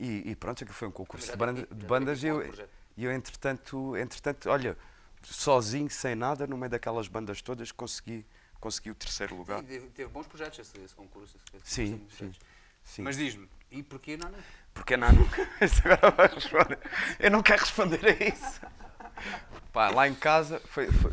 e, 0.00 0.30
e 0.30 0.36
pronto, 0.36 0.62
aquilo 0.64 0.74
foi 0.76 0.88
um 0.88 0.92
concurso 0.92 1.30
de, 1.30 1.36
banda- 1.36 1.66
de 1.70 1.86
bandas, 1.86 2.22
e 2.22 2.30
com 2.30 2.40
eu, 2.40 2.68
eu 2.96 3.12
entretanto, 3.12 3.96
entretanto, 3.96 4.48
olha, 4.48 4.76
sozinho, 5.22 5.90
sem 5.90 6.14
nada, 6.14 6.46
no 6.46 6.56
meio 6.56 6.70
daquelas 6.70 7.08
bandas 7.08 7.42
todas, 7.42 7.70
consegui 7.72 8.24
consegui 8.60 8.90
o 8.90 8.94
terceiro 8.94 9.36
lugar. 9.36 9.62
Teve, 9.62 10.06
bons 10.08 10.26
projetos 10.26 10.58
esse, 10.58 10.76
esse 10.80 10.94
concurso. 10.94 11.36
Esse, 11.54 11.56
esse 11.56 11.70
Sim, 11.74 11.92
concurso 11.92 12.16
teve 12.18 12.32
sim, 12.32 12.40
sim. 12.82 13.02
Mas 13.02 13.16
diz-me, 13.16 13.48
e 13.70 13.82
porquê 13.84 14.16
não? 14.16 14.28
não? 14.30 14.38
Porque 14.78 14.96
não, 14.96 15.12
nunca. 15.12 15.42
Isso 15.60 15.82
agora 15.84 16.10
vai 16.12 16.28
responder. 16.28 16.78
Eu 17.18 17.30
não 17.32 17.42
quero 17.42 17.60
responder 17.60 18.00
a 18.06 18.24
isso. 18.24 18.60
Pá, 19.72 19.90
lá 19.90 20.06
em 20.08 20.14
casa 20.14 20.60
foi, 20.66 20.90
foi 20.90 21.12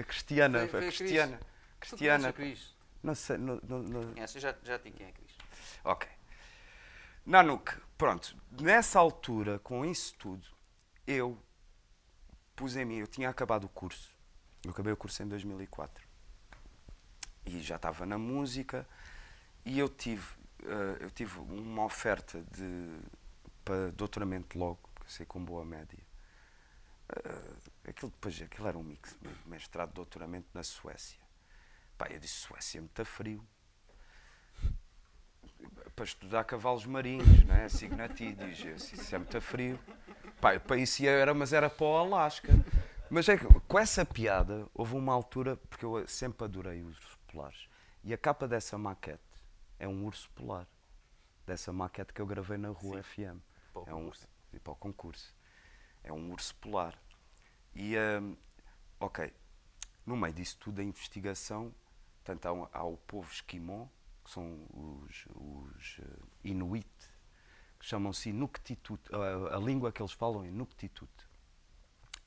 a 0.00 0.02
Cristiana. 0.02 0.60
Foi- 0.60 0.68
Foi, 0.68 0.78
a 0.80 0.82
a 0.82 0.86
Cris. 0.86 0.96
Cristiana. 0.98 1.40
Cristiana. 1.78 2.32
Cris? 2.32 2.74
Não 3.02 3.14
sei. 3.14 3.36
Não, 3.36 3.60
não, 3.62 3.78
não-? 3.82 4.14
Eu 4.16 4.26
já, 4.40 4.54
já 4.64 4.76
digo 4.78 4.96
quem 4.96 5.06
é 5.06 5.10
a 5.10 5.12
Cris. 5.12 5.30
Ok. 5.84 6.08
Nanuk, 7.26 7.72
pronto. 7.98 8.34
Nessa 8.50 8.98
altura, 8.98 9.58
com 9.58 9.84
isso 9.84 10.14
tudo, 10.18 10.46
eu 11.06 11.38
pus 12.56 12.76
em 12.76 12.84
mim. 12.84 12.96
Eu 12.98 13.06
tinha 13.06 13.28
acabado 13.28 13.64
o 13.64 13.68
curso. 13.68 14.10
Eu 14.64 14.70
acabei 14.70 14.92
o 14.92 14.96
curso 14.96 15.22
em 15.22 15.28
2004. 15.28 16.02
E 17.44 17.60
já 17.60 17.76
estava 17.76 18.06
na 18.06 18.16
música. 18.18 18.88
E 19.64 19.78
eu 19.78 19.88
tive, 19.88 20.26
eu 21.00 21.10
tive 21.10 21.38
uma 21.40 21.84
oferta 21.84 22.42
de, 22.50 22.98
para 23.64 23.90
doutoramento 23.92 24.58
logo, 24.58 24.88
sei 25.06 25.26
com 25.26 25.44
boa 25.44 25.64
média. 25.64 25.98
Eh, 27.08 27.90
aquilo, 27.90 28.10
depois, 28.10 28.40
aquilo 28.40 28.68
era 28.68 28.78
um 28.78 28.82
mix, 28.82 29.16
mestrado, 29.46 29.92
doutoramento 29.92 30.48
na 30.54 30.62
Suécia. 30.62 31.20
Pá, 31.98 32.08
eu 32.10 32.18
disse, 32.18 32.34
Suécia 32.34 32.78
é 32.78 32.80
muito 32.80 33.04
frio. 33.04 33.44
Para 35.94 36.04
estudar 36.04 36.44
cavalos 36.44 36.86
marinhos, 36.86 37.44
não 37.44 37.54
é? 37.54 37.68
Signatídeos, 37.68 38.56
disse, 38.56 38.94
isso 38.94 39.14
é 39.14 39.18
muito 39.18 39.40
frio. 39.40 39.78
Pá, 40.40 40.58
para 40.58 40.76
isso 40.76 41.04
era, 41.06 41.34
mas 41.34 41.52
era 41.52 41.68
para 41.68 41.86
o 41.86 41.96
Alasca. 41.96 42.52
Mas 43.10 43.28
é 43.28 43.36
que, 43.36 43.44
com 43.44 43.78
essa 43.78 44.04
piada, 44.04 44.66
houve 44.72 44.94
uma 44.96 45.12
altura, 45.12 45.56
porque 45.56 45.84
eu 45.84 46.06
sempre 46.08 46.44
adorei 46.44 46.82
ursos 46.82 47.16
polares. 47.26 47.68
E 48.02 48.14
a 48.14 48.18
capa 48.18 48.48
dessa 48.48 48.78
maquete 48.78 49.31
é 49.82 49.88
um 49.88 50.04
urso 50.06 50.30
polar. 50.30 50.66
Dessa 51.44 51.72
maquete 51.72 52.12
que 52.12 52.22
eu 52.22 52.26
gravei 52.26 52.56
na 52.56 52.68
rua 52.68 53.02
FM. 53.02 53.40
Para 53.72 53.90
é 53.90 53.94
um, 53.94 54.04
concurso. 54.04 54.28
e 54.52 54.60
para 54.60 54.72
o 54.72 54.76
concurso. 54.76 55.34
É 56.04 56.12
um 56.12 56.30
urso 56.30 56.54
polar. 56.56 56.96
E, 57.74 57.96
hum, 57.98 58.36
ok, 59.00 59.32
no 60.06 60.16
meio 60.16 60.32
disso 60.32 60.56
tudo, 60.58 60.80
a 60.80 60.84
investigação, 60.84 61.74
portanto, 62.22 62.46
há, 62.46 62.52
um- 62.52 62.68
há 62.72 62.84
o 62.84 62.96
povo 62.96 63.28
esquimó, 63.32 63.88
que 64.24 64.30
são 64.30 64.64
os, 64.72 65.26
os 65.34 65.98
eh, 65.98 66.18
Inuit, 66.44 66.86
que 67.80 67.84
chamam-se 67.86 68.28
Inuktitut, 68.30 69.02
a, 69.12 69.56
a 69.56 69.58
língua 69.58 69.90
que 69.90 70.00
eles 70.00 70.12
falam 70.12 70.44
é 70.44 70.48
Inuktitut. 70.48 71.10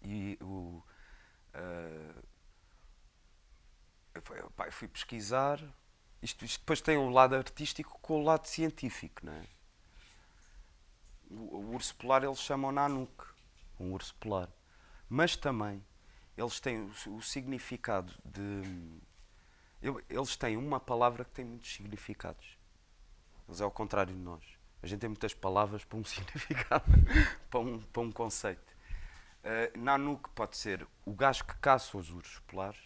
E 0.02 0.38
o, 0.42 0.84
eu 4.14 4.22
fui- 4.22 4.42
pá, 4.58 4.66
eu 4.68 4.72
fui 4.74 4.88
pesquisar, 4.90 5.60
isto, 6.26 6.44
isto 6.46 6.60
depois 6.60 6.82
tem 6.82 6.98
um 6.98 7.10
lado 7.10 7.36
artístico 7.36 7.98
com 8.02 8.20
o 8.22 8.24
lado 8.24 8.48
científico, 8.48 9.26
não 9.26 9.34
é? 9.34 9.44
O, 11.30 11.36
o 11.58 11.74
urso 11.76 11.96
polar 11.96 12.24
eles 12.24 12.40
chamam 12.40 12.72
Nanuk, 12.72 13.12
um 13.80 13.92
urso 13.94 14.14
polar. 14.16 14.50
Mas 15.10 15.36
também 15.36 15.84
eles 16.38 16.60
têm 16.60 16.82
o, 17.08 17.16
o 17.18 17.22
significado 17.22 18.14
de. 18.24 18.62
eu- 19.82 20.02
Eles 20.10 20.36
têm 20.36 20.58
uma 20.58 20.80
palavra 20.80 21.24
que 21.26 21.32
tem 21.32 21.46
muitos 21.46 21.74
significados. 21.74 22.58
Eles 23.48 23.62
é 23.62 23.64
ao 23.64 23.72
contrário 23.72 24.14
de 24.14 24.20
nós. 24.20 24.44
A 24.82 24.88
gente 24.88 25.00
tem 25.00 25.10
muitas 25.10 25.34
palavras 25.34 25.84
para 25.84 25.98
um 25.98 26.04
significado, 26.06 26.86
para 27.50 27.60
um, 27.60 27.80
para 27.82 28.02
um 28.02 28.12
conceito. 28.12 28.76
Uh, 29.44 29.78
Nanuk 29.80 30.30
pode 30.32 30.58
ser 30.58 30.88
o 31.06 31.14
gajo 31.14 31.46
que 31.46 31.56
caça 31.58 31.98
os 31.98 32.10
ursos 32.12 32.40
polares 32.48 32.80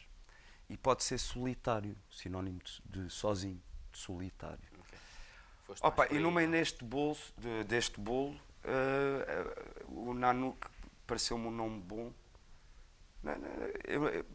e 0.69 0.77
pode 0.77 1.03
ser 1.03 1.17
solitário, 1.17 1.95
sinónimo 2.11 2.59
de, 2.85 3.03
de 3.03 3.09
sozinho, 3.09 3.61
de 3.91 3.97
solitário. 3.97 4.59
Foste 5.65 5.85
Opa, 5.85 6.07
e 6.07 6.19
no 6.19 6.31
meio 6.31 6.49
deste 6.49 6.83
bolo, 6.83 7.17
de- 7.37 7.63
deste 7.65 7.99
bolo 7.99 8.39
eh, 8.63 9.25
eh, 9.27 9.83
o 9.87 10.13
Nanuk 10.13 10.57
pareceu-me 11.07 11.47
um 11.47 11.51
nome 11.51 11.79
bom. 11.81 12.11
Não, 13.23 13.37
não, 13.37 13.49
Eu, 13.85 14.07
eu, 14.07 14.25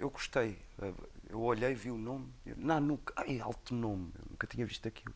eu 0.00 0.10
gostei. 0.10 0.58
Eh, 0.80 0.92
Eu 1.30 1.40
olhei, 1.40 1.74
vi 1.74 1.90
o 1.90 1.96
nome. 1.96 2.30
Nanuk, 2.56 3.10
ai, 3.16 3.40
alto 3.40 3.74
nome. 3.74 4.12
Eu 4.18 4.26
nunca 4.30 4.46
tinha 4.46 4.66
visto 4.66 4.86
aquilo. 4.86 5.14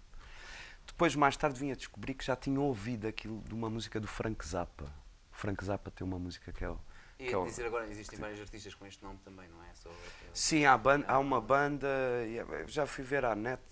Depois, 0.86 1.14
mais 1.14 1.36
tarde, 1.36 1.58
vim 1.58 1.70
a 1.72 1.74
descobrir 1.74 2.14
que 2.14 2.24
já 2.24 2.34
tinha 2.36 2.58
ouvido 2.60 3.06
aquilo 3.06 3.42
de 3.42 3.52
uma 3.52 3.68
música 3.68 4.00
do 4.00 4.06
Frank 4.06 4.46
Zappa. 4.46 4.84
O 5.32 5.36
Frank 5.36 5.62
Zappa 5.64 5.90
tem 5.90 6.06
uma 6.06 6.18
música 6.18 6.52
que 6.52 6.64
é. 6.64 6.74
E 7.18 7.26
que 7.28 7.34
é 7.34 7.44
dizer 7.44 7.66
agora, 7.66 7.88
existem 7.88 8.18
vários 8.18 8.40
artistas 8.40 8.74
com 8.74 8.86
este 8.86 9.02
nome 9.02 9.18
também, 9.24 9.48
não 9.48 9.62
é? 9.64 9.74
Só 9.74 9.90
Sim, 10.34 10.66
há, 10.66 10.78
há 11.08 11.18
uma 11.18 11.40
banda, 11.40 11.86
eu 12.28 12.68
já 12.68 12.86
fui 12.86 13.02
ver 13.02 13.24
à 13.24 13.34
net, 13.34 13.62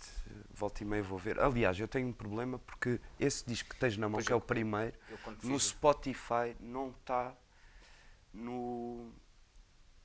volta 0.51 0.83
e 0.83 0.87
meia 0.87 1.03
vou 1.03 1.19
ver. 1.19 1.39
Aliás, 1.39 1.79
eu 1.79 1.87
tenho 1.87 2.09
um 2.09 2.13
problema 2.13 2.59
porque 2.59 2.99
esse 3.21 3.45
disco 3.47 3.69
que 3.71 3.77
tens 3.77 3.97
na 3.99 4.09
mão, 4.09 4.15
Pois 4.15 4.27
que 4.27 4.33
é 4.33 4.35
eu- 4.35 4.39
o 4.39 4.41
primeiro, 4.41 4.97
eu 5.11 5.19
no 5.43 5.61
Spotify 5.61 6.57
não 6.59 6.89
está 6.91 7.35
no, 8.33 9.13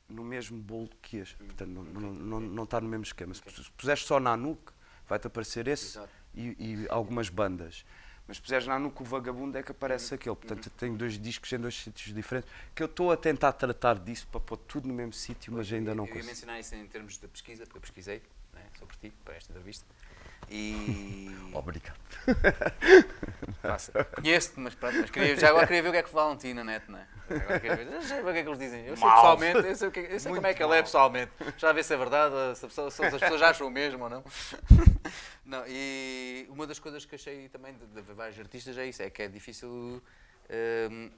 no 0.08 0.24
mesmo 0.24 0.62
bolo 0.62 0.90
que 1.02 1.18
este. 1.18 1.36
Portanto, 1.38 1.70
não, 1.70 1.84
não, 1.84 2.12
não, 2.14 2.40
não 2.40 2.64
está 2.64 2.82
no 2.82 2.88
mesmo 2.90 3.04
esquema. 3.04 3.34
Se 3.34 3.42
se 3.64 3.72
puseres 3.72 4.04
só 4.04 4.20
Nanuk, 4.20 4.72
vai-te 5.08 5.28
aparecer 5.28 5.68
esse 5.68 5.98
e, 6.34 6.56
e 6.84 6.88
algumas 6.90 7.30
bandas. 7.30 7.86
Mas 8.30 8.38
se 8.38 8.44
puseres 8.44 8.68
Nanuk, 8.68 9.02
o 9.02 9.04
Vagabundo 9.04 9.58
é 9.58 9.64
que 9.64 9.72
aparece 9.72 10.14
aquele. 10.14 10.36
Portanto, 10.36 10.68
eu 10.68 10.72
tenho 10.78 10.96
dois 10.96 11.20
discos 11.20 11.52
em 11.52 11.58
dois 11.58 11.74
sítios 11.74 12.14
diferentes, 12.14 12.48
que 12.76 12.84
eu 12.84 12.86
estou 12.86 13.12
a 13.12 13.18
tentar 13.18 13.52
tratar 13.54 13.98
disso 13.98 14.28
para 14.32 14.40
pôr 14.40 14.56
tudo 14.56 14.88
no 14.88 14.94
mesmo 14.94 15.14
sítio, 15.14 15.52
mas 15.52 15.74
ainda 15.74 15.96
não 15.96 16.04
Eu 16.04 16.10
ia 16.10 16.14
consigo. 16.14 16.28
mencionar 16.28 16.60
isso 16.60 16.76
em 16.76 16.86
termos 16.86 17.18
de 17.18 17.28
pesquisa, 17.28 17.64
porque 17.64 17.78
eu 17.78 17.82
pesquisei 17.82 18.22
né, 18.54 18.62
sobre 18.78 18.96
ti 18.98 19.12
para 19.26 19.34
esta 19.34 19.52
entrevista. 19.52 19.84
E. 20.50 21.30
Obrigado. 21.54 21.98
Conheço-te, 24.16 24.60
mas 24.60 24.76
pronto, 24.76 24.98
mas 25.02 25.10
queria, 25.10 25.36
já 25.36 25.50
agora 25.50 25.66
queria 25.66 25.82
ver 25.82 25.90
o 25.90 25.92
que 25.92 25.98
é 25.98 26.04
que 26.04 26.10
falam 26.10 26.36
de 26.36 26.42
ti 26.42 26.54
na 26.54 26.64
net, 26.64 26.90
não 26.90 27.00
é? 27.00 27.08
Agora 27.30 27.60
queria 27.60 27.76
ver, 27.76 27.92
já 27.92 28.02
sei 28.02 28.20
o 28.22 28.24
que 28.24 28.30
é 28.30 28.44
que 28.44 28.50
eles 28.50 28.60
dizem. 28.60 28.86
Eu 28.86 28.96
sei 28.96 29.06
Mal. 29.06 29.16
pessoalmente, 29.16 29.68
eu 29.68 29.76
sei, 29.76 29.88
o 29.88 29.92
que, 29.92 30.00
eu 30.00 30.20
sei 30.20 30.34
como 30.34 30.48
é 30.48 30.54
que 30.54 30.64
ele 30.64 30.72
é 30.72 30.76
mal. 30.76 30.84
pessoalmente. 30.84 31.32
Já 31.58 31.72
vê 31.72 31.84
se 31.84 31.94
é 31.94 31.98
verdade, 31.98 32.36
se, 32.58 32.66
a 32.66 32.68
pessoa- 32.68 32.92
se 32.92 33.04
as 33.04 33.20
pessoas 33.20 33.42
acham 33.42 33.68
o 33.68 33.72
mesmo 33.72 34.04
ou 34.04 34.10
não. 34.10 34.24
não. 35.46 35.64
E 35.68 36.46
uma 36.50 36.66
das 36.68 36.80
coisas 36.80 37.04
que 37.06 37.16
achei 37.16 37.50
também 37.50 37.74
de, 37.74 37.86
de 37.88 38.02
ver 38.02 38.14
vários 38.14 38.40
artistas 38.40 38.78
é 38.78 38.86
isso, 38.86 39.02
é 39.02 39.10
que 39.10 39.22
é 39.24 39.28
difícil. 39.28 40.02
hum, 40.90 41.12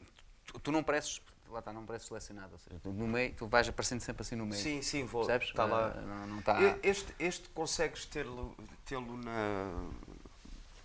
tu, 0.46 0.60
tu 0.60 0.72
não 0.72 0.84
pareces, 0.84 1.22
lá 1.52 1.60
está, 1.60 1.72
não 1.74 1.86
pareces 1.86 2.08
selecionado, 2.08 2.54
ou 2.54 2.60
seja, 2.60 2.80
tu, 2.82 2.92
no 2.92 3.08
meio, 3.08 3.34
tu 3.34 3.48
vais 3.48 3.68
aparecendo 3.68 4.00
sempre 4.02 4.22
assim 4.22 4.36
no 4.36 4.46
meio. 4.46 4.62
Sim, 4.62 4.82
sim, 4.82 5.06
vou. 5.06 5.26
Percebes? 5.26 5.50
Está 5.50 5.66
lá. 5.66 5.94
Ah, 5.96 6.02
Não, 6.02 6.28
não 6.28 6.40
está. 6.40 6.58
Este, 6.84 7.14
este 7.20 7.50
consegues 7.50 8.06
tê-lo 8.06 8.56
tê-lo 8.86 9.18
na. 9.18 9.90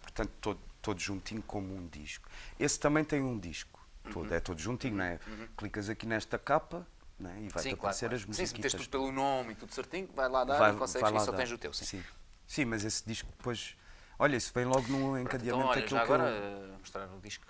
Portanto, 0.02 0.32
todo, 0.40 0.60
todo 0.82 1.00
juntinho 1.00 1.42
como 1.42 1.74
um 1.74 1.86
disco. 1.88 2.28
Esse 2.58 2.78
também 2.80 3.04
tem 3.04 3.20
um 3.20 3.38
disco. 3.38 3.76
Todo, 4.12 4.32
É 4.32 4.38
todo 4.40 4.58
juntinho, 4.58 4.96
não 4.96 5.04
é? 5.04 5.18
Clicas 5.56 5.88
aqui 5.88 6.06
nesta 6.06 6.38
capa 6.38 6.86
é? 7.20 7.40
e 7.40 7.48
vai-te 7.48 7.62
Sim, 7.70 7.74
aparecer 7.74 8.08
claro. 8.08 8.14
as 8.14 8.20
Sim, 8.22 8.28
musiquitas. 8.28 8.72
se 8.72 8.78
tudo 8.78 8.88
pelo 8.90 9.10
nome 9.12 9.52
e 9.52 9.56
tudo 9.56 9.74
certinho, 9.74 10.08
vai 10.14 10.28
lá 10.28 10.44
dar 10.44 10.58
Vai- 10.58 10.72
e 10.74 10.76
consegues 10.76 11.10
vai 11.10 11.20
e 11.20 11.24
só 11.24 11.32
dar. 11.32 11.38
tens 11.38 11.50
o 11.50 11.58
teu, 11.58 11.72
sim. 11.72 11.84
Sim. 11.84 12.04
Sim, 12.46 12.64
mas 12.66 12.84
esse 12.84 13.04
disco 13.04 13.28
depois. 13.36 13.76
Olha, 14.18 14.36
isso 14.36 14.52
vem 14.54 14.64
logo 14.64 14.86
no 14.88 14.96
Então, 15.18 15.18
encadeamento 15.20 15.66
olha, 15.68 15.80
daquilo 15.80 15.98
já 16.00 16.06
que 16.06 16.10
eu- 16.12 16.14
agora 16.14 16.30
eh, 16.30 16.76
mostrar 16.78 17.06
o 17.12 17.20
disco. 17.20 17.44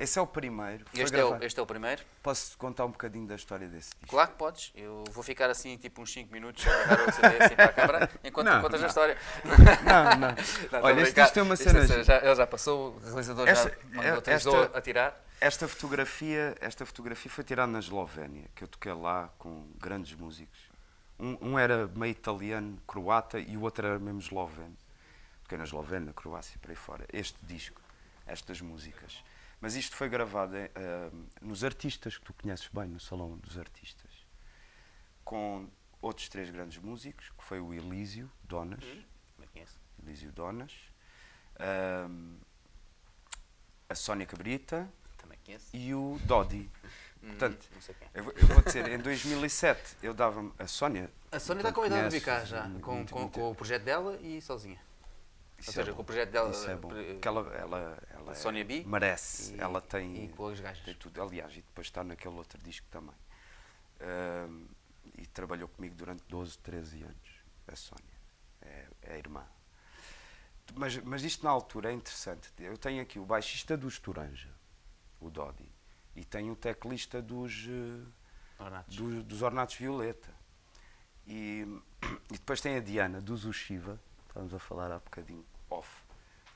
Esse 0.00 0.18
é 0.18 0.22
o 0.22 0.26
primeiro. 0.26 0.84
Este 0.94 1.14
é, 1.18 1.24
o, 1.24 1.36
este 1.44 1.60
é 1.60 1.62
o 1.62 1.66
primeiro. 1.66 2.02
Posso 2.22 2.56
contar 2.56 2.86
um 2.86 2.90
bocadinho 2.90 3.26
da 3.26 3.34
história 3.34 3.68
desse 3.68 3.90
disco? 3.90 4.06
Claro 4.08 4.30
que 4.30 4.36
podes. 4.38 4.72
Eu 4.74 5.04
vou 5.12 5.22
ficar 5.22 5.50
assim, 5.50 5.76
tipo, 5.76 6.00
uns 6.00 6.10
5 6.10 6.32
minutos 6.32 6.66
a 6.66 6.70
agarrar 6.70 7.08
o 7.08 7.12
CD 7.12 7.26
assim 7.44 7.54
para 7.54 7.64
a 7.66 7.72
câmara, 7.72 8.10
enquanto 8.24 8.46
Não, 8.46 8.56
tu 8.58 8.62
contas 8.62 8.80
não. 8.80 8.86
a 8.86 8.88
história. 8.88 9.18
Não, 9.44 10.16
não. 10.18 10.28
a 10.80 10.82
Olha, 10.82 11.02
este 11.02 11.14
disco 11.20 11.34
tem 11.34 11.42
uma 11.42 11.52
Isto 11.52 11.64
cena. 11.64 11.80
é- 11.80 12.02
já, 12.02 12.16
ele 12.16 12.34
já 12.34 12.46
passou, 12.46 12.94
o 12.96 12.98
realizador 12.98 13.46
Esta- 13.46 13.68
já 13.68 13.74
é- 14.02 14.10
mandou 14.12 14.32
esta- 14.64 14.78
a 14.78 14.80
tirar. 14.80 15.24
Esta 15.38 15.68
fotografia, 15.68 16.54
esta 16.62 16.86
fotografia 16.86 17.30
foi 17.30 17.44
tirada 17.44 17.70
na 17.70 17.78
Eslovénia, 17.78 18.44
que 18.54 18.64
eu 18.64 18.68
toquei 18.68 18.92
lá 18.94 19.28
com 19.38 19.66
grandes 19.78 20.14
músicos. 20.14 20.58
Um, 21.18 21.36
um 21.52 21.58
era 21.58 21.86
meio 21.88 22.12
italiano, 22.12 22.78
croata, 22.86 23.38
e 23.38 23.54
o 23.54 23.60
outro 23.62 23.86
era 23.86 23.98
mesmo 23.98 24.20
esloveno. 24.20 24.74
Toquei 25.42 25.58
na 25.58 25.64
Eslovénia, 25.64 26.06
na 26.06 26.12
Croácia, 26.14 26.58
por 26.60 26.70
aí 26.70 26.76
fora. 26.76 27.04
Este 27.12 27.36
disco, 27.42 27.80
estas 28.26 28.62
músicas. 28.62 29.22
Mas 29.60 29.74
isto 29.74 29.94
foi 29.94 30.08
gravado 30.08 30.56
em, 30.56 30.70
ah, 30.74 31.10
nos 31.42 31.62
Artistas, 31.62 32.16
que 32.16 32.24
tu 32.24 32.32
conheces 32.34 32.68
bem, 32.68 32.88
no 32.88 32.98
Salão 33.00 33.36
dos 33.36 33.58
Artistas, 33.58 34.10
com 35.24 35.68
outros 36.00 36.28
três 36.28 36.48
grandes 36.50 36.78
músicos, 36.78 37.30
que 37.36 37.44
foi 37.44 37.60
o 37.60 37.74
Elísio 37.74 38.30
Donas, 38.42 38.82
conheço. 39.52 39.78
Elísio 40.02 40.32
Donas, 40.32 40.72
ah, 41.58 42.08
a 43.88 43.94
Sónia 43.94 44.26
Cabrita, 44.26 44.90
e 45.72 45.94
o 45.94 46.18
Dodi. 46.24 46.70
Hum, 47.22 47.28
Portanto, 47.28 47.68
quem. 47.98 48.08
eu 48.14 48.24
vou, 48.24 48.32
eu 48.34 48.46
vou 48.46 48.62
dizer, 48.62 48.88
em 48.88 48.98
2007 48.98 49.96
eu 50.02 50.14
dava-me 50.14 50.52
a 50.58 50.66
Sónia. 50.66 51.10
A 51.30 51.38
Sónia 51.38 51.60
está 51.60 51.70
tu 51.70 51.74
com 51.74 51.82
a 51.82 51.86
idade 51.86 52.08
de 52.08 52.20
conheces, 52.20 52.20
vir 52.20 52.24
cá 52.24 52.44
já, 52.44 52.70
com, 52.80 53.06
com, 53.06 53.28
com 53.28 53.50
o 53.50 53.54
projeto 53.54 53.82
dela 53.82 54.18
e 54.22 54.40
sozinha. 54.40 54.80
Isso 55.60 55.70
Ou 55.70 55.74
seja, 55.74 55.90
é 55.90 55.94
com 55.94 56.02
o 56.02 56.04
projeto 56.04 56.30
dela. 56.30 56.50
Isso 56.50 56.70
é 56.70 56.74
bom. 56.76 56.88
Porque 56.88 57.28
ela, 57.28 57.40
ela, 57.54 58.02
ela 58.10 58.34
Sónia 58.34 58.62
é- 58.62 58.64
B 58.64 58.82
merece. 58.86 59.54
e- 59.54 59.60
ela 59.60 59.80
tem, 59.80 60.24
e 60.24 60.28
com 60.30 60.48
as 60.48 60.58
gajas. 60.60 60.82
tem 60.84 60.94
tudo. 60.94 61.20
Aliás, 61.22 61.52
e 61.52 61.56
depois 61.62 61.86
está 61.86 62.02
naquele 62.02 62.34
outro 62.34 62.58
disco 62.62 62.86
também. 62.90 63.14
Ahm, 64.00 64.66
e 65.18 65.26
trabalhou 65.26 65.68
comigo 65.68 65.94
durante 65.94 66.22
12, 66.28 66.56
13 66.58 67.02
anos, 67.02 67.30
a 67.68 67.76
Sónia, 67.76 68.14
é, 68.62 68.86
é 69.02 69.12
a 69.14 69.18
irmã. 69.18 69.44
Mas, 70.74 70.96
mas 70.98 71.22
isto 71.24 71.44
na 71.44 71.50
altura 71.50 71.90
é 71.90 71.92
interessante. 71.92 72.48
Eu 72.58 72.78
tenho 72.78 73.02
aqui 73.02 73.18
o 73.18 73.24
baixista 73.26 73.76
dos 73.76 73.98
Toranja, 73.98 74.48
o 75.20 75.28
Dodi, 75.28 75.70
e 76.16 76.24
tenho 76.24 76.52
o 76.52 76.56
teclista 76.56 77.20
dos, 77.20 77.66
eh, 77.68 78.06
Ornatos. 78.62 78.96
dos, 78.96 79.24
dos 79.24 79.42
Ornatos 79.42 79.74
Violeta. 79.74 80.32
E, 81.26 81.66
e 82.30 82.34
depois 82.34 82.60
tem 82.60 82.76
a 82.76 82.80
Diana, 82.80 83.20
dos 83.20 83.44
Ushiva, 83.44 84.00
estávamos 84.30 84.54
a 84.54 84.58
falar 84.58 84.90
há 84.92 84.98
bocadinho 84.98 85.44
off, 85.68 86.02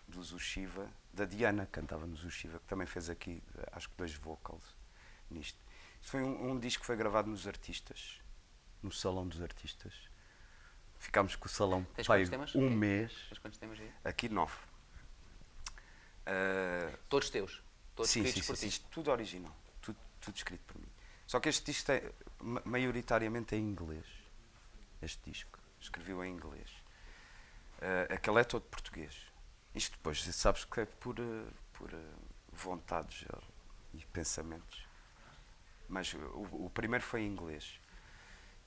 dos 0.08 0.32
Ushiva, 0.32 0.88
da 1.12 1.24
Diana, 1.24 1.66
que 1.66 1.72
cantava 1.72 2.06
nos 2.06 2.24
Ushiva, 2.24 2.58
que 2.58 2.66
também 2.66 2.86
fez 2.86 3.08
aqui, 3.10 3.42
acho 3.72 3.88
que 3.88 3.96
dois 3.96 4.14
vocals 4.14 4.64
nisto. 5.30 5.58
Isto 6.00 6.10
foi 6.10 6.22
um, 6.22 6.50
um 6.52 6.58
disco 6.58 6.80
que 6.80 6.86
foi 6.86 6.96
gravado 6.96 7.28
nos 7.30 7.46
Artistas, 7.46 8.20
no 8.82 8.92
Salão 8.92 9.26
dos 9.26 9.40
Artistas. 9.42 9.94
Ficámos 10.98 11.34
com 11.36 11.46
o 11.46 11.48
salão 11.48 11.84
Tens 11.94 12.06
pai, 12.06 12.24
um 12.54 12.70
mês, 12.70 13.12
Tens 13.28 13.38
quantos 13.38 13.58
temas 13.58 13.78
aí? 13.80 13.92
aqui 14.04 14.28
nove. 14.28 14.54
Ah, 16.26 16.96
Todos 17.08 17.30
teus. 17.30 17.62
Todos 17.94 18.10
sim, 18.10 18.22
sim, 18.22 18.26
escritos 18.28 18.46
sim, 18.46 18.52
por 18.52 18.56
sim, 18.56 18.66
ti. 18.68 18.72
isto 18.72 18.86
tudo 18.90 19.10
original, 19.10 19.54
tudo, 19.80 19.98
tudo 20.20 20.36
escrito 20.36 20.62
por 20.66 20.80
mim. 20.80 20.88
Só 21.26 21.40
que 21.40 21.48
este 21.48 21.64
disco 21.70 21.92
é 21.92 22.10
ma- 22.40 22.62
maioritariamente 22.64 23.54
em 23.54 23.60
inglês. 23.60 24.04
Este 25.00 25.30
disco, 25.30 25.58
escreveu 25.80 26.24
em 26.24 26.32
inglês. 26.32 26.70
Ah, 27.84 28.14
aquele 28.14 28.40
é 28.40 28.44
todo 28.44 28.62
português. 28.62 29.14
Isto 29.74 29.92
depois, 29.96 30.22
sabes 30.34 30.64
que 30.64 30.80
é 30.80 30.86
por, 30.86 31.20
ah, 31.20 31.52
por 31.74 31.94
ah, 31.94 32.14
vontades 32.50 33.26
e 33.92 33.98
pensamentos. 34.06 34.86
Mas 35.86 36.14
o, 36.14 36.64
o 36.64 36.70
primeiro 36.72 37.04
foi 37.04 37.20
em 37.20 37.26
inglês. 37.26 37.78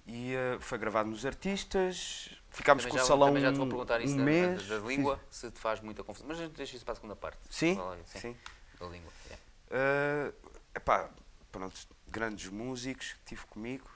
E 0.06 0.36
ah, 0.36 0.60
foi 0.62 0.78
gravado 0.78 1.10
nos 1.10 1.26
artistas, 1.26 2.30
ficámos 2.52 2.84
Também 2.84 2.92
com 2.92 2.98
já, 3.00 3.04
o 3.04 3.08
salão 3.08 3.30
também 3.30 3.42
já 3.42 3.52
te 3.52 3.58
vou 3.58 3.68
perguntar 3.68 4.02
isso 4.02 4.14
um 4.14 4.18
da, 4.18 4.24
mês. 4.24 4.68
da, 4.68 4.78
da 4.78 4.88
língua, 4.88 5.20
se 5.32 5.50
te 5.50 5.60
faz 5.60 5.82
muita 5.82 6.04
confusão. 6.04 6.28
Mas 6.28 6.38
deixa 6.52 6.76
isso 6.76 6.86
para 6.86 6.92
a 6.92 6.96
segunda 6.96 7.16
parte. 7.16 7.40
Sim, 7.50 7.80
aí, 7.92 8.04
sim. 8.06 8.38
Da 8.80 8.86
língua. 8.86 9.12
é. 9.32 9.38
Uh, 9.70 10.52
epá, 10.76 11.10
pronto, 11.52 11.76
grandes 12.08 12.50
músicos 12.50 13.14
que 13.14 13.26
tive 13.26 13.46
comigo, 13.48 13.90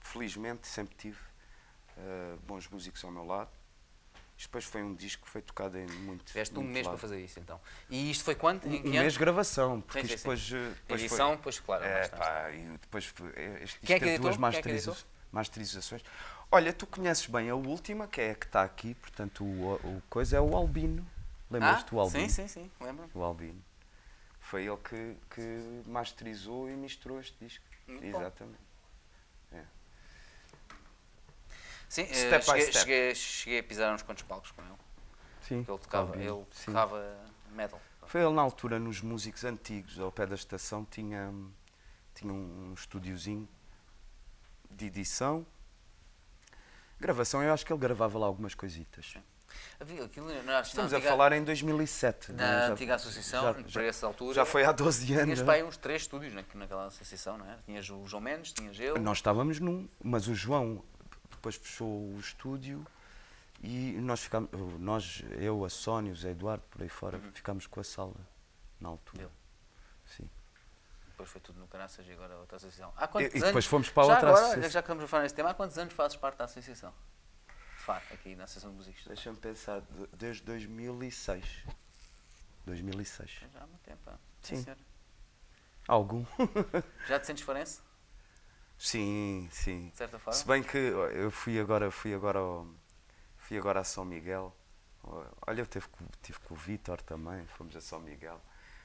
felizmente 0.00 0.66
sempre 0.66 0.96
tive 0.96 1.18
uh, 1.96 2.36
bons 2.38 2.68
músicos 2.68 3.04
ao 3.04 3.12
meu 3.12 3.24
lado. 3.24 3.50
Isto 4.44 4.48
depois 4.50 4.64
foi 4.66 4.82
um 4.82 4.94
disco 4.94 5.24
que 5.24 5.30
foi 5.30 5.40
tocado 5.40 5.78
em 5.78 5.86
muito. 5.86 6.22
Tiveste 6.24 6.54
um 6.54 6.60
muito 6.60 6.72
mês 6.74 6.84
lado. 6.86 6.98
para 6.98 7.08
fazer 7.08 7.24
isso 7.24 7.40
então. 7.40 7.58
E 7.88 8.10
isto 8.10 8.24
foi 8.24 8.34
quando? 8.34 8.66
Em 8.66 8.86
Um, 8.86 8.90
mês 8.90 9.14
de 9.14 9.18
gravação, 9.18 9.80
porque 9.80 10.02
Sim, 10.02 10.08
sim, 10.08 10.16
depois. 10.16 10.50
uh, 10.50 10.54
depois 10.74 11.00
Edição, 11.00 11.28
foi, 11.28 11.36
pois 11.38 11.60
claro. 11.60 11.82
é, 11.84 12.08
pá, 12.08 12.50
e 12.50 12.62
depois 12.78 13.06
foi- 13.06 13.30
é, 13.30 13.30
este 13.30 13.38
é 13.62 13.64
disco 13.64 13.80
que 13.80 13.86
teve 13.86 14.04
editou? 14.06 14.22
duas 14.24 14.36
é 14.36 14.38
masteriza- 14.38 14.90
editou? 14.90 15.10
masterizações. 15.32 16.02
Olha, 16.52 16.72
tu 16.74 16.86
conheces 16.86 17.26
bem 17.26 17.48
a 17.48 17.54
última, 17.54 18.06
que 18.06 18.20
é 18.20 18.32
a 18.32 18.34
que 18.34 18.44
está 18.44 18.62
aqui, 18.62 18.94
portanto 18.96 19.44
o, 19.44 19.74
o 19.76 20.02
coisa 20.10 20.36
é 20.36 20.40
o 20.42 20.54
Albino. 20.54 21.06
Lembras-te 21.50 21.90
do 21.90 21.98
ah, 21.98 22.02
Albino? 22.02 22.28
Sim, 22.28 22.46
sim, 22.46 22.48
sim. 22.48 22.70
Lembro. 22.80 23.08
O 23.14 23.22
Albino. 23.22 23.64
Foi 24.40 24.66
ele 24.66 24.76
que, 24.76 25.16
que 25.34 25.82
masterizou 25.86 26.68
e 26.68 26.74
misturou 26.76 27.18
este 27.18 27.34
disco. 27.42 27.64
Muito 27.88 28.10
bom. 28.12 28.20
Exatamente. 28.20 28.64
Sim, 31.88 32.02
eh, 32.02 32.14
Step 32.14 32.44
by 32.44 32.50
cheguei. 32.60 32.72
Cheguei, 32.72 33.14
cheguei 33.14 33.58
a 33.60 33.62
pisar 33.62 33.94
uns 33.94 34.02
quantos 34.02 34.22
palcos 34.24 34.50
com 34.50 34.62
ele. 34.62 34.72
Sim. 35.42 35.56
Ele 35.56 35.78
tocava, 35.78 36.16
ele 36.16 36.44
sim. 36.52 36.66
tocava 36.66 37.16
metal. 37.50 37.80
Foi 38.06 38.22
ele 38.22 38.32
na 38.32 38.42
altura, 38.42 38.78
nos 38.78 39.00
músicos 39.00 39.44
antigos, 39.44 39.98
ao 39.98 40.10
pé 40.12 40.26
da 40.26 40.34
estação, 40.34 40.84
tinha, 40.90 41.32
tinha 42.14 42.32
um, 42.32 42.72
estúdiozinho 42.74 43.48
de 44.70 44.86
edição. 44.86 45.46
Gravação, 47.00 47.42
eu 47.42 47.52
acho 47.52 47.64
que 47.66 47.72
ele 47.72 47.80
gravava 47.80 48.18
lá 48.18 48.26
algumas 48.26 48.54
coisitas. 48.54 49.14
Havia 49.78 50.04
aquilo 50.04 50.26
na, 50.42 50.60
Estamos 50.60 50.90
na 50.92 50.96
a 50.96 50.98
antiga, 50.98 51.10
falar 51.12 51.32
em 51.32 51.44
2007. 51.44 52.32
na 52.32 52.36
não 52.36 52.44
é? 52.44 52.66
Já- 52.66 52.72
antiga 52.72 52.94
associação, 52.94 53.42
já- 53.42 53.54
para 53.72 53.84
essa 53.84 54.06
altura. 54.06 54.34
Já 54.34 54.44
foi 54.44 54.64
há 54.64 54.72
12 54.72 55.06
Tinhas 55.06 55.22
anos. 55.22 55.42
para 55.42 55.52
aí 55.54 55.62
uns 55.62 55.76
três 55.76 56.02
estúdios 56.02 56.32
na, 56.34 56.44
naquela 56.54 56.86
associação, 56.86 57.38
não 57.38 57.46
é? 57.50 57.58
Tinhas 57.64 57.88
o 57.90 58.06
João 58.06 58.20
Mendes, 58.22 58.52
tinhas 58.52 58.78
eu. 58.80 58.98
Nós 58.98 59.18
estávamos 59.18 59.60
num, 59.60 59.88
mas 60.02 60.26
o 60.28 60.34
João 60.34 60.82
depois 61.44 61.56
fechou 61.56 61.86
o 62.14 62.18
estúdio 62.18 62.86
e 63.62 63.92
nós 64.00 64.22
ficámos, 64.22 64.48
nós, 64.80 65.22
eu, 65.38 65.62
a 65.62 65.68
Sónia, 65.68 66.10
o 66.10 66.16
Zé 66.16 66.30
Eduardo, 66.30 66.64
por 66.70 66.80
aí 66.80 66.88
fora, 66.88 67.18
ficámos 67.34 67.66
com 67.66 67.80
a 67.80 67.84
sala 67.84 68.14
na 68.80 68.88
altura. 68.88 69.24
Dele. 69.24 69.34
Sim. 70.06 70.30
Depois 71.08 71.28
foi 71.28 71.40
tudo 71.42 71.60
no 71.60 71.68
Caraças 71.68 72.06
e 72.06 72.12
agora 72.12 72.34
outra 72.38 72.56
associação. 72.56 72.94
Há 72.96 73.04
E, 73.04 73.08
quantos 73.08 73.30
e 73.30 73.34
depois 73.34 73.52
anos? 73.52 73.66
fomos 73.66 73.90
para 73.90 74.02
outra 74.04 74.18
agora, 74.20 74.32
associação. 74.46 74.70
já 74.70 74.80
que 74.82 74.86
estamos 74.86 75.04
a 75.04 75.06
falar 75.08 75.22
nesse 75.24 75.34
tema, 75.34 75.50
há 75.50 75.54
quantos 75.54 75.76
anos 75.76 75.92
fazes 75.92 76.16
parte 76.16 76.38
da 76.38 76.44
associação? 76.46 76.94
De 77.76 77.82
facto, 77.84 78.14
aqui 78.14 78.34
na 78.34 78.44
Associação 78.44 78.70
de 78.70 78.76
Músicos. 78.78 79.04
Deixa-me 79.06 79.36
pensar, 79.36 79.82
de- 79.82 80.06
desde 80.16 80.42
2006. 80.44 81.44
2006. 82.64 83.30
Já 83.52 83.60
há 83.62 83.66
muito 83.66 83.82
tempo. 83.82 84.10
Sim. 84.40 84.64
Algum? 85.86 86.24
Já 87.06 87.20
te 87.20 87.26
sentes 87.26 87.44
farense, 87.44 87.82
sim, 88.78 89.48
sim. 89.50 89.88
de 89.90 89.96
certa 89.96 90.18
forma? 90.18 90.32
Se 90.38 90.46
bem 90.46 90.62
que 90.62 90.76
eu 90.76 91.30
fui 91.30 91.58
agora, 91.58 91.90
fui 91.90 92.14
agora, 92.14 92.38
ao- 92.38 92.66
fui 93.38 93.56
agora 93.58 93.80
a 93.80 93.84
São 93.84 94.04
Miguel. 94.04 94.54
Olha, 95.46 95.60
eu 95.60 95.66
tive, 95.66 95.86
com- 95.88 96.04
tive 96.22 96.38
com 96.40 96.54
o 96.54 96.56
Vítor 96.56 97.00
também, 97.02 97.44
fomos 97.58 97.76
a 97.76 97.80
São 97.80 98.00
Miguel. 98.00 98.40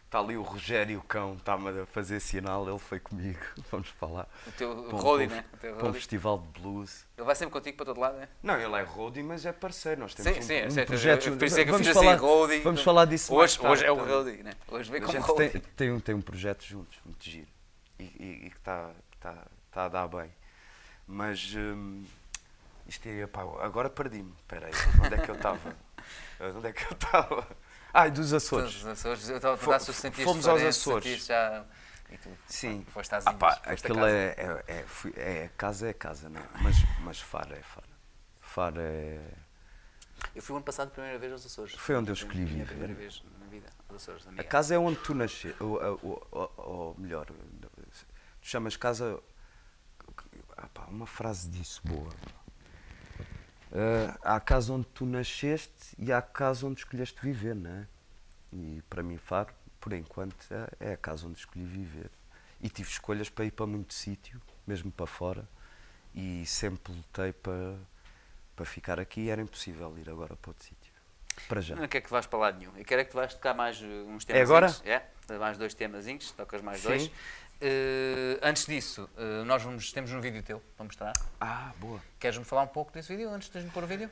Está 0.06 0.20
ali 0.20 0.36
o 0.36 0.42
Rogério 0.42 1.02
Cão, 1.04 1.36
está-me 1.36 1.70
a 1.82 1.86
fazer 1.86 2.20
sinal, 2.20 2.68
ele 2.68 2.80
foi 2.80 3.00
comigo, 3.00 3.40
vamos 3.72 3.90
falar. 3.90 4.28
O 4.48 4.52
teu 4.52 4.72
um- 4.72 5.28
né? 5.28 5.46
O 5.54 5.58
teu 5.58 5.76
Para 5.76 5.88
um 5.88 5.94
festival 5.94 6.40
de 6.40 6.60
blues. 6.60 7.06
Ele 7.16 7.26
vai 7.28 7.36
sempre 7.36 7.54
contigo 7.54 7.78
para 7.78 7.86
todo 7.86 8.00
lado, 8.00 8.18
né? 8.18 8.28
Não, 8.42 8.60
ele 8.60 8.76
é 8.76 8.82
roadie, 8.82 9.22
mas 9.22 9.46
é 9.46 9.54
parceiro. 9.54 10.02
Nós 10.02 10.16
temos 10.16 10.34
Sim, 10.34 10.40
um, 10.40 10.42
sim, 10.42 10.66
um 10.66 10.72
sei, 10.72 10.86
projeto 10.86 11.28
eu- 11.28 11.34
é 11.36 11.38
que 11.38 11.46
eu 11.46 11.66
vamos 11.72 11.88
fiz 11.88 11.96
falar, 11.96 12.14
assim, 12.16 12.22
roadie. 12.26 12.60
Vamos 12.62 12.82
falar 12.82 13.06
disso 13.06 13.34
mais 13.36 13.58
Hoje, 13.60 13.68
hoje 13.68 13.86
é 13.86 13.92
o 13.92 13.96
tarde 13.98 14.12
roadie, 14.12 14.44
né? 14.44 14.54
Hoje 14.68 14.92
vem 14.92 15.02
como 15.02 15.20
roadie. 15.20 15.50
tem, 15.52 15.62
tem, 15.62 15.92
um, 15.92 16.00
tem 16.00 16.16
um 16.16 16.22
projeto 16.22 16.64
juntos, 16.64 16.98
muito 17.06 17.24
giro. 17.24 17.48
E, 18.00 18.04
e- 18.04 18.46
e 18.48 18.50
que 18.50 18.58
está 18.58 18.92
tá, 19.20 19.46
tá 19.72 19.86
a 19.86 19.90
dar 19.90 20.08
bem. 20.08 20.32
Mas 21.08 21.54
hum, 21.56 22.06
isto 22.88 23.08
é, 23.08 23.26
pá, 23.28 23.42
agora 23.62 23.90
perdi-me. 23.90 24.34
Espera 24.38 24.68
aí, 24.68 24.74
onde 25.06 25.16
é 25.16 25.18
que 25.18 25.30
eu 25.32 25.36
estava? 25.36 25.76
onde 26.56 26.68
é 26.68 26.72
que 26.74 26.84
eu 26.86 26.92
estava? 26.92 27.48
Ai, 27.94 28.12
dos 28.12 28.34
Açores. 28.34 28.76
Os 28.76 28.86
Açores, 28.86 29.30
eu 29.30 29.38
estava 29.38 29.56
a 29.56 29.58
perguntar 29.58 29.80
se 29.80 30.12
fomos 30.24 30.48
aos 30.48 30.62
Açores. 30.62 31.26
já... 31.26 31.66
Tu, 32.24 32.30
Sim. 32.48 32.84
Foste 32.92 33.14
às 33.14 33.28
Ah, 33.28 33.34
pá, 33.34 33.50
a 33.64 33.72
aquilo 33.74 33.96
casa. 34.00 34.10
é, 34.10 34.64
é, 34.68 34.80
é, 34.80 34.84
fui- 34.88 35.14
é, 35.16 35.50
casa 35.56 35.88
é 35.90 35.94
casa, 35.94 36.28
não 36.28 36.42
é? 36.42 36.44
Mas, 36.60 36.76
mas 37.02 37.20
Faro 37.22 37.54
é 37.54 37.62
Faro. 37.62 37.88
Faro 38.42 38.82
é. 38.82 39.20
Eu 40.36 40.42
fui 40.42 40.54
o 40.54 40.58
ano 40.58 40.66
passado 40.66 40.88
a 40.88 40.92
primeira 40.92 41.20
vez 41.20 41.32
aos 41.32 41.46
Açores. 41.46 41.76
Foi 41.76 41.96
onde 41.96 42.10
eu 42.10 42.14
escolhi 42.14 42.46
viver. 42.46 42.66
primeira 42.66 42.96
vez 42.96 43.24
na 43.40 43.46
vida, 43.46 43.68
aos 43.88 44.02
Açores. 44.02 44.26
A 44.40 44.44
casa 44.44 44.74
é 44.74 44.80
onde 44.80 44.98
tu 45.02 45.14
nasceste. 45.14 45.56
Ou, 45.62 45.80
ou, 46.02 46.28
ou- 46.32 46.54
ou 46.58 46.96
melhor, 46.98 47.28
tu 47.28 47.36
chamas 48.42 48.76
casa. 48.76 49.20
Ah, 50.62 50.68
uma 50.90 51.08
frase 51.08 51.48
disso 51.50 51.82
boa. 51.86 52.12
Ah, 53.72 54.18
há 54.24 54.36
a 54.36 54.40
casa 54.40 54.74
onde 54.74 54.88
tu 54.88 55.06
nasceste 55.06 55.96
e 55.98 56.12
há 56.12 56.18
a 56.18 56.22
casa 56.22 56.66
onde 56.68 56.80
escolheste 56.80 57.20
viver, 57.22 57.56
não 57.56 57.72
é? 57.72 57.88
E 58.52 58.82
para 58.90 59.04
mim, 59.04 59.18
Faro, 59.18 59.54
por 59.80 59.94
enquanto, 59.94 60.36
é- 60.52 60.90
é 60.90 60.94
a 60.94 60.98
casa 60.98 61.28
onde 61.28 61.40
escolhi 61.40 61.66
viver. 61.66 62.10
E 62.62 62.70
tive 62.70 62.90
escolhas 62.90 63.30
para 63.30 63.46
ir 63.46 63.52
para 63.52 63.68
muito 63.68 63.94
sítio, 63.94 64.42
mesmo 64.68 64.92
para 64.92 65.08
fora, 65.08 65.48
e 66.14 66.46
sempre 66.46 66.92
lutei 66.94 67.32
para, 67.32 67.76
para 68.56 68.66
ficar 68.66 69.00
aqui 69.00 69.22
e 69.22 69.30
era 69.30 69.42
impossível 69.42 69.98
ir 69.98 70.10
agora 70.10 70.36
para 70.36 70.52
outro 70.52 70.66
sítio. 70.66 70.92
Para 71.48 71.62
já. 71.62 71.76
Não 71.76 71.88
quero 71.88 72.04
que 72.04 72.12
vais 72.12 72.26
para 72.26 72.40
lado 72.40 72.60
nenhum. 72.60 72.76
Eu 72.76 72.84
quero 72.84 73.02
é 73.02 73.06
que 73.06 73.12
tu 73.12 73.16
vais 73.16 73.34
tocar 73.34 73.54
mais 73.54 73.82
uh, 73.82 73.86
uns 73.86 74.26
É 74.28 74.34
temas. 74.34 74.42
agora? 74.42 74.76
É, 74.86 75.38
mais 75.38 75.58
dois 75.58 75.74
temazinhos, 75.74 76.32
tocas 76.32 76.62
mais 76.62 76.82
Sim. 76.82 76.88
dois. 76.88 77.12
Uh, 77.62 78.40
antes 78.42 78.66
disso, 78.66 79.10
uh, 79.18 79.44
nós 79.46 79.62
vamos, 79.62 79.92
temos 79.92 80.12
um 80.12 80.22
vídeo 80.22 80.42
teu 80.42 80.62
para 80.78 80.86
mostrar. 80.86 81.14
Ah, 81.42 81.74
boa. 81.78 82.02
Queres-me 82.20 82.46
falar 82.46 82.64
um 82.64 82.68
pouco 82.68 82.92
desse 82.94 83.10
vídeo 83.14 83.30
antes 83.30 83.50
de 83.50 83.60
me 83.60 83.70
pôr 83.70 83.84
o 83.84 83.88
vídeo? 83.88 84.10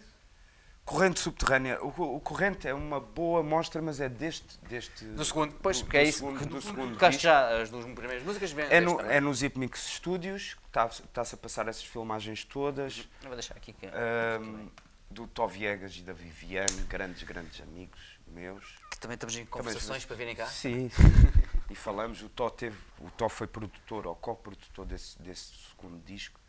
Corrente 0.83 1.19
subterrânea. 1.19 1.81
O, 1.83 2.15
o 2.15 2.19
corrente 2.19 2.67
é 2.67 2.73
uma 2.73 2.99
boa 2.99 3.41
mostra, 3.43 3.81
mas 3.81 3.99
é 4.01 4.07
deste. 4.09 4.57
deste 4.69 5.03
Do 5.05 5.23
segundo, 5.23 5.51
depois, 5.51 5.77
do- 5.79 5.83
porque 5.85 5.97
é 5.97 6.03
do 6.03 6.09
isso. 6.09 6.17
segundo- 6.19 6.39
que 6.39 6.45
do 6.45 6.55
tu- 6.55 6.61
segundo 6.61 6.93
tocaste 6.93 7.23
já 7.23 7.61
as 7.61 7.69
duas 7.69 7.85
primeiras 7.85 8.23
músicas. 8.23 8.51
vem 8.51 8.65
É 8.69 8.79
no, 8.81 8.97
também. 8.97 9.11
é 9.15 9.19
no 9.21 9.33
Zip 9.33 9.57
Mix 9.59 9.79
Studios, 9.95 10.55
está-se 10.67 11.01
está-se 11.03 11.35
a 11.35 11.37
passar 11.37 11.67
essas 11.67 11.83
filmagens 11.83 12.43
todas. 12.45 13.07
Eu 13.21 13.27
vou 13.27 13.35
deixar 13.35 13.55
aqui 13.55 13.71
que, 13.73 13.85
ahm, 13.85 14.67
do 15.09 15.25
Tó 15.27 15.45
Viegas 15.47 15.95
e 15.97 16.01
da 16.01 16.13
Viviane, 16.13 16.81
grandes, 16.89 17.23
grandes 17.23 17.61
amigos 17.61 17.99
meus. 18.27 18.77
que 18.91 18.97
também 18.99 19.15
estamos 19.15 19.35
em 19.37 19.45
conversações 19.45 20.03
para 20.05 20.15
virem 20.15 20.35
cá. 20.35 20.45
Sim, 20.47 20.89
sim. 20.89 21.03
e 21.69 21.75
falamos, 21.75 22.21
o 22.21 22.29
Tó 22.29 22.49
teve, 22.49 22.77
o 22.99 23.09
Tó 23.11 23.27
foi 23.29 23.47
produtor 23.47 24.07
ou 24.07 24.15
co-produtor 24.15 24.85
desse, 24.85 25.21
desse 25.21 25.53
segundo 25.69 25.99
disco. 26.05 26.39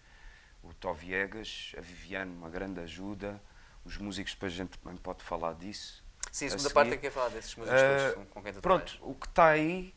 O 0.63 0.73
Tó 0.75 0.93
Viegas, 0.93 1.73
a 1.77 1.81
Viviane, 1.81 2.33
uma 2.37 2.49
grande 2.51 2.81
ajuda. 2.81 3.41
Os 3.85 3.97
músicos, 3.97 4.35
depois 4.35 4.53
a 4.53 4.57
gente 4.57 4.79
também 4.79 4.97
pode 4.99 5.23
falar 5.25 5.55
disso. 5.55 6.05
Sim, 6.31 6.45
a 6.45 6.49
a 6.49 6.51
segunda 6.51 6.63
seguir. 6.69 6.75
parte 6.75 6.89
é 6.93 6.97
que 6.97 7.03
quer 7.03 7.11
falar 7.11 7.29
desses 7.31 7.55
músicos 7.55 7.81
Ah, 7.81 7.99
todos 8.11 8.15
com, 8.15 8.27
com 8.27 8.43
quem 8.43 8.53
tu 8.53 8.61
Pronto, 8.61 8.85
trabalhas. 8.93 9.11
o 9.11 9.15
que 9.19 9.27
está 9.27 9.47
aí, 9.49 9.95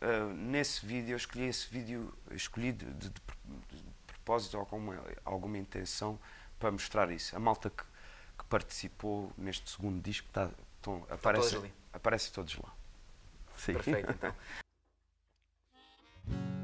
ah, 0.00 0.32
nesse 0.34 0.84
vídeo, 0.84 1.12
eu 1.12 1.16
escolhi 1.16 1.46
esse 1.46 1.68
vídeo, 1.68 2.12
escolhi 2.32 2.72
de, 2.72 2.84
de- 2.84 3.08
de- 3.08 3.12
de 3.82 3.92
propósito 4.06 4.58
ou 4.58 4.66
com 4.66 4.76
uma- 4.78 5.02
alguma 5.24 5.56
intenção 5.58 6.18
para 6.58 6.70
mostrar 6.70 7.10
isso. 7.10 7.34
A 7.34 7.40
malta 7.40 7.70
que, 7.70 7.82
que 8.38 8.44
participou 8.48 9.32
neste 9.38 9.70
segundo 9.70 10.00
disco 10.02 10.28
tá, 10.32 10.50
estão, 10.76 11.06
aparece, 11.08 11.54
todos 11.54 11.70
aparece 11.92 12.32
todos 12.32 12.56
lá. 12.56 12.72
Sim. 13.62 13.74
Perfeito, 13.74 14.10
então. 14.10 14.34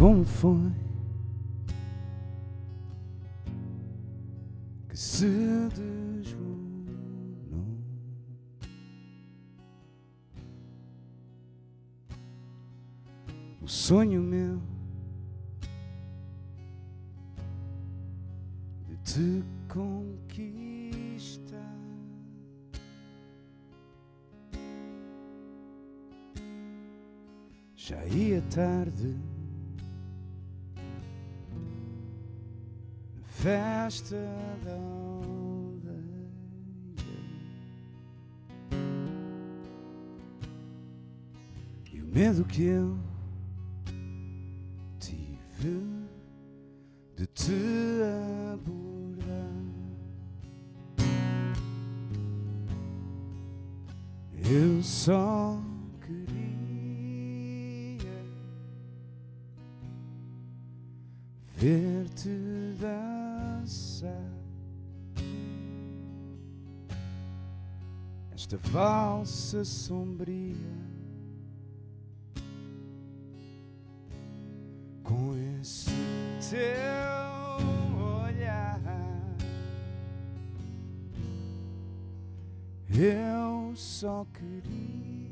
como 0.00 0.24
foi 0.24 0.72
que 4.88 4.96
se 4.96 5.26
desmoronou. 5.74 6.88
O 13.60 13.68
sonho 13.68 14.19
esta 68.50 68.56
valsa 68.68 69.64
sombria 69.64 70.56
com 75.04 75.36
esse 75.60 75.92
teu 76.50 78.04
olhar. 78.24 78.80
Eu 82.92 83.76
só 83.76 84.26
queria 84.32 85.30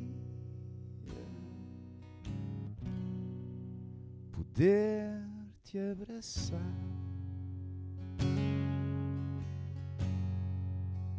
poder 4.31 5.25
te 5.65 5.77
abraçar 5.77 6.98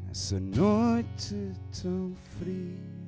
nessa 0.10 0.40
noite 0.40 1.36
tão 1.82 2.14
fria. 2.40 2.99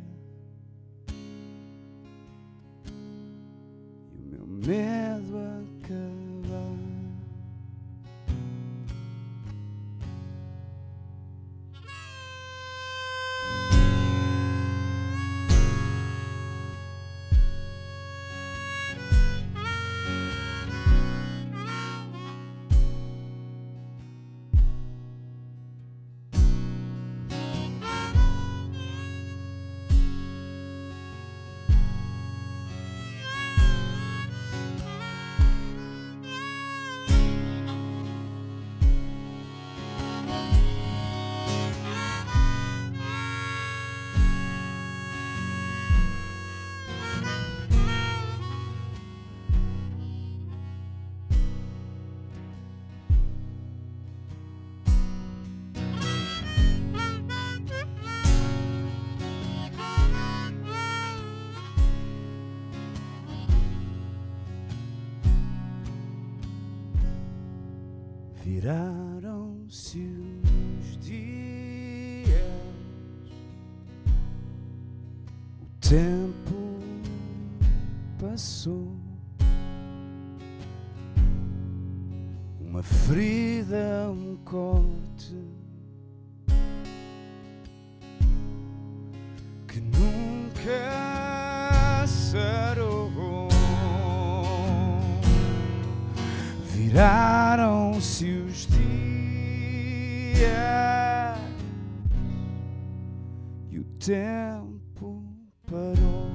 Tempo 104.05 105.23
parou. 105.69 106.31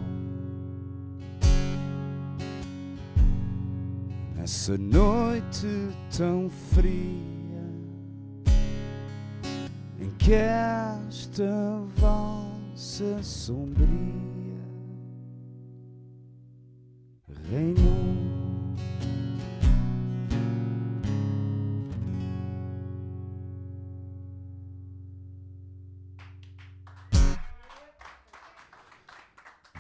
Nessa 4.37 4.79
noite 4.79 5.67
tão 6.17 6.49
fria 6.49 7.27
em 9.99 10.11
que 10.19 10.33
esta 10.33 11.45
valsa 11.97 13.21
sombria 13.23 14.26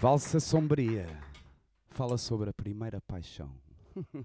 Valsa 0.07 0.39
Sombria 0.39 1.05
fala 1.89 2.17
sobre 2.17 2.49
a 2.49 2.53
primeira 2.53 3.01
paixão 3.01 3.53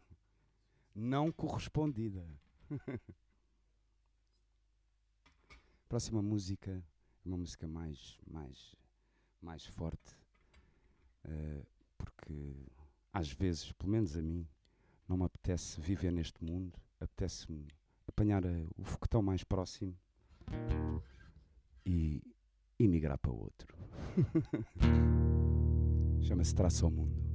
não 0.93 1.31
correspondida. 1.31 2.23
Próxima 5.89 6.21
música 6.21 6.69
é 6.69 7.27
uma 7.27 7.35
música 7.35 7.67
mais, 7.67 8.19
mais, 8.29 8.75
mais 9.41 9.65
forte, 9.65 10.15
eh, 11.23 11.63
porque 11.97 12.27
que 12.27 12.67
às 13.11 13.31
vezes, 13.31 13.71
pelo 13.71 13.91
menos 13.91 14.15
a 14.15 14.21
mim, 14.21 14.47
não 15.09 15.17
me 15.17 15.23
apetece 15.23 15.81
viver 15.81 16.11
neste 16.11 16.45
mundo, 16.45 16.79
apetece-me 16.99 17.65
apanhar 18.07 18.45
eh, 18.45 18.67
o 18.77 18.83
foguetão 18.83 19.23
mais 19.23 19.43
próximo 19.43 19.97
e, 21.83 22.21
e 22.77 22.87
migrar 22.87 23.17
para 23.17 23.31
outro. 23.31 23.75
Chama-se 26.21 26.53
Traça 26.55 26.85
ao 26.85 26.91
Mundo. 26.91 27.30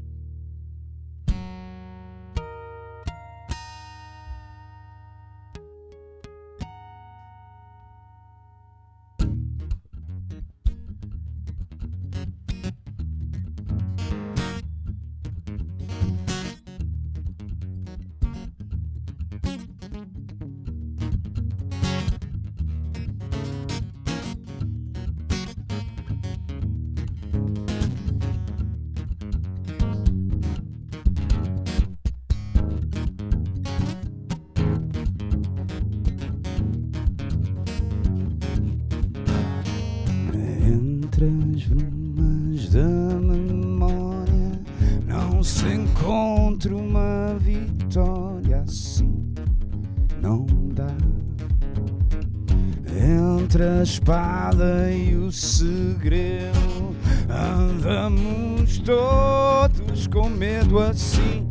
Andamos 57.28 58.78
todos 58.78 60.07
com 60.07 60.28
medo 60.28 60.78
assim, 60.78 61.47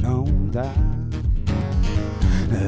não 0.00 0.24
dá. 0.50 0.72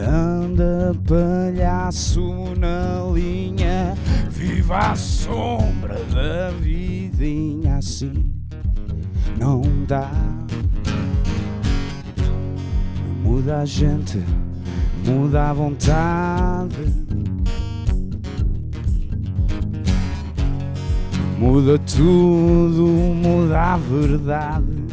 Anda 0.09 0.95
palhaço 1.07 2.55
na 2.59 3.05
linha, 3.13 3.95
viva 4.31 4.79
a 4.93 4.97
sombra 4.97 5.99
da 6.05 6.51
vidinha 6.51 7.77
assim. 7.77 8.33
Não 9.39 9.61
dá. 9.87 10.11
Muda 13.23 13.61
a 13.61 13.65
gente, 13.65 14.23
muda 15.05 15.51
a 15.51 15.53
vontade. 15.53 16.22
Muda 21.53 21.79
tudo, 21.81 22.87
muda 22.89 23.75
a 23.75 23.77
verdade. 23.77 24.87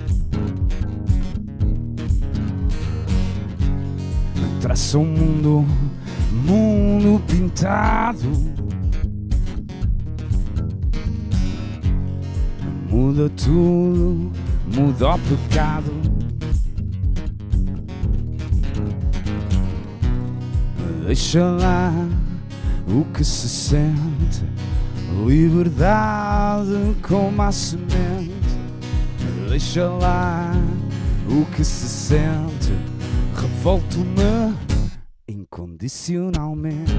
Traça 4.60 4.98
um 4.98 5.06
mundo, 5.06 5.66
mundo 6.34 7.22
pintado. 7.28 8.30
Muda 12.90 13.30
tudo, 13.30 14.30
muda 14.76 15.16
o 15.16 15.20
pecado. 15.20 15.94
Deixa 21.08 21.42
lá 21.42 21.94
o 22.86 23.06
que 23.14 23.24
se 23.24 23.48
sente, 23.48 24.44
liberdade 25.28 26.96
como 27.02 27.42
a 27.42 27.52
semente. 27.52 28.30
Deixa 29.50 29.90
lá 29.90 30.52
o 31.28 31.44
que 31.56 31.64
se 31.64 31.88
sente, 31.88 32.72
revolto-me 33.36 34.56
incondicionalmente. 35.28 36.94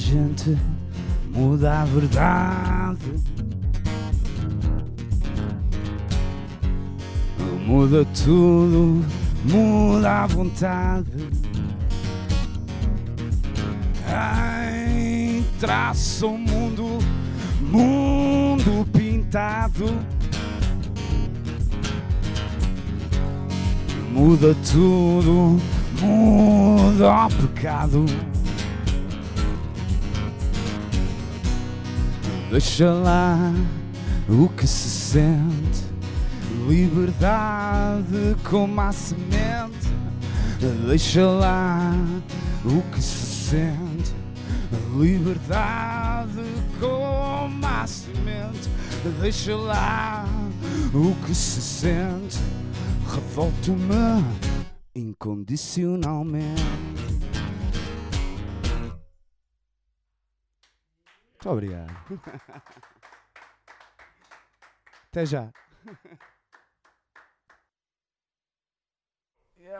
Gente, 0.00 0.56
muda 1.30 1.82
a 1.82 1.84
verdade. 1.84 3.14
Muda 7.66 8.04
tudo, 8.24 9.04
muda 9.44 10.22
a 10.22 10.26
vontade. 10.26 11.28
Ai, 14.08 15.44
traça 15.60 16.26
o 16.26 16.36
mundo, 16.36 16.98
mundo 17.60 18.88
pintado. 18.92 19.86
Muda 24.10 24.56
tudo, 24.72 25.60
muda 26.00 27.26
o 27.26 27.28
pecado. 27.28 28.29
Deixa 32.50 32.92
lá 32.92 33.52
o 34.28 34.48
que 34.48 34.66
se 34.66 34.88
sente, 34.88 35.84
liberdade 36.68 38.36
como 38.42 38.80
a 38.80 38.90
semente. 38.90 39.88
Deixa 40.88 41.28
lá 41.28 41.92
o 42.64 42.82
que 42.90 43.00
se 43.00 43.50
sente, 43.50 44.12
liberdade 44.98 46.42
como 46.80 47.66
a 47.66 47.86
semente. 47.86 48.68
Deixa 49.20 49.54
lá 49.54 50.24
o 50.92 51.14
que 51.24 51.34
se 51.34 51.60
sente, 51.60 52.38
revolto-me 53.14 54.24
incondicionalmente. 54.96 56.64
Muito 61.42 61.50
obrigado. 61.50 61.90
Até 65.08 65.24
já. 65.24 65.50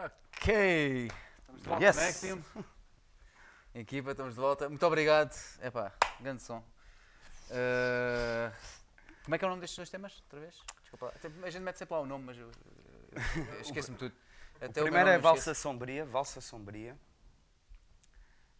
Ok. 0.05 1.07
Estamos 1.07 1.61
de 1.61 1.67
volta, 1.69 1.83
Yes. 1.85 2.23
é? 2.23 3.79
Equipa, 3.79 4.11
estamos 4.11 4.33
de 4.35 4.39
volta. 4.41 4.69
Muito 4.69 4.85
obrigado. 4.85 5.31
Epá, 5.61 5.93
grande 6.19 6.41
som. 6.41 6.59
Uh, 7.49 8.51
como 9.23 9.35
é 9.35 9.37
que 9.37 9.45
é 9.45 9.47
o 9.47 9.49
nome 9.51 9.61
destes 9.61 9.77
dois 9.77 9.89
temas? 9.89 10.19
Outra 10.23 10.39
vez? 10.39 10.59
Desculpa 10.81 11.13
A 11.43 11.49
gente 11.49 11.61
mete 11.61 11.77
sempre 11.77 11.93
lá 11.93 12.01
o 12.01 12.05
nome, 12.05 12.25
mas 12.25 12.37
eu, 12.37 12.47
eu- 12.47 13.43
eu 13.55 13.61
esqueço-me 13.61 13.97
tudo. 13.97 14.15
Até 14.59 14.81
O 14.81 14.83
primeiro 14.85 15.09
é 15.09 15.17
Valsa. 15.17 15.53
Sombria, 15.53 16.05
Valsa 16.05 16.39
Sombria, 16.41 16.97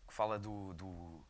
que 0.07 0.13
fala 0.13 0.37
do, 0.39 0.73
do 0.73 1.25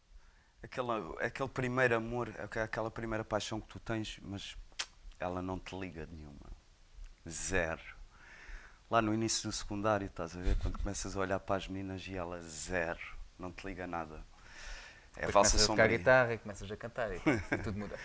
aquele, 0.63 0.89
aquele 1.19 1.49
primeiro 1.49 1.95
amor, 1.95 2.33
aque- 2.39 2.59
aquela 2.59 2.91
primeira 2.91 3.23
paixão 3.23 3.59
que 3.59 3.67
tu 3.67 3.79
tens, 3.79 4.19
mas 4.21 4.55
ela 5.19 5.41
não 5.41 5.59
te 5.59 5.77
liga 5.77 6.07
nenhuma. 6.11 6.51
Zero. 7.27 7.81
Lá 8.89 9.01
no 9.01 9.13
início 9.13 9.49
do 9.49 9.55
secundário, 9.55 10.07
estás 10.07 10.35
a 10.35 10.39
ver? 10.39 10.57
Quando 10.57 10.77
começas 10.79 11.15
a 11.15 11.19
olhar 11.19 11.39
para 11.39 11.55
as 11.55 11.67
meninas 11.67 12.05
e 12.07 12.15
ela 12.15 12.41
zero, 12.41 12.99
não 13.39 13.51
te 13.51 13.65
liga 13.65 13.87
nada. 13.87 14.21
É 15.15 15.27
Depois 15.27 15.33
Valsa 15.33 15.51
começas 15.51 15.63
a 15.63 15.67
tocar 15.67 15.87
guitarra 15.87 16.33
e 16.33 16.37
começas 16.37 16.71
a 16.71 16.77
cantar 16.77 17.09
e 17.13 17.19
tudo 17.63 17.77
muda. 17.79 17.97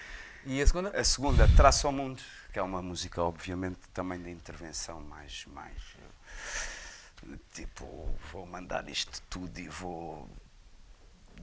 E 0.45 0.63
a 0.63 0.67
segunda? 0.67 0.91
A 1.01 1.03
segunda, 1.05 1.49
Traço 1.57 1.87
ao 1.89 1.93
Mundo, 1.93 2.23
que 2.53 2.59
é 2.59 2.63
uma 2.63 2.81
música, 2.81 3.21
obviamente, 3.23 3.81
também 3.93 4.21
de 4.23 4.31
intervenção, 4.31 5.01
mais, 5.01 5.45
mais 5.47 5.97
eh, 7.25 7.37
tipo, 7.53 7.85
vou 8.31 8.47
mandar 8.47 8.89
isto 8.89 9.21
tudo 9.29 9.59
e 9.59 9.69
vou 9.69 10.29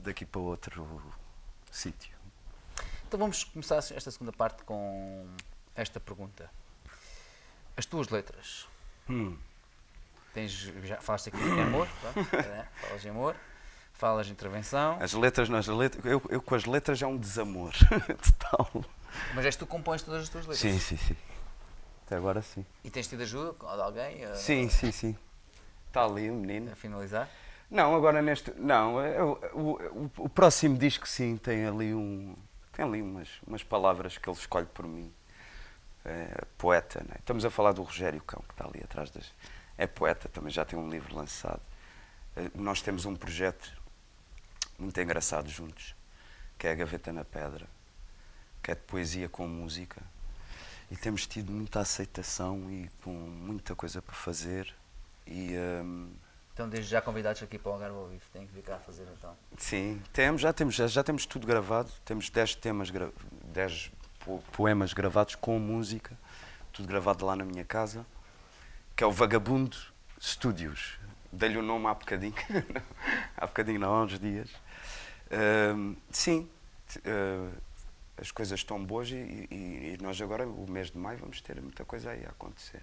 daqui 0.00 0.24
para 0.24 0.40
outro 0.40 1.02
sítio. 1.70 2.14
Então 3.06 3.18
vamos 3.18 3.44
começar 3.44 3.76
esta 3.78 4.10
segunda 4.10 4.32
parte 4.32 4.62
com 4.64 5.28
esta 5.74 6.00
pergunta. 6.00 6.50
As 7.76 7.86
tuas 7.86 8.08
letras. 8.08 8.66
Hum. 9.08 9.36
Tens, 10.32 10.52
já 10.52 11.00
falaste 11.00 11.28
aqui 11.28 11.38
em 11.38 11.60
amor, 11.60 11.88
pronto, 12.00 12.34
é, 12.36 12.66
falas 12.80 13.04
em 13.04 13.10
amor, 13.10 13.36
falas 13.92 14.26
em 14.28 14.32
intervenção, 14.32 14.98
As 15.00 15.12
letras, 15.12 15.48
nas 15.48 15.66
letras 15.68 16.04
eu, 16.04 16.20
eu 16.28 16.42
com 16.42 16.54
as 16.56 16.64
letras 16.64 17.00
é 17.00 17.06
um 17.06 17.16
desamor 17.16 17.72
total. 18.40 18.84
mas 19.34 19.44
és 19.46 19.54
tu 19.54 19.64
que 19.64 19.70
compões 19.70 20.02
todas 20.02 20.24
as 20.24 20.28
tuas 20.28 20.46
letras. 20.46 20.58
Sim, 20.60 20.78
sim, 20.80 20.96
sim. 20.96 21.16
Até 22.04 22.16
agora 22.16 22.42
sim. 22.42 22.66
E 22.82 22.90
tens 22.90 23.06
tido 23.06 23.22
ajuda 23.22 23.52
de 23.52 23.80
alguém 23.82 24.24
a, 24.24 24.34
Sim, 24.34 24.68
sim, 24.68 24.90
sim. 24.90 25.16
Está 25.86 26.04
ali 26.04 26.28
o 26.28 26.34
menino. 26.34 26.72
a 26.72 26.74
finalizar? 26.76 27.28
Não, 27.70 27.94
agora 27.94 28.22
neste. 28.22 28.52
Não, 28.52 29.00
é 29.00 29.22
o, 29.22 29.32
o, 29.52 29.60
o- 30.06 30.10
o 30.18 30.28
próximo 30.28 30.76
disco 30.78 31.08
sim 31.08 31.36
tem 31.36 31.66
ali 31.66 31.94
um. 31.94 32.34
Tem 32.72 32.84
ali 32.84 33.00
umas, 33.02 33.28
umas 33.46 33.62
palavras 33.62 34.18
que 34.18 34.28
ele 34.28 34.36
escolhe 34.36 34.66
por 34.66 34.86
mim. 34.86 35.12
É, 36.04 36.44
poeta, 36.58 37.00
né? 37.08 37.16
Estamos 37.18 37.44
a 37.44 37.50
falar 37.50 37.72
do 37.72 37.82
Rogério 37.82 38.20
Cão, 38.22 38.42
que 38.46 38.54
está 38.54 38.66
ali 38.66 38.80
atrás 38.84 39.10
das. 39.10 39.32
É 39.78 39.86
poeta, 39.86 40.28
também 40.28 40.52
já 40.52 40.64
tem 40.64 40.78
um 40.78 40.88
livro 40.90 41.16
lançado. 41.16 41.60
Eh, 42.36 42.50
Nós 42.54 42.82
temos 42.82 43.04
um 43.06 43.16
projeto 43.16 43.72
muito 44.78 45.00
engraçado 45.00 45.48
juntos, 45.48 45.94
que 46.58 46.66
é 46.66 46.72
a 46.72 46.74
Gaveta 46.74 47.12
na 47.12 47.24
Pedra, 47.24 47.66
que 48.62 48.70
é 48.70 48.74
de 48.74 48.82
poesia 48.82 49.28
com 49.28 49.46
música. 49.48 50.02
E 50.90 50.96
temos 50.96 51.26
tido 51.26 51.50
muita 51.52 51.80
aceitação 51.80 52.70
e 52.70 52.88
com 53.02 53.10
muita 53.12 53.74
coisa 53.74 54.02
para 54.02 54.14
fazer. 54.14 54.74
E. 55.26 55.54
hum, 55.82 56.10
Então 56.54 56.68
desde 56.68 56.88
já 56.92 57.02
convidados 57.02 57.42
aqui 57.42 57.58
para 57.58 57.70
o 57.70 57.72
Algarve 57.74 57.96
ao 57.96 58.06
vivo, 58.06 58.22
têm 58.32 58.46
que 58.46 58.52
vir 58.54 58.62
cá 58.62 58.78
fazer 58.78 59.04
então. 59.18 59.36
Sim, 59.58 60.00
temos, 60.12 60.40
já, 60.40 60.52
temos, 60.52 60.74
já, 60.76 60.86
já 60.86 61.02
temos 61.02 61.26
tudo 61.26 61.46
gravado. 61.48 61.90
Temos 62.04 62.30
10 62.30 62.54
temas, 62.54 62.90
gra- 62.90 63.10
10 63.46 63.90
po- 64.20 64.42
poemas 64.52 64.92
gravados 64.92 65.34
com 65.34 65.58
música, 65.58 66.16
tudo 66.72 66.86
gravado 66.86 67.26
lá 67.26 67.34
na 67.34 67.44
minha 67.44 67.64
casa, 67.64 68.06
que 68.94 69.02
é 69.02 69.06
o 69.06 69.10
Vagabundo 69.10 69.76
Studios. 70.20 70.96
Dei-lhe 71.32 71.58
o 71.58 71.62
nome 71.62 71.86
há 71.88 71.94
bocadinho, 71.94 72.34
há 73.36 73.46
bocadinho 73.48 73.80
não, 73.80 73.92
há 73.92 74.04
uns 74.04 74.16
dias. 74.20 74.48
Ahm, 75.32 75.96
sim, 76.12 76.48
ah, 77.04 77.50
as 78.16 78.30
coisas 78.30 78.60
estão 78.60 78.82
boas 78.84 79.08
e, 79.10 79.14
e- 79.50 79.96
e 79.98 79.98
nós 80.00 80.20
agora, 80.20 80.46
o 80.46 80.70
mês 80.70 80.92
de 80.92 80.98
maio, 80.98 81.18
vamos 81.18 81.40
ter 81.40 81.60
muita 81.60 81.84
coisa 81.84 82.10
aí 82.12 82.24
a 82.24 82.28
acontecer. 82.28 82.80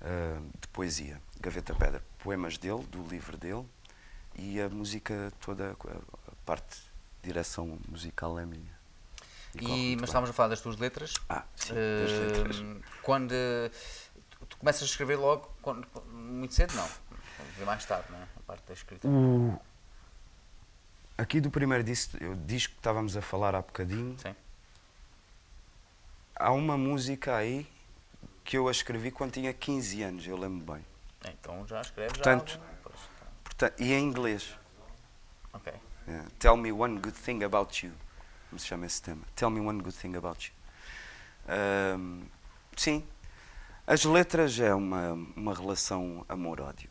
Ah, 0.00 0.38
de 0.60 0.68
poesia, 0.68 1.20
Gaveta 1.40 1.74
Pedra, 1.74 2.02
poemas 2.18 2.58
dele, 2.58 2.82
do 2.90 3.02
livro 3.08 3.36
dele, 3.36 3.64
e 4.36 4.60
a 4.60 4.68
música 4.68 5.32
toda, 5.40 5.72
a 5.72 6.32
parte 6.44 6.76
de 7.22 7.28
direção 7.28 7.78
musical 7.88 8.38
é 8.38 8.44
minha. 8.44 8.76
E 9.54 9.92
E, 9.92 9.96
mas 9.96 10.10
estávamos 10.10 10.30
a 10.30 10.32
falar 10.34 10.50
das 10.50 10.60
tuas 10.60 10.76
letras. 10.76 11.14
Ah, 11.28 11.44
sim, 11.56 11.72
das 11.74 12.12
letras. 12.12 12.56
Quando 13.02 13.32
tu, 14.48 14.56
começas 14.58 14.82
a 14.82 14.84
escrever 14.84 15.16
logo, 15.16 15.50
quando- 15.62 15.86
muito 16.12 16.54
cedo 16.54 16.74
não, 16.74 16.88
vê 17.56 17.64
mais 17.64 17.84
tarde, 17.86 18.06
não 18.10 18.18
é? 18.18 18.22
A 18.22 18.40
parte 18.46 18.62
da 18.66 18.74
escrita. 18.74 19.08
O... 19.08 19.58
Aqui 21.16 21.40
do 21.40 21.50
primeiro 21.50 21.82
disco, 21.82 22.22
o 22.22 22.36
disco 22.36 22.74
que 22.74 22.80
estávamos 22.80 23.16
a 23.16 23.22
falar 23.22 23.54
há 23.54 23.62
bocadinho, 23.62 24.14
Sim. 24.18 24.36
há 26.34 26.52
uma 26.52 26.76
música 26.76 27.34
aí 27.34 27.66
que 28.46 28.56
eu 28.56 28.68
a 28.68 28.70
escrevi 28.70 29.10
quando 29.10 29.32
tinha 29.32 29.52
15 29.52 30.02
anos, 30.04 30.26
eu 30.26 30.36
lembro 30.38 30.72
bem. 30.74 30.84
Então 31.28 31.66
já 31.66 31.80
escreves 31.80 32.12
Portanto- 32.12 32.52
já. 32.52 32.60
Pois, 32.82 32.94
tá. 32.94 33.26
Portanto, 33.42 33.74
e 33.82 33.92
em 33.92 34.04
inglês. 34.04 34.56
Ok. 35.52 35.72
É, 36.06 36.22
Tell 36.38 36.56
me 36.56 36.70
one 36.70 37.00
good 37.00 37.18
thing 37.18 37.42
about 37.42 37.84
you. 37.84 37.92
Como 38.48 38.60
se 38.60 38.66
chama 38.66 38.86
esse 38.86 39.02
tema? 39.02 39.22
Tell 39.34 39.50
me 39.50 39.58
one 39.60 39.82
good 39.82 39.96
thing 39.96 40.14
about 40.14 40.46
you. 40.48 40.54
Ahm, 41.52 42.22
sim. 42.76 43.04
As 43.84 44.04
letras 44.04 44.58
é 44.60 44.72
uma, 44.72 45.12
uma 45.36 45.52
relação 45.54 46.24
amor-ódio. 46.28 46.90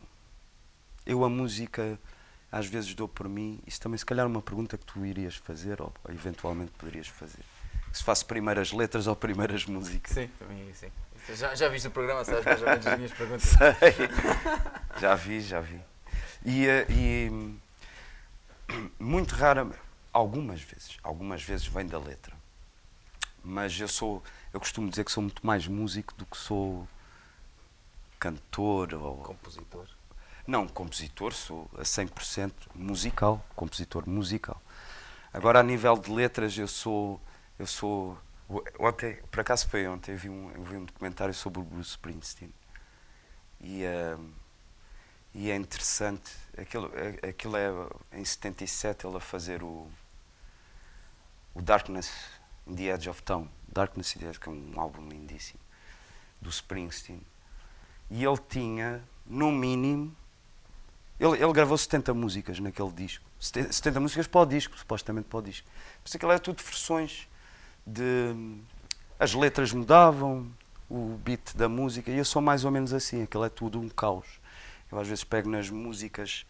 Eu 1.06 1.24
a 1.24 1.28
música 1.30 1.98
às 2.52 2.66
vezes 2.66 2.94
dou 2.94 3.08
por 3.08 3.28
mim, 3.28 3.60
isso 3.66 3.80
também 3.80 3.98
se 3.98 4.04
calhar 4.06 4.24
é 4.24 4.28
uma 4.28 4.40
pergunta 4.42 4.78
que 4.78 4.84
tu 4.84 5.04
irias 5.04 5.34
fazer 5.36 5.80
ou 5.80 5.92
eventualmente 6.08 6.72
poderias 6.72 7.08
fazer. 7.08 7.44
Se 7.92 8.04
faço 8.04 8.26
primeiras 8.26 8.72
letras 8.72 9.06
ou 9.06 9.16
primeiras 9.16 9.64
músicas. 9.66 10.12
Sim, 10.14 10.28
para 10.38 10.48
mim 10.48 10.70
sim. 10.74 10.90
Já, 11.34 11.54
já 11.54 11.68
viste 11.68 11.88
o 11.88 11.90
programa, 11.90 12.24
sabes 12.24 12.44
mais 12.44 12.62
ou 12.62 12.68
menos 12.68 12.86
as 12.86 12.96
minhas 12.96 13.12
perguntas. 13.12 13.42
Sei. 13.50 15.00
já 15.00 15.14
vi, 15.14 15.40
já 15.40 15.60
vi. 15.60 15.80
E, 16.44 16.66
eh, 16.66 16.86
e, 16.88 17.30
hum, 17.30 17.58
muito 18.98 19.34
raramente, 19.34 19.78
algumas 20.12 20.60
vezes, 20.60 20.98
algumas 21.02 21.42
vezes 21.42 21.66
vem 21.66 21.86
da 21.86 21.98
letra. 21.98 22.32
Mas 23.42 23.78
eu 23.78 23.88
sou, 23.88 24.22
eu 24.52 24.60
costumo 24.60 24.88
dizer 24.88 25.04
que 25.04 25.10
sou 25.12 25.22
muito 25.22 25.44
mais 25.46 25.66
músico 25.66 26.14
do 26.14 26.24
que 26.24 26.36
sou 26.36 26.88
cantor 28.18 28.94
ou 28.94 29.16
Compositor. 29.18 29.86
não, 30.46 30.66
compositor, 30.66 31.32
sou 31.32 31.70
a 31.76 31.82
100% 31.82 32.52
musical, 32.74 33.44
compositor 33.54 34.08
musical. 34.08 34.60
Agora, 35.32 35.60
a 35.60 35.62
nível 35.62 35.96
de 35.98 36.10
letras, 36.10 36.56
eu 36.56 36.68
sou. 36.68 37.20
Eu 37.58 37.66
sou 37.66 38.16
ontem, 38.78 39.16
por 39.30 39.40
acaso 39.40 39.68
foi 39.68 39.86
ontem, 39.86 40.14
vi 40.16 40.28
um, 40.28 40.48
vi 40.62 40.76
um 40.76 40.84
documentário 40.84 41.34
sobre 41.34 41.60
o 41.60 41.62
Bruce 41.62 41.90
Springsteen. 41.90 42.52
E, 43.60 43.84
ah, 43.84 44.18
e 45.34 45.50
é 45.50 45.56
interessante, 45.56 46.30
aquilo, 46.56 46.90
é- 46.94 47.28
aquilo 47.28 47.56
é 47.56 47.68
em 48.12 48.24
77 48.24 49.06
ele 49.06 49.16
a 49.16 49.20
fazer 49.20 49.62
o, 49.62 49.88
o 51.54 51.60
Darkness 51.60 52.10
in 52.66 52.74
the 52.74 52.84
Edge 52.84 53.08
of 53.10 53.22
Town. 53.22 53.48
Darkness 53.68 54.16
in 54.16 54.20
the 54.20 54.26
Edge, 54.28 54.40
que 54.40 54.48
é 54.48 54.52
um 54.52 54.80
álbum 54.80 55.06
lindíssimo, 55.08 55.60
do 56.40 56.48
Springsteen. 56.48 57.20
E 58.10 58.24
ele 58.24 58.38
tinha, 58.48 59.02
no 59.26 59.50
mínimo, 59.50 60.16
ele, 61.18 61.42
ele 61.42 61.52
gravou 61.52 61.76
70 61.76 62.14
músicas 62.14 62.60
naquele 62.60 62.92
disco. 62.92 63.24
70 63.40 63.72
70 63.72 64.00
músicas 64.00 64.26
para 64.26 64.40
o 64.40 64.46
disco, 64.46 64.78
supostamente 64.78 65.28
para 65.28 65.38
o 65.38 65.42
disco. 65.42 65.68
Mas 66.02 66.14
aquilo 66.14 66.30
era 66.30 66.40
tudo 66.40 66.62
versões 66.62 67.28
de. 67.86 68.34
As 69.18 69.32
letras 69.32 69.72
mudavam, 69.72 70.46
o 70.90 71.18
beat 71.24 71.54
da 71.56 71.68
música, 71.68 72.10
e 72.10 72.18
eu 72.18 72.24
sou 72.24 72.42
mais 72.42 72.64
ou 72.64 72.70
menos 72.70 72.92
assim, 72.92 73.22
aquilo 73.22 73.44
é 73.44 73.48
tudo 73.48 73.80
um 73.80 73.88
caos. 73.88 74.26
Eu 74.92 74.98
às 74.98 75.08
vezes 75.08 75.24
pego 75.24 75.48
nas 75.48 75.70
músicas, 75.70 76.44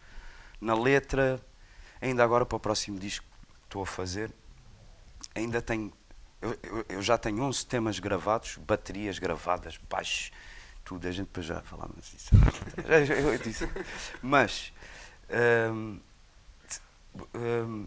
na 0.60 0.74
letra, 0.74 1.40
ainda 2.00 2.24
agora 2.24 2.44
para 2.44 2.56
o 2.56 2.60
próximo 2.60 2.98
disco 2.98 3.24
que 3.24 3.66
estou 3.66 3.82
a 3.82 3.86
fazer, 3.86 4.30
ainda 5.34 5.62
tenho. 5.62 5.92
Eu, 6.42 6.58
eu- 6.88 7.02
já 7.02 7.16
tenho 7.16 7.42
11 7.42 7.64
temas 7.64 7.98
gravados, 7.98 8.56
baterias 8.58 9.18
gravadas, 9.18 9.78
baixos, 9.88 10.30
tudo. 10.84 11.06
A 11.06 11.10
gente 11.12 11.26
depois 11.26 11.46
já 11.46 11.60
falamos 11.62 12.10
disso. 12.10 12.30
Já- 12.86 13.04
já- 13.04 13.14
eu 13.14 13.38
disse. 13.38 13.68
Mas 14.20 14.72
hum, 15.72 15.98
hum, 17.34 17.86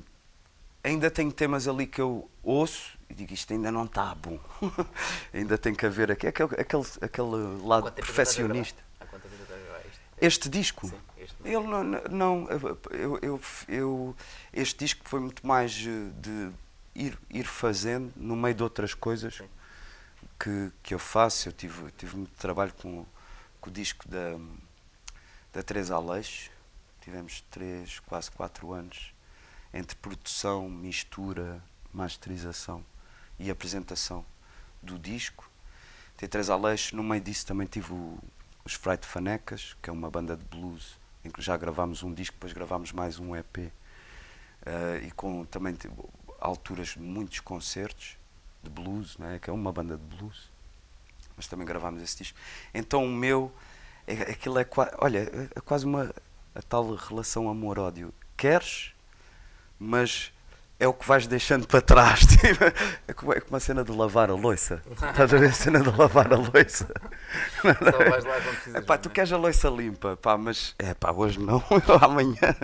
ainda 0.83 1.11
tenho 1.11 1.31
temas 1.31 1.67
ali 1.67 1.85
que 1.87 2.01
eu 2.01 2.29
ouço 2.43 2.98
e 3.09 3.13
digo 3.13 3.33
isto 3.33 3.51
ainda 3.51 3.71
não 3.71 3.85
está 3.85 4.13
bom. 4.13 4.39
ainda 5.33 5.57
tem 5.57 5.73
que 5.73 5.85
haver 5.85 6.11
aqui, 6.11 6.27
aquele, 6.27 6.53
aquele, 6.55 6.85
aquele 7.01 7.65
lado 7.65 7.87
é 7.87 7.91
perfeccionista. 7.91 8.81
Este 10.21 10.49
disco? 10.49 10.87
Sim, 10.87 10.99
este 11.17 11.35
não. 11.41 11.49
Ele 11.49 11.67
não, 11.67 11.83
não 12.11 12.47
eu, 12.91 13.19
eu, 13.21 13.41
eu- 13.67 14.15
este 14.53 14.77
disco 14.77 15.01
foi 15.07 15.21
muito 15.21 15.47
mais 15.47 15.73
eh, 15.73 16.11
de 16.19 16.51
ir, 16.93 17.17
ir 17.29 17.45
fazendo 17.45 18.11
no 18.17 18.35
meio 18.35 18.53
de 18.53 18.61
outras 18.61 18.93
coisas 18.93 19.41
que, 20.37 20.71
que 20.83 20.93
eu 20.93 20.99
faço. 20.99 21.47
Eu 21.47 21.53
tive, 21.53 21.89
tive 21.93 22.17
muito 22.17 22.31
trabalho 22.37 22.73
com, 22.81 23.05
com 23.61 23.69
o 23.69 23.73
disco 23.73 24.07
da, 24.09 24.37
da 25.53 25.63
Teresa 25.63 25.95
Aleixo. 25.95 26.51
Tivemos 27.01 27.41
três, 27.49 27.99
quase 27.99 28.29
quatro 28.29 28.73
anos 28.73 29.13
entre 29.73 29.95
produção, 29.95 30.69
mistura, 30.69 31.63
masterização 31.93 32.83
e 33.39 33.49
apresentação 33.49 34.25
do 34.81 34.97
disco. 34.99 35.49
Tem 36.17 36.27
Teresa 36.27 36.53
Aleixo, 36.53 36.95
no 36.95 37.03
meio 37.03 37.21
disso 37.21 37.45
também 37.45 37.65
tive 37.67 37.93
o- 37.93 38.19
os 38.65 38.73
Fright 38.73 39.05
Fanecas, 39.05 39.75
que 39.81 39.89
é 39.89 39.93
uma 39.93 40.09
banda 40.11 40.35
de 40.35 40.43
blues, 40.45 40.97
em 41.23 41.29
que 41.29 41.41
já 41.41 41.55
gravámos 41.57 42.03
um 42.03 42.13
disco, 42.13 42.35
depois 42.35 42.53
gravámos 42.53 42.91
mais 42.91 43.19
um 43.19 43.35
EP. 43.35 43.71
eh, 44.65 45.03
e 45.07 45.11
com 45.11 45.45
também 45.45 45.73
alturas 46.41 46.89
de 46.89 46.99
muitos 46.99 47.39
concertos 47.39 48.17
de 48.61 48.69
blues, 48.69 49.17
né, 49.17 49.39
que 49.41 49.49
é 49.49 49.53
uma 49.53 49.71
banda 49.71 49.95
de 49.95 50.03
blues. 50.17 50.51
Mas 51.37 51.47
também 51.47 51.65
gravámos 51.65 52.01
esse 52.03 52.17
disco. 52.17 52.37
Então 52.73 53.05
o 53.05 53.09
meu, 53.09 53.51
é, 54.05 54.13
aquilo 54.31 54.59
é, 54.59 54.65
qua- 54.65 54.91
olha, 54.97 55.19
é- 55.19 55.49
é 55.55 55.61
quase 55.61 55.85
uma 55.85 56.13
a 56.53 56.61
tal 56.61 56.93
relação 56.93 57.49
amor-ódio. 57.49 58.13
Queres, 58.35 58.91
mas 59.79 60.33
é 60.79 60.87
o 60.87 60.93
que 60.93 61.05
vais 61.05 61.27
deixando 61.27 61.67
para 61.67 61.81
trás. 61.81 62.21
tipo, 62.25 62.63
é 63.07 63.13
como, 63.13 63.33
é 63.33 63.41
como 63.41 63.57
a 63.57 63.59
cena 63.59 63.83
de 63.83 63.91
lavar 63.91 64.29
a 64.29 64.33
louça. 64.33 64.81
Estás 64.89 65.33
a 65.33 65.37
ver 65.37 65.49
a 65.49 65.53
cena 65.53 65.81
de 65.81 65.89
lavar 65.89 66.31
a 66.31 66.37
louça? 66.37 66.87
Só 67.61 68.09
vais 68.09 68.23
lá 68.23 68.41
quando 68.41 68.55
precisas. 68.55 69.01
Tu 69.01 69.09
queres 69.09 69.31
a 69.33 69.37
louça 69.37 69.69
limpa, 69.69 70.15
pá, 70.15 70.37
mas 70.37 70.73
é 70.79 70.93
pá, 70.93 71.11
hoje 71.11 71.39
não, 71.39 71.61
amanhã. 72.01 72.55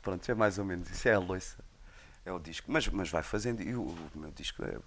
Pronto, 0.00 0.28
é 0.28 0.34
mais 0.34 0.58
ou 0.58 0.64
menos 0.64 0.90
isso, 0.90 1.06
é 1.08 1.12
a 1.12 1.18
louça. 1.18 1.62
É 2.24 2.32
o 2.32 2.38
disco, 2.38 2.70
mas, 2.72 2.88
mas 2.88 3.10
vai 3.10 3.22
fazendo. 3.22 3.60
E 3.62 3.74
o, 3.74 3.82
o 3.82 4.10
meu 4.14 4.30
disco, 4.30 4.64
é, 4.64 4.78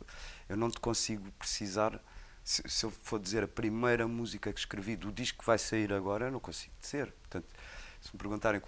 eu 0.49 0.57
não 0.57 0.71
te 0.71 0.79
consigo 0.79 1.31
precisar. 1.33 1.99
Se, 2.43 2.63
se 2.67 2.85
eu 2.85 2.91
for 2.91 3.19
dizer 3.19 3.43
a 3.43 3.47
primeira 3.47 4.07
música 4.07 4.51
que 4.53 4.59
escrevi 4.59 4.95
do 4.95 5.11
disco 5.11 5.39
que 5.39 5.45
vai 5.45 5.57
sair 5.57 5.91
agora, 5.93 6.25
eu 6.25 6.31
não 6.31 6.39
consigo 6.39 6.73
dizer. 6.79 7.11
Portanto, 7.21 7.47
se 8.01 8.09
me 8.13 8.19
perguntarem 8.19 8.61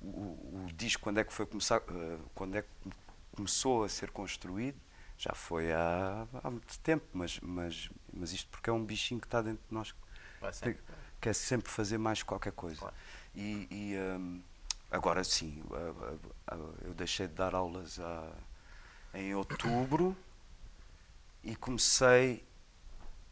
o, 0.00 0.06
o, 0.06 0.64
o 0.64 0.72
disco 0.72 1.02
quando 1.02 1.18
é 1.18 1.24
que 1.24 1.32
foi 1.32 1.44
começar, 1.44 1.82
eh, 1.88 2.18
quando 2.34 2.56
é 2.56 2.62
que 2.62 2.68
começou 3.36 3.84
a 3.84 3.88
ser 3.88 4.10
construído, 4.10 4.80
já 5.18 5.32
foi 5.34 5.72
há, 5.72 6.26
há 6.42 6.50
muito 6.50 6.78
tempo, 6.80 7.04
mas, 7.12 7.38
mas, 7.40 7.90
mas 8.12 8.32
isto 8.32 8.48
porque 8.50 8.68
é 8.70 8.72
um 8.72 8.84
bichinho 8.84 9.20
que 9.20 9.26
está 9.26 9.40
dentro 9.42 9.62
de 9.68 9.74
nós 9.74 9.94
sempre. 10.52 10.78
quer 11.20 11.34
sempre 11.34 11.70
fazer 11.70 11.98
mais 11.98 12.22
qualquer 12.22 12.52
coisa. 12.52 12.80
Claro. 12.80 12.94
E, 13.34 13.68
e, 13.70 13.96
hum, 14.18 14.40
agora 14.90 15.22
sim, 15.22 15.62
eu 16.84 16.94
deixei 16.94 17.26
de 17.28 17.34
dar 17.34 17.54
aulas 17.54 17.98
a- 18.00 18.32
em 19.14 19.34
outubro 19.34 20.16
e 21.42 21.54
comecei 21.56 22.44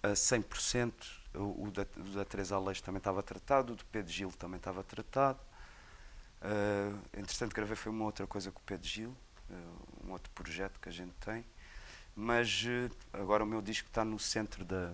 a 0.02 0.14
100%. 0.14 1.24
O, 1.34 1.64
o 1.66 1.70
da, 1.70 1.82
o 1.96 2.10
da 2.14 2.24
Teresa 2.24 2.54
Aleixo 2.54 2.82
também 2.82 2.98
estava 2.98 3.22
tratado, 3.22 3.72
o 3.72 3.76
do 3.76 3.84
Pedro 3.86 4.12
Gil 4.12 4.30
também 4.32 4.58
estava 4.58 4.84
tratado. 4.84 5.40
Uh, 6.40 6.98
entretanto, 7.18 7.54
gravei 7.54 7.74
foi 7.74 7.90
uma 7.90 8.04
outra 8.04 8.26
coisa 8.26 8.52
com 8.52 8.60
o 8.60 8.62
Pedro 8.64 8.86
Gil, 8.86 9.16
um 10.04 10.12
outro 10.12 10.30
projeto 10.32 10.78
que 10.80 10.88
a 10.88 10.92
gente 10.92 11.12
tem. 11.24 11.44
Mas 12.16 12.64
uh, 12.64 12.90
agora 13.12 13.42
o 13.42 13.46
meu 13.46 13.60
disco 13.60 13.88
está 13.88 14.04
no 14.04 14.18
centro 14.18 14.64
da, 14.64 14.92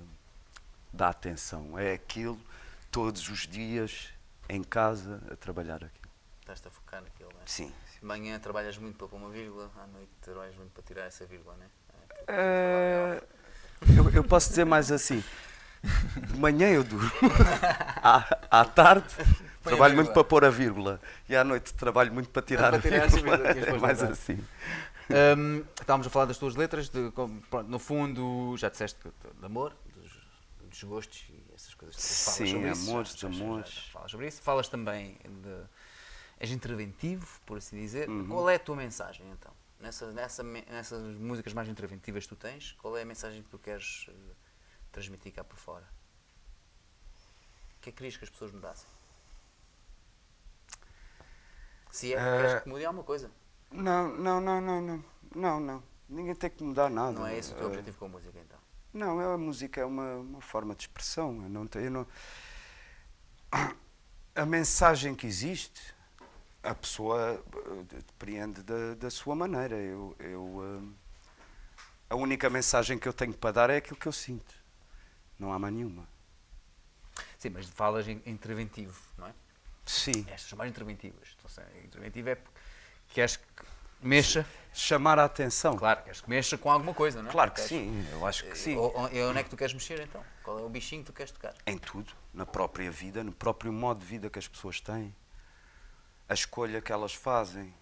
da 0.92 1.09
atenção. 1.09 1.78
É 1.78 1.92
aquilo, 1.92 2.40
todos 2.90 3.28
os 3.28 3.46
dias, 3.46 4.09
em 4.48 4.62
casa, 4.62 5.22
a 5.30 5.36
trabalhar 5.36 5.76
aquilo. 5.76 6.11
Estás-te 6.40 6.68
a 6.68 6.70
focar 6.70 7.03
naquilo, 7.03 7.30
não 7.34 7.42
é? 7.42 7.46
Sim. 7.46 7.72
De 7.98 8.07
manhã 8.07 8.38
trabalhas 8.38 8.78
muito 8.78 8.96
para 8.96 9.07
pôr 9.07 9.16
uma 9.16 9.30
vírgula, 9.30 9.70
à 9.76 9.86
noite 9.86 10.11
trabalhas 10.22 10.57
muito 10.57 10.72
para 10.72 10.82
tirar 10.82 11.05
essa 11.05 11.26
vírgula, 11.26 11.55
não 11.57 11.64
é? 11.64 11.68
Eh, 12.28 13.22
eu, 13.96 14.11
eu 14.11 14.24
posso 14.24 14.48
dizer 14.48 14.64
mais 14.64 14.90
assim. 14.90 15.22
De 16.28 16.38
manhã 16.38 16.68
eu 16.68 16.82
durmo. 16.82 17.11
À, 18.03 18.61
à 18.61 18.64
tarde 18.64 19.14
Põe 19.62 19.72
a 19.72 19.76
trabalho 19.76 19.94
vírgula. 19.94 19.94
muito 20.04 20.12
para 20.14 20.24
pôr 20.24 20.44
a 20.44 20.50
vírgula. 20.50 21.00
E 21.28 21.36
à 21.36 21.44
noite 21.44 21.74
trabalho 21.74 22.12
muito 22.12 22.30
para 22.30 22.42
tirar, 22.42 22.70
Para 22.70 22.78
a 22.78 22.82
tirar 22.82 22.96
essa 23.06 23.16
vírgula. 23.16 23.36
vírgula 23.36 23.54
que 23.54 23.70
É 23.76 23.78
mais 23.78 24.02
assim. 24.02 24.44
Hum, 25.36 25.64
estávamos 25.80 26.06
a 26.06 26.11
falar 26.11 26.26
das 26.26 26.38
tuas 26.38 26.54
letras, 26.54 26.88
de, 26.88 27.11
pronto, 27.50 27.68
no 27.68 27.78
fundo 27.78 28.54
já 28.56 28.68
disseste 28.68 28.98
que- 29.00 29.11
de 29.38 29.44
amor, 29.44 29.74
dos 29.94 30.12
desgostos 30.70 31.24
e 31.30 31.44
essas 31.54 31.74
coisas. 31.74 31.96
Tu 31.96 32.00
falas 32.02 32.34
Sim, 32.36 32.46
sobre 32.46 32.70
isso, 32.70 32.90
amores, 32.90 33.12
já- 33.12 33.30
já- 33.30 33.62
já- 33.62 33.90
Falas 33.92 34.11
sobre 34.11 34.28
isso. 34.28 34.42
Falas 34.42 34.68
também 34.68 35.18
de. 35.24 35.62
És 36.38 36.50
interventivo, 36.52 37.26
por 37.44 37.58
assim 37.58 37.76
dizer. 37.76 38.08
Uhum. 38.08 38.26
Qual 38.28 38.48
é 38.48 38.54
a 38.54 38.58
tua 38.58 38.74
mensagem 38.76 39.26
então? 39.32 39.52
Nessa, 39.78 40.11
nessa, 40.12 40.42
nessas 40.42 41.02
músicas 41.16 41.52
mais 41.52 41.68
interventivas 41.68 42.22
que 42.24 42.28
tu 42.30 42.36
tens, 42.36 42.72
qual 42.80 42.96
é 42.96 43.02
a 43.02 43.04
mensagem 43.04 43.42
que 43.42 43.48
tu 43.48 43.58
queres 43.58 44.06
eh, 44.08 44.12
transmitir 44.92 45.32
cá 45.32 45.42
por 45.44 45.58
fora? 45.58 45.84
O 47.76 47.80
que 47.82 47.88
é 47.88 47.92
que 47.92 47.96
querias 47.99 48.16
que 48.16 48.24
as 48.24 48.30
pessoas 48.30 48.53
mudassem? 48.53 48.87
Se 51.91 52.12
é 52.14 52.17
que 52.17 52.22
queres 52.22 52.53
Eh, 52.53 52.61
que 52.61 52.68
mude 52.68 52.84
alguma 52.84 53.04
coisa. 53.04 53.30
Não, 53.72 54.08
não, 54.17 54.41
não, 54.41 54.61
não, 54.61 54.80
não. 54.80 55.04
Não, 55.34 55.61
não. 55.61 55.83
Ninguém 56.08 56.34
tem 56.34 56.50
que 56.50 56.62
mudar 56.64 56.91
nada. 56.91 57.12
Não 57.12 57.26
é 57.26 57.38
esse 57.38 57.53
o 57.53 57.57
teu 57.57 57.64
Eh, 57.67 57.68
objetivo 57.68 57.99
com 57.99 58.04
a 58.07 58.08
música 58.08 58.38
então? 58.38 58.58
Não, 58.92 59.21
é- 59.21 59.34
a 59.34 59.38
música 59.38 59.80
é 59.80 59.84
uma, 59.84 60.14
uma 60.17 60.41
forma 60.41 60.75
de 60.75 60.83
expressão. 60.83 61.42
Eu 61.42 61.49
não 61.49 61.67
tenho, 61.67 61.84
eu 61.87 61.91
não... 61.91 62.07
A 64.34 64.46
mensagem 64.46 65.14
que 65.14 65.26
existe, 65.26 65.95
a 66.62 66.75
pessoa 66.75 67.42
eh, 67.54 67.95
depreende 68.07 68.62
da, 68.62 68.95
da 68.95 69.11
sua 69.11 69.34
maneira. 69.34 69.76
Eu, 69.76 70.14
eu, 70.18 70.61
eh, 70.64 70.95
a 72.11 72.17
única 72.17 72.49
mensagem 72.49 72.99
que 72.99 73.07
eu 73.08 73.12
tenho 73.12 73.34
para 73.34 73.53
dar 73.53 73.71
é 73.71 73.76
aquilo 73.76 73.96
que 73.96 74.07
eu 74.07 74.12
sinto. 74.12 74.54
Não 75.38 75.53
há 75.53 75.58
mais 75.58 75.75
nenhuma. 75.75 76.07
Sim, 77.38 77.50
mas 77.50 77.67
falas 77.67 78.07
em 78.08 78.22
interventivo, 78.26 78.99
não 79.18 79.26
é? 79.26 79.34
Sim. 79.91 80.25
Estas 80.29 80.49
são 80.49 80.57
mais 80.57 80.71
interventivas. 80.71 81.37
Então, 81.37 81.64
é 81.64 81.84
interventivo 81.84 82.29
é 82.30 82.34
porque 82.37 82.61
queres 83.08 83.37
que 83.37 83.45
mexa, 84.00 84.46
Chamar 84.72 85.18
a 85.18 85.25
atenção. 85.25 85.76
claro, 85.76 86.04
queres 86.04 86.21
que 86.21 86.30
mexa 86.30 86.57
com 86.57 86.71
alguma 86.71 86.95
coisa, 86.95 87.21
não 87.21 87.29
é? 87.29 87.33
Claro 87.33 87.50
que 87.50 87.57
Queres- 87.57 87.68
sim, 87.71 88.07
eu 88.12 88.25
acho 88.25 88.45
que 88.45 88.57
sim. 88.57 88.76
O- 88.76 88.87
o- 89.03 89.08
E 89.08 89.21
onde 89.25 89.41
é 89.41 89.42
que 89.42 89.50
tu 89.50 89.57
queres 89.57 89.75
mexer 89.75 90.00
então? 90.00 90.25
Qual 90.45 90.61
é 90.61 90.62
o 90.62 90.68
bichinho 90.68 91.03
que 91.03 91.11
tu 91.11 91.12
queres 91.12 91.33
tocar? 91.33 91.54
Em 91.67 91.76
tudo, 91.76 92.12
na 92.33 92.46
própria 92.46 92.88
vida, 92.88 93.25
no 93.25 93.33
próprio 93.33 93.72
modo 93.72 93.99
de 93.99 94.07
vida 94.07 94.30
que 94.30 94.38
as 94.38 94.46
pessoas 94.46 94.80
têm, 94.80 95.12
a 96.29 96.34
escolha 96.34 96.80
que 96.80 96.92
elas 96.92 97.12
fazem, 97.12 97.75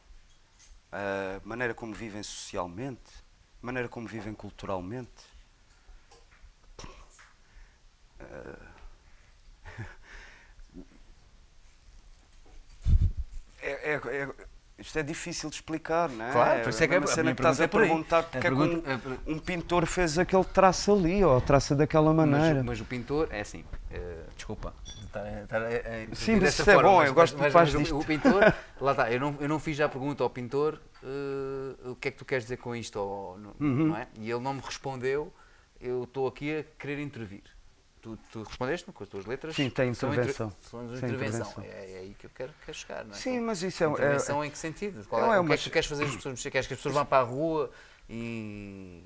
a 0.90 1.40
maneira 1.44 1.74
como 1.74 1.92
vivem 1.92 2.22
socialmente, 2.22 3.10
a 3.62 3.66
maneira 3.66 3.86
como 3.86 4.08
vivem 4.08 4.32
culturalmente. 4.32 5.12
É, 8.18 8.77
é- 13.70 14.00
é- 14.22 14.28
isto 14.78 14.96
é 14.96 15.02
difícil 15.02 15.50
de 15.50 15.56
explicar, 15.56 16.08
não 16.08 16.24
é? 16.24 16.30
Claro, 16.32 16.62
por 16.62 16.70
isso 16.70 16.84
é 16.84 16.88
que 16.88 16.94
a 16.94 16.98
a 16.98 17.06
cena 17.08 17.34
que 17.34 17.40
estás 17.40 17.58
é 17.60 17.64
a 17.64 17.68
perguntar 17.68 18.18
A 18.20 18.22
porque 18.22 18.46
é 18.46 18.50
que 18.50 18.54
um, 18.56 19.34
um 19.34 19.38
pintor 19.40 19.84
fez 19.86 20.18
aquele 20.18 20.44
traço 20.44 20.92
ali, 20.92 21.24
ou 21.24 21.40
traça 21.40 21.74
daquela 21.74 22.14
maneira. 22.14 22.56
Mas, 22.56 22.64
mas 22.66 22.80
o 22.80 22.84
pintor 22.84 23.26
é 23.32 23.40
assim, 23.40 23.64
eh, 23.90 24.22
desculpa. 24.36 24.72
a 25.74 26.02
intervir 26.02 26.16
Sim, 26.16 26.36
mas 26.36 26.52
isso 26.52 26.62
é 26.70 26.74
forma, 26.74 26.88
bom, 26.90 26.96
mas- 26.98 27.08
eu 27.08 27.14
gosto 27.14 27.36
mas- 27.38 27.46
que 27.46 27.52
faz 27.52 27.74
mas 27.74 27.90
o-. 27.90 27.98
O 27.98 28.04
pintor, 28.04 28.54
lá 28.80 28.90
está, 28.92 29.10
eu 29.10 29.18
não, 29.18 29.36
eu 29.40 29.48
não 29.48 29.58
fiz 29.58 29.76
já 29.76 29.86
a 29.86 29.88
pergunta 29.88 30.22
ao 30.22 30.30
pintor 30.30 30.78
eh, 31.02 31.88
o 31.90 31.96
que 31.96 32.08
é 32.08 32.10
que 32.12 32.18
tu 32.18 32.24
queres 32.24 32.44
dizer 32.44 32.58
com 32.58 32.76
isto, 32.76 32.96
ou, 33.00 33.36
Uhum. 33.58 33.86
não 33.88 33.96
é? 33.96 34.06
E 34.20 34.30
ele 34.30 34.40
não 34.40 34.54
me 34.54 34.60
respondeu, 34.60 35.32
eu 35.80 36.04
estou 36.04 36.28
aqui 36.28 36.56
a 36.56 36.64
querer 36.78 37.00
intervir. 37.00 37.42
Tu, 38.00 38.16
tu 38.32 38.42
respondeste-me 38.44 38.92
com 38.94 39.02
as 39.04 39.08
tuas 39.10 39.26
letras? 39.26 39.54
Sim, 39.56 39.68
tem 39.70 39.90
intervenção. 39.90 40.52
São 40.62 40.84
intervenção. 40.84 41.08
intervenção. 41.50 41.64
É, 41.64 41.92
é 41.92 41.98
aí 41.98 42.14
que 42.18 42.26
eu 42.26 42.30
quero, 42.30 42.52
quero 42.64 42.76
chegar, 42.78 43.04
não 43.04 43.12
é? 43.12 43.14
Sim, 43.16 43.40
mas 43.40 43.62
isso 43.62 43.82
é- 43.82 43.86
é- 43.86 43.90
Intervenção 43.90 44.44
em 44.44 44.50
que 44.50 44.58
sentido? 44.58 45.04
Qual 45.08 45.20
Não, 45.22 45.32
é, 45.32 45.36
é 45.36 45.40
o 45.40 45.42
que 45.42 45.48
uma 45.48 45.54
é 45.54 45.58
que 45.58 45.64
tu 45.64 45.70
queres 45.70 45.88
fazer 45.88 46.04
as 46.04 46.14
pessoas 46.14 46.32
mexer? 46.34 46.50
Queres 46.50 46.66
que 46.66 46.74
as 46.74 46.78
pessoas 46.78 46.94
vão 46.94 47.04
para 47.06 47.22
a 47.22 47.26
rua 47.26 47.70
e, 48.08 49.02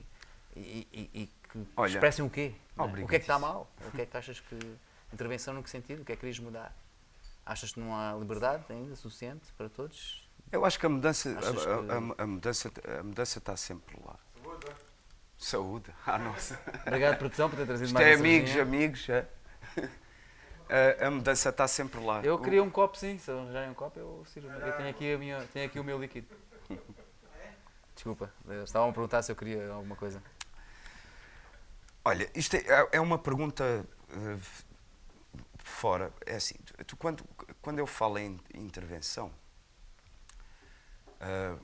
e, 0.56 0.86
e- 0.93 1.10
e 1.23 1.27
que 1.51 1.66
Olha, 1.77 1.90
expressem 1.93 2.24
o 2.24 2.31
quê? 2.31 2.55
não 2.77 2.85
é? 2.86 2.89
O 3.02 3.06
que 3.09 3.16
é 3.16 3.19
que 3.19 3.24
está 3.24 3.39
mal? 3.39 3.70
O 3.86 3.90
que 3.90 4.02
é 4.02 4.06
que 4.06 4.16
achas 4.16 4.40
que. 4.40 4.59
Intervenção 5.12 5.52
no 5.55 5.62
que 5.62 5.69
sentido? 5.70 6.02
O 6.02 6.05
que 6.05 6.12
é 6.12 6.14
que 6.16 6.20
querias 6.20 6.39
mudar? 6.39 6.74
Achas 7.44 7.73
que 7.73 7.81
não 7.81 7.94
há 7.94 8.14
liberdade 8.14 8.64
ainda 8.70 8.94
suficiente 8.97 9.52
para 9.59 9.69
todos? 9.69 10.27
Eu 10.51 10.64
acho 10.64 10.78
que 10.78 10.86
a 10.86 10.89
mudança, 10.89 11.31
a, 11.31 11.32
a- 11.35 11.98
a- 12.20 12.24
a 12.24 12.27
mudança, 12.27 12.70
a 12.98 13.02
mudança 13.02 13.39
está 13.39 13.56
sempre 13.56 13.98
lá. 14.05 14.16
Saúde. 15.44 15.90
Ah, 16.06 16.19
nossa. 16.19 16.60
Obrigado, 16.86 17.19
produção, 17.19 17.48
por 17.48 17.56
ter 17.56 17.66
trazido 17.66 17.86
Isto 17.86 17.94
mais 17.94 18.06
é 18.06 18.14
amigos, 18.14 18.51
cervejinha. 18.51 18.62
amigos. 18.62 19.09
É. 19.09 19.27
A, 20.73 21.09
a 21.09 21.10
mudança 21.10 21.51
está 21.51 21.69
sempre 21.69 22.01
lá. 22.01 22.23
Eu 22.24 22.39
queria 22.39 22.62
um 22.62 22.70
copo, 22.70 22.97
sim. 22.97 23.19
Se 23.19 23.31
arranjarem 23.31 23.69
um 23.69 23.74
copo, 23.74 23.98
eu 23.98 24.24
sirvo. 24.24 24.48
Eu 24.48 24.73
tenho 24.73 24.89
aqui, 24.89 25.12
a 25.12 25.19
minha, 25.19 25.43
tenho 25.52 25.66
aqui 25.66 25.78
o 25.78 25.85
meu 25.85 26.01
líquido. 26.01 26.27
Desculpa, 27.94 28.32
estavam 28.64 28.89
a 28.89 28.93
perguntar 28.93 29.23
se 29.23 29.31
eu 29.31 29.36
queria 29.36 29.70
alguma 29.70 29.97
coisa. 29.97 30.23
Olha, 32.02 32.31
isto 32.35 32.56
é, 32.56 32.89
é 32.93 33.01
uma 33.01 33.19
pergunta 33.19 33.86
eh, 34.10 34.39
fora, 35.62 36.10
é 36.27 36.36
assim, 36.36 36.55
tu, 36.64 36.85
tu 36.85 36.97
quando, 36.97 37.23
quando 37.60 37.78
eu 37.78 37.86
falo 37.86 38.19
em 38.19 38.40
intervenção, 38.55 39.31
ah, 41.20 41.56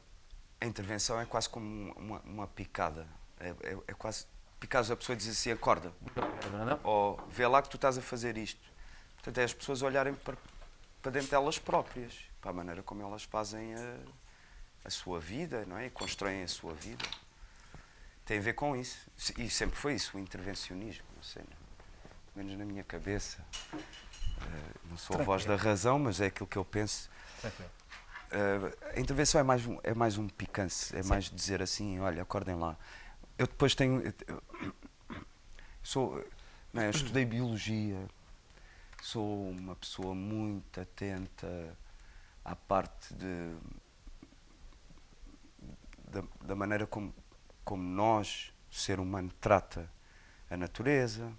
a 0.61 0.67
intervenção 0.67 1.21
é 1.21 1.27
quase 1.27 1.49
como 1.49 1.93
uma, 1.93 2.21
uma 2.21 2.47
picada. 2.47 3.07
É, 3.41 3.49
é, 3.49 3.79
é 3.89 3.95
quase 3.95 4.27
picares 4.59 4.91
a 4.91 4.97
pessoa 4.97 5.17
dizer 5.17 5.31
assim, 5.31 5.51
acorda. 5.51 5.93
Ou 6.83 7.21
vê 7.29 7.47
lá 7.47 7.63
que 7.63 7.69
tu 7.69 7.77
estás 7.77 7.97
a 7.97 8.03
fazer 8.03 8.37
isto. 8.37 8.61
Portanto, 9.15 9.39
é 9.39 9.45
as 9.45 9.55
pessoas 9.55 9.83
olharem 9.83 10.15
para, 10.15 10.37
para 11.03 11.13
dentro 11.13 11.31
delas 11.31 11.59
próprias, 11.59 12.15
para 12.41 12.51
a 12.51 12.55
maneira 12.55 12.83
como 12.83 13.03
elas 13.03 13.25
fazem 13.25 13.75
a, 13.75 13.97
a 14.85 14.91
sua 14.91 15.21
vida, 15.21 15.65
não 15.67 15.77
é? 15.77 15.87
E 15.87 15.91
constroem 15.91 16.43
a 16.43 16.49
sua 16.49 16.75
vida. 16.75 17.05
Tem 18.25 18.39
a 18.39 18.41
ver 18.41 18.53
com 18.53 18.77
isso. 18.77 18.99
E 19.39 19.49
sempre 19.49 19.77
foi 19.77 19.95
isso, 19.95 20.17
o 20.17 20.21
intervencionismo. 20.21 21.05
Não 21.17 21.23
sei, 21.23 21.43
não. 21.43 21.57
pelo 22.35 22.47
menos 22.47 22.59
na 22.59 22.65
minha 22.65 22.85
cabeça. 22.85 23.45
Ah, 24.41 24.79
não 24.91 24.97
sou 24.97 25.19
a 25.21 25.23
voz 25.23 25.45
da 25.45 25.57
razão, 25.57 25.99
mas 25.99 26.21
é 26.21 26.27
aquilo 26.27 26.47
que 26.47 26.57
eu 26.57 26.65
penso. 26.65 27.11
Uh, 28.31 28.77
a 28.95 29.01
intervenção 29.01 29.41
é 29.41 29.45
mais 29.45 29.65
um, 29.65 29.79
é 29.83 29.95
mais 29.95 30.19
um 30.19 30.29
picance, 30.29 30.95
é 30.95 31.03
mais 31.03 31.31
dizer 31.31 31.63
assim, 31.63 31.99
olha, 31.99 32.23
acordem 32.23 32.55
lá. 32.55 32.77
Eu 33.39 33.47
depois 33.47 33.75
tenho. 33.75 34.03
eu- 34.27 34.43
sou, 35.83 36.25
não 36.73 36.83
é, 36.83 36.87
eu 36.87 36.91
estudei 36.91 37.25
biologia, 37.25 38.09
sou 39.03 39.51
uma 39.51 39.75
pessoa 39.77 40.15
muito 40.15 40.81
atenta 40.81 41.77
à 42.45 42.55
parte 42.57 43.15
de, 43.15 43.57
da, 46.11 46.23
da 46.43 46.55
maneira 46.55 46.87
como, 46.87 47.15
como 47.65 47.83
nós, 47.83 48.53
o 48.71 48.75
ser 48.75 48.99
humano, 49.01 49.31
trata 49.41 49.89
a 50.51 50.57
natureza, 50.57 51.33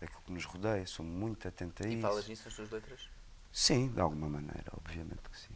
aquilo 0.00 0.20
que 0.26 0.32
nos 0.32 0.44
rodeia, 0.44 0.86
sou 0.86 1.04
muito 1.04 1.48
atento 1.48 1.82
a 1.82 1.88
E 1.88 1.92
isso. 1.94 2.02
falas 2.02 2.28
nisso 2.28 2.42
nas 2.44 2.54
tuas 2.54 2.70
letras? 2.70 3.08
Sim, 3.52 3.88
de 3.88 4.00
alguma 4.00 4.28
maneira, 4.28 4.64
obviamente 4.76 5.28
que 5.30 5.38
sim. 5.38 5.54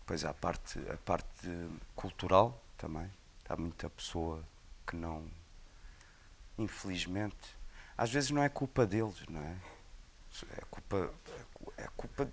Depois 0.00 0.24
há 0.24 0.30
a 0.30 0.34
parte, 0.34 0.78
a 0.90 0.96
parte 0.98 1.48
cultural 1.94 2.62
também. 2.78 3.10
Há 3.48 3.56
muita 3.56 3.90
pessoa 3.90 4.42
que 4.86 4.96
não. 4.96 5.26
Infelizmente. 6.58 7.56
Às 7.96 8.10
vezes 8.12 8.30
não 8.30 8.42
é 8.42 8.48
culpa 8.48 8.86
deles, 8.86 9.16
não 9.28 9.40
é? 9.40 9.56
É 10.56 10.60
culpa, 10.70 11.10
é 11.78 11.84
cu- 11.84 11.92
culpa 11.96 12.28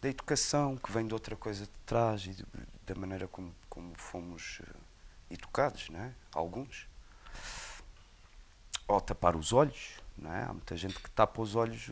da 0.00 0.08
educação 0.08 0.76
que 0.76 0.90
vem 0.92 1.06
de 1.06 1.14
outra 1.14 1.36
coisa 1.36 1.64
de 1.64 1.70
trás 1.86 2.24
e 2.26 2.30
de- 2.30 2.44
da 2.86 2.94
maneira 2.94 3.26
como, 3.28 3.54
como 3.68 3.92
fomos 3.96 4.60
eh, 4.66 4.76
educados, 5.30 5.88
não 5.90 6.00
é? 6.00 6.12
Alguns. 6.32 6.86
Ou 8.86 9.00
tapar 9.00 9.36
os 9.36 9.52
olhos, 9.52 9.98
não 10.16 10.32
é? 10.32 10.44
Há 10.44 10.52
muita 10.52 10.76
gente 10.76 10.98
que 10.98 11.10
tapa 11.10 11.40
os 11.40 11.54
olhos, 11.56 11.90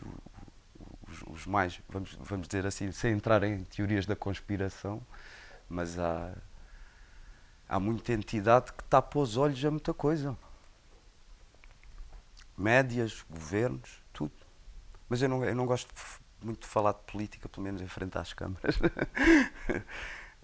os, 1.07 1.21
os 1.27 1.45
mais, 1.45 1.79
vamos, 1.89 2.13
vamos 2.19 2.47
dizer 2.47 2.65
assim, 2.65 2.91
sem 2.91 3.13
entrar 3.13 3.43
em 3.43 3.63
teorias 3.65 4.05
da 4.05 4.15
conspiração, 4.15 5.01
mas 5.69 5.97
há, 5.97 6.33
há 7.73 7.79
muita 7.79 8.13
entidade 8.13 8.71
que 8.71 8.83
tapa 8.83 9.17
os 9.17 9.35
olhos 9.35 9.65
a 9.65 9.71
muita 9.71 9.95
coisa. 9.95 10.37
Médias, 12.55 13.25
governos, 13.27 13.89
tudo. 14.13 14.31
Mas 15.09 15.23
eu 15.23 15.27
não, 15.27 15.43
eu 15.43 15.55
não 15.55 15.65
gosto 15.65 15.91
muito 16.39 16.61
de 16.61 16.67
falar 16.67 16.91
de 16.91 16.99
política, 17.11 17.49
pelo 17.49 17.63
menos 17.63 17.81
em 17.81 17.87
frente 17.87 18.15
às 18.17 18.31
câmaras. 18.33 18.75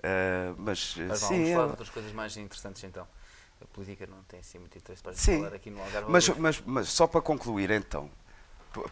Eh, 0.02 0.54
mas 0.58 0.96
Mas 0.96 1.20
sim, 1.20 1.26
vamos 1.28 1.50
eu- 1.50 1.54
falar 1.56 1.66
de 1.66 1.72
outras 1.72 1.90
coisas 1.90 2.14
mais 2.14 2.38
interessantes 2.38 2.82
então. 2.86 3.06
A 3.62 3.66
política 3.66 4.08
não 4.08 4.24
tem 4.24 4.40
assim 4.40 4.58
muito 4.58 4.78
interesse 4.78 5.04
para 5.04 5.12
Sim. 5.14 5.40
falar 5.44 5.56
aqui 5.56 5.70
no 5.70 5.82
Algarve. 5.82 6.10
Mas, 6.10 6.30
mas, 6.30 6.62
mas 6.66 6.88
só 6.88 7.06
para 7.06 7.22
concluir 7.22 7.70
então, 7.70 8.10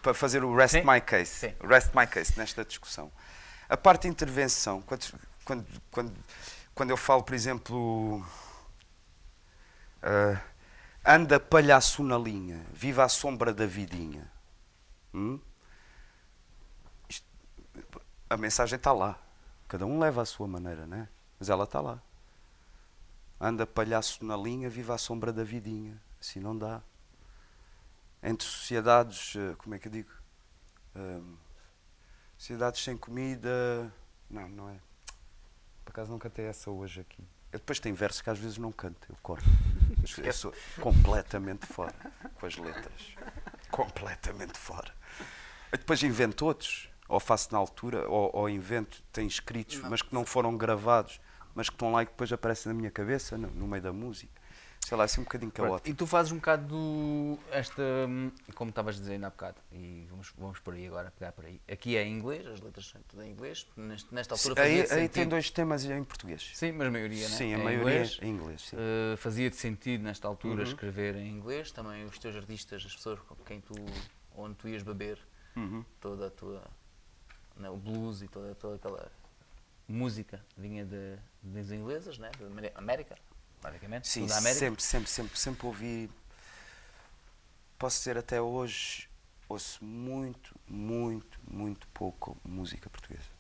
para 0.02 0.14
fazer 0.14 0.44
o 0.44 0.54
rest 0.54 0.74
Sim, 0.74 0.82
my 0.84 1.00
case, 1.00 1.32
sim. 1.32 1.54
rest 1.62 1.96
my 1.96 2.06
case 2.06 2.38
nesta 2.38 2.66
discussão. 2.66 3.10
A 3.70 3.78
parte 3.78 4.02
de 4.02 4.10
intervenção, 4.10 4.82
quando, 4.82 5.06
quando, 5.46 5.66
quando, 5.92 6.14
quando 6.78 6.92
eu 6.92 6.98
falo, 6.98 7.24
por 7.24 7.34
exemplo, 7.36 8.24
ah, 10.02 10.42
anda 11.06 11.40
palhaço 11.40 12.04
na 12.04 12.18
linha, 12.18 12.66
viva 12.74 13.04
à 13.04 13.10
sombra 13.10 13.54
da 13.54 13.66
vidinha. 13.66 14.32
Hum? 15.14 15.40
Isto- 17.10 17.26
a 18.30 18.38
mensagem 18.38 18.78
está 18.78 18.92
lá. 18.94 19.20
Cada 19.68 19.86
um 19.86 20.00
leva 20.00 20.22
à 20.22 20.26
sua 20.26 20.48
maneira, 20.48 20.86
né? 20.88 21.08
Mas 21.40 21.50
ela 21.50 21.64
está 21.66 21.82
lá. 21.82 22.02
Anda 23.40 23.66
palhaço 23.66 24.24
na 24.24 24.38
linha, 24.38 24.70
viva 24.70 24.94
à 24.94 24.98
sombra 24.98 25.34
da 25.34 25.44
vidinha. 25.44 26.00
Assim 26.20 26.40
não 26.40 26.56
dá. 26.58 26.82
Entre 28.22 28.46
sociedades, 28.48 29.36
eh, 29.36 29.56
como 29.58 29.76
é 29.76 29.80
que 29.80 29.88
eu 29.88 29.92
digo? 29.92 30.10
Ahm, 30.96 31.36
sociedades 32.38 32.84
sem 32.84 32.98
comida. 32.98 33.92
Não, 34.30 34.50
não 34.50 34.70
é. 34.70 34.80
Por 35.88 35.92
acaso 35.92 36.12
não 36.12 36.20
cantei 36.20 36.46
essa 36.46 36.70
hoje 36.70 37.00
aqui. 37.00 37.24
Eu 37.50 37.60
depois 37.60 37.80
tenho 37.80 37.96
versos 37.96 38.22
que 38.22 38.30
às 38.30 38.38
vezes 38.38 38.58
não 38.58 38.74
canto, 38.74 39.08
eu 39.10 39.16
corto. 39.24 39.46
Mas 40.02 40.18
Eu 40.20 40.34
sou 40.34 40.54
completamente 40.82 41.66
fora 41.66 41.96
com 42.36 42.46
as 42.46 42.58
letras. 42.58 43.16
Completamente 43.72 44.58
fora. 44.60 44.94
Eu 45.72 45.78
depois 45.78 46.04
invento 46.04 46.46
outros, 46.46 46.90
ou 47.08 47.22
faço 47.22 47.54
na 47.54 47.58
altura, 47.58 48.06
ou, 48.10 48.30
ou 48.34 48.50
invento, 48.50 49.02
tenho 49.14 49.30
escritos, 49.30 49.80
mas 49.80 50.02
que 50.02 50.14
não 50.14 50.26
foram 50.26 50.58
gravados, 50.58 51.22
mas 51.56 51.70
que 51.70 51.76
estão 51.76 51.94
lá 51.94 52.04
e 52.04 52.06
que 52.06 52.12
depois 52.12 52.34
aparecem 52.34 52.70
na 52.70 52.78
minha 52.78 52.92
cabeça, 52.92 53.38
no, 53.38 53.48
no 53.50 53.66
meio 53.66 53.82
da 53.82 53.94
música. 53.94 54.42
Sei 54.88 54.96
lá, 54.98 55.04
assim 55.04 55.20
um 55.20 55.26
bocadinho 55.26 55.52
caótico. 55.52 55.90
E 55.90 55.94
tu 55.94 56.08
fazes 56.08 56.32
um 56.32 56.38
bocado 56.38 56.66
do. 56.66 57.38
Esta. 57.52 57.82
hum, 58.08 58.32
Como 58.56 58.70
estavas 58.70 58.96
dizendo 58.96 59.26
há 59.26 59.30
bocado, 59.30 59.58
e 59.70 60.08
vamos, 60.10 60.32
vamos 60.38 60.60
por 60.60 60.76
aí 60.76 60.88
agora, 60.88 61.12
pegar 61.12 61.34
por 61.34 61.44
aí. 61.44 61.60
Aqui 61.70 61.98
é 61.98 62.06
em 62.06 62.14
inglês, 62.18 62.48
as 62.48 62.62
letras 62.62 62.86
são 62.88 63.02
tudo 63.06 63.22
em 63.22 63.32
inglês. 63.32 63.68
Neste, 63.76 64.16
nesta 64.16 64.36
altura 64.36 64.54
Aí, 64.64 64.78
fazia 64.80 64.82
aí 64.84 64.88
sentido. 65.02 65.12
tem 65.14 65.28
dois 65.28 65.52
temas 65.52 65.84
em 65.84 66.02
português. 66.06 66.52
Sim, 66.54 66.72
mas 66.72 66.88
a 66.88 66.92
maioria, 66.92 67.28
né? 67.28 67.36
Sim, 67.36 67.54
a 67.54 67.58
É 67.60 67.64
maioria 67.66 67.96
inglês. 67.96 68.18
é 68.22 68.26
em 68.26 68.30
inglês. 68.30 68.62
Sim. 68.62 68.78
Uh, 68.78 69.18
Fazia-te 69.18 69.58
sentido 69.58 70.04
nesta 70.06 70.26
altura 70.26 70.64
Uhum. 70.64 70.70
escrever 70.70 71.18
em 71.18 71.32
inglês, 71.32 71.70
também 71.70 72.06
os 72.06 72.18
teus 72.18 72.38
artistas, 72.38 72.86
as 72.86 72.96
pessoas 72.96 73.20
com 73.20 73.36
quem 73.44 73.60
tu, 73.60 73.76
onde 74.38 74.56
tu 74.56 74.70
ias 74.70 74.84
beber 74.84 75.20
Uhum. 75.58 75.84
toda 76.00 76.28
a 76.28 76.32
tua, 76.32 76.64
né, 77.58 77.70
o 77.70 77.76
blues 77.76 78.22
e 78.22 78.30
toda, 78.30 78.56
toda 78.56 78.76
aquela 78.78 79.12
música 79.86 80.40
vinha 80.58 80.86
de, 80.86 81.18
das 81.44 81.72
inglesas, 81.72 82.18
né, 82.18 82.32
da 82.40 82.72
América, 82.80 83.18
basicamente, 83.62 84.08
Sim, 84.08 84.28
sempre, 84.28 84.82
sempre, 84.84 85.10
sempre, 85.10 85.40
sempre 85.40 85.68
ouvi. 85.68 86.10
Posso 87.78 88.00
dizer 88.00 88.18
até 88.18 88.42
hoje, 88.42 89.08
ouço 89.48 89.84
muito, 89.84 90.56
muito, 90.68 91.40
muito 91.50 91.88
pouco 91.94 92.36
música 92.44 92.90
portuguesa. 92.90 93.38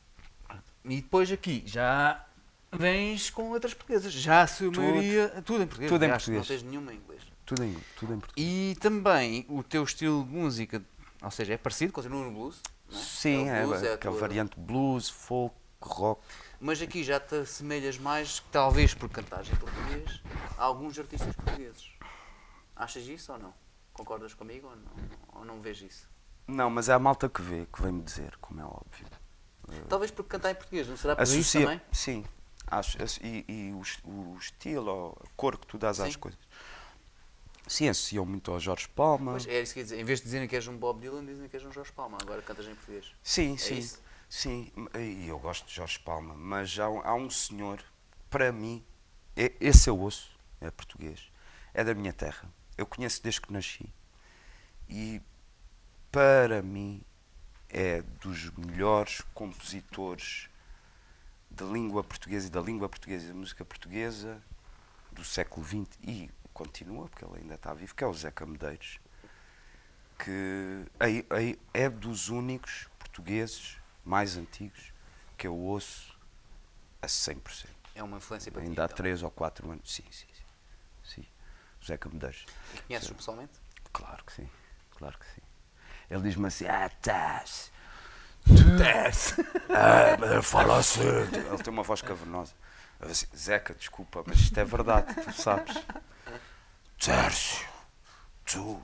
E 0.86 1.02
depois 1.02 1.32
aqui 1.32 1.64
já 1.66 2.24
vens 2.72 3.30
com 3.30 3.52
letras 3.52 3.74
portuguesas, 3.74 4.14
já 4.14 4.44
a 4.44 4.48
sua 4.48 4.72
Tudo. 4.72 4.82
maioria, 4.82 5.30
tudo 5.46 5.64
em 5.64 5.68
português, 5.68 5.92
Tudo 5.92 6.06
em 6.06 6.10
português. 6.10 6.40
não 6.42 6.48
tens 6.48 6.64
nenhuma 6.64 6.94
em 6.94 6.98
inglês. 6.98 7.22
Tudo 7.46 7.64
em, 7.64 7.78
tudo 7.98 8.14
em 8.14 8.20
português. 8.20 8.48
E 8.48 8.76
também 8.80 9.46
o 9.50 9.64
teu 9.64 9.84
estilo 9.84 10.24
de 10.24 10.30
música, 10.32 10.84
ou 11.22 11.32
seja, 11.32 11.54
é 11.54 11.58
parecido, 11.58 11.92
continua 11.94 12.24
no 12.24 12.32
blues, 12.32 12.62
é? 12.92 12.96
Sim, 12.96 13.46
o 13.46 13.50
é, 13.50 13.64
blues, 13.66 13.84
é, 13.84 13.92
a 13.92 13.94
aquela 13.96 14.14
tua- 14.16 14.22
variante 14.28 14.60
blues, 14.60 15.10
folk, 15.10 15.56
rock. 15.82 16.22
Mas 16.60 16.82
aqui 16.82 17.04
já 17.04 17.20
te 17.20 17.36
assemelhas 17.36 17.98
mais, 17.98 18.40
talvez 18.52 18.94
por 18.94 19.10
cantares 19.10 19.50
em 19.50 19.56
português, 19.56 20.22
a 20.58 20.64
alguns 20.64 20.98
artistas 20.98 21.36
portugueses. 21.36 21.92
Achas 22.76 23.04
isso 23.06 23.32
ou 23.32 23.38
não? 23.40 23.54
Concordas 23.94 24.34
comigo 24.34 24.68
ou 24.68 24.76
não, 24.76 25.40
ou 25.40 25.46
não 25.46 25.62
vês 25.62 25.82
isso? 25.82 26.08
Não, 26.48 26.70
mas 26.70 26.90
é 26.90 26.94
a 26.94 27.00
malta 27.00 27.30
que 27.30 27.42
vê, 27.42 27.66
que 27.72 27.82
vem-me 27.82 28.02
dizer, 28.02 28.36
como 28.42 28.62
é 28.62 28.64
óbvio. 28.64 29.08
Talvez 29.90 30.10
por 30.12 30.24
cantar 30.24 30.52
em 30.52 30.56
português, 30.56 30.88
não 30.88 30.96
será 30.96 31.16
por 31.16 31.24
isso 31.24 31.34
Associa, 31.34 31.62
também? 31.66 31.82
sim, 31.92 32.26
acho, 32.68 32.98
e, 33.22 33.46
e 33.48 33.74
o, 33.74 33.82
es- 33.82 34.00
o 34.06 34.38
estilo, 34.40 35.16
a 35.24 35.28
cor 35.36 35.58
que 35.58 35.68
tu 35.68 35.78
dás 35.78 36.00
às 36.00 36.14
Sim. 36.14 36.20
coisas. 36.20 36.40
Sim, 37.68 37.90
associam 37.90 38.26
muito 38.26 38.50
ao 38.50 38.60
Jorge 38.62 38.88
Palma. 38.88 39.32
Pois 39.32 39.46
é 39.46 39.62
isso 39.62 39.74
que 39.74 39.80
ia 39.82 39.84
dizer. 39.84 40.00
Em 40.00 40.04
vez 40.06 40.20
de 40.20 40.26
dizerem 40.26 40.48
que 40.48 40.56
és 40.56 40.66
um 40.70 40.78
Bob 40.78 41.02
Dylan, 41.02 41.26
dizem 41.26 41.50
que 41.50 41.58
és 41.58 41.66
um 41.66 41.72
Jorge 41.72 41.92
Palma. 41.92 42.18
Agora 42.22 42.42
cantas 42.42 42.66
em 42.66 42.74
português. 42.74 43.12
Sim, 43.22 43.54
É 43.56 43.58
sim. 43.58 43.78
isso? 43.80 44.00
Sim, 44.30 44.72
e 44.96 45.28
eu 45.28 45.40
gosto 45.40 45.68
de 45.68 45.74
Jorge 45.74 46.00
Palma, 46.00 46.34
mas 46.36 46.78
há, 46.80 46.86
há 46.86 47.16
um 47.16 47.30
senhor, 47.30 47.82
para 48.30 48.52
mim, 48.52 48.84
é- 49.36 49.54
esse 49.60 49.90
eu 49.90 49.98
ouço, 49.98 50.38
é 50.60 50.70
português, 50.70 51.32
é 51.74 51.84
da 51.84 51.94
minha 51.94 52.12
terra. 52.14 52.50
Eu 52.78 52.86
conheço 52.86 53.24
desde 53.24 53.42
que 53.42 53.54
nasci. 53.54 53.90
E 54.90 55.22
para 56.12 56.62
mim 56.62 57.02
é 57.70 58.02
dos 58.22 58.52
melhores 58.52 59.22
compositores 59.34 60.50
de 61.50 61.64
língua 61.64 62.04
portuguesa 62.04 62.48
e 62.48 62.50
da 62.50 62.62
língua 62.62 62.90
portuguesa 62.90 63.26
e 63.26 63.30
da 63.30 63.34
música 63.34 63.66
portuguesa 63.66 64.42
do 65.12 65.24
século 65.24 65.66
XX 65.66 65.88
e 66.04 66.30
continua, 66.54 67.08
porque 67.10 67.26
ele 67.26 67.42
ainda 67.42 67.56
está 67.56 67.74
vivo, 67.74 67.96
que 67.96 68.04
é 68.04 68.08
o 68.08 68.14
Zeca 68.14 68.46
Medeiros 68.46 69.00
que 70.18 70.86
aí, 71.00 71.26
aí 71.30 71.60
é 71.74 71.90
dos 71.90 72.30
únicos 72.30 72.88
portugueses 72.98 73.77
mais 74.08 74.38
antigos 74.38 74.94
que 75.38 75.46
eu 75.46 75.56
ouço 75.56 76.18
a 77.02 77.08
100%. 77.08 77.68
É 77.94 78.02
uma 78.02 78.18
influência 78.18 78.52
para 78.52 78.62
ti. 78.62 78.70
Ainda 78.70 78.84
há 78.84 78.86
então. 78.86 78.98
3 78.98 79.24
ou 79.24 79.32
4 79.32 79.70
anos. 79.70 79.94
Sim, 79.94 80.04
sim, 80.10 80.28
sim. 80.34 80.44
sim. 81.04 81.26
José 81.82 82.00
Medeiros. 82.12 82.46
E 82.74 82.82
conheces-o 82.82 83.16
pessoalmente? 83.16 83.54
Claro 83.92 84.24
que 84.24 84.32
sim. 84.32 84.50
Claro 84.92 85.18
que 85.20 85.26
sim. 85.26 85.42
Ele 86.10 86.22
diz-me 86.22 86.48
assim: 86.48 86.66
Ah, 86.66 86.88
estás. 86.88 87.72
Estás. 88.46 89.36
Ah, 89.70 90.18
mas 90.18 90.32
ele 90.32 90.42
fala 90.42 90.78
assim. 90.78 91.02
Ele 91.02 91.62
tem 91.62 91.74
uma 91.74 91.84
voz 91.84 92.02
cavernosa. 92.02 92.54
Eu 93.00 93.08
disse, 93.10 93.28
Zeca, 93.36 93.76
desculpa, 93.76 94.24
mas 94.26 94.40
isto 94.40 94.58
é 94.58 94.64
verdade, 94.64 95.14
tu 95.14 95.32
sabes. 95.34 95.76
Tércio, 96.98 97.68
tu 98.44 98.84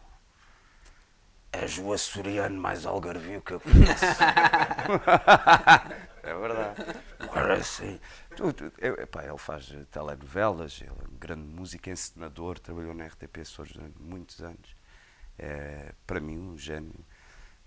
és 1.54 1.78
o 1.78 1.94
açoriano 1.94 2.60
mais 2.60 2.86
algarvio 2.86 3.42
que 3.42 3.54
eu 3.54 3.60
conheço. 3.60 4.06
é 6.24 6.34
verdade. 6.34 6.82
Agora 7.20 7.64
sim. 7.64 8.00
Ele 8.80 9.38
faz 9.38 9.72
telenovelas, 9.92 10.82
ele 10.82 10.90
é 10.90 10.94
um 10.94 11.18
grande 11.18 11.44
músico 11.48 11.90
encenador, 11.90 12.60
trabalhou 12.60 12.94
na 12.94 13.06
RTP 13.06 13.38
Açores 13.42 13.74
durante 13.74 14.02
muitos 14.02 14.42
anos. 14.42 14.76
É, 15.38 15.94
para 16.06 16.20
mim, 16.20 16.38
um 16.38 16.58
gênio 16.58 16.94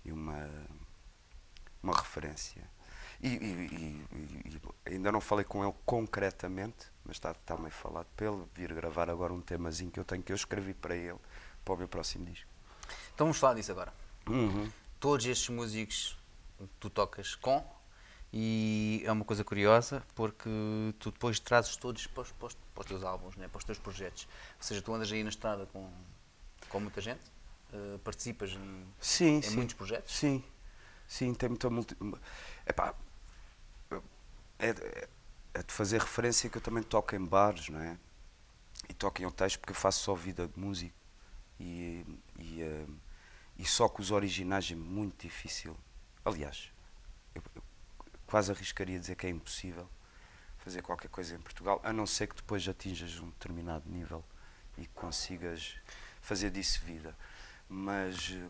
e 0.05 0.11
uma, 0.11 0.49
uma 1.81 1.93
referência. 1.93 2.63
E, 3.21 3.29
e- 3.29 4.05
e- 4.11 4.61
e 4.85 4.93
ainda 4.93 5.11
não 5.11 5.19
falei 5.19 5.43
com 5.43 5.63
ele 5.63 5.73
concretamente, 5.85 6.85
mas 7.03 7.15
está, 7.15 7.31
está 7.31 7.57
meio 7.57 7.71
falado 7.71 8.05
para 8.15 8.27
ele 8.27 8.43
vir 8.53 8.73
gravar 8.73 9.09
agora 9.09 9.33
um 9.33 9.41
temazinho 9.41 9.89
que 9.91 9.99
eu 9.99 10.05
tenho 10.05 10.21
que 10.21 10.31
eu 10.31 10.35
escrevi 10.35 10.73
para 10.73 10.95
ele 10.95 11.17
para 11.65 11.73
o 11.73 11.77
meu 11.77 11.87
próximo 11.87 12.25
disco. 12.25 12.47
Então 13.17 13.25
vamos 13.25 13.39
falar 13.39 13.55
disso 13.55 13.71
agora. 13.71 13.91
Uhum. 14.29 14.69
Todos 14.99 15.25
estes 15.25 15.49
músicos 15.49 16.15
tu 16.79 16.87
tocas 16.87 17.33
com 17.33 17.65
e 18.31 19.01
é 19.03 19.11
uma 19.11 19.25
coisa 19.25 19.43
curiosa 19.43 20.03
porque 20.13 20.47
tu 20.99 21.09
depois 21.09 21.39
trazes 21.39 21.75
todos 21.77 22.05
para 22.05 22.21
os, 22.21 22.31
para 22.31 22.47
os- 22.47 22.85
teus 22.85 23.03
álbuns, 23.03 23.35
né? 23.35 23.47
para 23.47 23.57
os 23.57 23.63
teus 23.63 23.79
projetos. 23.79 24.27
Ou 24.57 24.63
seja, 24.63 24.83
tu 24.83 24.93
andas 24.93 25.11
aí 25.11 25.23
na 25.23 25.29
estrada 25.31 25.65
com, 25.73 25.89
com 26.69 26.79
muita 26.79 27.01
gente, 27.01 27.21
eh, 27.73 27.97
participas 28.03 28.51
em, 28.51 28.85
Sim, 28.99 29.37
em 29.37 29.41
sim. 29.41 29.55
muitos 29.55 29.73
projetos. 29.73 30.15
Sim, 30.15 30.43
sim, 31.07 31.33
tem 31.33 31.49
muita 31.49 31.71
multi... 31.71 31.97
Epá, 32.67 32.93
é, 34.59 34.67
é, 34.69 35.09
é 35.55 35.63
de 35.63 35.73
fazer 35.73 36.01
referência 36.01 36.51
que 36.51 36.57
eu 36.59 36.61
também 36.61 36.83
toco 36.83 37.15
em 37.15 37.25
bares, 37.25 37.67
não 37.69 37.79
é? 37.81 37.97
E 38.87 38.93
toco 38.93 39.19
em 39.23 39.25
hotéis 39.25 39.55
porque 39.55 39.71
eu 39.71 39.75
faço 39.75 40.03
só 40.03 40.13
vida 40.13 40.47
de 40.47 40.59
músico 40.59 40.95
e, 41.59 42.05
e, 42.37 42.61
eh, 42.61 42.85
e 43.57 43.65
só 43.65 43.89
com 43.89 44.01
os 44.01 44.11
originais 44.11 44.71
é 44.71 44.75
muito 44.75 45.23
difícil. 45.23 45.75
Aliás, 46.23 46.71
eu, 47.33 47.41
eu 47.55 47.63
quase 48.25 48.51
arriscaria 48.51 48.99
dizer 48.99 49.15
que 49.15 49.25
é 49.25 49.29
impossível 49.29 49.89
fazer 50.59 50.81
qualquer 50.81 51.07
coisa 51.07 51.33
em 51.33 51.39
Portugal, 51.39 51.79
a 51.83 51.93
não 51.93 52.05
ser 52.05 52.27
que 52.27 52.35
depois 52.35 52.67
atinjas 52.67 53.19
um 53.19 53.29
determinado 53.29 53.89
nível 53.89 54.23
e 54.77 54.85
consigas 54.87 55.75
fazer 56.21 56.51
disso 56.51 56.81
vida. 56.83 57.17
Mas 57.69 58.33
eh, 58.33 58.49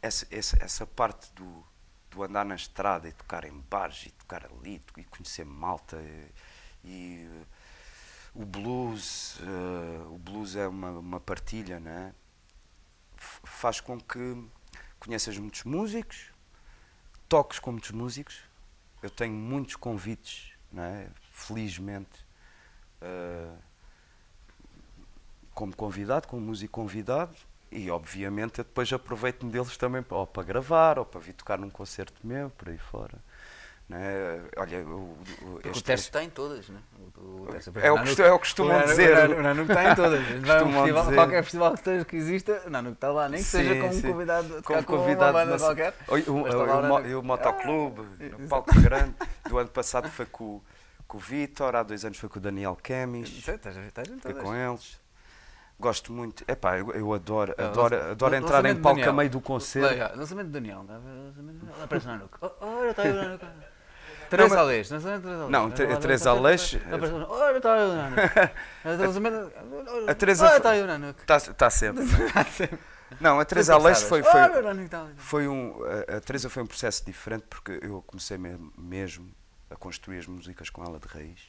essa, 0.00 0.26
essa, 0.30 0.56
essa 0.58 0.86
parte 0.86 1.30
do, 1.34 1.62
do 2.10 2.22
andar 2.22 2.46
na 2.46 2.54
estrada 2.54 3.08
e 3.08 3.12
tocar 3.12 3.44
em 3.44 3.58
bares 3.70 4.06
e 4.06 4.10
tocar 4.10 4.46
ali 4.46 4.80
e 4.96 5.04
conhecer 5.04 5.44
malta 5.44 5.98
e, 5.98 6.32
e, 6.84 7.28
eh, 7.30 7.46
o 8.34 8.44
blues, 8.46 9.38
eh, 9.42 10.06
o 10.08 10.18
blues 10.18 10.56
é 10.56 10.66
uma, 10.66 10.90
uma 10.90 11.20
partilha, 11.20 11.78
né? 11.78 12.14
Faz 13.16 13.80
com 13.80 13.98
que 14.00 14.44
conheças 14.98 15.38
muitos 15.38 15.64
músicos, 15.64 16.32
toques 17.28 17.58
com 17.58 17.72
muitos 17.72 17.90
músicos. 17.90 18.40
Eu 19.02 19.10
tenho 19.10 19.34
muitos 19.34 19.76
convites, 19.76 20.52
é? 20.76 21.08
felizmente, 21.32 22.26
eh, 23.00 23.54
como 25.54 25.74
convidado, 25.74 26.28
como 26.28 26.42
músico 26.42 26.80
convidado, 26.80 27.36
e 27.70 27.90
obviamente 27.90 28.58
eu 28.58 28.64
depois 28.64 28.92
aproveito-me 28.92 29.50
deles 29.50 29.76
também 29.76 30.04
ou 30.10 30.26
para 30.26 30.42
gravar, 30.42 30.98
ou 30.98 31.04
para 31.04 31.20
vir 31.20 31.34
tocar 31.34 31.58
num 31.58 31.70
concerto 31.70 32.26
meu, 32.26 32.50
por 32.50 32.68
aí 32.68 32.78
fora. 32.78 33.18
Não 33.88 33.98
é? 33.98 34.40
Olha, 34.56 34.78
o, 34.84 34.94
o, 35.12 35.16
Porque 35.52 35.68
o 35.68 35.70
este- 35.70 35.84
Tércio 35.84 36.10
tem 36.12 36.28
todas, 36.28 36.68
né? 36.68 36.80
O, 37.16 37.20
o 37.20 37.48
É 37.80 37.92
o 37.92 38.02
que 38.02 38.20
é 38.20 38.32
o 38.32 38.38
que 38.38 38.38
costumam 38.40 38.82
dizer. 38.84 39.12
O 39.12 39.14
Nanuque- 39.14 39.38
o 39.38 39.42
Nanuque 39.44 39.74
tem 39.74 39.94
todas. 39.94 40.24
Festival, 40.26 41.04
dizer. 41.04 41.14
Qualquer 41.14 41.42
festival 41.44 41.70
que, 41.72 41.78
esteja, 41.78 42.04
que 42.04 42.16
exista, 42.16 42.62
o 42.66 42.70
Nanuque 42.70 42.96
está 42.96 43.12
lá, 43.12 43.28
nem 43.28 43.40
que 43.40 43.46
seja 43.46 43.74
Sim, 43.74 43.80
como 43.80 43.92
sim. 43.92 44.02
convidado, 44.02 44.62
como 44.64 44.84
com 44.84 44.96
convidado 44.96 45.38
uma 45.38 45.44
banda 45.46 45.58
qualquer. 45.58 45.94
E 47.08 47.14
o 47.14 47.22
Motoclube, 47.22 48.02
Ah, 48.20 48.38
no 48.40 48.48
Palco 48.48 48.80
Grande. 48.80 49.14
Do 49.48 49.56
ano 49.58 49.68
passado 49.68 50.08
foi 50.10 50.26
com, 50.26 50.44
o- 50.44 50.64
com 51.06 51.18
o 51.18 51.20
Vitor, 51.20 51.76
há 51.76 51.84
dois 51.84 52.04
anos 52.04 52.18
foi 52.18 52.28
com 52.28 52.40
o 52.40 52.42
Daniel 52.42 52.76
Kemis. 52.82 53.28
Estás 53.28 53.76
a 53.76 53.80
todas. 54.20 54.42
com 54.42 54.52
eles. 54.52 55.00
Gosto 55.78 56.10
muito. 56.12 56.42
Epá, 56.48 56.78
eu, 56.78 56.90
eu 56.90 57.12
adoro, 57.14 57.54
Ah, 57.58 57.66
adoro, 57.66 57.94
lança- 57.94 58.10
adoro 58.10 58.34
entrar 58.34 58.64
em 58.66 58.74
palco 58.74 59.08
a 59.08 59.12
meio 59.12 59.30
do 59.30 59.40
concerto. 59.40 60.16
Lançamento 60.18 60.46
de 60.46 60.52
Daniel. 60.54 60.84
tá 60.88 60.98
ver? 60.98 61.08
Lançamento 61.10 61.54
de 61.54 61.66
Daniel. 61.66 61.84
Aparece 61.84 62.06
o 62.06 62.08
Nanuque. 62.08 62.38
Oh, 62.40 62.50
Olha, 62.62 62.90
está 62.90 63.02
aí 63.02 63.10
o 63.12 63.14
Nanuque. 63.14 63.46
Três 64.28 64.50
mas- 64.50 64.58
Aleixo. 64.58 64.94
Lançamento 64.94 65.22
de 65.22 65.28
Três 65.28 65.40
Aleixo. 65.42 65.50
Não, 65.50 65.70
Três 65.70 66.26
Aleixo- 66.26 66.80
a 70.08 70.14
Teresa 70.14 70.46
está 70.56 71.40
tá 71.54 71.70
sempre. 71.70 72.04
não, 73.20 73.38
a 73.40 73.44
Teresa 73.44 73.74
Aleixo 73.74 74.06
foi, 74.06 74.22
foi, 74.22 74.40
foi 75.16 75.48
um. 75.48 75.76
A, 76.16 76.20
Teresa 76.20 76.48
foi 76.50 76.62
um 76.62 76.66
processo 76.66 77.04
diferente 77.04 77.44
porque 77.48 77.78
eu 77.82 78.02
comecei 78.06 78.36
me- 78.38 78.70
mesmo 78.76 79.30
a 79.70 79.76
construir 79.76 80.18
as 80.18 80.26
músicas 80.26 80.70
com 80.70 80.82
ela 80.84 80.98
de 80.98 81.06
raiz, 81.08 81.40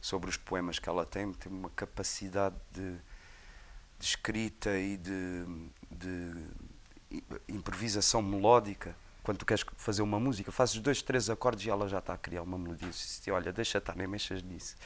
sobre 0.00 0.28
os 0.30 0.36
poemas 0.36 0.78
que 0.78 0.88
ela 0.88 1.04
tem, 1.06 1.32
tem 1.32 1.52
uma 1.52 1.70
capacidade 1.70 2.54
de, 2.72 2.92
de 3.98 4.04
escrita 4.06 4.76
e 4.76 4.96
de, 4.96 5.44
de 5.90 6.46
improvisação 7.48 8.20
melódica. 8.22 8.94
Quando 9.24 9.38
tu 9.38 9.46
queres 9.46 9.64
fazer 9.78 10.02
uma 10.02 10.20
música, 10.20 10.52
fazes 10.52 10.78
dois, 10.78 11.00
três 11.00 11.30
acordes 11.30 11.64
e 11.66 11.70
ela 11.70 11.88
já 11.88 11.98
está 11.98 12.12
a 12.12 12.18
criar 12.18 12.42
uma 12.42 12.58
melodia. 12.58 12.88
Disse, 12.90 13.30
olha, 13.30 13.50
deixa 13.52 13.78
estar, 13.78 13.96
nem 13.96 14.06
mexas 14.06 14.42
nisso. 14.42 14.76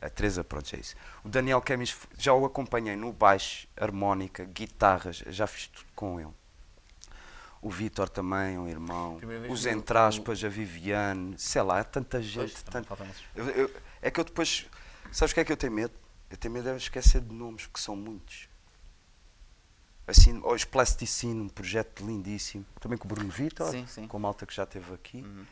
A 0.00 0.08
Teresa, 0.08 0.42
pronto, 0.42 0.74
é 0.74 0.78
isso. 0.80 0.96
O 1.22 1.28
Daniel 1.28 1.60
Kemis, 1.60 1.94
já 2.16 2.32
o 2.32 2.46
acompanhei 2.46 2.96
no 2.96 3.12
baixo, 3.12 3.68
harmónica, 3.76 4.44
guitarras, 4.46 5.18
já 5.26 5.46
fiz 5.46 5.66
tudo 5.66 5.86
com 5.94 6.18
ele. 6.18 6.32
O 7.60 7.70
Vitor 7.70 8.08
também, 8.08 8.58
um 8.58 8.66
irmão. 8.68 9.18
Os 9.52 9.62
que 9.62 9.68
eu- 9.68 9.72
Entraspas, 9.72 10.42
a 10.42 10.48
Viviane, 10.48 11.34
sei 11.38 11.60
lá, 11.62 11.80
há 11.80 11.84
tanta 11.84 12.22
gente. 12.22 12.52
Pois, 12.52 12.62
tanto-. 12.62 12.88
Eu- 13.36 13.48
eu- 13.50 13.70
é 14.00 14.10
que 14.10 14.18
eu 14.18 14.24
depois. 14.24 14.66
Sabes 15.12 15.32
o 15.32 15.34
que 15.34 15.40
é 15.40 15.44
que 15.44 15.52
eu 15.52 15.56
tenho 15.58 15.72
medo? 15.72 15.92
Eu 16.30 16.36
tenho 16.38 16.52
medo 16.52 16.70
de 16.70 16.76
esquecer 16.76 17.20
de 17.20 17.34
nomes, 17.34 17.66
porque 17.66 17.80
são 17.80 17.94
muitos. 17.94 18.48
Assim, 20.06 20.38
hoje 20.44 20.66
Plasticine, 20.66 21.40
um 21.42 21.48
projeto 21.48 22.04
lindíssimo. 22.04 22.64
Também 22.80 22.98
com 22.98 23.06
o 23.06 23.08
Bruno 23.08 23.30
Vitor, 23.30 23.70
Sim, 23.70 23.86
sim. 23.86 24.06
com 24.06 24.16
a 24.18 24.20
malta 24.20 24.44
que 24.44 24.54
já 24.54 24.64
esteve 24.64 24.92
aqui. 24.92 25.22
Uhum. 25.22 25.46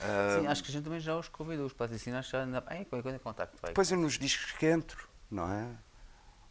Ah, 0.00 0.38
Sim, 0.40 0.46
acho 0.46 0.64
que 0.64 0.70
a 0.70 0.72
gente 0.72 0.84
também 0.84 1.00
já 1.00 1.14
os 1.18 1.28
convidou, 1.28 1.66
os 1.66 1.74
patrocínios, 1.74 2.20
acho 2.20 2.30
que 2.30 2.36
já 2.36 2.42
anda. 2.42 2.64
Ai, 2.66 2.84
qualquer 2.86 3.02
coisa 3.02 3.16
em 3.16 3.20
contacto. 3.20 3.58
Vai. 3.60 3.70
Depois 3.72 3.90
eu 3.90 3.98
nos 3.98 4.18
discos 4.18 4.52
que 4.52 4.64
entro, 4.66 5.06
não 5.30 5.52
é? 5.52 5.68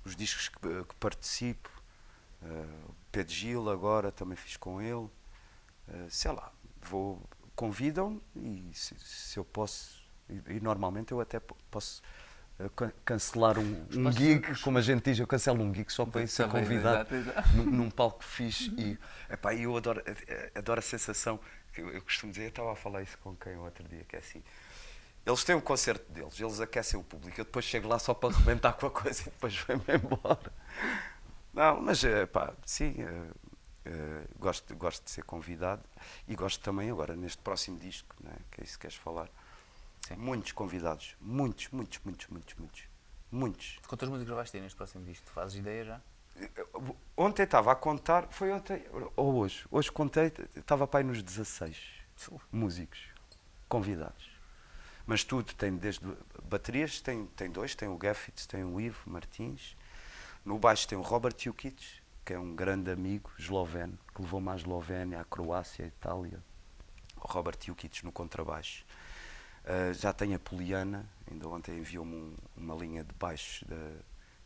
Os 0.06 0.16
discos 0.16 0.48
que, 0.50 0.60
que 0.60 0.96
participo. 1.00 1.70
o 2.44 2.94
Pedro 3.12 3.34
Gil 3.34 3.70
agora 3.70 4.12
também 4.12 4.36
fiz 4.36 4.56
com 4.56 4.80
ele. 4.80 5.10
Ah, 5.88 6.06
sei 6.10 6.32
lá, 6.32 6.52
vou, 6.84 7.20
convidam 7.56 8.22
e 8.36 8.70
se, 8.76 8.94
se 9.00 9.40
eu 9.40 9.44
posso, 9.44 10.00
e, 10.30 10.58
e 10.58 10.60
normalmente 10.60 11.12
eu 11.12 11.20
até 11.20 11.40
po- 11.40 11.58
posso 11.72 12.04
cancelar 13.06 13.57
um, 13.57 13.86
um 13.95 14.11
gig, 14.11 14.60
como 14.61 14.77
a 14.77 14.81
gente 14.81 15.03
diz, 15.03 15.19
eu 15.19 15.27
cancelo 15.27 15.64
um 15.64 15.73
gig 15.73 15.91
só 15.91 16.06
para 16.06 16.26
ser 16.27 16.48
convidado 16.49 17.10
num, 17.56 17.65
num 17.65 17.90
palco 17.90 18.23
fixe 18.23 18.73
e 18.77 18.98
epá, 19.31 19.56
eu 19.56 19.77
adoro, 19.77 20.03
eh, 20.06 20.52
adoro 20.56 20.80
a 20.80 20.81
sensação 20.81 21.40
que 21.73 21.81
eu, 21.81 21.90
eu 21.90 22.02
costumo 22.02 22.31
dizer, 22.31 22.45
eu 22.45 22.49
estava 22.49 22.73
a 22.73 22.76
falar 22.76 23.02
isso 23.02 23.18
com 23.19 23.36
quem 23.36 23.56
o 23.56 23.61
outro 23.61 23.88
dia, 23.88 24.03
que 24.03 24.15
é 24.15 24.19
assim, 24.19 24.44
eles 25.26 25.44
têm 25.44 25.56
um 25.56 25.61
concerto 25.61 26.11
deles, 26.11 26.40
eles 26.40 26.60
aquecem 26.60 26.99
o 26.99 27.03
público, 27.03 27.40
eu 27.40 27.45
depois 27.45 27.64
chego 27.65 27.88
lá 27.88 27.99
só 27.99 28.14
para 28.14 28.34
arrebentar 28.34 28.73
com 28.73 28.88
a 28.88 28.91
coisa 28.91 29.22
e 29.23 29.26
depois 29.26 29.56
venho 29.56 29.84
embora. 29.88 30.52
Não, 31.53 31.81
mas 31.81 32.03
eh, 32.03 32.26
pá, 32.26 32.53
sim, 32.65 32.95
eh, 32.99 33.31
eh, 33.86 34.23
gosto, 34.38 34.76
gosto 34.76 35.03
de 35.03 35.11
ser 35.11 35.23
convidado 35.23 35.84
e 36.27 36.36
gosto 36.36 36.61
também 36.64 36.90
agora 36.90 37.15
neste 37.15 37.41
próximo 37.41 37.77
disco, 37.80 38.15
né, 38.22 38.34
que 38.52 38.61
é 38.61 38.64
isso 38.64 38.73
que 38.73 38.81
queres 38.81 38.98
falar. 38.98 39.30
Sim. 40.10 40.15
Muitos 40.18 40.52
convidados, 40.52 41.15
muitos, 41.22 41.69
muitos, 41.69 41.99
muitos, 42.03 42.27
muitos, 42.27 42.56
muitos, 42.56 42.84
muitos. 43.31 43.80
Quantas 43.88 44.10
músicas 44.10 44.36
vais 44.36 44.52
ter 44.52 44.60
neste 44.60 44.76
próximo 44.76 45.06
disco? 45.06 45.26
Tu 45.26 45.31
fazes 45.31 45.56
ideia 45.56 45.86
já? 45.86 46.02
Ontem 47.15 47.44
estava 47.44 47.72
a 47.72 47.76
contar, 47.76 48.27
foi 48.31 48.52
ontem 48.52 48.84
ou 49.15 49.36
hoje? 49.36 49.65
Hoje 49.69 49.91
contei, 49.91 50.34
estava 50.56 50.88
para 50.88 51.02
aí 51.02 51.06
nos 51.06 51.22
16 51.22 51.77
músicos 52.52 52.99
convidados. 53.68 54.30
Mas 55.06 55.23
tudo 55.23 55.53
tem 55.53 55.76
desde 55.76 56.06
baterias, 56.44 57.02
tem, 57.02 57.26
tem 57.27 57.52
dois, 57.52 57.76
tem 57.76 57.88
o 57.88 57.98
Gaffitz, 57.98 58.45
tem 58.45 58.64
o 58.64 58.80
Ivo 58.80 59.10
Martins. 59.10 59.76
No 60.45 60.57
baixo 60.57 60.88
tem 60.88 60.98
o 60.98 61.02
Robert 61.02 61.36
Jukic, 61.38 62.02
que 62.26 62.34
é 62.34 62.40
um 62.40 62.56
grande 62.56 62.90
amigo 62.90 63.30
esloveno, 63.38 63.98
que 64.14 64.22
levou-me 64.22 64.49
à 64.49 64.56
Eslovénia, 64.56 65.19
à 65.19 65.23
Croácia, 65.23 65.86
à 65.86 65.88
Itália. 65.88 66.44
O 67.18 67.27
Robert 67.27 67.57
Jukic 67.61 68.03
no 68.06 68.11
contrabaixo. 68.11 68.86
Uh, 69.65 69.94
já 69.94 70.11
tem 70.14 70.34
a 70.34 70.40
Poliana, 70.40 71.06
ainda 71.30 71.48
ontem 71.48 71.77
enviou-me 71.77 72.15
um- 72.15 72.36
uma 72.57 72.76
linha 72.76 73.03
de 73.03 73.14
baixo. 73.14 73.65
da- 73.68 73.76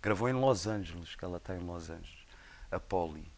gravou 0.02 0.28
em 0.28 0.34
Los 0.34 0.68
Angeles, 0.68 1.16
que 1.16 1.24
ela 1.24 1.38
está 1.38 1.56
em 1.56 1.60
Los 1.60 1.90
Angeles. 1.90 2.26
A 2.70 2.80
Poli. 2.80 3.32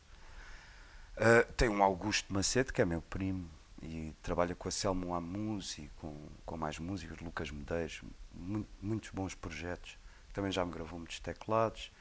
Ah, 1.17 1.43
tem 1.55 1.69
um 1.69 1.83
Augusto 1.83 2.33
Macedo, 2.33 2.73
que 2.73 2.81
é 2.81 2.85
meu 2.85 3.01
primo, 3.01 3.49
e 3.81 4.13
trabalha 4.23 4.55
com 4.55 4.67
a 4.67 4.71
Selmo 4.71 5.13
Amus 5.13 5.77
e 5.77 5.89
com, 5.97 6.27
com 6.45 6.57
mais 6.57 6.79
músicos, 6.79 7.19
Lucas 7.19 7.51
Medeiros, 7.51 8.01
mu- 8.33 8.65
muitos 8.81 9.11
bons 9.11 9.35
projetos. 9.35 9.97
Também 10.33 10.51
já 10.51 10.65
me 10.65 10.71
gravou 10.71 10.97
muitos 10.99 11.19
teclados. 11.19 11.91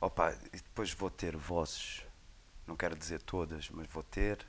Opa, 0.00 0.32
e 0.52 0.56
depois 0.56 0.92
vou 0.92 1.10
ter 1.10 1.36
vozes, 1.36 2.02
não 2.66 2.76
quero 2.76 2.96
dizer 2.96 3.22
todas, 3.22 3.70
mas 3.70 3.86
vou 3.88 4.02
ter 4.02 4.44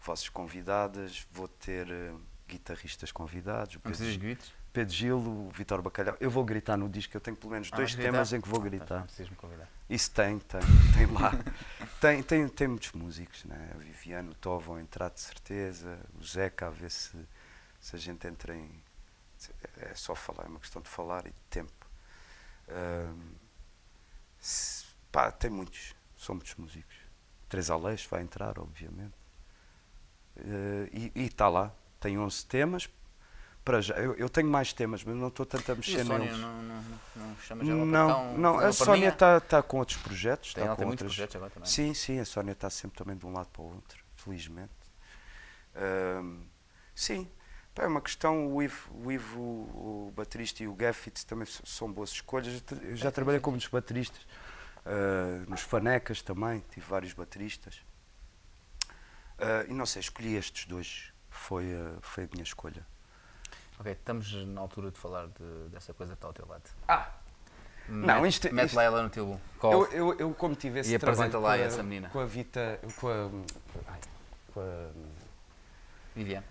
vozes 0.00 0.28
convidadas, 0.28 1.26
vou 1.32 1.46
ter 1.48 1.88
eh, 1.90 2.14
guitarristas 2.50 3.10
convidados. 3.12 3.76
o 3.76 3.80
Não 3.84 3.92
Pedro, 3.92 4.18
gritos? 4.18 4.52
Pedro 4.72 4.94
Gil, 4.94 5.18
o 5.18 5.50
Vitor 5.50 5.82
Bacalhau. 5.82 6.16
Eu 6.20 6.30
vou 6.30 6.44
gritar 6.44 6.76
no 6.76 6.88
disco, 6.88 7.16
eu 7.16 7.20
tenho 7.20 7.36
pelo 7.36 7.52
menos 7.52 7.70
Ah, 7.72 7.76
dois 7.76 7.94
temas 7.94 8.28
gritar? 8.30 8.36
em 8.36 8.40
que 8.40 8.48
vou 8.48 8.60
Não 8.60 8.68
gritar. 8.68 9.02
precisas 9.02 9.28
me 9.30 9.36
convidar. 9.36 9.68
Isso 9.88 10.10
tem, 10.12 10.38
tem, 10.38 10.60
tem 10.96 11.06
lá. 11.06 11.32
tem, 12.00 12.22
tem, 12.22 12.48
tem 12.48 12.68
muitos 12.68 12.92
músicos, 12.92 13.44
né? 13.44 13.72
O 13.74 13.78
Viviano, 13.78 14.30
o 14.30 14.34
Tó 14.34 14.58
vão 14.58 14.78
entrar 14.78 15.08
de 15.10 15.20
certeza, 15.20 15.98
o 16.20 16.24
Zeca, 16.24 16.68
a 16.68 16.70
ver 16.70 16.90
se, 16.90 17.16
se 17.80 17.96
a 17.96 17.98
gente 17.98 18.26
entra 18.26 18.54
em. 18.54 18.70
se- 19.36 19.52
É 19.78 19.92
só 19.94 20.14
falar, 20.14 20.44
é 20.44 20.48
uma 20.48 20.60
questão 20.60 20.80
de 20.80 20.88
falar 20.88 21.26
e 21.26 21.30
de 21.30 21.36
tempo. 21.50 21.72
Ahm, 22.68 23.32
se- 24.38 24.84
pá, 25.10 25.32
tem 25.32 25.50
muitos, 25.50 25.94
são 26.16 26.36
muitos 26.36 26.54
músicos. 26.54 26.94
Três 27.48 27.68
Aleixo 27.70 28.08
vai 28.08 28.22
entrar, 28.22 28.56
obviamente. 28.60 29.14
Eh, 30.36 31.10
e 31.16 31.24
está 31.24 31.48
lá, 31.48 31.74
tem 32.00 32.18
11 32.18 32.46
temas. 32.46 32.88
Para 33.62 33.82
já, 33.82 33.94
eu, 33.96 34.14
eu 34.14 34.28
tenho 34.30 34.48
mais 34.48 34.72
temas, 34.72 35.04
mas 35.04 35.14
não 35.14 35.28
estou 35.28 35.44
tanto 35.44 35.70
a 35.70 35.74
mexer 35.74 36.00
a 36.00 36.04
Sónia 36.06 36.18
neles. 36.26 36.38
não, 36.40 36.62
não, 36.62 36.82
não, 36.82 37.26
não 37.28 37.36
chamas 37.36 37.68
ela 37.68 37.76
para 37.78 37.86
Não, 37.86 38.34
um- 38.34 38.38
não, 38.38 38.58
a 38.58 38.72
Sónia 38.72 39.08
está 39.10 39.38
tá 39.38 39.62
com 39.62 39.78
outros 39.78 39.98
projetos. 39.98 40.54
Tem, 40.54 40.62
tá 40.64 40.68
ela 40.68 40.76
com 40.76 40.82
tem 40.82 40.90
outras- 40.90 41.10
projetos 41.12 41.36
agora 41.36 41.50
também. 41.50 41.68
Sim, 41.68 41.92
sim, 41.92 42.18
a 42.18 42.24
Sónia 42.24 42.52
está 42.52 42.70
sempre 42.70 42.96
também 42.96 43.16
de 43.16 43.26
um 43.26 43.32
lado 43.32 43.48
para 43.50 43.60
o 43.62 43.66
outro, 43.74 44.02
felizmente. 44.16 44.72
Ahm, 45.76 46.40
sim, 46.94 47.28
é 47.76 47.86
uma 47.86 48.00
questão, 48.00 48.46
o 48.52 48.62
Ivo, 48.62 48.90
o, 48.94 49.12
Ivo, 49.12 49.40
o 49.40 50.12
baterista 50.16 50.62
e 50.62 50.68
o 50.68 50.74
Gaffitz 50.74 51.22
também 51.24 51.46
são 51.64 51.92
boas 51.92 52.10
escolhas. 52.10 52.62
Eu 52.82 52.96
já 52.96 53.10
trabalhei 53.10 53.40
com 53.40 53.50
muitos 53.50 53.68
bateristas, 53.68 54.26
ah, 54.86 55.44
nos 55.48 55.60
Fanecas 55.60 56.22
também, 56.22 56.64
tive 56.70 56.86
vários 56.86 57.12
bateristas. 57.12 57.80
Ah, 59.38 59.64
e 59.68 59.72
não 59.74 59.84
sei, 59.86 60.00
escolhi 60.00 60.34
estes 60.34 60.64
dois, 60.66 61.12
foi, 61.30 61.72
a- 61.74 62.00
foi 62.00 62.24
a 62.24 62.28
minha 62.32 62.42
escolha. 62.42 62.84
Ok, 63.78 63.92
estamos 63.92 64.32
na 64.46 64.60
altura 64.60 64.90
de 64.90 64.98
falar 64.98 65.26
de- 65.28 65.68
dessa 65.70 65.94
coisa 65.94 66.12
que 66.12 66.16
está 66.18 66.26
ao 66.26 66.32
teu 66.34 66.46
lado. 66.46 66.62
Ah! 66.86 67.10
Não, 67.88 68.24
isto- 68.26 68.52
Mete 68.54 68.66
isto- 68.66 68.76
lá 68.76 68.82
ela 68.84 69.02
no 69.02 69.10
teu 69.10 69.40
colo. 69.58 69.84
Eu, 69.86 69.92
eu, 70.12 70.18
eu 70.20 70.34
como 70.34 70.54
tive 70.54 70.80
esse 70.80 70.92
E 70.92 70.94
apresenta 70.96 71.38
lá 71.38 71.56
com 71.56 71.62
a- 71.62 71.66
essa 71.66 71.82
menina. 71.82 72.08
Com 72.10 72.20
a 72.20 72.26
Vita, 72.26 72.78
com 73.00 73.08
a, 73.08 73.30
ai, 73.88 74.00
com 74.54 74.60
a 74.60 74.88
Viviane. 76.14 76.46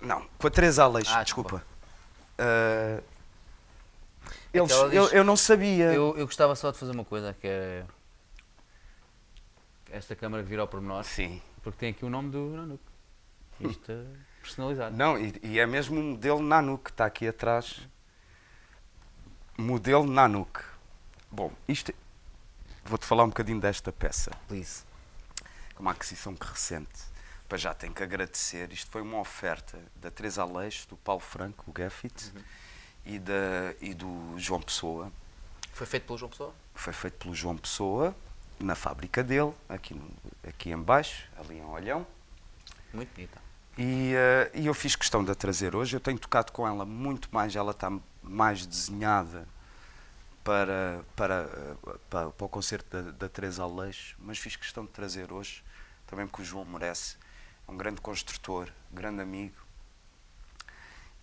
Não, 0.00 0.26
com 0.38 0.46
a 0.46 0.50
Teresa 0.50 0.84
Aleixo, 0.84 1.12
Ah, 1.12 1.22
desculpa. 1.24 1.62
Ah, 2.38 3.02
eles, 4.54 4.70
ela 4.70 4.84
diz- 4.88 4.94
eu, 4.96 5.08
eu 5.08 5.24
não 5.24 5.36
sabia. 5.36 5.92
Eu, 5.92 6.16
eu 6.16 6.24
gostava 6.24 6.54
só 6.54 6.70
de 6.70 6.78
fazer 6.78 6.92
uma 6.92 7.04
coisa, 7.04 7.34
que 7.34 7.46
é 7.46 7.84
esta 9.90 10.14
câmara 10.14 10.42
que 10.42 10.48
vira 10.48 10.62
ao 10.62 10.68
pormenor, 10.68 11.02
Sim. 11.04 11.42
porque 11.62 11.78
tem 11.78 11.90
aqui 11.90 12.04
o 12.04 12.10
nome 12.10 12.30
do 12.30 12.50
Nanuc. 12.50 12.80
Isto 13.60 13.92
é 13.92 14.04
personalizado. 14.40 14.96
Não, 14.96 15.18
e, 15.18 15.38
e 15.42 15.58
é 15.58 15.66
mesmo 15.66 15.98
um 15.98 16.10
modelo 16.12 16.42
Nanook 16.42 16.84
que 16.84 16.90
está 16.90 17.06
aqui 17.06 17.26
atrás. 17.26 17.80
Modelo 19.56 20.06
Nanook. 20.06 20.60
Bom, 21.30 21.52
isto. 21.66 21.92
Vou-te 22.84 23.04
falar 23.04 23.24
um 23.24 23.28
bocadinho 23.28 23.60
desta 23.60 23.92
peça. 23.92 24.30
Please. 24.46 24.84
É 25.76 25.78
uma 25.78 25.90
aquisição 25.90 26.34
que 26.34 26.46
recente. 26.46 27.08
Para 27.48 27.58
já 27.58 27.74
tenho 27.74 27.92
que 27.92 28.02
agradecer. 28.02 28.72
Isto 28.72 28.90
foi 28.90 29.02
uma 29.02 29.18
oferta 29.18 29.78
da 29.96 30.10
Teresa 30.10 30.42
Aleixo, 30.42 30.88
do 30.88 30.96
Paulo 30.96 31.20
Franco, 31.20 31.64
o 31.66 31.72
Gaffit, 31.72 32.32
e, 33.04 33.18
da, 33.18 33.74
e 33.80 33.94
do 33.94 34.34
João 34.38 34.60
Pessoa. 34.60 35.10
Foi 35.72 35.86
feito 35.86 36.06
pelo 36.06 36.18
João 36.18 36.30
Pessoa? 36.30 36.54
Foi 36.74 36.92
feito 36.92 37.18
pelo 37.18 37.34
João 37.34 37.56
Pessoa, 37.56 38.14
na 38.60 38.74
fábrica 38.74 39.22
dele, 39.22 39.52
aqui, 39.68 39.94
no, 39.94 40.10
aqui 40.46 40.70
em 40.70 40.80
baixo, 40.80 41.28
ali 41.36 41.58
em 41.58 41.64
Olhão. 41.64 42.06
Muito 42.92 43.12
bonita. 43.14 43.47
E, 43.78 44.12
eh, 44.14 44.50
e 44.54 44.66
eu 44.66 44.74
fiz 44.74 44.96
questão 44.96 45.24
de 45.24 45.30
a 45.30 45.34
trazer 45.34 45.76
hoje. 45.76 45.96
Eu 45.96 46.00
tenho 46.00 46.18
tocado 46.18 46.52
com 46.52 46.66
ela 46.66 46.84
muito 46.84 47.28
mais, 47.32 47.54
ela 47.54 47.70
está 47.70 47.90
mais 48.22 48.66
desenhada 48.66 49.46
para, 50.44 51.04
para, 51.16 51.48
para, 52.10 52.30
para 52.30 52.44
o 52.46 52.48
concerto 52.48 52.90
da, 53.02 53.10
da 53.12 53.28
Teresa 53.28 53.62
Aleixo, 53.62 54.16
mas 54.20 54.38
fiz 54.38 54.56
questão 54.56 54.84
de 54.84 54.90
trazer 54.90 55.32
hoje, 55.32 55.64
também 56.06 56.26
porque 56.26 56.42
o 56.42 56.44
João 56.44 56.64
merece. 56.64 57.16
É 57.68 57.70
um 57.70 57.76
grande 57.76 58.00
construtor, 58.00 58.68
grande 58.92 59.22
amigo. 59.22 59.56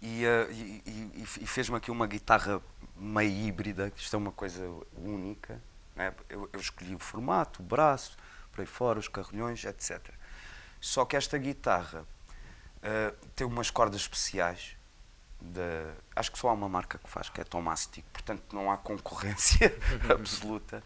E, 0.02 0.26
eh, 0.26 0.48
e, 0.52 0.84
e- 0.86 1.24
e 1.42 1.48
fez-me 1.48 1.76
aqui 1.78 1.92
uma 1.92 2.08
guitarra 2.08 2.62
meio 2.96 3.32
híbrida, 3.48 3.90
que 3.92 4.02
isto 4.02 4.16
é 4.16 4.18
uma 4.20 4.32
coisa 4.32 4.64
única. 4.98 5.62
né? 5.96 6.14
Eu, 6.30 6.50
eu 6.54 6.60
escolhi 6.60 6.96
o 6.96 7.00
formato, 7.00 7.62
o 7.62 7.66
braço, 7.66 8.18
por 8.52 8.62
aí 8.62 8.68
fora, 8.68 9.00
os 9.00 9.08
carrilhões, 9.08 9.64
etc. 9.66 10.02
Só 10.80 11.06
que 11.06 11.16
esta 11.18 11.38
guitarra 11.38 12.06
eh, 12.86 13.14
tem 13.36 13.46
umas 13.48 13.70
cordas 13.70 14.02
especiais. 14.02 14.76
de- 15.42 15.62
acho 16.16 16.32
que 16.32 16.40
só 16.40 16.50
há 16.50 16.54
uma 16.54 16.70
marca 16.70 16.98
que 16.98 17.10
faz, 17.10 17.30
que 17.30 17.40
é 17.42 17.44
Tomastic, 17.44 18.04
portanto 18.14 18.44
não 18.54 18.72
há 18.72 18.78
concorrência 18.78 19.76
absoluta. 20.10 20.82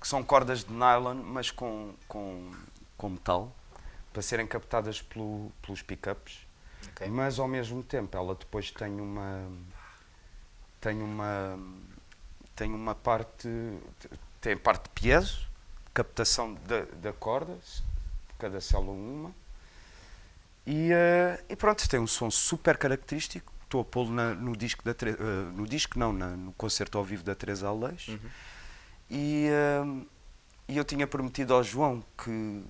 Que 0.00 0.08
são 0.08 0.22
cordas 0.24 0.64
de 0.64 0.72
nylon, 0.72 1.14
mas 1.22 1.50
com, 1.52 1.94
com, 2.08 2.50
com 2.96 3.10
metal, 3.10 3.54
para 4.12 4.22
serem 4.22 4.46
captadas 4.46 5.00
pelo- 5.02 5.52
pelos 5.62 5.82
pickups. 5.82 6.46
Ok. 6.88 7.06
Mas 7.08 7.38
ao 7.38 7.46
mesmo 7.46 7.82
tempo 7.82 8.16
ela 8.16 8.34
depois 8.34 8.70
tem 8.72 9.00
uma 9.00 9.46
tem 10.80 11.00
uma 11.02 11.58
tem 12.56 12.72
uma 12.74 12.94
parte 12.94 13.48
tem 14.40 14.56
parte 14.56 14.84
de 14.84 14.90
piezo, 14.90 15.46
captação 15.94 16.54
da, 16.54 16.80
da 16.96 17.12
corda, 17.12 17.56
cada 18.38 18.60
célula 18.60 18.90
uma. 18.92 19.32
E, 20.66 20.90
eh, 20.92 21.44
e 21.48 21.56
pronto, 21.56 21.88
tem 21.88 21.98
um 22.00 22.06
som 22.06 22.30
super 22.30 22.76
característico. 22.76 23.52
Estou 23.64 23.80
a 23.80 23.84
pô-lo 23.84 24.10
no 24.10 24.56
disco 24.56 24.84
da 24.84 24.90
eh, 24.92 25.16
no 25.54 25.66
disco 25.66 25.98
não, 25.98 26.12
na- 26.12 26.36
no 26.36 26.52
concerto 26.52 26.98
ao 26.98 27.04
vivo 27.04 27.22
da 27.24 27.34
Teresa 27.34 27.68
Aleixo. 27.68 28.18
E, 29.10 29.46
eh, 29.48 30.04
e 30.68 30.76
eu 30.76 30.84
tinha 30.84 31.06
prometido 31.06 31.54
ao 31.54 31.62
João 31.64 32.04
que 32.16 32.62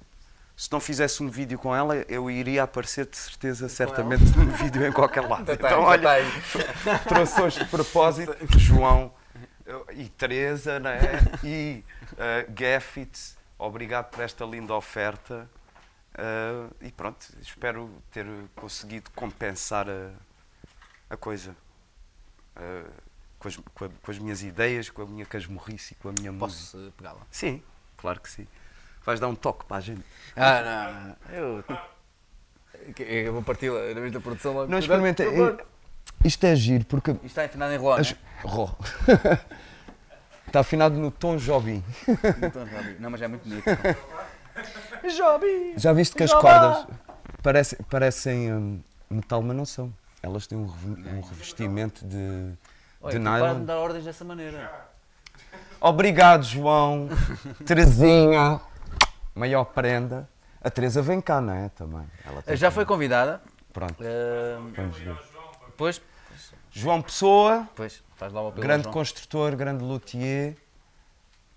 se 0.57 0.71
não 0.71 0.79
fizesse 0.81 1.23
um 1.23 1.29
vídeo 1.29 1.59
com 1.59 1.75
ela, 1.75 1.97
eu 2.09 2.31
iria 2.31 2.63
aparecer 2.63 3.07
de 3.07 3.17
certeza, 3.17 3.69
certamente, 3.69 4.25
num 4.37 4.51
vídeo 4.51 4.87
em 4.87 4.93
qualquer 4.93 5.23
lado. 5.23 5.45
Tá, 5.47 5.55
então, 5.55 5.69
tá, 5.69 5.79
olha, 5.81 6.09
tá. 6.85 6.99
trouxe 7.09 7.41
hoje 7.41 7.59
de 7.59 7.65
propósito 7.67 8.37
João 8.59 9.13
e 9.93 10.09
Teresa 10.11 10.79
né? 10.79 10.99
e 11.43 11.85
uh, 12.13 12.53
Gaffit. 12.53 13.35
Obrigado 13.59 14.11
por 14.11 14.23
esta 14.23 14.45
linda 14.45 14.75
oferta. 14.75 15.49
Uh, 16.15 16.71
e 16.83 16.93
pronto, 16.93 17.27
espero 17.41 17.91
ter 18.11 18.27
conseguido 18.55 19.11
compensar 19.15 19.87
a, 19.89 20.11
a 21.09 21.17
coisa. 21.17 21.57
Uh, 22.57 22.91
com, 23.39 23.49
as, 23.49 23.57
com 23.57 23.85
a- 23.87 23.89
com 24.03 24.11
as 24.11 24.19
minhas 24.19 24.43
ideias, 24.43 24.89
com 24.91 25.03
a 25.03 25.07
minha 25.07 25.25
casmurrice 25.27 25.95
e 25.95 25.97
com 25.97 26.11
a 26.11 26.13
minha 26.13 26.31
música. 26.31 26.47
Posso 26.73 26.79
eh, 26.87 26.93
pegá-la? 26.97 27.21
Sim, 27.31 27.63
claro 27.97 28.21
que 28.21 28.31
sim. 28.31 28.47
Vais 29.05 29.19
dar 29.19 29.27
um 29.29 29.35
toque 29.35 29.65
para 29.65 29.79
a 29.79 29.81
gente. 29.81 30.05
Ah, 30.37 31.17
não. 31.29 31.35
Eu. 31.35 31.65
Eu 32.99 33.33
vou 33.33 33.43
partir 33.43 33.71
na 33.95 34.01
da 34.13 34.21
produção 34.21 34.53
logo. 34.53 34.71
Não 34.71 34.79
por 34.81 34.87
favor. 35.25 35.67
Isto 36.25 36.45
é 36.47 36.55
giro 36.55 36.85
porque. 36.85 37.11
Isto 37.13 37.27
está 37.27 37.45
afinado 37.45 37.73
em 37.73 37.79
Ró, 37.79 37.95
As- 37.95 38.13
né? 38.13 38.19
Ró. 38.45 38.77
Está 40.47 40.61
afinado 40.61 40.95
no 40.97 41.11
tom 41.11 41.37
Jobim. 41.37 41.83
Então, 42.41 42.65
já 42.67 42.81
vi. 42.83 42.97
Não, 43.01 43.11
mas 43.11 43.23
é 43.23 43.27
muito 43.29 43.49
bonito. 43.49 43.65
Já 45.77 45.93
viste 45.93 46.15
que 46.17 46.23
as 46.23 46.33
cordas 46.33 46.87
parecem, 47.43 47.79
parecem 47.91 48.53
hum, 48.53 48.81
metal, 49.11 49.43
mas 49.43 49.57
não 49.57 49.65
são. 49.65 49.93
Elas 50.23 50.47
têm 50.47 50.57
um, 50.59 50.63
um 50.65 51.21
revestimento 51.21 52.05
de, 52.07 52.17
Olha, 53.01 53.19
de 53.19 53.19
tu 53.19 53.25
para 53.25 53.39
de 53.39 53.45
nylon. 53.45 53.65
dar 53.65 53.79
ordens 53.79 54.05
dessa 54.05 54.25
maneira. 54.25 54.71
Obrigado, 55.81 56.45
João. 56.45 57.09
Terezinha. 57.67 58.61
Maior 59.35 59.65
prenda. 59.65 60.29
A 60.63 60.71
Teresa 60.71 61.03
vem 61.03 61.21
cá, 61.21 61.41
não 61.41 61.53
é? 61.55 61.69
Também. 61.71 62.05
Ela 62.25 62.43
tem 62.43 62.57
Já 62.57 62.69
que- 62.69 62.75
foi 62.75 62.85
convidada. 62.85 63.43
Pronto, 63.73 63.97
eh, 64.01 64.57
vamos 64.77 64.97
ver. 64.99 65.17
Depois, 65.67 66.01
João 66.71 67.03
Pessoa, 67.03 67.61
depois, 67.63 68.03
faz 68.17 68.33
lá 68.33 68.43
o 68.43 68.49
apelo. 68.49 68.63
grande 68.63 68.89
construtor, 68.89 69.57
grande 69.57 69.83
luthier. 69.83 70.55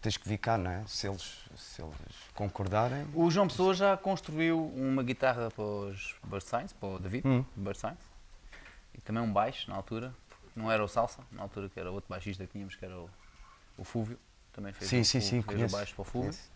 Tens 0.06 0.18
que 0.18 0.30
vir 0.30 0.38
cá, 0.38 0.56
não 0.56 0.69
é? 0.69 0.84
Se 0.86 1.07
eles, 1.07 1.40
se 1.57 1.82
eles 1.82 1.95
concordarem. 2.36 3.07
O 3.15 3.32
João 3.32 3.48
Pessoa 3.48 3.73
já 3.73 3.98
construiu 3.98 4.64
uma 4.76 5.02
guitarra 5.02 5.49
para 5.49 5.64
os 5.64 6.14
Bird 6.23 6.45
Science, 6.45 6.76
para 6.76 6.90
o 6.90 6.99
David, 6.99 7.27
Hum. 7.27 7.44
Bird 7.56 7.76
Science. 7.80 8.03
E 8.94 9.02
também 9.02 9.23
um 9.23 9.34
baixo, 9.34 9.68
na 9.68 9.76
altura. 9.76 10.14
Não 10.56 10.72
era 10.72 10.84
o 10.84 10.88
Salsa, 10.88 11.23
na 11.32 11.41
altura 11.41 11.69
que 11.69 11.80
era 11.80 11.90
outro 11.90 12.07
baixista 12.07 12.45
que 12.45 12.52
tínhamos, 12.52 12.76
que 12.76 12.86
era 12.86 12.95
o, 12.95 13.10
o 13.80 13.84
Fúvio. 13.84 14.19
Também 14.53 14.72
fez, 14.73 14.91
Sim, 14.91 15.02
o, 15.02 15.06
sim, 15.06 15.18
o- 15.18 15.22
sim, 15.23 15.41
fez 15.41 15.73
o 15.73 15.76
baixo 15.76 15.95
para 15.95 16.02
o 16.03 16.06
Fúvio. 16.06 16.30
conheço. 16.30 16.52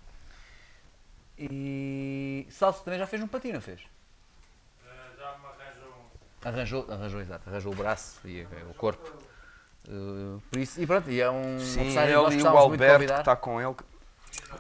E 1.39 2.45
Salso 2.51 2.83
também 2.83 2.99
já 2.99 3.07
fez 3.07 3.23
um 3.23 3.27
patinho, 3.27 3.55
não 3.55 3.61
fez? 3.61 3.79
Já 5.17 5.37
me 5.39 5.45
arranjou 5.47 5.89
um. 5.89 6.47
Arranjou, 6.47 6.91
arranjou, 6.91 7.19
exato, 7.19 7.49
arranjou 7.49 7.73
o 7.73 7.75
braço 7.75 8.27
e 8.27 8.43
o 8.69 8.75
corpo. 8.75 9.11
Eh, 9.87 10.39
por 10.49 10.59
isso, 10.59 10.81
e 10.81 10.85
pronto, 10.85 11.09
e 11.09 11.21
é 11.21 11.29
um 11.29 11.59
Sim, 11.59 11.97
ele 11.97 12.35
e 12.39 12.43
o 12.43 12.57
Alberto 12.57 13.05
que 13.05 13.19
está 13.19 13.35
com 13.35 13.61
ele, 13.61 13.75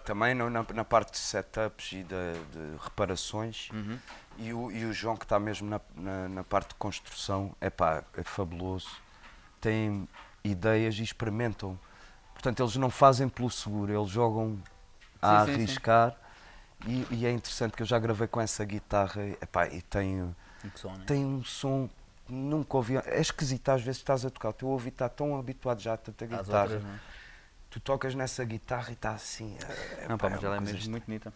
também 0.05 0.33
no- 0.33 0.49
na, 0.49 0.65
na 0.73 0.85
parte 0.85 1.11
de 1.11 1.17
setups 1.17 1.91
e 1.93 2.03
de, 2.03 2.03
de 2.03 2.83
reparações. 2.83 3.69
Uhum. 3.73 3.97
E, 4.37 4.53
o, 4.53 4.71
e 4.71 4.85
o 4.85 4.93
João 4.93 5.17
que 5.17 5.25
está 5.25 5.39
mesmo 5.39 5.69
na, 5.69 5.81
na, 5.95 6.29
na 6.29 6.43
parte 6.43 6.69
de 6.69 6.75
construção, 6.75 7.53
epá, 7.61 8.03
é 8.15 8.23
fabuloso. 8.23 8.89
Tem 9.59 10.07
ideias 10.43 10.95
e 10.95 11.03
experimentam. 11.03 11.77
Portanto, 12.33 12.63
eles 12.63 12.75
não 12.77 12.89
fazem 12.89 13.27
pelo 13.27 13.49
seguro, 13.49 13.91
eles 13.93 14.09
jogam 14.09 14.57
a 15.21 15.39
Sim, 15.41 15.45
sim, 15.45 15.53
sim. 15.53 15.61
arriscar. 15.63 16.15
E, 16.87 17.05
e 17.11 17.25
é 17.25 17.31
interessante 17.31 17.75
que 17.75 17.81
eu 17.81 17.85
já 17.85 17.99
gravei 17.99 18.27
com 18.27 18.39
essa 18.39 18.63
guitarra 18.63 19.21
epá, 19.41 19.67
e 19.67 19.81
tem, 19.81 20.33
E 20.63 20.69
que 20.69 20.79
som, 20.79 20.93
né? 20.95 21.03
tem 21.05 21.25
um 21.25 21.43
som 21.43 21.89
nunca 22.29 22.77
ouvi. 22.77 22.97
É 22.97 23.19
esquisito, 23.19 23.69
às 23.69 23.81
vezes 23.81 23.99
estás 23.99 24.25
a 24.25 24.29
tocar, 24.29 24.49
o 24.49 24.53
teu 24.53 24.67
ouvido 24.67 24.93
está 24.93 25.09
tão 25.09 25.37
habituado 25.37 25.79
já 25.81 25.93
a 25.93 25.97
tanta 25.97 26.25
guitarra. 26.25 26.61
outras, 26.63 26.83
não 26.83 26.89
é? 26.91 26.99
Tu 27.69 27.79
tocas 27.79 28.15
nessa 28.15 28.43
guitarra 28.43 28.89
e 28.89 28.93
está 28.93 29.11
assim. 29.11 29.55
é- 29.99 30.07
Não, 30.07 30.17
pá, 30.17 30.29
mas 30.29 30.39
uma 30.39 30.47
ela 30.47 30.57
é 30.57 30.59
mesmo 30.59 30.89
muito 30.91 31.05
bonita. 31.05 31.31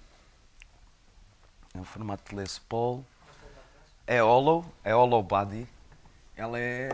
é 1.73 1.77
um 1.77 1.83
formato 1.83 2.29
de 2.29 2.35
Les 2.35 2.57
Paul. 2.59 3.05
É 4.07 4.19
hollow, 4.21 4.65
é 4.83 4.93
hollow 4.93 5.21
body. 5.23 5.67
Ela 6.35 6.59
é, 6.59 6.89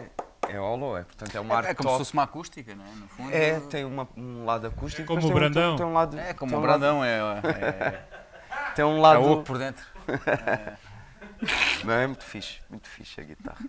é 0.47 0.57
hollow, 0.57 0.97
é, 0.97 1.03
portanto 1.03 1.33
é 1.35 1.39
uma 1.39 1.53
É, 1.53 1.57
arte 1.57 1.69
é 1.69 1.73
como 1.73 1.89
se 1.91 1.97
fosse 1.97 2.13
uma 2.13 2.23
acústica, 2.23 2.75
não 2.75 2.85
é? 2.85 2.89
No 2.91 3.07
fundo. 3.07 3.33
É, 3.33 3.59
tem 3.61 3.85
uma, 3.85 4.07
um 4.17 4.43
lado 4.45 4.67
acústico. 4.67 5.07
Como 5.07 5.21
mas 5.21 5.25
o 5.25 5.27
tem 5.27 5.35
um- 5.35 5.39
Brandão. 5.39 5.75
Tem, 5.77 5.85
um 5.85 5.93
lado, 5.93 6.19
É 6.19 6.33
como 6.33 6.51
tem 6.51 6.59
o 6.59 6.61
um 6.61 6.65
lado- 6.65 6.79
Brandão, 6.79 7.03
é, 7.03 7.19
é, 7.47 8.71
Tem 8.75 8.83
um 8.85 8.97
é 8.97 9.01
lado. 9.01 9.21
oco 9.23 9.43
por 9.43 9.57
dentro. 9.57 9.85
Não, 11.85 11.93
é 11.93 12.05
muito 12.05 12.23
fixe, 12.25 12.59
muito 12.69 12.87
fixe 12.89 13.21
a 13.21 13.23
guitarra. 13.23 13.65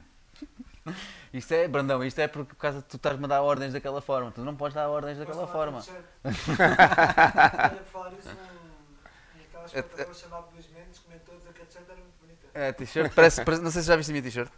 Isto 1.32 1.52
é, 1.54 1.68
Brandão, 1.68 2.02
isto 2.02 2.18
é 2.20 2.26
porque 2.26 2.54
por 2.54 2.60
causa 2.60 2.78
de 2.78 2.84
tu 2.84 2.96
estás-me 2.96 3.24
a 3.24 3.28
dar 3.28 3.42
ordens 3.42 3.72
daquela 3.72 4.00
forma. 4.00 4.32
Tu 4.32 4.40
não 4.42 4.56
podes 4.56 4.74
dar 4.74 4.88
ordens 4.88 5.16
daquela 5.18 5.46
forma. 5.46 5.80
Olha, 6.24 7.78
falar 7.92 8.12
isso, 8.18 8.28
um, 8.28 8.34
aquela 9.48 9.64
É- 9.64 9.66
espetacular 9.66 10.14
chamada 10.14 10.46
Luís 10.52 10.66
Mendes 10.74 10.98
comentou 10.98 11.34
que 11.54 11.62
a 11.62 11.64
t-shirt 11.64 11.84
era 11.88 11.96
muito 11.96 12.14
bonita. 12.20 12.46
É, 12.52 12.72
t-shirt, 12.72 13.12
parece, 13.14 13.44
parece- 13.44 13.62
não 13.62 13.70
sei 13.70 13.82
se 13.82 13.88
já 13.88 13.96
viste 13.96 14.10
a 14.10 14.12
minha 14.12 14.22
t-shirt. 14.22 14.50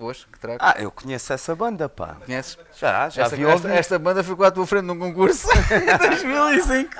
Hoje, 0.00 0.26
que 0.32 0.38
trago. 0.38 0.58
Ah, 0.62 0.76
eu 0.78 0.92
conheço 0.92 1.32
essa 1.32 1.56
banda, 1.56 1.88
pá. 1.88 2.14
Conheces? 2.24 2.56
Já, 2.78 3.08
já 3.08 3.24
esta, 3.24 3.34
vi 3.34 3.44
esta, 3.44 3.68
esta 3.74 3.98
banda 3.98 4.22
ficou 4.22 4.46
à 4.46 4.50
tua 4.52 4.64
frente 4.64 4.84
num 4.84 4.96
concurso 4.96 5.48
em 5.74 6.08
2005. 6.08 6.90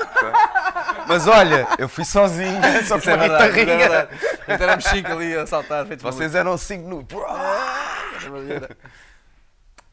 Mas 1.06 1.28
olha, 1.28 1.68
eu 1.78 1.88
fui 1.88 2.04
sozinho, 2.04 2.60
só 2.88 3.00
com 3.00 3.08
é 3.08 3.14
uma 3.14 3.24
é 3.24 3.28
guitarrinha. 3.28 4.08
Então 4.42 4.54
éramos 4.66 4.84
cinco 4.86 5.12
ali 5.12 5.36
a 5.36 5.46
saltar, 5.46 5.84
Vocês 5.84 6.34
eram 6.34 6.58
cinco 6.58 6.88
no. 6.88 7.06
Malucos. 8.30 8.76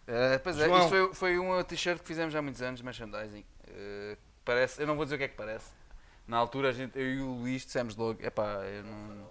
Eh, 0.07 0.37
pois 0.37 0.59
é, 0.59 0.65
João. 0.67 0.77
isto 0.81 0.89
foi, 0.89 1.13
foi 1.15 1.39
uma 1.39 1.63
t-shirt 1.63 1.99
que 1.99 2.05
fizemos 2.07 2.35
há 2.35 2.39
muitos 2.39 2.61
anos, 2.61 2.79
merchandising. 2.79 3.43
Eh, 3.67 4.15
parece, 4.43 4.79
eu 4.79 4.85
não 4.85 4.95
vou 4.95 5.03
dizer 5.03 5.15
o 5.15 5.17
que 5.17 5.23
é 5.23 5.27
que 5.27 5.35
parece. 5.35 5.71
Na 6.27 6.37
altura 6.37 6.69
a 6.69 6.71
gente, 6.71 6.95
eu 6.95 7.05
e 7.11 7.21
o 7.21 7.31
Luís 7.33 7.65
dissemos 7.65 7.95
logo, 7.95 8.23
epá, 8.23 8.43
eu 8.65 8.83
não... 8.83 9.27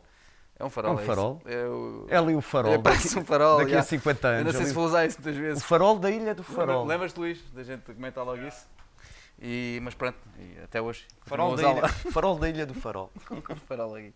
É 0.58 0.64
um 0.64 0.70
farol, 0.70 0.90
É 0.90 0.94
um 0.94 0.96
isso. 0.98 1.06
farol? 1.06 1.42
É, 1.44 1.64
o- 1.66 2.06
É 2.08 2.16
ali 2.16 2.34
o 2.34 2.40
farol. 2.40 2.72
É, 2.72 2.78
parece 2.78 3.16
um 3.16 3.24
farol. 3.24 3.58
Daqui 3.58 3.70
já. 3.70 3.78
a 3.78 3.82
50 3.84 4.26
anos. 4.28 4.38
Eu 4.40 4.44
não 4.46 4.50
sei 4.50 4.60
ali 4.62 4.68
se 4.68 4.74
vou 4.74 4.84
usar 4.86 5.06
isso 5.06 5.18
muitas 5.20 5.36
O 5.36 5.40
vezes. 5.42 5.62
farol 5.64 5.98
da 5.98 6.10
Ilha 6.10 6.34
do 6.34 6.42
Farol. 6.42 6.84
Lembras-te, 6.86 7.18
Luís, 7.20 7.40
da 7.52 7.62
gente 7.62 7.82
comentar 7.92 8.24
logo 8.24 8.42
isso? 8.44 8.66
E, 9.40 9.78
mas 9.82 9.94
pronto, 9.94 10.18
e 10.40 10.58
até 10.62 10.80
hoje. 10.82 11.06
Farol 11.22 11.54
da, 11.54 11.70
ilha, 11.70 11.88
farol 11.88 12.36
da 12.38 12.48
Ilha 12.48 12.66
do 12.66 12.74
Farol. 12.74 13.12
com 13.26 13.40
farol 13.68 13.94
aqui. 13.94 14.12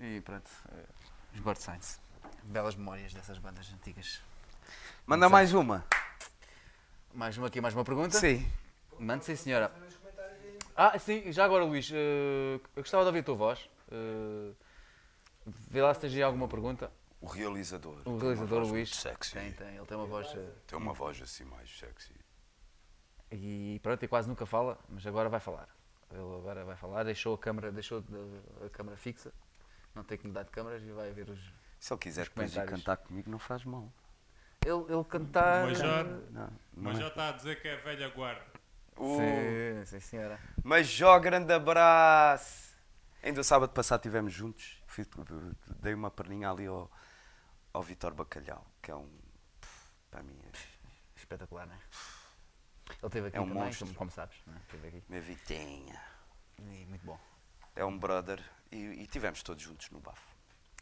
E 0.00 0.20
pronto, 0.22 0.50
eh, 0.72 0.84
os 1.34 1.40
Bird 1.40 1.60
Signs. 1.62 2.00
Belas 2.44 2.74
memórias 2.74 3.12
dessas 3.12 3.38
bandas 3.38 3.72
antigas. 3.72 4.20
Manda 5.06 5.28
mais 5.28 5.52
uma. 5.54 5.84
Mais 7.14 7.36
uma 7.36 7.46
aqui, 7.48 7.60
mais 7.60 7.74
uma 7.74 7.84
pergunta? 7.84 8.18
Sim. 8.18 8.50
Mande 8.98 9.24
sim, 9.24 9.36
senhora. 9.36 9.72
Ah, 10.76 10.98
sim, 10.98 11.30
já 11.32 11.44
agora, 11.44 11.64
Luís, 11.64 11.90
eh, 11.92 12.54
eu 12.76 12.82
gostava 12.82 13.02
de 13.04 13.08
ouvir 13.08 13.18
a 13.20 13.22
tua 13.22 13.34
voz. 13.34 13.68
Eh, 13.90 14.52
vê 15.46 15.82
lá 15.82 15.92
se 15.92 16.00
tens 16.00 16.14
aí 16.14 16.22
alguma 16.22 16.48
pergunta. 16.48 16.90
O 17.20 17.26
realizador. 17.26 18.00
O 18.06 18.16
realizador, 18.16 18.62
Luís. 18.62 18.90
Sexy. 18.94 19.32
Tem, 19.32 19.52
tem, 19.52 19.76
ele 19.76 19.84
tem 19.86 19.96
uma 19.96 20.06
voz. 20.06 20.28
eh, 20.34 20.48
Tem 20.66 20.78
uma 20.78 20.92
voz 20.94 21.20
assim 21.20 21.44
mais 21.44 21.68
sexy. 21.78 22.14
E 23.30 23.78
pronto, 23.82 24.02
e 24.04 24.08
quase 24.08 24.28
nunca 24.28 24.46
fala, 24.46 24.78
mas 24.88 25.06
agora 25.06 25.28
vai 25.28 25.40
falar. 25.40 25.68
Ele 26.10 26.20
agora 26.20 26.64
vai 26.64 26.76
falar, 26.76 27.04
deixou 27.04 27.34
a 27.34 27.38
câmera, 27.38 27.70
deixou 27.70 28.00
de- 28.00 28.66
a 28.66 28.68
câmera 28.70 28.96
fixa, 28.96 29.32
não 29.94 30.02
tem 30.02 30.18
que 30.18 30.26
mudar 30.26 30.42
de 30.42 30.50
câmaras 30.50 30.82
e 30.82 30.90
vai 30.90 31.12
ver 31.12 31.28
os. 31.30 31.38
Se 31.80 31.92
ele 31.92 32.00
quiser 32.00 32.24
depois 32.26 32.54
ir 32.54 32.64
cantar 32.66 32.98
comigo, 32.98 33.30
não 33.30 33.38
faz 33.38 33.64
mal. 33.64 33.90
Ele, 34.64 34.84
ele 34.92 35.04
cantar. 35.04 35.66
Major, 35.66 36.04
Não, 36.30 36.52
não 36.74 36.82
Major 36.82 37.04
é. 37.04 37.08
está 37.08 37.28
a 37.30 37.32
dizer 37.32 37.60
que 37.62 37.66
é 37.66 37.76
velha 37.78 38.08
guarda. 38.10 38.44
Sim, 38.98 39.84
sim, 39.86 40.00
senhora. 40.00 40.38
Major, 40.62 41.18
grande 41.20 41.50
abraço. 41.54 42.76
Ainda 43.22 43.40
o 43.40 43.44
sábado 43.44 43.72
passado 43.72 44.00
estivemos 44.00 44.30
juntos. 44.32 44.78
Dei 45.80 45.94
uma 45.94 46.10
perninha 46.10 46.50
ali 46.50 46.66
ao, 46.66 46.90
ao 47.72 47.82
Vitor 47.82 48.12
Bacalhau, 48.12 48.64
que 48.82 48.90
é 48.90 48.94
um. 48.94 49.08
Para 50.10 50.22
mim, 50.22 50.38
é 50.44 50.50
Espetacular, 51.16 51.66
não 51.66 51.74
é? 51.74 51.78
Ele 51.78 53.06
esteve 53.06 53.28
aqui 53.28 53.36
É 53.38 53.40
um 53.40 53.48
também, 53.48 53.62
monstro. 53.62 53.86
como, 53.86 53.98
como 53.98 54.10
sabes. 54.10 54.36
Não 54.46 54.54
é? 54.54 54.58
Aqui. 54.88 55.02
minha 55.08 55.22
Vitinha. 55.22 55.98
E 56.58 56.84
muito 56.86 57.06
bom. 57.06 57.18
É 57.74 57.84
um 57.84 57.96
brother. 57.98 58.42
E, 58.70 58.76
e 58.76 59.06
tivemos 59.06 59.42
todos 59.42 59.62
juntos 59.62 59.88
no 59.90 60.00
bafo. 60.00 60.28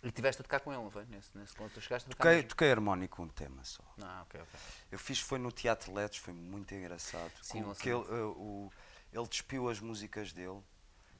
E 0.02 0.10
tiveste 0.12 0.40
a 0.40 0.44
tocar 0.44 0.60
com 0.60 0.72
ele, 0.72 0.82
não 0.82 0.90
foi? 0.90 1.04
Nesse, 1.06 1.36
nesse 1.36 1.54
tu 1.54 1.80
chegaste 1.80 2.08
a 2.08 2.10
tocar 2.12 2.24
Toquei, 2.24 2.42
toquei 2.44 2.70
harmónico 2.70 3.22
um 3.22 3.28
tema 3.28 3.64
só. 3.64 3.82
Ah, 4.00 4.22
ok, 4.22 4.40
ok. 4.40 4.60
Eu 4.92 4.98
fiz 4.98 5.18
foi 5.20 5.38
no 5.38 5.50
Teatro 5.50 5.92
Ledos, 5.92 6.18
foi 6.18 6.32
muito 6.32 6.72
engraçado. 6.74 7.32
Sim, 7.42 7.64
Com- 7.64 7.74
que 7.74 7.88
ele, 7.88 8.04
eh, 8.08 8.22
o, 8.36 8.70
ele 9.12 9.26
despiu 9.26 9.68
as 9.68 9.80
músicas 9.80 10.32
dele 10.32 10.62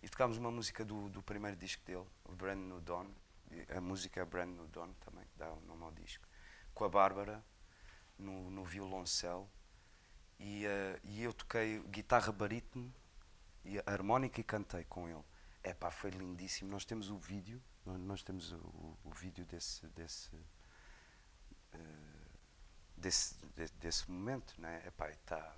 e 0.01 0.09
tocámos 0.09 0.37
uma 0.37 0.51
música 0.51 0.85
do, 0.85 1.09
do 1.09 1.21
primeiro 1.23 1.57
disco 1.57 1.85
dele, 1.85 2.07
o 2.25 2.33
Brand 2.33 2.59
New 2.59 2.81
Dawn. 2.81 3.09
A 3.75 3.81
música 3.81 4.21
é 4.21 4.25
Brand 4.25 4.51
New 4.51 4.69
Dawn 4.69 4.93
também, 5.01 5.25
que 5.25 5.39
dá 5.39 5.51
o 5.51 5.61
nome 5.63 5.83
ao 5.83 5.91
disco. 5.93 6.25
Com 6.73 6.85
a 6.85 6.89
Bárbara 6.89 7.45
no, 8.17 8.51
no 8.51 8.63
violoncelo 8.65 9.51
e, 10.39 10.65
eh, 10.67 11.01
e 11.03 11.23
eu 11.23 11.33
toquei 11.33 11.81
guitarra 11.89 12.31
barítono 12.31 12.95
e 13.65 13.83
harmónica 13.87 14.41
e 14.41 14.45
cantei 14.45 14.85
com 14.85 15.09
ele. 15.09 15.25
É 15.65 15.75
pá, 15.75 15.91
foi 15.91 16.11
lindíssimo. 16.11 16.71
Nós 16.71 16.85
temos 16.85 17.11
o 17.11 17.19
vídeo, 17.19 17.61
nós- 17.97 18.23
temos 18.23 18.52
o, 18.52 18.97
o 19.05 19.10
vídeo 19.15 19.44
desse, 19.47 19.86
desse, 19.89 20.31
eh, 21.73 21.78
desse, 22.97 23.35
de- 23.56 23.73
desse 23.81 24.10
momento, 24.10 24.55
né? 24.59 24.82
Epá, 24.86 25.09
está 25.10 25.55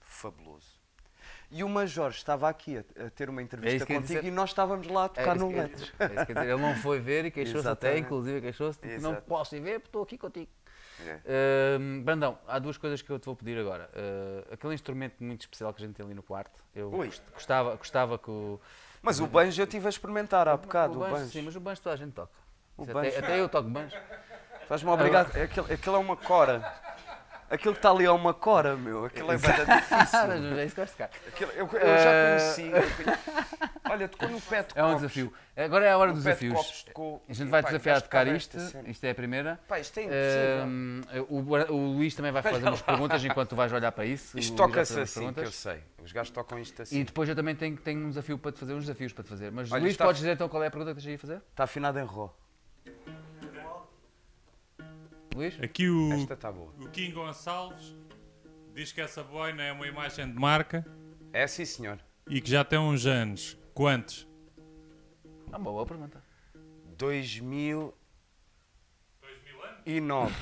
fabuloso. 0.00 0.80
E 1.50 1.62
o 1.62 1.68
Major 1.68 2.10
estava 2.10 2.48
aqui 2.48 2.78
a, 2.78 3.06
a 3.06 3.10
ter 3.10 3.28
uma 3.30 3.42
entrevista 3.42 3.84
É 3.84 3.86
eu 3.86 3.94
ia 3.94 4.00
contigo 4.00 4.20
dizer. 4.20 4.28
e 4.28 4.30
nós 4.30 4.50
estávamos 4.50 4.86
lá 4.88 5.02
a 5.02 5.06
É 5.06 5.08
tocar 5.08 5.36
isso 5.36 5.44
no 5.46 5.52
dizer. 5.68 5.92
É. 5.98 6.42
Ele 6.52 6.56
não 6.60 6.74
foi 6.76 6.98
ver 7.00 7.24
e 7.26 7.30
queixou-se 7.30 7.68
até, 7.68 7.96
inclusive 7.98 8.40
queixou-se 8.40 8.80
de 8.80 8.88
que 8.96 8.98
não 9.00 9.14
posso 9.16 9.54
ir 9.54 9.60
ver 9.60 9.74
porque 9.80 9.88
estou 9.88 10.02
aqui 10.02 10.18
contigo. 10.18 10.50
É. 11.00 11.76
Ahm, 11.76 12.02
Brandão, 12.02 12.38
há 12.46 12.58
duas 12.58 12.76
coisas 12.76 13.02
que 13.02 13.10
eu 13.10 13.18
te 13.18 13.26
vou 13.26 13.34
pedir 13.36 13.58
agora. 13.58 13.90
Ah, 13.94 14.54
aquele 14.54 14.74
instrumento 14.74 15.22
muito 15.22 15.40
especial 15.42 15.72
que 15.72 15.82
a 15.82 15.86
gente 15.86 15.96
tem 15.96 16.04
ali 16.04 16.14
no 16.14 16.22
quarto, 16.22 16.62
eu 16.74 16.92
Ui. 16.92 17.10
gostava, 17.32 17.76
gostava 17.76 18.18
que 18.18 18.30
o. 18.30 18.60
Mas 19.02 19.18
o 19.18 19.26
banjo 19.26 19.60
eu 19.60 19.64
estive 19.64 19.86
a 19.86 19.90
experimentar 19.90 20.46
há 20.46 20.56
bocado. 20.56 20.94
o 20.94 20.96
O 20.96 21.00
banjo, 21.00 21.14
banjo. 21.16 21.30
Sim, 21.30 21.42
mas 21.42 21.56
o 21.56 21.60
banjo 21.60 21.80
toda 21.82 21.94
a 21.94 21.98
gente 21.98 22.12
toca. 22.12 22.30
Banjo. 22.78 22.98
Até, 22.98 23.18
até 23.18 23.40
eu 23.40 23.48
toco 23.48 23.68
banjo. 23.68 23.96
Faz-me 24.68 24.90
obrigado. 24.90 25.36
Aquilo, 25.36 25.72
aquilo 25.72 25.96
é 25.96 25.98
uma 25.98 26.16
cora. 26.16 26.72
Aquilo 27.52 27.74
que 27.74 27.78
está 27.78 27.90
ali 27.90 28.04
é 28.06 28.10
uma 28.10 28.32
cora, 28.32 28.76
meu. 28.76 29.04
Aquilo 29.04 29.30
é 29.30 29.36
bastante 29.36 29.70
Ah, 29.70 29.76
difícil. 29.76 30.18
mas 30.28 30.58
é 30.58 30.64
isso 30.64 30.74
que 30.74 30.84
de 30.84 30.90
tocar. 30.90 31.10
Aquilo- 31.28 31.50
eu, 31.52 31.66
eu 31.66 31.98
já 31.98 32.10
Eh, 32.10 32.28
conheci. 32.38 32.62
eu 32.62 33.04
conhe- 33.04 33.18
Olha, 33.90 34.08
tocou 34.08 34.28
no 34.30 34.40
pé 34.40 34.62
de 34.62 34.68
É 34.74 34.82
um 34.82 34.86
copos. 34.86 35.02
desafio. 35.02 35.32
Agora 35.54 35.84
é 35.84 35.90
a 35.92 35.98
hora 35.98 36.12
dos 36.14 36.24
pé 36.24 36.30
de 36.32 36.38
desafios. 36.48 36.66
copos 36.66 36.82
tocou- 36.84 37.22
A 37.28 37.32
gente 37.34 37.48
vai 37.50 37.60
Epá, 37.60 37.68
desafiar 37.68 37.92
a 37.92 37.98
vais 37.98 38.02
tocar 38.04 38.26
isto. 38.28 38.56
esta 38.56 38.70
cena. 38.70 38.88
Isto 38.88 39.04
é 39.04 39.10
a 39.10 39.14
primeira. 39.14 39.60
Pá, 39.68 39.78
isto 39.78 39.98
é 39.98 40.02
impossível. 40.04 40.62
Ahm, 40.62 41.00
o, 41.28 41.42
Bra- 41.42 41.70
o 41.70 41.76
Luís 41.94 42.14
também 42.14 42.32
vai 42.32 42.40
fazer 42.42 42.66
umas 42.66 42.80
perguntas 42.80 43.22
enquanto 43.24 43.48
tu 43.50 43.56
vais 43.56 43.70
olhar 43.72 43.92
para 43.92 44.06
isso. 44.06 44.38
Isto 44.38 44.50
O 44.54 44.56
Luís 44.56 44.58
vai 44.58 44.68
toca-se 44.68 44.88
fazer 44.94 45.00
umas 45.00 45.10
assim, 45.10 45.20
que 45.20 45.26
eu 45.28 45.34
perguntas. 45.34 45.54
sei. 45.54 45.82
Os 46.02 46.12
gajos 46.12 46.30
tocam 46.30 46.58
isto 46.58 46.80
assim. 46.82 47.00
E 47.00 47.04
depois 47.04 47.28
eu 47.28 47.36
também 47.36 47.54
tenho, 47.54 47.76
tenho 47.76 48.00
um 48.06 48.08
desafio 48.08 48.38
para 48.38 48.50
te 48.52 48.60
fazer, 48.60 48.72
uns 48.72 48.86
desafios 48.86 49.12
para 49.12 49.24
te 49.24 49.28
fazer. 49.28 49.52
Mas 49.52 49.70
Olha, 49.70 49.80
Luís, 49.82 49.92
está- 49.92 50.06
podes 50.06 50.20
dizer 50.20 50.32
então 50.32 50.48
qual 50.48 50.62
é 50.62 50.68
a 50.68 50.70
pergunta 50.70 50.94
que 50.94 51.00
tens 51.02 51.08
aí 51.08 51.14
a 51.16 51.18
fazer? 51.18 51.42
Está 51.50 51.64
afinado 51.64 51.98
em 51.98 52.04
ró. 52.04 52.30
Luís? 55.34 55.58
Aqui 55.62 55.88
o, 55.88 56.12
Esta 56.12 56.34
está 56.34 56.52
boa. 56.52 56.72
o 56.80 56.88
Kim 56.90 57.10
Gonçalves 57.12 57.96
diz 58.74 58.92
que 58.92 59.00
essa 59.00 59.22
boina 59.22 59.62
é 59.62 59.72
uma 59.72 59.86
imagem 59.86 60.26
de 60.30 60.38
marca 60.38 60.84
É 61.32 61.46
sim, 61.46 61.64
senhor. 61.64 61.98
e 62.28 62.40
que 62.40 62.50
já 62.50 62.64
tem 62.64 62.78
uns 62.78 63.06
anos. 63.06 63.56
Quantos? 63.74 64.28
É 65.52 65.56
uma 65.56 65.70
boa 65.70 65.86
pergunta. 65.86 66.22
2009. 66.98 67.92
2000 69.84 70.12
anos? 70.14 70.32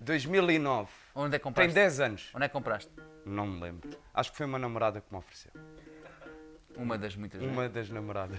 2009. 0.00 0.90
Onde 1.14 1.36
é 1.36 1.38
que 1.38 1.44
Tem 1.44 1.52
compraste? 1.52 1.74
10 1.74 2.00
anos. 2.00 2.30
Onde 2.34 2.44
é 2.44 2.48
que 2.48 2.52
compraste? 2.52 2.90
Não 3.24 3.46
me 3.46 3.60
lembro. 3.60 3.90
Acho 4.12 4.30
que 4.32 4.36
foi 4.36 4.46
uma 4.46 4.58
namorada 4.58 5.00
que 5.00 5.06
me 5.12 5.18
ofereceu. 5.18 5.52
Uma 6.76 6.98
das 6.98 7.14
muitas. 7.14 7.40
é? 7.40 7.46
Uma 7.46 7.68
das 7.68 7.88
namoradas. 7.88 8.38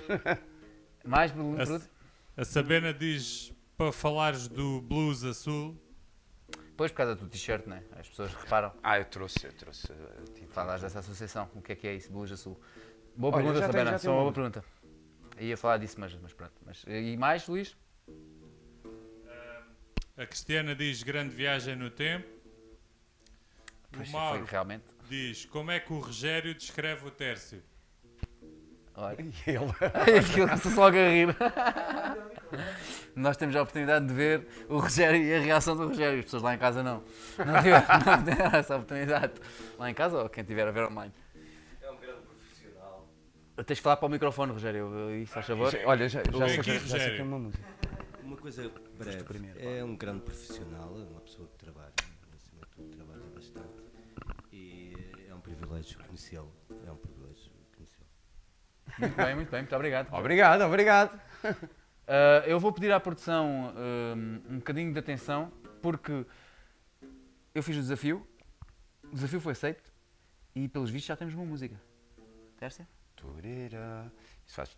Mais, 1.05 1.31
Bruno? 1.31 1.57
A, 2.37 2.41
a 2.41 2.45
Sabena 2.45 2.93
diz 2.93 3.53
para 3.77 3.91
falares 3.91 4.47
do 4.47 4.81
blues 4.81 5.23
azul. 5.23 5.77
Depois 6.75 6.91
por 6.91 6.97
causa 6.97 7.15
do 7.15 7.27
t-shirt, 7.27 7.65
né? 7.67 7.83
As 7.97 8.09
pessoas 8.09 8.33
reparam. 8.33 8.73
Ah, 8.83 8.99
eu 8.99 9.05
trouxe, 9.05 9.45
eu 9.45 9.53
trouxe. 9.53 9.87
a 9.91 10.33
tinta. 10.33 10.53
Falas 10.53 10.81
dessa 10.81 10.99
associação. 10.99 11.49
O 11.55 11.61
que 11.61 11.71
é 11.71 11.75
que 11.75 11.87
é 11.87 11.95
isso? 11.95 12.11
Blues 12.11 12.31
Azul. 12.31 12.59
Boa 13.15 13.33
Olha, 13.33 13.43
pergunta, 13.45 13.65
Sabena. 13.65 13.91
Só 13.97 13.99
tem 13.99 14.09
uma 14.11 14.21
boa 14.21 14.33
pergunta. 14.33 14.65
Ia 15.39 15.55
falar 15.57 15.77
disso, 15.77 15.95
mas, 15.99 16.13
mas 16.21 16.33
pronto. 16.33 16.53
Mas, 16.65 16.83
e 16.87 17.15
mais, 17.17 17.47
Luís? 17.47 17.77
A 20.17 20.25
Cristiana 20.25 20.75
diz 20.75 21.01
grande 21.03 21.33
viagem 21.33 21.75
no 21.75 21.89
tempo. 21.89 22.27
Pois 23.91 24.07
O 24.09 24.11
foi 24.11 24.19
Mauro 24.19 24.45
realmente. 24.45 24.83
diz 25.09 25.45
como 25.45 25.71
é 25.71 25.79
que 25.79 25.91
o 25.93 25.99
Rogério 25.99 26.53
descreve 26.53 27.07
o 27.07 27.11
Tércio. 27.11 27.63
Olha. 28.95 29.17
E 29.47 29.49
ele. 29.49 29.71
Aquilo 30.19 30.47
que 30.49 30.69
só 30.69 30.87
a 30.87 30.91
rir. 30.91 31.35
Nós 33.15 33.37
temos 33.37 33.55
a 33.55 33.61
oportunidade 33.61 34.05
de 34.05 34.13
ver 34.13 34.45
o 34.67 34.77
Rogério 34.77 35.21
e 35.23 35.33
a 35.33 35.39
reação 35.39 35.75
do 35.75 35.87
Rogério. 35.87 36.19
As 36.19 36.25
pessoas 36.25 36.43
lá 36.43 36.53
em 36.53 36.57
casa 36.57 36.83
não. 36.83 37.01
Não 37.37 37.55
tiveram, 37.63 37.87
não 38.05 38.23
tiveram 38.23 38.59
essa 38.59 38.75
oportunidade. 38.75 39.33
Lá 39.79 39.89
em 39.89 39.93
casa 39.93 40.21
ou 40.21 40.29
quem 40.29 40.41
estiver 40.41 40.67
a 40.67 40.71
ver 40.71 40.83
online. 40.83 41.13
É 41.81 41.89
um 41.89 41.97
grande 41.97 42.21
profissional. 42.23 43.07
Tens 43.65 43.77
de 43.77 43.81
falar 43.81 43.95
para 43.97 44.05
o 44.05 44.09
microfone, 44.09 44.51
Rogério. 44.51 45.15
Isso, 45.15 45.31
faz 45.31 45.45
favor. 45.45 45.73
Olha, 45.85 46.09
já, 46.09 46.21
já, 46.23 46.49
sei, 46.49 46.59
aqui, 46.59 46.79
já, 46.79 46.99
sei 46.99 47.15
que 47.15 47.21
é 47.21 47.23
uma 47.23 47.39
música. 47.39 47.63
Uma 48.21 48.35
coisa 48.35 48.69
breve. 48.97 49.23
primeiro, 49.23 49.59
é 49.61 49.83
um 49.83 49.95
grande 49.95 50.21
profissional, 50.21 50.93
é 50.99 51.09
uma 51.09 51.21
pessoa 51.21 51.47
que 51.47 51.57
trabalha, 51.57 51.93
acima 52.35 52.65
de 52.65 52.71
tudo, 52.75 52.97
trabalha 52.97 53.23
bastante. 53.33 53.85
E 54.51 54.93
é 55.29 55.33
um 55.33 55.39
privilégio 55.39 55.99
conhecê-lo. 55.99 56.51
É 56.85 56.91
um 56.91 56.97
privilégio 56.97 57.51
conhecê-lo. 57.73 58.07
Muito 58.99 59.15
bem, 59.15 59.35
muito 59.35 59.51
bem. 59.51 59.61
Muito 59.61 59.75
obrigado. 59.75 60.13
Obrigado, 60.13 60.61
obrigado. 60.63 61.21
Ah, 62.07 62.43
eu 62.45 62.59
vou 62.59 62.71
pedir 62.71 62.91
à 62.91 62.99
produção 62.99 63.73
hum, 63.75 64.41
um 64.49 64.57
bocadinho 64.57 64.93
de 64.93 64.99
atenção 64.99 65.51
porque 65.81 66.25
eu 67.53 67.63
fiz 67.63 67.77
o 67.77 67.79
desafio, 67.79 68.27
o 69.03 69.15
desafio 69.15 69.39
foi 69.39 69.53
aceito 69.53 69.91
e 70.53 70.67
pelos 70.67 70.89
vistos 70.89 71.07
já 71.07 71.15
temos 71.15 71.33
uma 71.33 71.45
música. 71.45 71.79
Tércia? 72.57 72.87
Isso 74.45 74.55
faz 74.55 74.69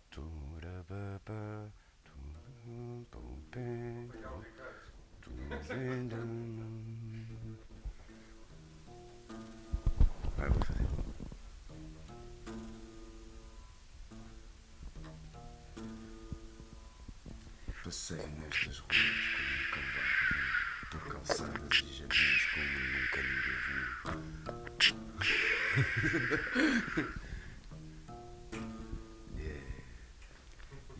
Passei 17.88 18.18
nestas 18.18 18.80
ruas 18.80 18.98
como 19.32 19.48
um 19.56 19.64
cavalo, 19.72 20.44
por 20.90 21.00
calçadas 21.10 21.76
e 21.78 21.88
jardins 21.94 22.44
como 22.52 22.68
nunca 22.92 23.20
ninguém 23.22 23.58
viu. 23.64 23.88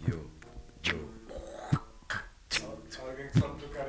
Yo, 0.07 0.19
yo. 0.83 0.99
Alguém 3.03 3.29
que 3.29 3.39
sabe 3.39 3.55
tocar 3.61 3.87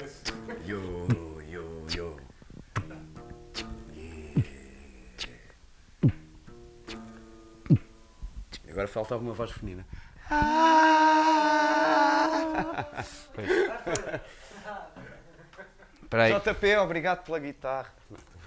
JP, 16.41 16.77
obrigado 16.77 17.23
pela 17.23 17.39
guitarra. 17.39 17.93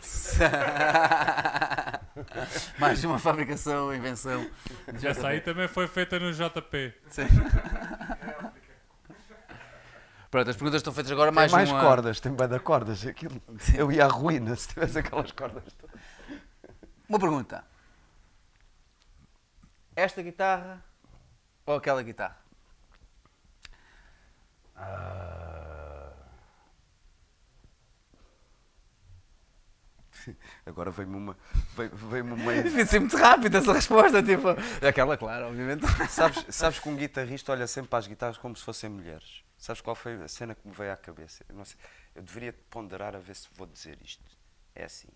Mais 2.78 3.02
uma 3.04 3.18
fabricação, 3.18 3.94
invenção. 3.94 4.50
Essa 5.02 5.28
aí 5.28 5.40
também 5.40 5.68
foi 5.68 5.86
feita 5.86 6.18
no 6.18 6.32
JP. 6.32 6.94
Sim. 7.08 7.28
Pronto, 10.30 10.50
as 10.50 10.56
perguntas 10.56 10.80
estão 10.80 10.92
feitas 10.92 11.12
agora. 11.12 11.30
Tem 11.30 11.36
Mais, 11.36 11.52
mais 11.52 11.70
uma... 11.70 11.80
cordas, 11.80 12.18
tem 12.18 12.32
bem 12.32 12.48
de 12.48 12.58
cordas. 12.58 13.06
Aquilo, 13.06 13.40
eu 13.76 13.92
ia 13.92 14.06
à 14.06 14.08
ruína 14.08 14.56
se 14.56 14.68
tivesse 14.68 14.98
aquelas 14.98 15.30
cordas 15.30 15.62
todas. 15.74 16.00
Uma 17.08 17.18
pergunta. 17.18 17.64
Esta 19.94 20.22
guitarra 20.22 20.82
ou 21.66 21.76
aquela 21.76 22.02
guitarra? 22.02 22.41
Agora 30.66 30.90
veio-me 30.90 31.16
uma. 31.16 31.36
Veio- 31.74 31.94
Veio-me 31.96 32.32
uma. 32.32 32.52
Devia 32.62 32.86
ser 32.86 33.00
muito 33.00 33.16
rápida 33.16 33.58
essa 33.58 33.72
resposta, 33.72 34.22
tipo. 34.22 34.48
Aquela, 34.86 35.16
claro, 35.16 35.46
obviamente. 35.48 35.84
Sabes, 36.08 36.44
sabes 36.54 36.78
que 36.78 36.88
um 36.88 36.96
guitarrista 36.96 37.52
olha 37.52 37.66
sempre 37.66 37.88
para 37.90 37.98
as 37.98 38.06
guitarras 38.06 38.38
como 38.38 38.54
se 38.56 38.64
fossem 38.64 38.90
mulheres. 38.90 39.42
Sabes 39.56 39.80
qual 39.80 39.94
foi 39.94 40.14
a 40.22 40.28
cena 40.28 40.54
que 40.54 40.66
me 40.66 40.74
veio 40.74 40.92
à 40.92 40.96
cabeça? 40.96 41.44
Eu, 41.48 41.54
não 41.54 41.64
sei, 41.64 41.76
eu 42.14 42.22
deveria 42.22 42.52
ponderar 42.68 43.14
a 43.14 43.18
ver 43.18 43.34
se 43.36 43.48
vou 43.54 43.66
dizer 43.66 43.98
isto. 44.02 44.24
É 44.74 44.84
assim. 44.84 45.08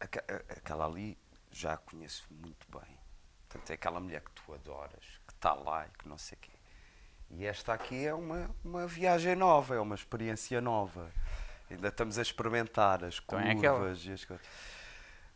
Aquela 0.00 0.86
ali 0.86 1.16
já 1.50 1.74
a 1.74 1.76
conheço 1.76 2.26
muito 2.30 2.66
bem. 2.70 2.98
Portanto, 3.48 3.70
é 3.70 3.74
aquela 3.74 4.00
mulher 4.00 4.20
que 4.22 4.30
tu 4.32 4.52
adoras, 4.52 5.04
que 5.26 5.32
está 5.34 5.54
lá 5.54 5.86
e 5.86 5.90
que 5.98 6.08
não 6.08 6.18
sei 6.18 6.36
o 6.36 6.40
quê. 6.40 6.57
E 7.30 7.44
esta 7.46 7.74
aqui 7.74 8.06
é 8.06 8.14
uma, 8.14 8.50
uma 8.64 8.86
viagem 8.86 9.36
nova, 9.36 9.74
é 9.74 9.80
uma 9.80 9.94
experiência 9.94 10.60
nova. 10.60 11.08
Ainda 11.70 11.88
estamos 11.88 12.18
a 12.18 12.22
experimentar 12.22 13.04
as 13.04 13.20
Então 13.24 13.38
é 13.38 13.50
aquela. 13.52 13.78
curvas 13.80 14.04
e 14.04 14.12
as 14.12 14.24
coisas. 14.24 14.46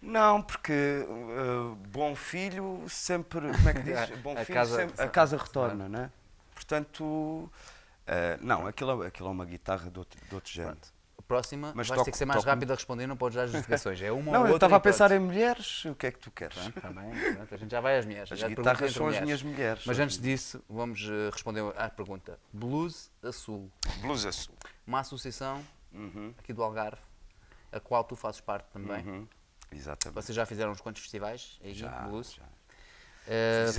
Não, 0.00 0.42
porque 0.42 1.06
uh, 1.06 1.74
bom 1.88 2.16
filho 2.16 2.84
sempre. 2.88 3.52
Como 3.52 3.68
é 3.68 3.72
que 3.74 3.82
diz? 3.82 4.10
Bom 4.20 4.32
A 4.36 4.44
filho 4.44 4.54
casa- 4.58 4.76
sempre, 4.76 5.02
a 5.02 5.08
casa 5.08 5.36
retorna, 5.36 5.88
não 5.88 6.00
é? 6.00 6.10
Portanto, 6.54 7.04
uh, 7.04 7.50
não, 8.40 8.66
aquilo, 8.66 9.04
é- 9.04 9.06
aquilo 9.06 9.28
é 9.28 9.30
uma 9.32 9.44
guitarra 9.44 9.88
de 9.90 9.98
outro, 9.98 10.18
de 10.28 10.34
outro 10.34 10.50
género. 10.50 10.78
Próxima 11.32 11.72
Mas 11.74 11.88
vais 11.88 11.98
ter 12.00 12.04
toco- 12.04 12.10
que 12.10 12.18
ser 12.18 12.24
mais 12.26 12.40
toco- 12.40 12.50
rápida 12.50 12.74
a 12.74 12.76
responder, 12.76 13.06
não 13.06 13.16
podes 13.16 13.36
dar 13.36 13.46
justificações. 13.46 14.02
É 14.02 14.12
uma 14.12 14.32
Não, 14.32 14.40
ou 14.40 14.46
eu 14.48 14.52
outra. 14.52 14.66
estava 14.66 14.76
a 14.76 14.80
pensar 14.80 15.10
em 15.12 15.18
mulheres, 15.18 15.82
o 15.86 15.94
que 15.94 16.06
é 16.08 16.10
que 16.12 16.18
tu 16.18 16.30
queres? 16.30 16.54
Pronto, 16.58 16.78
tá 16.82 16.90
bem, 16.90 17.10
pronto, 17.34 17.54
a 17.54 17.56
gente 17.56 17.70
já 17.70 17.80
vai 17.80 17.96
às 17.96 18.04
mulheres. 18.04 18.30
As 18.30 18.38
já 18.38 18.48
guitarras 18.48 18.92
são 18.92 19.06
as 19.06 19.14
entre 19.14 19.24
minhas 19.24 19.42
mulheres. 19.42 19.82
Mas 19.86 19.98
antes 19.98 20.18
disso, 20.18 20.62
vamos 20.68 21.00
eh, 21.08 21.30
responder 21.32 21.62
à 21.78 21.88
pergunta. 21.88 22.38
Blues 22.52 23.10
Azul, 23.22 23.72
Blues 24.02 24.26
azul. 24.26 24.54
uma 24.86 25.00
associação 25.00 25.64
Uhum, 25.90 26.34
aqui 26.38 26.52
do 26.52 26.62
Algarve, 26.62 27.00
a 27.72 27.80
qual 27.80 28.04
tu 28.04 28.14
fazes 28.14 28.42
parte 28.42 28.66
também. 28.70 29.02
uhum, 29.06 29.26
Exatamente. 29.72 30.14
Vocês 30.22 30.36
já 30.36 30.44
fizeram 30.44 30.70
uns 30.72 30.82
quantos 30.82 31.00
festivais 31.00 31.58
aí, 31.64 31.72
Já, 31.72 31.88
Blues? 32.02 32.34
já. 32.34 32.42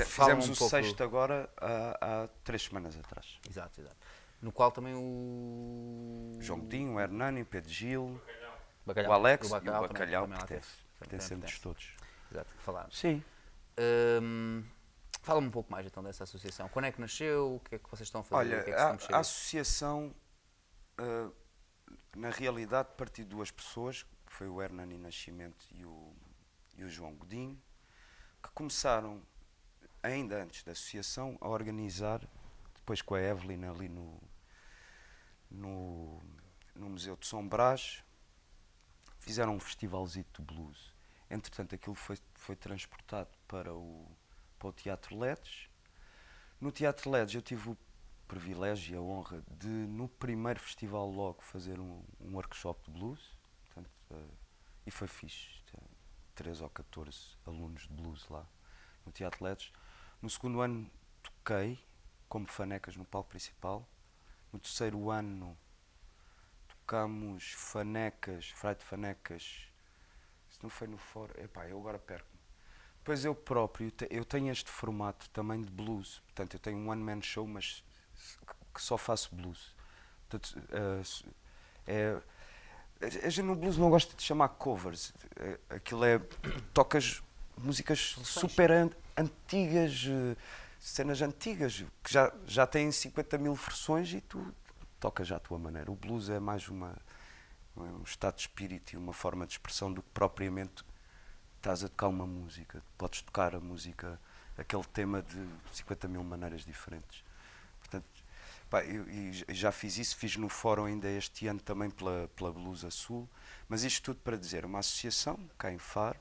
Fala 0.05 0.29
Fizemos 0.29 0.49
um 0.49 0.53
o 0.53 0.55
pouco- 0.57 0.69
sexto 0.75 1.03
agora 1.03 1.47
há, 1.57 1.97
há 2.23 2.27
três 2.43 2.63
semanas 2.63 2.97
atrás. 2.97 3.39
Exato, 3.47 3.79
exato. 3.79 3.95
No 4.43 4.51
qual 4.51 4.71
também 4.71 4.93
o. 4.93 6.37
João 6.41 6.59
Godinho, 6.59 6.95
o 6.95 6.99
Hernani, 6.99 7.43
o 7.43 7.45
Pedro 7.45 7.71
Gil, 7.71 8.21
Bacalhau, 8.85 9.11
o 9.11 9.13
Alex 9.13 9.49
do 9.49 9.55
e 9.55 9.57
o 9.57 9.61
Bacalhau, 9.61 10.27
também. 10.27 10.45
Também 10.45 10.61
pertencemos 10.99 11.59
todos. 11.59 11.95
Exato, 12.29 12.53
que 12.53 12.61
falámos. 12.61 12.99
Sim. 12.99 13.23
Hum, 14.21 14.63
Fala-me 15.21 15.47
um 15.47 15.51
pouco 15.51 15.71
mais 15.71 15.85
então 15.85 16.03
dessa 16.03 16.25
associação. 16.25 16.67
Quando 16.67 16.85
é 16.85 16.91
que 16.91 16.99
nasceu? 16.99 17.55
O 17.55 17.59
que 17.61 17.75
é 17.75 17.79
que 17.79 17.89
vocês 17.89 18.07
estão 18.07 18.19
a 18.19 18.23
fazer? 18.25 18.55
Olha, 18.55 18.61
o 18.61 18.63
que 18.65 18.71
é 18.71 18.73
que 18.73 19.13
a, 19.13 19.15
a 19.15 19.19
associação, 19.19 20.13
ah, 20.97 21.31
na 22.17 22.29
realidade, 22.29 22.89
partiu 22.97 23.23
de 23.23 23.29
duas 23.29 23.49
pessoas, 23.49 24.03
que 24.03 24.33
foi 24.33 24.49
o 24.49 24.61
Hernani 24.61 24.97
Nascimento 24.97 25.65
e 25.71 25.85
o, 25.85 26.13
e 26.75 26.83
o 26.83 26.89
João 26.89 27.15
Godinho, 27.15 27.57
que 28.43 28.49
começaram, 28.49 29.21
ainda 30.03 30.43
antes 30.43 30.61
da 30.63 30.73
associação, 30.73 31.37
a 31.39 31.47
organizar, 31.47 32.19
depois 32.75 33.01
com 33.01 33.15
a 33.15 33.21
Evelyn 33.21 33.63
ali 33.63 33.87
no, 33.87 34.21
no, 35.53 36.21
no 36.75 36.89
Museu 36.89 37.15
de 37.15 37.27
São 37.27 37.47
Brás, 37.47 38.03
fizeram 39.19 39.55
um 39.55 39.59
festivalzito 39.59 40.41
de 40.41 40.53
blues. 40.53 40.93
Entretanto, 41.29 41.75
aquilo 41.75 41.95
foi, 41.95 42.17
foi 42.33 42.55
transportado 42.55 43.29
para 43.47 43.73
o, 43.73 44.05
para 44.59 44.67
o 44.67 44.73
Teatro 44.73 45.17
Ledes. 45.17 45.69
No 46.59 46.71
Teatro 46.71 47.09
Ledes 47.09 47.35
eu 47.35 47.41
tive 47.41 47.69
o 47.69 47.77
privilégio 48.27 48.93
e 48.93 48.97
a 48.97 49.01
honra 49.01 49.43
de, 49.59 49.67
no 49.67 50.07
primeiro 50.07 50.59
festival 50.59 51.09
logo, 51.09 51.41
fazer 51.41 51.79
um, 51.79 52.03
um 52.19 52.33
workshop 52.33 52.83
de 52.83 52.91
blues. 52.91 53.37
Portanto, 53.65 53.89
eh, 54.11 54.35
e 54.85 54.91
foi 54.91 55.07
fixe. 55.07 55.61
Tinha 55.65 55.83
13 56.35 56.63
ou 56.63 56.69
14 56.69 57.37
alunos 57.45 57.83
de 57.83 57.93
blues 57.93 58.27
lá 58.29 58.45
no 59.05 59.11
Teatro 59.11 59.43
Ledes. 59.43 59.71
No 60.21 60.29
segundo 60.29 60.61
ano 60.61 60.89
toquei 61.21 61.79
como 62.27 62.47
fanecas 62.47 62.95
no 62.95 63.05
palco 63.05 63.29
principal. 63.29 63.87
No 64.53 64.59
terceiro 64.59 65.09
ano 65.09 65.57
tocamos 66.67 67.51
fanecas, 67.53 68.49
Fright 68.49 68.83
Fanecas. 68.83 69.67
Se 70.49 70.61
não 70.61 70.69
foi 70.69 70.87
no 70.87 70.97
fórum, 70.97 71.33
epá, 71.43 71.65
eu 71.67 71.79
agora 71.79 71.97
perco-me. 71.97 72.39
Pois 73.03 73.25
eu 73.25 73.33
próprio, 73.35 73.91
eu 74.09 74.23
tenho 74.23 74.51
este 74.51 74.69
formato 74.69 75.29
também 75.31 75.61
de 75.61 75.69
blues. 75.71 76.19
Portanto, 76.27 76.53
eu 76.53 76.59
tenho 76.59 76.77
um 76.77 76.89
one-man 76.89 77.21
show, 77.21 77.45
mas 77.47 77.83
que 78.73 78.81
só 78.81 78.97
faço 78.97 79.35
blues. 79.35 79.75
Portanto, 80.29 80.61
s- 81.01 81.25
é, 81.87 82.21
a 83.01 83.29
gente 83.29 83.45
no 83.45 83.55
blues 83.55 83.77
não 83.77 83.89
gosta 83.89 84.15
de 84.15 84.23
chamar 84.23 84.49
covers. 84.49 85.13
Eh, 85.35 85.59
Aquilo 85.71 86.05
é. 86.05 86.19
Tocas 86.73 87.21
músicas 87.57 87.99
super 88.23 88.71
an- 88.71 88.91
antigas, 89.17 90.05
eh, 90.07 90.37
cenas 90.83 91.21
antigas, 91.21 91.83
que 92.03 92.11
já, 92.11 92.31
já 92.45 92.67
têm 92.67 92.91
50 92.91 93.37
mil 93.37 93.55
versões 93.55 94.11
e 94.13 94.19
tu 94.21 94.53
tocas 94.99 95.31
à 95.31 95.39
tua 95.39 95.57
maneira. 95.57 95.89
O 95.91 95.95
blues 95.95 96.29
é 96.29 96.39
mais 96.39 96.67
uma, 96.67 96.95
um 97.77 98.03
estado 98.03 98.35
de 98.35 98.41
espírito 98.41 98.93
e 98.93 98.97
uma 98.97 99.13
forma 99.13 99.45
de 99.45 99.53
expressão 99.53 99.91
do 99.91 100.01
que 100.03 100.09
propriamente 100.13 100.83
estás 101.57 101.83
a 101.83 101.87
tocar 101.87 102.07
uma 102.09 102.27
música. 102.27 102.83
Podes 102.97 103.21
tocar 103.21 103.55
a 103.55 103.59
música, 103.59 104.19
aquele 104.57 104.83
tema 104.83 105.21
de 105.21 105.47
50 105.71 106.07
mil 106.09 106.23
maneiras 106.23 106.65
diferentes. 106.65 107.23
Portanto, 107.79 108.05
pá, 108.69 108.83
eu, 108.83 109.09
e 109.09 109.31
j- 109.31 109.45
já 109.53 109.71
fiz 109.71 109.97
isso, 109.97 110.17
fiz 110.17 110.35
no 110.35 110.49
fórum 110.49 110.83
ainda 110.85 111.07
este 111.09 111.47
ano 111.47 111.61
também 111.61 111.89
pela, 111.89 112.27
pela 112.35 112.51
Blusa 112.51 112.91
Sul, 112.91 113.29
mas 113.69 113.83
isto 113.83 114.03
tudo 114.03 114.19
para 114.19 114.35
dizer, 114.35 114.65
uma 114.65 114.79
associação 114.79 115.39
cá 115.57 115.71
em 115.71 115.77
Faro, 115.77 116.19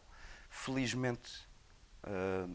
felizmente, 0.48 1.48
ah, 2.04 2.46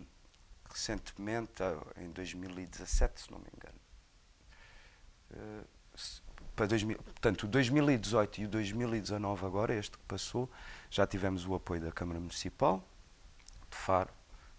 recentemente, 0.70 1.64
em 1.98 2.10
2017, 2.12 3.22
se 3.22 3.32
não 3.32 3.40
me 3.40 3.46
engano, 3.56 3.80
se- 5.96 6.22
para 6.56 6.66
2000, 6.68 6.98
portanto, 6.98 7.44
o 7.44 7.48
2018 7.48 8.42
e 8.42 8.46
o 8.46 8.48
2019 8.48 9.46
agora, 9.46 9.74
este 9.76 9.98
que 9.98 10.04
passou, 10.06 10.50
já 10.90 11.06
tivemos 11.06 11.46
o 11.46 11.54
apoio 11.56 11.82
da 11.82 11.92
Câmara 11.92 12.20
Municipal 12.20 12.84
de 13.70 13.78
Faro, 13.78 14.10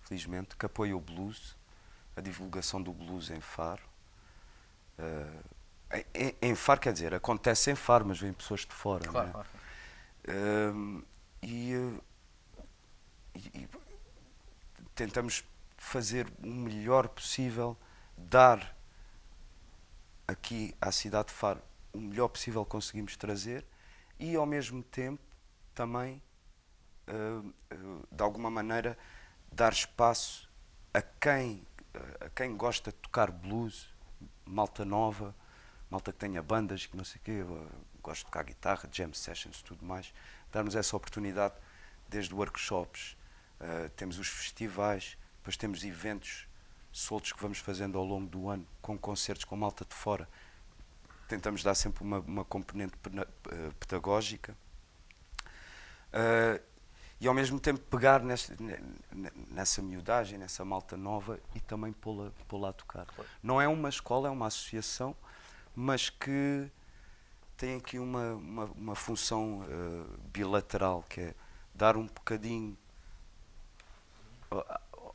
felizmente, 0.02 0.56
que 0.56 0.64
apoia 0.66 0.97
o 0.97 1.01
blues, 1.01 1.56
a 2.16 2.20
divulgação 2.20 2.80
do 2.82 2.93
blues 2.93 3.30
em 3.30 3.40
Faro. 3.40 3.82
Eh, 4.98 6.05
em, 6.14 6.51
em 6.51 6.55
Faro, 6.55 6.80
quer 6.80 6.93
dizer, 6.93 7.14
acontece 7.14 7.70
em 7.70 7.74
Faro, 7.74 8.05
mas 8.06 8.18
vêm 8.20 8.32
pessoas 8.32 8.60
de 8.60 8.72
fora. 8.72 9.05
não 9.06 9.12
Claro, 9.12 9.28
é? 9.28 9.32
claro. 9.32 9.48
Ehm, 10.28 11.02
e, 11.43 11.72
eh, 11.74 12.01
e- 13.35 13.59
e 13.62 13.68
tentamos 14.94 15.44
fazer 15.79 16.27
o 16.43 16.47
melhor 16.47 17.09
possível, 17.09 17.77
dar 18.17 18.77
aqui 20.27 20.75
à 20.81 20.93
cidade 20.93 21.29
de 21.29 21.35
Faro 21.35 21.63
o 21.93 22.01
melhor 22.01 22.29
possível 22.29 22.65
conseguimos 22.65 23.17
trazer 23.17 23.65
e 24.19 24.37
ao 24.37 24.47
mesmo 24.47 24.83
tempo 24.83 25.23
também 25.75 26.23
eh, 27.07 27.13
eh, 27.71 27.77
de 28.11 28.23
alguma 28.23 28.51
maneira 28.51 28.99
dar 29.51 29.73
espaço 29.73 30.49
a 30.93 31.01
quem 31.01 31.67
eh, 31.95 32.27
a 32.27 32.31
quem 32.31 32.57
gosta 32.57 32.91
de 32.91 32.99
tocar 32.99 33.31
blues, 33.31 33.93
malta 34.45 34.85
nova, 34.85 35.35
malta 35.91 36.13
que 36.13 36.19
tenha 36.19 36.43
bandas, 36.43 36.87
que 36.87 36.97
não 36.97 37.05
sei 37.05 37.21
quê, 37.25 37.43
gosta 38.03 38.21
de 38.21 38.25
tocar 38.27 38.45
guitarra, 38.45 38.89
jam 38.93 39.13
sessions, 39.13 39.63
tudo 39.63 39.85
mais, 39.85 40.13
darmos 40.53 40.75
essa 40.75 40.97
oportunidade 40.97 41.55
desde 42.09 42.35
workshops, 42.35 43.17
temos 43.97 44.19
os 44.19 44.29
festivais, 44.29 45.17
depois 45.49 45.57
temos 45.57 45.83
eventos 45.83 46.47
soltos 46.93 47.33
que 47.33 47.41
vamos 47.41 47.57
fazendo 47.59 47.97
ao 47.97 48.05
longo 48.05 48.27
do 48.27 48.51
ano, 48.51 48.66
com 48.83 48.99
concertos 48.99 49.47
com 49.47 49.57
malta 49.57 49.83
de 49.83 49.95
fora. 49.95 50.29
Tentamos 51.27 51.62
dar 51.62 51.75
sempre 51.75 52.05
uma, 52.05 52.19
uma 52.19 52.45
componente 52.45 52.93
eh, 53.07 53.70
pedagógica. 53.81 54.55
Eh, 56.12 56.61
e 57.19 57.27
ao 57.27 57.33
mesmo 57.33 57.59
tempo 57.59 57.81
pegar 57.81 58.23
nessa, 58.23 58.55
ne- 58.61 58.79
ne- 59.11 59.33
nessa 59.51 59.81
miudagem, 59.81 60.39
nessa 60.39 60.66
malta 60.66 60.99
nova 60.99 61.41
e 61.55 61.61
também 61.61 61.95
pô-la 61.95 62.31
pô-la 62.47 62.69
a 62.69 62.73
tocar. 62.75 63.07
Não 63.43 63.59
é 63.59 63.66
uma 63.66 63.89
escola, 63.89 64.29
é 64.29 64.31
uma 64.31 64.49
associação, 64.49 65.16
mas 65.75 66.11
que 66.11 66.70
tem 67.57 67.77
aqui 67.77 67.99
uma, 67.99 68.35
uma, 68.35 68.65
uma 68.66 68.95
função 68.95 69.65
eh, 69.66 70.19
bilateral, 70.31 71.03
que 71.09 71.23
é 71.23 71.35
dar 71.75 71.97
um 71.97 72.05
bocadinho 72.07 72.77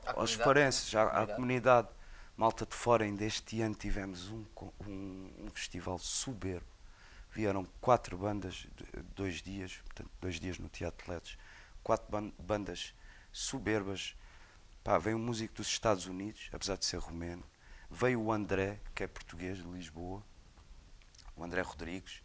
aos 0.07 0.33
farenses, 0.33 0.93
à, 0.95 1.23
à 1.23 1.27
Comunidade. 1.27 1.87
Malta 2.35 2.65
de 2.65 2.73
fora, 2.73 3.03
ainda 3.03 3.23
este 3.23 3.61
ano 3.61 3.75
tivemos 3.75 4.29
um, 4.31 4.43
um, 4.87 5.31
um 5.39 5.49
festival 5.53 5.99
soberbo. 5.99 6.65
Vieram 7.31 7.63
quatro 7.79 8.17
bandas, 8.17 8.67
dois 9.15 9.41
dias, 9.41 9.77
portanto, 9.85 10.09
dois 10.19 10.39
dias 10.39 10.57
no 10.57 10.67
Teatro 10.67 11.05
de 11.05 11.11
Letes, 11.11 11.37
quatro 11.83 12.11
ban- 12.11 12.33
bandas 12.39 12.93
soberbas. 13.31 14.15
Pá, 14.83 14.97
veio 14.97 15.17
um 15.17 15.19
músico 15.19 15.53
dos 15.55 15.67
Estados 15.67 16.07
Unidos, 16.07 16.49
apesar 16.51 16.75
de 16.75 16.85
ser 16.85 16.97
romeno. 16.97 17.43
Veio 17.89 18.19
o 18.21 18.31
André, 18.31 18.79
que 18.95 19.03
é 19.03 19.07
português, 19.07 19.57
de 19.59 19.63
Lisboa. 19.69 20.23
O 21.35 21.43
André 21.43 21.61
Rodrigues, 21.61 22.21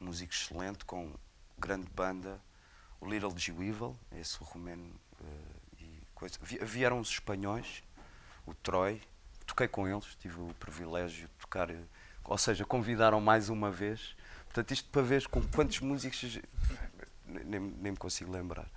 um 0.00 0.06
músico 0.06 0.32
excelente, 0.32 0.84
com 0.84 1.14
grande 1.58 1.88
banda. 1.90 2.40
O 3.00 3.08
Little 3.08 3.36
G. 3.36 3.52
Weevil, 3.52 3.96
esse 4.12 4.36
romeno. 4.40 4.92
e 5.20 5.55
coisa. 6.16 6.36
Vi- 6.42 6.58
Vieram 6.64 6.98
os 6.98 7.08
espanhóis, 7.10 7.82
o 8.44 8.52
Troy. 8.54 9.00
Toquei 9.46 9.68
com 9.68 9.86
eles, 9.86 10.16
tive 10.20 10.40
o 10.40 10.52
privilégio 10.58 11.28
de 11.28 11.32
tocar. 11.34 11.70
eh, 11.70 11.78
Ou 12.24 12.36
seja, 12.36 12.64
convidaram 12.64 13.20
mais 13.20 13.48
uma 13.48 13.70
vez. 13.70 14.16
Portanto, 14.46 14.72
isto 14.72 14.88
para 14.90 15.02
ver 15.02 15.28
com 15.28 15.40
quantos 15.42 15.78
músicos. 15.80 16.40
Nem, 17.24 17.60
nem 17.60 17.92
me 17.92 17.96
consigo 17.96 18.32
lembrar. 18.32 18.68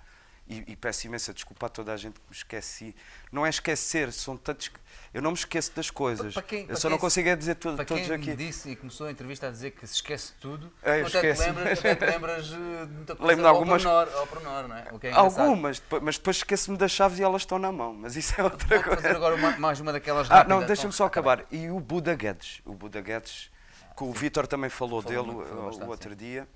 E, 0.52 0.64
e 0.72 0.74
peço 0.74 1.06
imensa 1.06 1.32
desculpa 1.32 1.66
a 1.66 1.68
toda 1.68 1.92
a 1.92 1.96
gente 1.96 2.14
que 2.14 2.26
me 2.28 2.34
esqueci. 2.34 2.92
Não 3.30 3.46
é 3.46 3.50
esquecer, 3.50 4.12
são 4.12 4.36
tantos. 4.36 4.68
Eu 5.14 5.22
não 5.22 5.30
me 5.30 5.36
esqueço 5.36 5.72
das 5.76 5.90
coisas. 5.90 6.34
Para 6.34 6.42
quem- 6.42 6.62
eu 6.62 6.66
para 6.66 6.76
só 6.76 6.82
quem 6.82 6.90
não 6.90 6.98
consigo 6.98 7.28
é 7.28 7.36
dizer 7.36 7.54
to- 7.54 7.76
Para 7.76 7.84
todos 7.84 8.04
quem 8.04 8.16
aqui. 8.16 8.30
me 8.30 8.36
disse 8.36 8.70
e 8.70 8.74
começou 8.76 9.06
a 9.06 9.12
entrevista 9.12 9.46
a 9.46 9.50
dizer 9.52 9.70
que 9.70 9.86
se 9.86 9.94
esquece 9.94 10.32
tudo, 10.40 10.72
É, 10.82 11.02
eu 11.02 11.06
até, 11.06 11.32
te 11.34 11.38
lembras, 11.40 11.78
até 11.78 11.94
te 11.94 12.04
lembras 12.04 12.46
eh, 12.52 12.86
de 12.86 12.92
muita 12.92 13.14
coisa 13.14 13.32
Lembro 13.32 13.46
ao 13.46 13.54
algumas- 13.54 13.82
pormenor, 13.84 14.16
ao 14.18 14.26
pormenor, 14.26 14.68
não 14.68 14.76
é? 14.76 14.84
É. 15.02 15.12
Algumas, 15.12 15.80
mas 16.02 16.18
depois 16.18 16.36
esqueço-me 16.38 16.76
das 16.76 16.90
chaves 16.90 17.20
e 17.20 17.22
elas 17.22 17.42
estão 17.42 17.58
na 17.58 17.70
mão. 17.70 17.94
Mas 17.94 18.16
isso 18.16 18.34
é 18.36 18.42
outra 18.42 18.66
Vou 18.76 18.82
coisa. 18.84 19.02
fazer 19.02 19.14
agora 19.16 19.36
uma- 19.36 19.56
mais 19.56 19.78
uma 19.78 19.92
daquelas 19.92 20.28
Ah, 20.30 20.42
não, 20.42 20.58
deixa-me 20.58 20.88
Então, 20.88 20.92
só 20.92 21.04
acaba. 21.04 21.34
acabar. 21.34 21.46
E 21.52 21.70
o 21.70 21.78
Buda 21.78 22.14
Guedes. 22.16 22.60
O 22.64 22.74
Buda 22.74 23.00
Guedes, 23.00 23.50
que 23.96 24.02
o 24.02 24.12
Vítor 24.12 24.48
também 24.48 24.68
falou, 24.68 25.00
Falou 25.00 25.16
dele 25.22 25.32
muito, 25.32 25.48
falou 25.48 25.62
uh, 25.62 25.66
bastante, 25.66 25.86
o 25.86 25.90
outro 25.90 26.16
dia, 26.16 26.48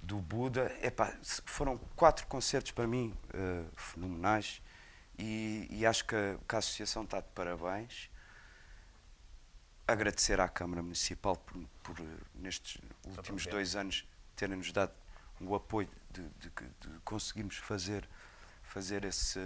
do 0.00 0.18
Buda. 0.18 0.72
Epá, 0.82 1.12
foram 1.44 1.76
quatro 1.96 2.26
concertos 2.26 2.72
para 2.72 2.86
mim 2.86 3.14
uh, 3.34 3.68
fenomenais 3.76 4.62
e, 5.18 5.66
e 5.70 5.84
acho 5.86 6.04
que 6.04 6.14
a, 6.14 6.38
que 6.46 6.54
a 6.54 6.58
associação 6.58 7.02
está 7.04 7.20
de 7.20 7.28
parabéns. 7.34 8.10
Agradecer 9.86 10.38
à 10.40 10.48
Câmara 10.48 10.82
Municipal 10.82 11.34
por, 11.36 11.56
por, 11.82 11.96
nestes 12.34 12.78
últimos 13.06 13.44
dois 13.50 13.74
anos 13.74 14.06
terem-nos 14.36 14.70
dado 14.70 14.92
o 15.40 15.54
apoio 15.54 15.88
de, 16.10 16.22
de 16.22 16.50
de 16.50 16.98
conseguirmos 17.04 17.56
fazer, 17.56 18.06
fazer 18.62 19.04
esse, 19.04 19.38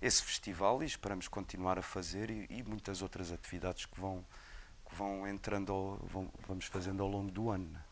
esse 0.00 0.22
festival 0.22 0.82
e 0.82 0.86
esperamos 0.86 1.26
continuar 1.26 1.78
a 1.78 1.82
fazer 1.82 2.28
e, 2.30 2.46
e 2.50 2.62
muitas 2.62 3.00
outras 3.00 3.32
atividades 3.32 3.86
que 3.86 3.98
vão, 3.98 4.22
que 4.88 4.94
vão 4.94 5.26
entrando, 5.26 5.72
ao- 5.72 5.96
vão- 6.06 6.30
vamos 6.46 6.66
fazendo 6.66 7.02
ao 7.02 7.08
longo 7.08 7.30
do 7.30 7.48
ano. 7.50 7.82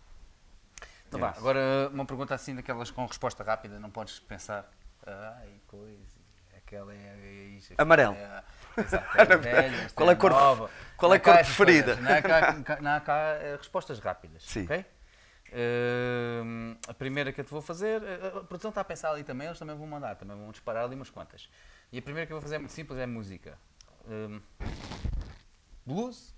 Vá, 1.19 1.31
agora 1.31 1.91
uma 1.93 2.05
pergunta 2.07 2.35
assim 2.35 2.55
daquelas 2.55 2.91
com 2.91 3.05
resposta 3.07 3.43
rápida, 3.43 3.79
não 3.81 3.91
podes 3.91 4.19
pensar. 4.21 4.71
Ai, 5.07 5.61
coisa, 5.67 6.19
aquela 6.57 6.93
é, 6.95 6.97
é 7.23 7.33
isso. 7.57 7.73
Amarelo. 7.79 8.15
É, 8.15 8.43
exato, 8.79 9.07
é 9.19 9.37
velha, 9.37 9.77
esta 9.77 9.95
Qual 9.97 10.11
é 10.11 10.13
a 10.13 10.17
cor- 10.17 10.31
nova. 10.31 10.71
qual 10.97 11.13
é 11.15 11.17
a 11.17 11.21
cor 11.21 11.35
preferida? 11.35 11.97
Não 11.97 12.91
há 12.93 13.01
cá, 13.01 13.39
respostas 13.59 13.99
rápidas. 13.99 14.43
Sim. 14.45 14.65
ok? 14.65 14.85
Hum, 15.53 16.77
a 16.87 16.95
primeira 16.95 17.33
que 17.33 17.41
eu 17.41 17.45
te 17.45 17.51
vou 17.51 17.61
fazer, 17.61 18.01
eh, 18.05 18.29
a 18.39 18.45
produção 18.45 18.69
está 18.69 18.83
a 18.83 18.85
pensar 18.85 19.11
ali 19.11 19.25
também, 19.25 19.49
eles 19.49 19.59
também 19.59 19.75
vão 19.77 19.85
mandar, 19.87 20.15
também 20.15 20.37
vão 20.37 20.53
disparar 20.53 20.85
ali 20.85 20.95
umas 20.95 21.11
quantas. 21.11 21.49
E 21.91 21.99
a 21.99 22.03
primeira 22.03 22.25
que 22.27 22.33
eu 22.33 22.37
vou 22.37 22.43
fazer 22.43 22.55
é 22.55 22.59
muito 22.59 22.73
simples, 22.73 22.99
é 23.01 23.07
música. 23.07 23.59
Hum, 24.07 24.41
blues 25.85 26.35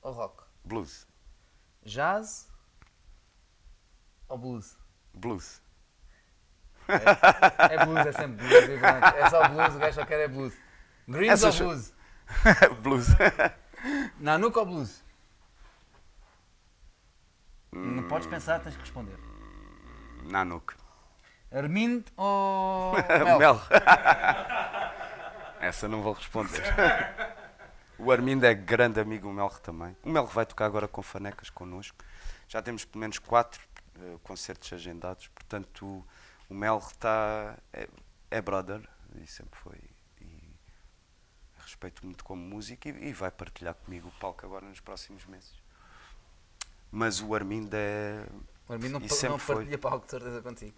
ou 0.00 0.12
rock? 0.12 0.44
Blues. 0.64 1.06
Jazz 1.84 2.48
ou 4.28 4.38
blues? 4.38 4.76
Blues. 5.12 5.62
É 6.88 7.84
blues, 7.84 8.06
é 8.06 8.12
sempre 8.12 8.46
blues. 8.46 8.80
pronto. 8.80 9.04
É 9.16 9.30
só 9.30 9.48
blues, 9.48 9.74
o 9.74 9.78
gajo 9.78 9.94
só 9.94 10.04
quer 10.06 10.20
é 10.20 10.28
blues. 10.28 10.54
Greens 11.08 11.32
Essas- 11.44 11.60
ou 11.60 11.66
blues? 11.68 11.94
Blues. 12.82 13.06
Nanuka 14.18 14.60
ou 14.60 14.66
blues? 14.66 15.04
Não 17.72 18.02
podes 18.08 18.26
pensar, 18.26 18.60
tens 18.60 18.74
que 18.74 18.80
responder. 18.80 19.18
Nanook. 20.24 20.74
Armindo 21.52 22.04
ou 22.16 22.94
Mel? 23.24 23.38
Mel. 23.38 23.60
Essa 25.60 25.88
não 25.88 26.02
vou 26.02 26.12
responder. 26.14 26.62
O 27.98 28.10
Armindo 28.10 28.44
é 28.46 28.54
grande 28.54 29.00
amigo, 29.00 29.28
o 29.28 29.32
Melro 29.32 29.58
também. 29.60 29.96
O 30.02 30.08
Melro 30.10 30.28
vai 30.28 30.44
tocar 30.46 30.66
agora 30.66 30.88
com 30.88 31.02
fanecas 31.02 31.50
connosco. 31.50 31.96
Já 32.48 32.60
temos 32.62 32.84
pelo 32.84 33.00
menos 33.00 33.18
quatro 33.18 33.60
eh, 34.00 34.16
concertos 34.22 34.72
agendados, 34.72 35.28
portanto 35.28 35.86
o, 35.86 36.04
o 36.50 36.54
Melro 36.54 36.86
está. 36.86 37.56
É, 37.72 37.88
é 38.30 38.42
brother, 38.42 38.88
e 39.16 39.26
sempre 39.26 39.58
foi. 39.58 39.78
E, 40.20 40.54
respeito 41.58 42.04
muito 42.04 42.24
como 42.24 42.42
músico 42.42 42.88
e, 42.88 43.08
e 43.08 43.12
vai 43.12 43.30
partilhar 43.30 43.74
comigo 43.74 44.08
o 44.08 44.20
palco 44.20 44.44
agora 44.44 44.66
nos 44.66 44.80
próximos 44.80 45.24
meses. 45.26 45.52
Mas 46.90 47.20
o 47.20 47.34
Armindo 47.34 47.74
é. 47.74 48.26
O 48.68 48.72
Armindo 48.72 49.00
não, 49.00 49.30
não 49.30 49.38
foi. 49.38 49.56
partilha 49.56 49.78
palco 49.78 50.04
de 50.04 50.10
certeza 50.10 50.42
contigo. 50.42 50.76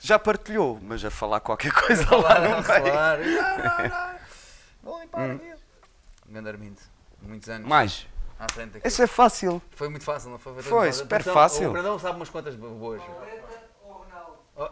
Já 0.00 0.18
partilhou, 0.18 0.78
mas 0.80 1.04
a 1.04 1.10
falar 1.10 1.40
qualquer 1.40 1.72
coisa 1.74 2.04
lá 2.16 2.38
no 2.40 2.62
Claro, 2.62 3.24
meio. 3.24 3.38
claro. 3.38 3.58
Não, 3.82 3.88
não, 3.88 3.88
não. 4.12 4.18
Vou 4.82 5.00
limpar 5.00 5.30
aquilo. 5.30 5.58
Grande 6.26 6.48
Armindo. 6.48 6.80
Muitos 7.22 7.48
anos. 7.48 7.66
Mais. 7.68 8.06
À 8.38 8.46
frente 8.52 8.76
aqui. 8.78 8.86
Esse 8.86 9.02
é 9.02 9.06
fácil. 9.06 9.60
Foi 9.70 9.88
muito 9.88 10.04
fácil, 10.04 10.30
não 10.30 10.38
foi? 10.38 10.52
Foi, 10.54 10.62
tranquilo. 10.62 10.92
super 10.92 11.16
Atenção, 11.16 11.34
fácil. 11.34 11.68
O 11.68 11.72
Brandão 11.72 11.98
sabe 11.98 12.16
umas 12.16 12.30
quantas 12.30 12.54
boas. 12.54 13.02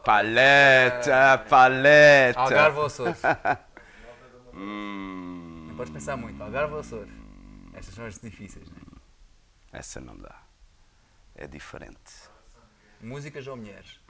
Paleta, 0.05 1.39
paleta. 1.49 2.41
Algarve 2.41 2.79
ou 2.79 2.87
Açores? 2.87 3.19
Hum, 4.53 5.67
Não 5.69 5.77
podes 5.77 5.93
pensar 5.93 6.17
muito. 6.17 6.43
Algarve 6.43 6.75
ou 6.75 6.81
Açores? 6.81 7.13
Estas 7.73 7.95
são 7.95 8.07
as 8.07 8.19
difíceis, 8.19 8.69
não 8.69 8.77
é? 8.79 9.79
essa 9.79 10.01
não 10.01 10.17
dá. 10.17 10.43
É 11.35 11.47
diferente. 11.47 12.31
Músicas 13.01 13.47
ou 13.47 13.57
mulheres? 13.57 14.01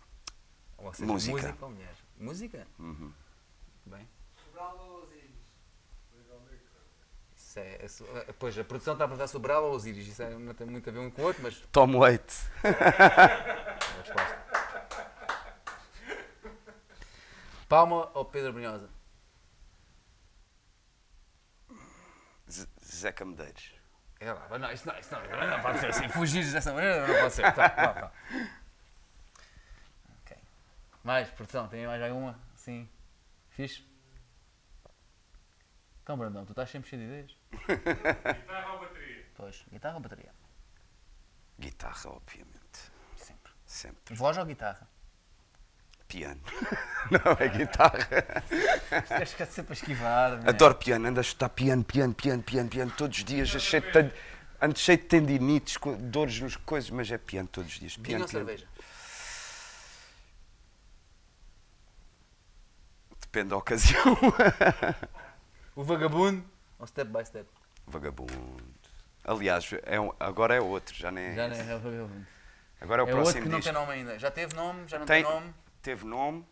Ou 0.78 0.94
seja, 0.94 1.10
Música. 1.12 1.32
música 1.36 1.64
ou 1.64 1.70
mulheres? 1.72 1.96
Música? 2.18 2.66
Uhum. 2.78 3.12
Bem. 3.84 4.08
Isso 7.84 8.04
é, 8.04 8.18
é, 8.18 8.24
eh, 8.28 8.34
pois, 8.38 8.58
a 8.58 8.64
produção 8.64 8.92
está 8.94 9.04
a 9.04 9.08
perguntar 9.08 9.28
sobre 9.28 9.52
ela 9.52 9.62
ou 9.66 9.74
Osiris. 9.74 10.06
Isso 10.06 10.22
é- 10.22 10.30
não 10.30 10.52
tem 10.54 10.66
muito 10.66 10.88
a 10.88 10.92
ver 10.92 10.98
um 10.98 11.10
com 11.10 11.22
o 11.22 11.24
outro, 11.24 11.42
mas 11.42 11.58
Tomo 11.72 12.02
leite. 12.02 12.36
a 12.62 14.02
resposta. 14.02 14.46
Palma 17.68 18.10
ou 18.14 18.24
Pedro 18.24 18.52
Brunhosa? 18.52 18.88
Zeca 22.84 23.24
Medeiros. 23.24 23.74
É 24.20 24.32
lá, 24.32 24.46
mas 24.48 24.60
não, 24.60 24.72
isso 24.72 24.86
não, 24.86 24.98
isso 24.98 25.14
não, 25.14 25.48
não 25.48 25.60
pode 25.60 25.78
ser 25.80 25.86
assim. 25.88 26.08
Fugires 26.08 26.52
dessa 26.52 26.72
maneira 26.72 27.06
não 27.06 27.14
pode 27.20 27.34
ser. 27.34 27.52
Tá, 27.52 27.68
vá, 27.68 27.92
vá. 27.92 28.12
Ok. 30.22 30.36
Mais, 31.02 31.28
produção, 31.30 31.68
tem 31.68 31.86
mais 31.86 32.02
alguma? 32.02 32.38
Sim. 32.54 32.88
Fixe? 33.50 33.84
Então, 36.02 36.16
Brandão, 36.16 36.46
tu 36.46 36.52
estás 36.52 36.70
sempre 36.70 36.88
cheio 36.88 37.02
de 37.02 37.08
ideias? 37.08 37.35
Guitarra 37.52 38.72
ou 38.72 38.78
bateria? 38.80 39.24
Pois, 39.36 39.64
guitarra 39.70 39.94
ou 39.96 40.00
bateria? 40.00 40.32
Guitarra, 41.58 42.10
obviamente. 42.10 42.92
Sempre. 43.16 43.52
Sempre. 43.64 44.14
Voz 44.14 44.36
ou 44.36 44.44
guitarra? 44.44 44.88
Piano. 46.08 46.40
Não, 47.10 47.32
é 47.40 47.48
guitarra. 47.48 47.98
Acho 49.20 49.36
que 49.36 49.42
é 49.42 49.46
sempre 49.46 49.72
a 49.72 49.74
esquivar. 49.74 50.36
né? 50.38 50.48
Adoro 50.48 50.74
piano. 50.76 51.08
Ando 51.08 51.18
a 51.18 51.22
escutar 51.22 51.48
piano, 51.48 51.82
piano, 51.84 52.14
piano, 52.14 52.42
piano, 52.42 52.68
piano 52.68 52.92
todos 52.96 53.18
os 53.18 53.24
dias. 53.24 53.50
Ten- 53.92 54.12
Ando 54.60 54.78
cheio 54.78 54.96
de 54.98 55.04
tendinites, 55.04 55.76
dores 56.00 56.40
nos 56.40 56.56
coisas, 56.56 56.88
mas 56.90 57.10
é 57.10 57.18
piano 57.18 57.48
todos 57.48 57.72
os 57.72 57.78
dias. 57.78 57.96
Piano, 57.96 58.24
ou 58.24 58.28
piano. 58.30 58.46
cerveja? 58.46 58.66
Depende 63.20 63.50
da 63.50 63.56
ocasião. 63.56 64.16
O 65.74 65.82
vagabundo 65.84 66.42
ou 66.78 66.86
step 66.86 67.10
by 67.10 67.24
step? 67.24 67.48
Vagabundo. 67.86 68.32
Aliás, 69.24 69.68
é 69.84 70.00
um- 70.00 70.12
agora 70.20 70.54
é 70.54 70.60
outro, 70.60 70.94
já 70.94 71.10
nem 71.10 71.24
é. 71.26 71.34
Já 71.34 71.48
esse. 71.48 71.60
é, 71.60 71.72
é 71.72 71.76
o 71.76 71.80
vagabundo. 71.80 72.26
Agora 72.80 73.02
é 73.02 73.04
o 73.04 73.08
É 73.08 73.10
outro 73.14 73.22
próximo 73.22 73.42
que 73.44 73.48
não 73.48 73.58
disco. 73.58 73.72
tem 73.74 73.80
nome 73.82 73.92
ainda. 73.92 74.18
Já 74.18 74.30
teve 74.30 74.54
nome, 74.54 74.86
já 74.88 74.98
não 74.98 75.06
Tem. 75.06 75.22
tem, 75.24 75.32
nome. 75.32 75.54
Teve 75.82 76.04
nome. 76.04 76.46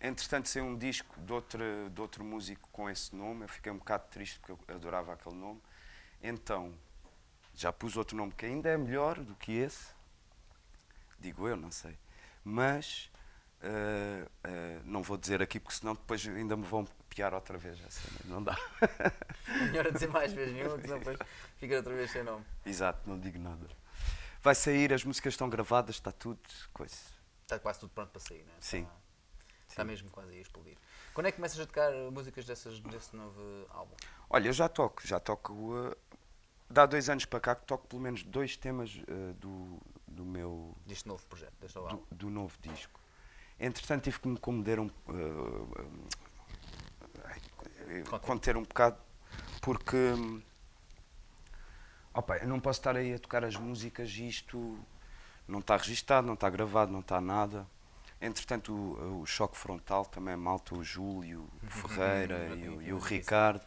Entretanto, 0.00 0.48
saiu 0.48 0.64
um 0.64 0.76
disco 0.76 1.18
de 1.20 1.32
outro, 1.32 1.90
de 1.90 2.00
outro 2.00 2.22
músico 2.22 2.68
com 2.70 2.88
esse 2.88 3.14
nome. 3.16 3.44
Eu 3.44 3.48
fiquei 3.48 3.72
um 3.72 3.78
bocado 3.78 4.04
triste 4.10 4.38
porque 4.38 4.52
eu 4.70 4.76
adorava 4.76 5.12
aquele 5.14 5.34
nome. 5.34 5.60
Então, 6.22 6.72
já 7.54 7.72
pus 7.72 7.96
outro 7.96 8.16
nome 8.16 8.32
que 8.32 8.44
ainda 8.46 8.68
é 8.68 8.76
melhor 8.76 9.18
do 9.18 9.34
que 9.34 9.52
esse. 9.52 9.88
Digo 11.18 11.48
eu, 11.48 11.56
não 11.56 11.70
sei. 11.70 11.98
Mas 12.44 13.10
eh, 13.62 14.26
eh, 14.44 14.78
não 14.84 15.02
vou 15.02 15.16
dizer 15.16 15.42
aqui 15.42 15.58
porque 15.58 15.76
senão 15.78 15.94
depois 15.94 16.24
ainda 16.28 16.56
me 16.56 16.64
vão 16.64 16.86
piar 17.16 17.32
outra 17.32 17.56
vez. 17.56 17.82
a 17.84 17.90
cena. 17.90 18.18
Não 18.26 18.42
dá. 18.42 18.54
Melhor 19.72 19.86
a 19.86 19.90
dizer 19.90 20.08
mais 20.08 20.32
vezes 20.32 20.54
nenhuma, 20.54 20.78
que 20.78 20.86
depois 20.86 21.18
fica 21.56 21.76
outra 21.76 21.94
vez 21.94 22.10
sem 22.10 22.22
nome. 22.22 22.44
Exato, 22.64 23.08
não 23.08 23.18
digo 23.18 23.38
nada. 23.38 23.66
Vai 24.42 24.54
sair, 24.54 24.92
as 24.92 25.02
músicas 25.02 25.32
estão 25.32 25.48
gravadas, 25.48 25.96
está 25.96 26.12
tudo. 26.12 26.40
Coisa. 26.74 26.94
Está 27.42 27.58
quase 27.58 27.80
tudo 27.80 27.90
pronto 27.90 28.10
para 28.10 28.20
sair, 28.20 28.44
não 28.44 28.52
é? 28.52 28.56
Sim. 28.60 28.82
Está, 28.82 28.92
está 29.68 29.84
mesmo 29.84 30.10
quase 30.10 30.36
a 30.36 30.40
explodir. 30.40 30.76
Quando 31.14 31.26
é 31.26 31.30
que 31.30 31.36
começas 31.36 31.58
a 31.58 31.66
tocar 31.66 31.90
músicas 32.12 32.44
dessas, 32.44 32.78
desse 32.80 33.16
novo 33.16 33.40
álbum? 33.70 33.96
Olha, 34.28 34.48
eu 34.48 34.52
já 34.52 34.68
toco, 34.68 35.06
já 35.06 35.18
toco. 35.18 35.72
eh, 35.90 35.96
dá 36.68 36.84
dois 36.84 37.08
anos 37.08 37.24
para 37.24 37.40
cá 37.40 37.54
que 37.54 37.64
toco 37.64 37.86
pelo 37.88 38.02
menos 38.02 38.22
dois 38.24 38.56
temas 38.56 39.00
eh, 39.08 39.32
do, 39.38 39.80
do 40.06 40.24
meu. 40.24 40.76
Deste 40.86 41.08
novo 41.08 41.24
projeto, 41.26 41.54
deste 41.60 41.76
novo 41.76 41.88
álbum? 41.88 42.04
Do, 42.10 42.16
do 42.26 42.30
novo 42.30 42.54
disco. 42.60 43.00
Entretanto, 43.58 44.04
tive 44.04 44.20
que 44.20 44.28
me 44.28 44.38
conter 44.38 44.78
um, 44.78 44.90
eh, 45.08 45.82
Conter. 48.22 48.56
um 48.56 48.62
bocado, 48.62 48.96
porque. 49.60 49.96
Opa, 52.12 52.38
eu 52.38 52.48
não 52.48 52.58
posso 52.58 52.80
estar 52.80 52.96
aí 52.96 53.14
a 53.14 53.18
tocar 53.18 53.44
as 53.44 53.56
músicas 53.56 54.10
e 54.10 54.26
isto 54.26 54.78
não 55.46 55.58
está 55.58 55.76
registado, 55.76 56.26
não 56.26 56.34
está 56.34 56.48
gravado, 56.48 56.90
não 56.90 57.00
está 57.00 57.20
nada. 57.20 57.66
Entretanto, 58.20 58.72
o, 58.72 59.22
o 59.22 59.26
choque 59.26 59.56
frontal 59.56 60.06
também, 60.06 60.32
a 60.34 60.36
malta, 60.36 60.74
o 60.74 60.82
Júlio, 60.82 61.46
o 61.62 61.66
Ferreira 61.66 62.36
eu 62.48 62.56
e, 62.56 62.68
o, 62.68 62.82
e 62.82 62.92
o. 62.92 62.98
Ricardo 62.98 63.60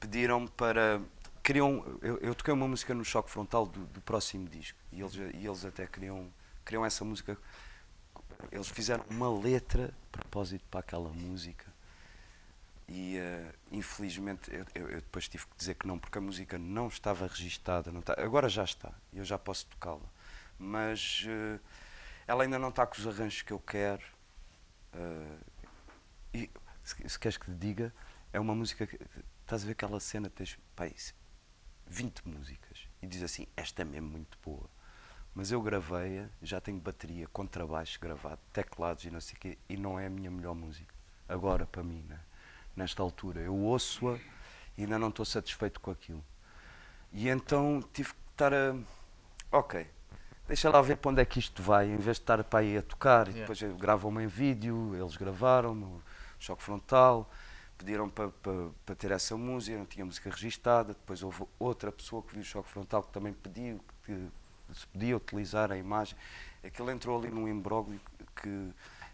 pediram 0.00 0.46
para. 0.46 1.00
Queriam, 1.42 1.98
eu, 2.00 2.18
eu 2.18 2.34
toquei 2.34 2.54
uma 2.54 2.68
música 2.68 2.94
no 2.94 3.04
choque 3.04 3.30
frontal 3.30 3.66
do, 3.66 3.84
do 3.86 4.00
próximo 4.00 4.48
disco 4.48 4.78
e 4.92 5.00
eles, 5.00 5.14
e 5.14 5.46
eles 5.46 5.64
até 5.64 5.86
queriam, 5.86 6.28
queriam 6.64 6.84
essa 6.86 7.04
música. 7.04 7.36
Eles 8.50 8.68
fizeram 8.68 9.04
uma 9.10 9.30
letra 9.30 9.88
de 9.88 10.08
propósito 10.10 10.64
para 10.70 10.80
aquela 10.80 11.08
música 11.10 11.71
e 12.92 13.16
eh, 13.18 13.52
infelizmente 13.72 14.50
eu, 14.54 14.66
eu- 14.74 14.90
eu 14.90 15.00
depois 15.00 15.28
tive 15.28 15.46
que 15.46 15.56
dizer 15.56 15.74
que 15.76 15.86
não, 15.86 15.98
porque 15.98 16.18
a 16.18 16.20
música 16.20 16.58
não 16.58 16.88
estava 16.88 17.26
registada. 17.26 17.90
Não 17.92 18.00
está, 18.00 18.14
agora 18.18 18.48
já 18.48 18.64
está, 18.64 18.92
eu 19.12 19.24
já 19.24 19.38
posso 19.38 19.66
tocá-la, 19.66 20.08
mas 20.58 21.24
eh, 21.28 21.58
ela 22.26 22.44
ainda 22.44 22.58
não 22.58 22.68
está 22.70 22.86
com 22.86 22.96
os 22.98 23.06
arranjos 23.06 23.42
que 23.42 23.52
eu 23.52 23.58
quero. 23.60 24.04
eh, 24.94 25.38
e 26.34 26.50
se, 26.82 27.08
se 27.08 27.18
queres 27.18 27.36
que 27.36 27.46
te 27.46 27.54
diga, 27.56 27.94
é 28.32 28.40
uma 28.40 28.54
música 28.54 28.86
que 28.86 28.98
estás 29.42 29.62
a 29.62 29.66
ver 29.66 29.72
aquela 29.72 30.00
cena, 30.00 30.30
tens 30.30 30.58
pá, 30.76 30.86
isso, 30.86 31.14
20 31.86 32.26
músicas 32.28 32.88
e 33.02 33.06
diz 33.06 33.22
assim: 33.22 33.46
Esta 33.56 33.82
é 33.82 33.84
mesmo 33.84 34.08
muito 34.10 34.38
boa. 34.44 34.68
Mas 35.34 35.50
eu 35.52 35.62
gravei-a, 35.62 36.28
já 36.42 36.60
tenho 36.60 36.78
bateria, 36.80 37.26
contrabaixo 37.28 37.98
gravado, 38.00 38.40
teclados 38.52 39.04
e 39.04 39.10
não 39.10 39.20
sei 39.20 39.36
o 39.36 39.40
quê, 39.40 39.58
e 39.68 39.76
não 39.76 39.98
é 39.98 40.06
a 40.06 40.10
minha 40.10 40.30
melhor 40.30 40.54
música. 40.54 40.94
Agora, 41.28 41.66
para 41.66 41.82
mim, 41.82 42.02
né? 42.08 42.20
Nesta 42.76 43.02
altura. 43.02 43.40
Eu 43.40 43.54
ouço-a 43.54 44.18
e 44.76 44.82
ainda 44.82 44.98
não 44.98 45.08
estou 45.08 45.24
satisfeito 45.24 45.80
com 45.80 45.90
aquilo. 45.90 46.24
E 47.12 47.28
então 47.28 47.82
tive 47.92 48.10
que 48.10 48.16
estar 48.32 48.52
a. 48.54 48.74
Ok, 49.50 49.86
deixa 50.48 50.70
lá 50.70 50.80
ver 50.80 50.96
para 50.96 51.10
onde 51.10 51.20
é 51.20 51.24
que 51.24 51.38
isto 51.38 51.62
vai, 51.62 51.86
em 51.86 51.96
vez 51.96 52.16
de 52.16 52.22
estar 52.22 52.42
para 52.44 52.60
aí 52.60 52.76
a 52.78 52.82
tocar, 52.82 53.28
e 53.28 53.32
Yeah. 53.32 53.40
depois 53.40 53.60
eu 53.60 53.76
gravam-me 53.76 54.24
em 54.24 54.26
vídeo, 54.26 54.94
eles 54.96 55.16
gravaram-me, 55.16 55.84
o 55.84 56.02
choque 56.38 56.62
frontal, 56.62 57.30
pediram 57.76 58.08
para, 58.08 58.28
para, 58.30 58.70
para 58.86 58.94
ter 58.94 59.10
essa 59.10 59.36
música, 59.36 59.76
não 59.76 59.84
tinha 59.84 60.06
música 60.06 60.30
registada, 60.30 60.94
depois 60.94 61.22
houve 61.22 61.44
outra 61.58 61.92
pessoa 61.92 62.22
que 62.22 62.32
viu 62.32 62.40
o 62.40 62.44
choque 62.44 62.70
frontal 62.70 63.02
que 63.02 63.12
também 63.12 63.34
pediu 63.34 63.78
que 64.06 64.28
se 64.72 64.86
podia 64.86 65.14
utilizar 65.16 65.70
a 65.70 65.76
imagem. 65.76 66.16
Aquilo 66.64 66.90
entrou 66.90 67.18
ali 67.18 67.30
num 67.30 67.46
imbróglio 67.46 68.00
que 68.36 68.70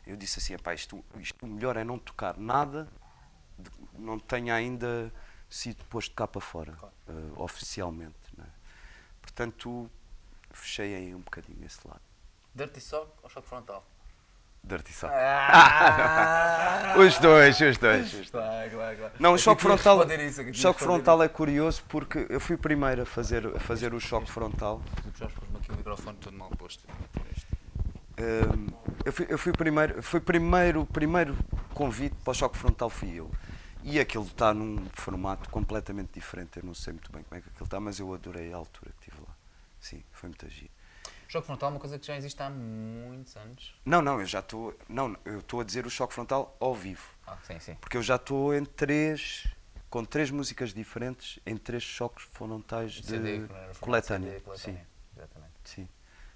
eu 0.07 0.17
disse 0.17 0.39
assim, 0.39 0.55
"Epá, 0.55 0.73
isto, 0.73 1.05
isto 1.19 1.45
o 1.45 1.49
melhor 1.49 1.77
é 1.77 1.83
não 1.83 1.99
tocar 1.99 2.37
nada, 2.37 2.87
não 3.99 4.19
tenha 4.19 4.55
ainda 4.55 5.13
sido 5.49 5.85
posto 5.85 6.15
cá 6.15 6.27
para 6.27 6.41
fora, 6.41 6.75
eh, 7.09 7.13
oficialmente. 7.37 8.15
não 8.37 8.45
é? 8.45 8.49
Portanto, 9.23 9.91
fechei 10.53 10.95
aí 10.95 11.15
um 11.15 11.21
bocadinho 11.21 11.65
esse 11.65 11.81
lado. 11.87 12.01
Dirty 12.55 12.81
Sock 12.81 13.11
ou 13.23 13.31
Choque 13.31 13.49
Frontal? 13.49 13.85
Dirty 14.63 14.93
Sock. 14.93 15.13
Ah! 15.15 16.95
Os 16.99 17.19
dois, 17.21 17.61
os 17.61 17.79
dois. 17.79 18.07
os 18.07 18.13
dois. 18.13 18.31
Claro, 18.31 18.71
claro, 18.71 18.97
claro. 18.97 19.15
Não, 19.19 19.33
o 19.35 19.39
choque 19.39 19.63
frontal, 19.63 20.05
isso, 20.21 20.55
choque 20.55 20.81
frontal 20.81 21.23
é 21.23 21.29
curioso 21.29 21.83
porque 21.89 22.27
eu 22.29 22.41
fui 22.41 22.57
o 22.57 22.59
primeiro 22.59 23.03
a 23.03 23.07
fazer, 23.07 23.47
a 23.47 23.61
fazer 23.61 23.95
o 23.95 24.01
choque 24.01 24.31
frontal. 24.31 24.83
Jorge, 25.17 25.35
pôs-me 25.35 25.57
aqui 25.59 25.71
o 25.71 25.77
microfone 25.77 26.19
todo 26.19 26.37
mal 26.37 26.51
posto. 26.51 26.85
Hum, 28.21 28.67
eu 29.05 29.13
fui, 29.13 29.27
eu 29.29 29.39
fui 29.39 29.53
primeiro, 29.53 30.03
foi 30.03 30.21
primeiro, 30.21 30.85
primeiro 30.87 31.39
convite 31.73 32.17
para 32.25 32.33
o 32.33 32.35
choque 32.35 32.59
frontal 32.59 32.91
fui 32.91 33.15
eu. 33.15 33.31
E 33.83 33.99
aquilo 34.01 34.25
está 34.25 34.53
num 34.53 34.85
formato 34.91 35.49
completamente 35.51 36.13
diferente. 36.15 36.59
Eu 36.59 36.65
não 36.65 36.75
sei 36.75 36.93
muito 36.93 37.11
bem 37.13 37.23
como 37.23 37.39
é 37.39 37.41
que 37.43 37.49
aquilo 37.49 37.65
está, 37.65 37.81
mas 37.81 37.99
eu 37.99 38.13
adorei 38.13 38.53
a 38.53 38.57
altura 38.57 38.91
que 38.99 39.09
estive 39.09 39.23
lá. 39.27 39.35
Sim, 39.81 40.03
foi 40.13 40.29
muito 40.29 40.45
agir. 40.45 40.71
Choque 41.29 41.47
Frontal 41.47 41.69
é 41.69 41.73
uma 41.75 41.81
coisa 41.81 41.99
que 41.99 42.07
já 42.07 42.17
existe 42.17 42.43
há 42.43 42.49
muitos 42.51 43.37
anos. 43.37 43.75
Não, 43.85 44.01
não, 44.01 44.19
eu 44.19 44.27
já 44.27 44.41
estou. 44.41 44.75
Não, 44.89 45.15
eu 45.25 45.41
estou 45.41 45.61
a 45.61 45.65
dizer 45.65 45.87
o 45.87 45.91
choque 45.91 46.15
frontal 46.15 46.57
ao 46.59 46.75
vivo. 46.75 47.07
Ah, 47.27 47.37
sim, 47.43 47.59
sim. 47.61 47.75
Porque 47.81 47.99
eu 47.99 48.03
já 48.03 48.17
estou 48.17 48.55
em 48.55 48.65
três, 48.65 49.47
com 49.91 50.05
três 50.05 50.31
músicas 50.31 50.73
diferentes 50.73 51.39
em 51.45 51.57
três 51.57 51.83
choques 51.83 52.25
frontais 52.33 52.93
de 52.93 53.07
CD, 53.07 53.47
coletânea. 53.79 54.29
CD, 54.31 54.39
Sim, 54.39 54.45
coletânea. 54.45 54.87
Exatamente. 55.17 55.53
sim. 55.65 55.89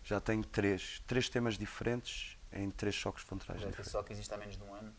Já 0.04 0.20
tenho 0.20 0.44
três, 0.44 1.02
três 1.06 1.28
temas 1.28 1.56
diferentes 1.56 2.36
em 2.52 2.70
três 2.70 2.94
choques 2.94 3.22
frontais 3.24 3.60
Já 3.62 3.68
diferentes. 3.68 3.90
só 3.92 4.02
que 4.02 4.12
existe 4.12 4.32
há 4.34 4.36
menos 4.36 4.56
de 4.58 4.62
um 4.62 4.74
ano. 4.74 4.92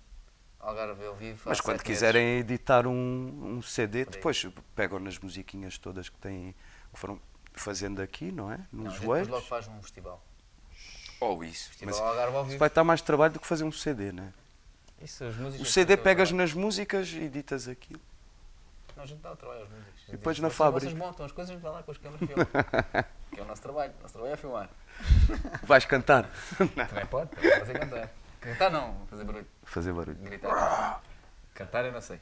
Algarve 0.64 1.06
ao 1.06 1.16
vivo. 1.16 1.42
Mas 1.46 1.60
quando 1.60 1.78
sete 1.78 1.88
meses. 1.90 2.00
quiserem 2.00 2.38
editar 2.40 2.88
um, 2.88 3.58
um 3.58 3.62
CD, 3.62 4.06
Por 4.06 4.10
aí. 4.12 4.16
depois 4.18 4.48
pegam 4.76 5.00
nas 5.00 5.20
musiquinhas 5.20 5.78
todas 5.78 6.08
que 6.10 6.18
têm, 6.18 6.56
que 6.94 7.00
foram 7.00 7.20
fazendo 7.54 8.02
aqui, 8.02 8.32
não 8.32 8.52
é? 8.52 8.60
Não, 8.72 8.86
Nos 8.86 8.94
gente 8.94 9.02
depois 9.02 9.28
logo 9.28 9.46
faz 9.46 9.68
um 9.68 9.82
festival. 9.82 10.24
Ou 11.20 11.44
isso. 11.44 11.70
Festival 11.70 11.94
Mas 11.96 12.02
Algarve 12.02 12.38
ao 12.38 12.46
vivo. 12.46 12.58
vai 12.58 12.68
estar 12.68 12.84
mais 12.84 13.02
trabalho 13.02 13.34
do 13.34 13.40
que 13.40 13.48
fazer 13.48 13.64
um 13.66 13.72
CD, 13.72 14.12
não 14.12 14.24
é? 14.24 14.34
Isso, 15.04 15.24
as 15.26 15.36
músicas. 15.36 15.68
O 15.68 15.70
CD 15.70 15.98
pegas 15.98 16.32
nas 16.32 16.54
músicas 16.54 17.10
e 17.10 17.18
editas 17.24 17.68
aquilo. 17.68 18.00
Não, 18.96 19.04
a 19.04 19.06
gente 19.08 19.20
dá 19.22 19.32
o 19.34 19.36
trabalho 19.36 19.64
às 19.64 19.70
músicas. 19.70 19.94
E 20.08 20.12
depois 20.12 20.40
na 20.40 20.48
Vocês- 20.48 20.58
fábrica. 20.58 20.90
Vocês 20.90 20.98
montam 20.98 21.26
as 21.26 21.32
coisas 21.32 21.50
e 21.50 21.54
a 21.54 21.56
gente 21.56 21.64
vai 21.64 21.72
lá 21.74 21.84
com 21.84 21.92
as 21.92 21.98
câmeras 21.98 22.22
e 22.22 22.28
filma. 22.28 22.46
que 23.34 23.40
é 23.40 23.44
o 23.44 23.46
nosso 23.46 23.62
trabalho. 23.62 23.94
O 24.00 24.02
nosso 24.02 24.14
trabalho 24.14 24.34
é 24.34 24.38
filmar. 24.38 24.70
Vais 25.64 25.86
cantar. 25.86 26.30
Também 26.58 27.06
pode, 27.08 27.30
também 27.36 27.50
pode 27.52 27.60
fazer 27.60 27.80
cantar. 27.80 28.10
Cantar 28.44 28.70
não, 28.72 29.06
fazer 29.08 29.24
barulho. 29.24 29.48
Fazer 29.64 29.94
barulho. 29.94 30.18
Gritar. 30.18 31.02
Cantar 31.54 31.86
eu 31.86 31.92
não 31.92 32.02
sei. 32.02 32.20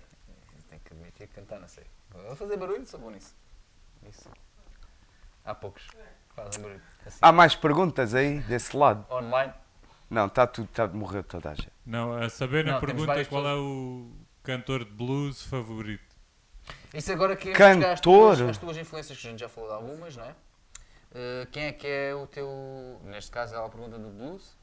Tenho 0.70 0.82
que 0.82 0.94
admitir 0.94 1.28
que 1.28 1.34
cantar 1.34 1.60
não 1.60 1.68
sei. 1.68 1.84
Vou 2.12 2.36
fazer 2.36 2.58
barulho, 2.58 2.86
sou 2.86 3.00
bom 3.00 3.10
nisso. 3.10 3.36
Isso. 4.08 4.30
Há 5.44 5.56
poucos. 5.56 5.88
Fazem 6.36 6.62
barulho. 6.62 6.82
Assim. 7.06 7.18
Há 7.22 7.32
mais 7.32 7.56
perguntas 7.56 8.14
aí, 8.14 8.40
desse 8.42 8.78
lado? 8.78 9.06
Online. 9.12 9.54
Não, 10.10 10.28
está 10.28 10.46
tudo, 10.46 10.66
está 10.66 10.86
de 10.86 10.96
morrer 10.96 11.24
toda 11.24 11.50
a 11.50 11.54
gente. 11.56 11.72
Não, 11.86 12.14
a 12.14 12.30
saber 12.30 12.66
Não, 12.66 12.80
pergunta 12.80 13.26
qual 13.26 13.48
é 13.48 13.56
o 13.56 14.12
cantor 14.44 14.86
de 14.86 14.92
blues 14.92 15.42
favorito. 15.42 16.16
Isso 16.94 17.12
agora 17.12 17.36
que 17.36 17.52
Cantor? 17.54 17.90
as 17.90 18.02
tuas, 18.02 18.42
as 18.42 18.58
tuas 18.58 18.78
influências, 18.78 19.18
que 19.18 19.28
a 19.28 19.32
gente 19.32 19.40
já 19.40 19.50
falou 19.50 19.70
de 19.70 19.76
algumas, 19.76 20.16
não 20.16 20.26
é? 20.26 20.36
Eh, 21.14 21.48
quem 21.52 21.64
é 21.64 21.72
que 21.72 21.88
é 21.88 22.14
o 22.14 22.28
teu. 22.28 23.00
Neste 23.06 23.32
caso, 23.32 23.56
ela 23.56 23.70
pergunta 23.70 23.98
do 23.98 24.10
blues. 24.10 24.56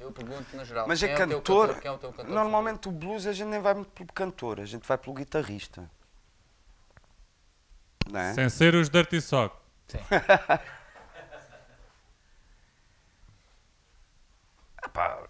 Eu 0.00 0.10
pergunto 0.10 0.56
na 0.56 0.64
geral. 0.64 0.88
Mas 0.88 0.98
quem 0.98 1.10
é 1.10 1.14
o 1.14 1.16
teu 1.16 1.28
cantor. 1.28 1.78
Quem 1.78 1.88
é 1.90 1.92
o 1.92 1.98
teu 1.98 2.10
cantor 2.10 2.34
Normalmente 2.34 2.88
o 2.88 2.92
blues 2.92 3.26
a 3.26 3.32
gente 3.32 3.48
nem 3.48 3.60
vai 3.60 3.74
muito 3.74 3.90
pelo 3.90 4.10
cantor, 4.12 4.58
a 4.58 4.64
gente 4.64 4.88
vai 4.88 4.96
pelo 4.96 5.14
guitarrista. 5.14 5.90
Não 8.10 8.18
é? 8.18 8.32
Sem 8.34 8.48
ser 8.48 8.74
os 8.74 8.88
Dirty 8.88 9.20
Sock. 9.20 9.54
Epá, 14.82 15.28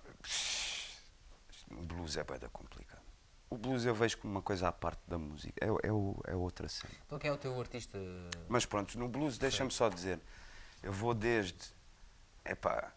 o 1.72 1.82
blues 1.82 2.16
é 2.16 2.22
bem 2.22 2.38
complicado. 2.52 3.00
O 3.50 3.56
blues 3.58 3.84
eu 3.84 3.94
vejo 3.94 4.18
como 4.18 4.32
uma 4.32 4.42
coisa 4.42 4.68
à 4.68 4.72
parte 4.72 5.02
da 5.08 5.18
música, 5.18 5.54
é, 5.60 5.66
é, 5.66 6.32
é 6.32 6.36
outra 6.36 6.68
cena. 6.68 6.94
Então 7.04 7.18
quem 7.18 7.28
é 7.28 7.32
o 7.32 7.36
teu 7.36 7.58
artista? 7.58 7.98
Mas 8.48 8.64
pronto, 8.64 8.96
no 8.96 9.08
blues 9.08 9.36
deixa-me 9.36 9.72
só 9.72 9.88
dizer, 9.88 10.20
eu 10.82 10.92
vou 10.92 11.12
desde, 11.12 11.74
epá, 12.44 12.92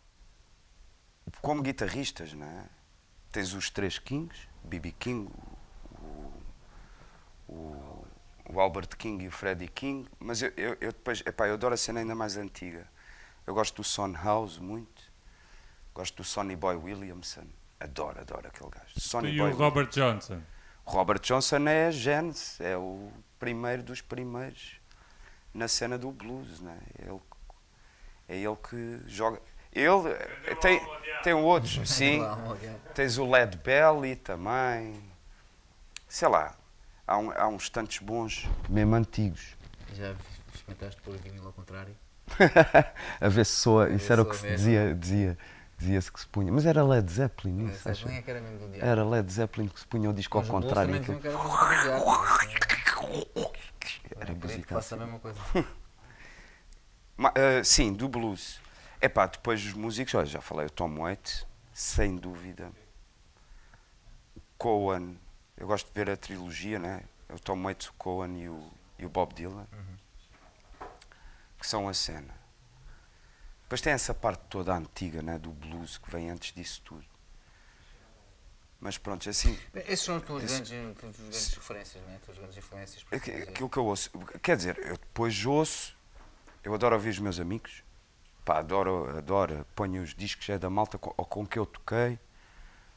como 1.42 1.62
guitarristas, 1.62 2.34
não 2.34 2.46
é? 2.46 2.66
Tens 3.32 3.54
os 3.54 3.70
três 3.70 3.98
Kings, 3.98 4.48
B.B. 4.64 4.94
King, 5.00 5.32
o, 6.00 6.34
o, 7.48 8.08
o 8.50 8.60
Albert 8.60 8.90
King 8.98 9.24
e 9.24 9.28
o 9.28 9.32
Freddie 9.32 9.68
King, 9.68 10.08
mas 10.20 10.42
eu, 10.42 10.52
eu, 10.56 10.78
eu 10.80 10.92
depois, 10.92 11.22
epá, 11.26 11.48
eu 11.48 11.56
adoro 11.56 11.74
a 11.74 11.78
cena 11.78 12.00
ainda 12.00 12.14
mais 12.14 12.38
antiga. 12.38 12.88
Eu 13.46 13.54
gosto 13.54 13.76
do 13.78 13.84
Son 13.84 14.14
House 14.14 14.58
muito, 14.58 15.02
gosto 15.94 16.18
do 16.18 16.24
Sonny 16.24 16.56
Boy 16.56 16.76
Williamson, 16.76 17.48
adoro, 17.80 18.22
adoro 18.22 18.48
aquele 18.48 18.70
gajo. 18.70 19.00
Sonny 19.00 19.34
E 19.34 19.38
Boy 19.38 19.52
o 19.52 19.56
Robert 19.56 19.90
Johnson. 19.90 20.42
Robert 20.86 21.20
Johnson 21.20 21.68
é 21.68 21.88
a 21.88 21.92
gênese, 21.92 22.64
é 22.64 22.78
o 22.78 23.12
primeiro 23.40 23.84
dos 23.84 24.02
primeiros 24.02 24.80
na 25.54 25.68
cena 25.68 25.98
do 25.98 26.12
blues, 26.12 26.60
né? 26.60 26.78
ele, 27.00 27.22
é 28.28 28.38
ele 28.38 28.56
que 28.56 29.02
joga. 29.08 29.42
Ele 29.74 30.10
eh, 30.48 30.56
tem, 30.56 30.82
tem 31.24 31.34
outros, 31.34 31.90
sim. 31.90 32.22
Tens 32.94 33.18
o 33.18 33.30
Led 33.30 33.58
Belly 33.58 34.16
também. 34.16 35.02
Sei 36.08 36.28
lá, 36.28 36.56
há, 37.08 37.18
um- 37.18 37.32
há 37.32 37.48
uns 37.48 37.70
tantos 37.70 37.98
bons, 38.00 38.48
mesmo 38.70 38.94
antigos. 38.96 39.56
Já 39.94 40.14
experimentaste 40.54 41.02
pôr 41.02 41.16
o 41.16 41.18
vinil 41.18 41.46
ao 41.46 41.54
contrário? 41.54 41.96
a 43.20 43.28
ver 43.30 43.46
se 43.46 43.54
soa, 43.54 43.90
isso 43.90 44.12
era 44.12 44.22
o 44.22 44.26
que 44.26 44.36
se 44.36 44.44
mesmo. 44.44 44.58
dizia, 44.58 44.96
dizia, 44.96 45.38
dizia-se 45.78 46.12
que 46.12 46.20
se 46.20 46.28
punha. 46.28 46.52
Mas 46.52 46.66
era 46.66 46.84
Led 46.84 47.12
Zeppelin, 47.12 47.68
isso, 47.68 47.90
acho. 47.90 48.08
é 48.08 48.24
era 48.26 48.40
mesmo 48.42 48.60
do 48.60 48.70
diabo. 48.70 48.86
Era 48.86 49.04
Led 49.06 49.32
Zeppelin 49.32 49.68
que 49.68 49.80
se 49.80 49.88
punha 49.88 50.10
o 50.10 50.14
disco 50.14 50.38
ao 50.38 50.44
Mas 50.44 50.50
o 50.50 50.54
blues 50.54 50.66
contrário. 50.66 50.96
aquilo- 50.96 51.20
que 53.80 54.14
era 54.20 54.26
que 54.34 54.34
música 54.48 54.76
faça 54.76 54.96
a 54.96 54.98
mesma 55.00 55.20
coisa. 55.20 55.40
Ah, 57.20 57.64
sim, 57.64 57.94
do 57.94 58.10
blues. 58.10 58.60
É 59.04 59.10
pá, 59.10 59.26
depois 59.28 59.62
os 59.66 59.74
músicos, 59.74 60.14
olha, 60.14 60.26
já 60.26 60.40
falei, 60.40 60.66
o 60.68 60.70
Tom 60.70 60.96
Waits, 61.00 61.46
sem 61.74 62.16
dúvida. 62.16 62.72
O 64.34 64.40
Cohen, 64.58 65.20
eu 65.58 65.68
gosto 65.68 65.88
de 65.88 65.94
ver 65.94 66.10
a 66.10 66.16
trilogia, 66.16 66.80
né? 66.80 67.04
O 67.30 67.38
Tom 67.38 67.62
Waits, 67.64 67.88
o 67.90 67.94
Cohen 67.96 68.42
e 68.42 68.48
o, 68.48 68.72
e 68.98 69.06
o 69.06 69.10
Bob 69.10 69.34
Dylan, 69.34 69.68
que 71.60 71.68
são 71.68 71.90
a 71.90 71.94
cena. 71.94 72.34
Depois 73.64 73.82
tem 73.82 73.92
essa 73.92 74.14
parte 74.14 74.42
toda 74.50 74.74
antiga, 74.74 75.22
né? 75.22 75.38
Do 75.38 75.50
blues, 75.52 75.98
que 75.98 76.10
vem 76.10 76.30
antes 76.30 76.54
disso 76.56 76.82
tudo. 76.86 77.04
Mas 78.80 78.98
pronto, 78.98 79.30
assim, 79.30 79.60
Bem, 79.74 79.84
Esses 79.86 80.06
são 80.06 80.16
as 80.16 80.24
tuas 80.24 80.44
Esse- 80.46 80.72
grandes, 80.72 80.98
grandes 80.98 81.54
referências, 81.56 82.02
né? 82.06 82.20
As 82.30 82.38
grandes 82.38 82.58
influências. 82.58 83.06
Aquilo 83.12 83.70
que 83.70 83.78
eu 83.78 83.86
ouço, 83.86 84.10
quer 84.42 84.56
dizer, 84.56 84.78
eu 84.80 84.98
depois 84.98 85.46
ouço, 85.46 85.94
eu 86.64 86.74
adoro 86.74 86.96
ouvir 86.96 87.10
os 87.10 87.20
meus 87.20 87.38
amigos, 87.38 87.84
pá, 88.46 88.60
adoro, 88.60 89.18
adoro, 89.18 89.66
ponho 89.76 90.02
os 90.04 90.14
discos 90.16 90.50
é 90.50 90.58
da 90.58 90.70
malta 90.70 90.98
com, 90.98 91.14
ou 91.18 91.26
com 91.26 91.46
que 91.46 91.58
eu 91.60 91.66
toquei, 91.66 92.20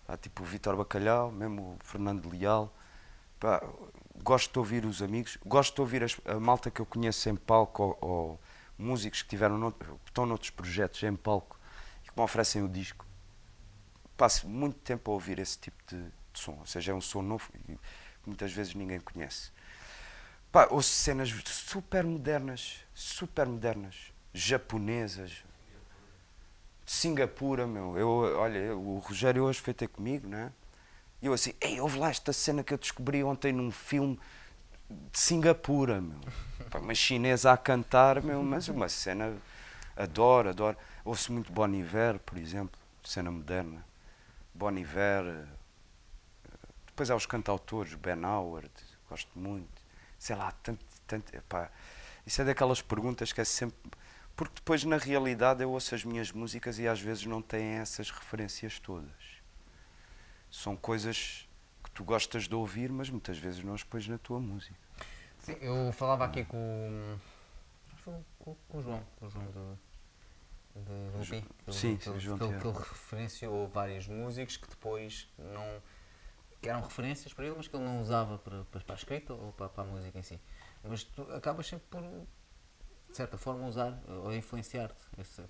pá, 0.07 0.17
tipo 0.17 0.43
o 0.43 0.47
Vitor 0.47 0.77
Bacalhau, 0.77 1.31
mesmo 1.33 1.77
o 1.81 1.85
Fernando 1.85 2.29
Leal, 2.31 2.73
pá, 3.41 3.63
gosto 4.23 4.53
de 4.53 4.59
ouvir 4.59 4.85
os 4.87 5.03
amigos, 5.03 5.39
gosto 5.47 5.75
de 5.77 5.81
ouvir 5.83 6.05
as- 6.05 6.19
a 6.27 6.41
malta 6.41 6.71
que 6.71 6.81
eu 6.81 6.87
conheço 6.87 7.29
em 7.29 7.37
palco 7.37 7.83
ou, 7.83 7.99
ou 8.01 8.41
músicos 8.79 9.23
que 9.23 9.29
tiveram 9.31 9.71
que 9.73 9.87
estão 10.07 10.27
noutros 10.27 10.51
projetos 10.51 11.03
em 11.03 11.17
palco 11.17 11.59
e 12.05 12.11
que 12.11 12.19
me 12.19 12.25
oferecem 12.25 12.63
o 12.63 12.69
disco. 12.69 13.07
Passo 14.17 14.49
muito 14.49 14.79
tempo 14.81 15.11
a 15.11 15.15
ouvir 15.15 15.39
esse 15.39 15.59
tipo 15.59 15.77
de, 15.87 16.03
de 16.03 16.13
som, 16.41 16.57
ou 16.59 16.67
seja, 16.67 16.93
é 16.93 16.95
um 16.95 17.01
som 17.01 17.21
novo 17.23 17.51
que 17.53 17.79
muitas 18.27 18.51
vezes 18.53 18.75
ninguém 18.75 18.99
conhece. 18.99 19.51
Pá, 20.51 20.69
ouço 20.71 20.91
cenas 20.91 21.29
super 21.47 22.05
modernas, 22.05 22.79
super 22.95 23.47
modernas, 23.47 24.13
japonesas, 24.39 25.45
de 26.85 26.93
Singapura, 26.93 27.67
meu. 27.67 27.99
Eu, 27.99 28.09
olha, 28.39 28.77
o 28.77 28.99
Rogério 28.99 29.45
hoje 29.45 29.61
foi 29.61 29.75
ter 29.75 29.89
comigo, 29.89 30.29
né? 30.29 30.53
E 31.21 31.27
eu 31.27 31.33
assim, 31.33 31.53
ei, 31.61 31.81
houve 31.81 31.99
lá 31.99 32.11
esta 32.11 32.33
cena 32.33 32.63
que 32.63 32.73
eu 32.73 32.79
descobri 32.79 33.25
ontem 33.25 33.53
num 33.53 33.73
filme 33.73 34.19
de 34.89 35.19
Singapura, 35.19 36.01
meu. 36.01 36.21
Pá, 36.71 36.79
uma 36.79 36.95
chinesa 36.95 37.53
a 37.53 37.57
cantar, 37.57 38.23
meu, 38.23 38.43
mas 38.43 38.69
uma 38.69 38.89
cena, 38.89 39.37
adoro, 39.97 40.51
adoro. 40.51 40.77
Ouço 41.05 41.33
muito 41.33 41.53
Bon 41.53 41.69
Iver, 41.69 42.19
por 42.21 42.39
exemplo, 42.39 42.79
cena 43.03 43.31
moderna. 43.31 43.85
Bon 44.55 44.77
Iver, 44.77 45.25
eh, 45.27 45.45
depois 46.87 47.11
há 47.11 47.17
os 47.17 47.27
cantautores, 47.27 47.95
Ben 47.95 48.25
Howard, 48.25 48.71
gosto 49.09 49.31
muito. 49.39 49.83
Sei 50.19 50.35
lá, 50.35 50.53
tanto, 50.63 50.85
tanto, 51.07 51.35
epá, 51.37 51.71
isso 52.27 52.41
é 52.43 52.45
daquelas 52.45 52.81
perguntas 52.81 53.33
que 53.33 53.41
é 53.41 53.45
sempre. 53.45 53.77
Porque 54.37 54.55
depois, 54.57 54.85
na 54.85 54.99
realidade, 54.99 55.63
eu 55.63 55.71
ouço 55.71 55.95
as 55.95 56.05
minhas 56.05 56.31
músicas 56.31 56.79
e 56.79 56.87
às 56.87 57.01
vezes 57.01 57.25
não 57.25 57.41
têm 57.41 57.79
essas 57.79 58.11
referências 58.11 58.79
todas. 58.79 59.11
São 60.51 60.77
coisas 60.77 61.49
que 61.83 61.91
tu 61.91 62.05
gostas 62.05 62.47
de 62.47 62.55
ouvir, 62.55 62.91
mas 62.93 63.09
muitas 63.09 63.39
vezes 63.39 63.65
não 63.65 63.73
as 63.75 63.83
pões 63.83 64.07
na 64.07 64.19
tua 64.19 64.39
música. 64.39 64.77
Sim, 65.39 65.57
eu 65.61 65.91
falava 65.93 66.25
aqui 66.27 66.45
com, 66.45 67.19
com, 68.05 68.23
com 68.69 68.79
o 68.79 68.83
João, 68.83 69.03
com 69.17 69.27
o 69.27 69.31
João 69.31 69.45
do, 69.47 69.79
do 70.83 71.19
Rupi. 71.19 71.27
que 71.29 71.35
ele- 71.35 71.47
Sim, 71.77 71.99
sim, 72.01 72.21
João 72.21 72.39
que 72.39 72.47
que 72.47 72.67
ele 72.67 72.77
referenciou 72.79 73.69
vários 73.69 74.07
músicos 74.07 74.57
que 74.57 74.69
depois 74.69 75.29
não. 75.39 75.83
que 76.61 76.69
eram 76.69 76.83
referências 76.83 77.33
para 77.33 77.47
ele, 77.47 77.55
mas 77.57 77.69
que 77.69 77.77
ele 77.77 77.85
não 77.85 78.01
usava 78.01 78.39
para, 78.39 78.65
para, 78.65 78.81
para 78.81 78.95
a 78.95 78.99
escrita 78.99 79.33
ou 79.33 79.53
para, 79.53 79.69
para 79.69 79.85
a 79.85 79.87
música 79.87 80.19
em 80.19 80.23
si. 80.23 80.39
Mas 80.85 81.05
tu 81.05 81.23
acabas 81.33 81.67
sempre 81.67 81.87
por, 81.89 82.03
de 83.17 83.23
certa 83.23 83.39
forma, 83.39 83.67
usar 83.67 83.99
ou 84.07 84.31
influenciar-te. 84.35 84.95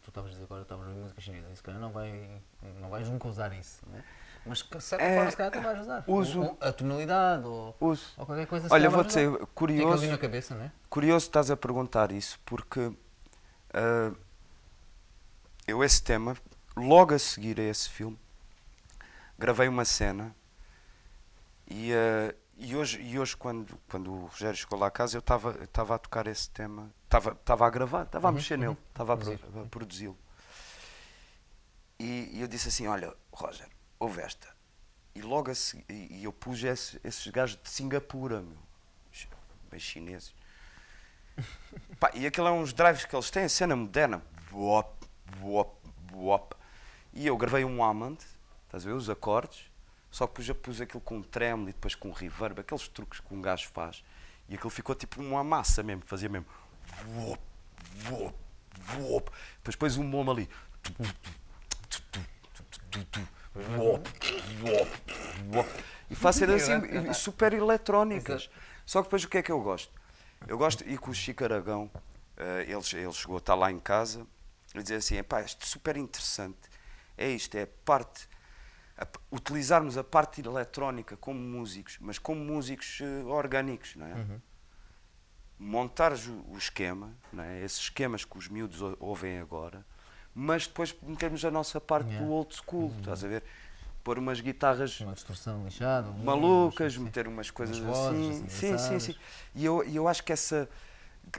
Tu 0.00 0.08
estavas 0.08 0.30
a 0.30 0.32
dizer 0.34 0.44
agora, 0.44 0.62
estavas 0.62 0.86
a 0.86 0.88
ouvir 0.88 1.00
música 1.02 1.20
chinesa, 1.20 1.52
se 1.56 1.60
calhar 1.64 1.80
não, 1.80 1.90
vai, 1.90 2.40
não 2.80 2.88
vais 2.88 3.08
nunca 3.08 3.26
usar 3.26 3.52
isso. 3.52 3.82
Não 3.90 3.98
é? 3.98 4.04
Mas 4.46 4.62
de 4.62 4.80
certa 4.80 5.04
É, 5.04 5.16
forma, 5.16 5.30
se 5.32 5.36
calhar 5.36 5.52
tu 5.52 5.60
vais 5.60 5.80
usar. 5.80 6.04
uso. 6.06 6.42
Ou- 6.42 6.46
ou 6.50 6.58
a 6.60 6.72
tonalidade 6.72 7.44
ou, 7.44 7.76
ou 7.80 7.96
qualquer 8.24 8.46
coisa. 8.46 8.68
Olha, 8.72 8.88
vais 8.88 9.06
usar. 9.08 9.20
dizer, 9.20 9.32
Fica 9.32 9.46
curioso, 9.48 10.04
ali 10.04 10.12
na 10.12 10.18
cabeça, 10.18 10.54
não 10.54 10.62
é? 10.64 10.72
curioso 10.88 11.26
estás 11.26 11.50
a 11.50 11.56
perguntar 11.56 12.12
isso, 12.12 12.38
porque 12.46 12.92
ah, 13.74 14.12
eu 15.66 15.82
esse 15.82 16.00
tema, 16.00 16.36
logo 16.76 17.14
a 17.14 17.18
seguir 17.18 17.58
a 17.58 17.64
esse 17.64 17.88
filme, 17.90 18.16
gravei 19.36 19.66
uma 19.66 19.84
cena 19.84 20.32
e, 21.68 21.92
ah, 21.92 22.32
e 22.56 22.74
hoje, 22.74 23.00
e 23.00 23.18
hoje 23.18 23.36
quando, 23.36 23.78
quando 23.88 24.12
o 24.12 24.26
Rogério 24.26 24.56
chegou 24.56 24.78
lá 24.78 24.86
a 24.86 24.90
casa, 24.90 25.16
eu 25.16 25.20
estava 25.20 25.94
a 25.94 25.98
tocar 25.98 26.26
esse 26.26 26.48
tema, 26.50 26.90
estava 27.04 27.66
a 27.66 27.70
gravar, 27.70 28.02
estava 28.04 28.28
a 28.28 28.32
mexer 28.32 28.56
nele, 28.58 28.76
estava 28.88 29.12
a, 29.14 29.16
pro- 29.16 29.62
a 29.62 29.66
produzi-lo. 29.66 30.16
E, 31.98 32.30
e 32.32 32.40
eu 32.40 32.48
disse 32.48 32.68
assim: 32.68 32.86
Olha, 32.86 33.14
Roger, 33.32 33.68
ouve 33.98 34.20
esta. 34.20 34.54
E 35.14 35.22
logo 35.22 35.50
e 35.88 36.24
eu 36.24 36.32
pus 36.32 36.62
esse- 36.62 37.00
esses 37.02 37.26
gajos 37.28 37.58
de 37.62 37.68
Singapura, 37.70 38.40
meu, 38.42 38.58
bem 39.70 39.80
chineses. 39.80 40.34
Pá, 42.00 42.10
e 42.14 42.26
aquilo 42.26 42.48
é 42.48 42.50
uns 42.52 42.72
drives 42.72 43.04
que 43.04 43.14
eles 43.14 43.30
têm, 43.30 43.44
a 43.44 43.48
cena 43.48 43.74
moderna. 43.76 44.22
Bop, 44.50 45.06
bop, 45.40 45.76
bop. 46.12 46.54
E 47.12 47.26
eu 47.26 47.36
gravei 47.36 47.64
um 47.64 47.82
Hammond, 47.82 48.18
estás 48.66 48.84
a 48.84 48.88
ver, 48.90 48.94
os 48.94 49.08
acordes, 49.08 49.70
só 50.16 50.26
que 50.26 50.32
depois 50.32 50.46
já 50.46 50.54
pus 50.54 50.80
aquilo 50.80 51.02
com 51.02 51.18
um 51.18 51.22
tremolo 51.22 51.68
e 51.68 51.74
depois 51.74 51.94
com 51.94 52.08
um 52.08 52.12
reverb, 52.12 52.58
aqueles 52.58 52.88
truques 52.88 53.20
que 53.20 53.34
um 53.34 53.42
gajo 53.42 53.68
faz. 53.68 54.02
E 54.48 54.54
aquilo 54.54 54.70
ficou 54.70 54.94
tipo 54.94 55.20
uma 55.20 55.44
massa 55.44 55.82
mesmo, 55.82 56.04
fazia 56.06 56.26
mesmo. 56.26 56.46
Depois 59.58 59.76
pôs 59.78 59.98
um 59.98 60.10
bom 60.10 60.30
ali. 60.30 60.48
E 66.08 66.14
faz 66.14 66.36
ser 66.36 66.48
assim, 66.48 67.12
super 67.12 67.52
eletrónicas. 67.52 68.48
Só 68.86 69.02
que 69.02 69.08
depois 69.08 69.22
o 69.24 69.28
que 69.28 69.36
é 69.36 69.42
que 69.42 69.52
eu 69.52 69.60
gosto? 69.60 69.92
Eu 70.48 70.56
gosto, 70.56 70.82
e 70.88 70.96
com 70.96 71.10
o 71.10 71.14
Chico 71.14 71.44
Aragão, 71.44 71.90
eh, 72.38 72.62
ele, 72.62 73.02
ele 73.02 73.12
chegou 73.12 73.36
a 73.36 73.38
estar 73.38 73.54
lá 73.54 73.70
em 73.70 73.78
casa 73.78 74.26
e 74.74 74.82
dizer 74.82 74.94
assim: 74.94 75.22
pá, 75.22 75.42
isto 75.42 75.62
é 75.62 75.66
super 75.66 75.94
interessante. 75.98 76.70
É 77.18 77.28
isto, 77.28 77.54
é 77.54 77.66
parte. 77.66 78.26
A 78.98 79.06
utilizarmos 79.30 79.98
a 79.98 80.04
parte 80.04 80.40
eletrónica 80.40 81.16
como 81.16 81.38
músicos, 81.38 81.98
mas 82.00 82.18
como 82.18 82.42
músicos 82.42 82.98
eh, 83.02 83.24
orgânicos, 83.24 83.94
não 83.96 84.06
é? 84.06 84.14
Montares 85.58 86.26
o, 86.26 86.44
o 86.48 86.58
esquema, 86.58 87.12
não 87.32 87.42
é? 87.42 87.62
esses 87.64 87.78
esquemas 87.80 88.24
que 88.24 88.36
os 88.36 88.48
miúdos 88.48 88.82
ou- 88.82 88.96
ouvem 89.00 89.38
agora, 89.38 89.84
mas 90.34 90.66
depois 90.66 90.94
metermos 91.02 91.44
a 91.44 91.50
nossa 91.50 91.80
parte 91.80 92.14
do 92.18 92.24
old 92.30 92.54
school, 92.54 92.92
estás 92.98 93.24
a 93.24 93.28
ver? 93.28 93.42
Pôr 94.04 94.18
umas 94.18 94.40
guitarras 94.40 95.00
Uma 95.00 95.14
distorção 95.14 95.64
lixada. 95.64 96.10
malucas, 96.22 96.96
meter 96.96 97.26
umas 97.26 97.50
coisas 97.50 97.78
Umas 97.78 97.96
assim. 97.98 98.30
assim, 98.30 98.48
sim, 98.48 98.78
sim, 98.78 98.98
sim. 99.00 99.16
E 99.54 99.64
eu, 99.64 99.82
eu 99.82 100.06
acho 100.06 100.22
que 100.22 100.32
essa. 100.32 100.68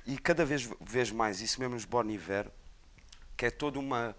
E 0.06 0.18
cada 0.18 0.44
vez 0.46 0.70
vejo 0.82 1.16
mais, 1.16 1.40
isso 1.40 1.60
mesmo 1.60 1.76
nos 1.76 1.86
Bon 1.86 2.04
Iver, 2.10 2.52
que 3.38 3.46
é 3.46 3.52
toda 3.52 3.80
uma. 3.80 4.16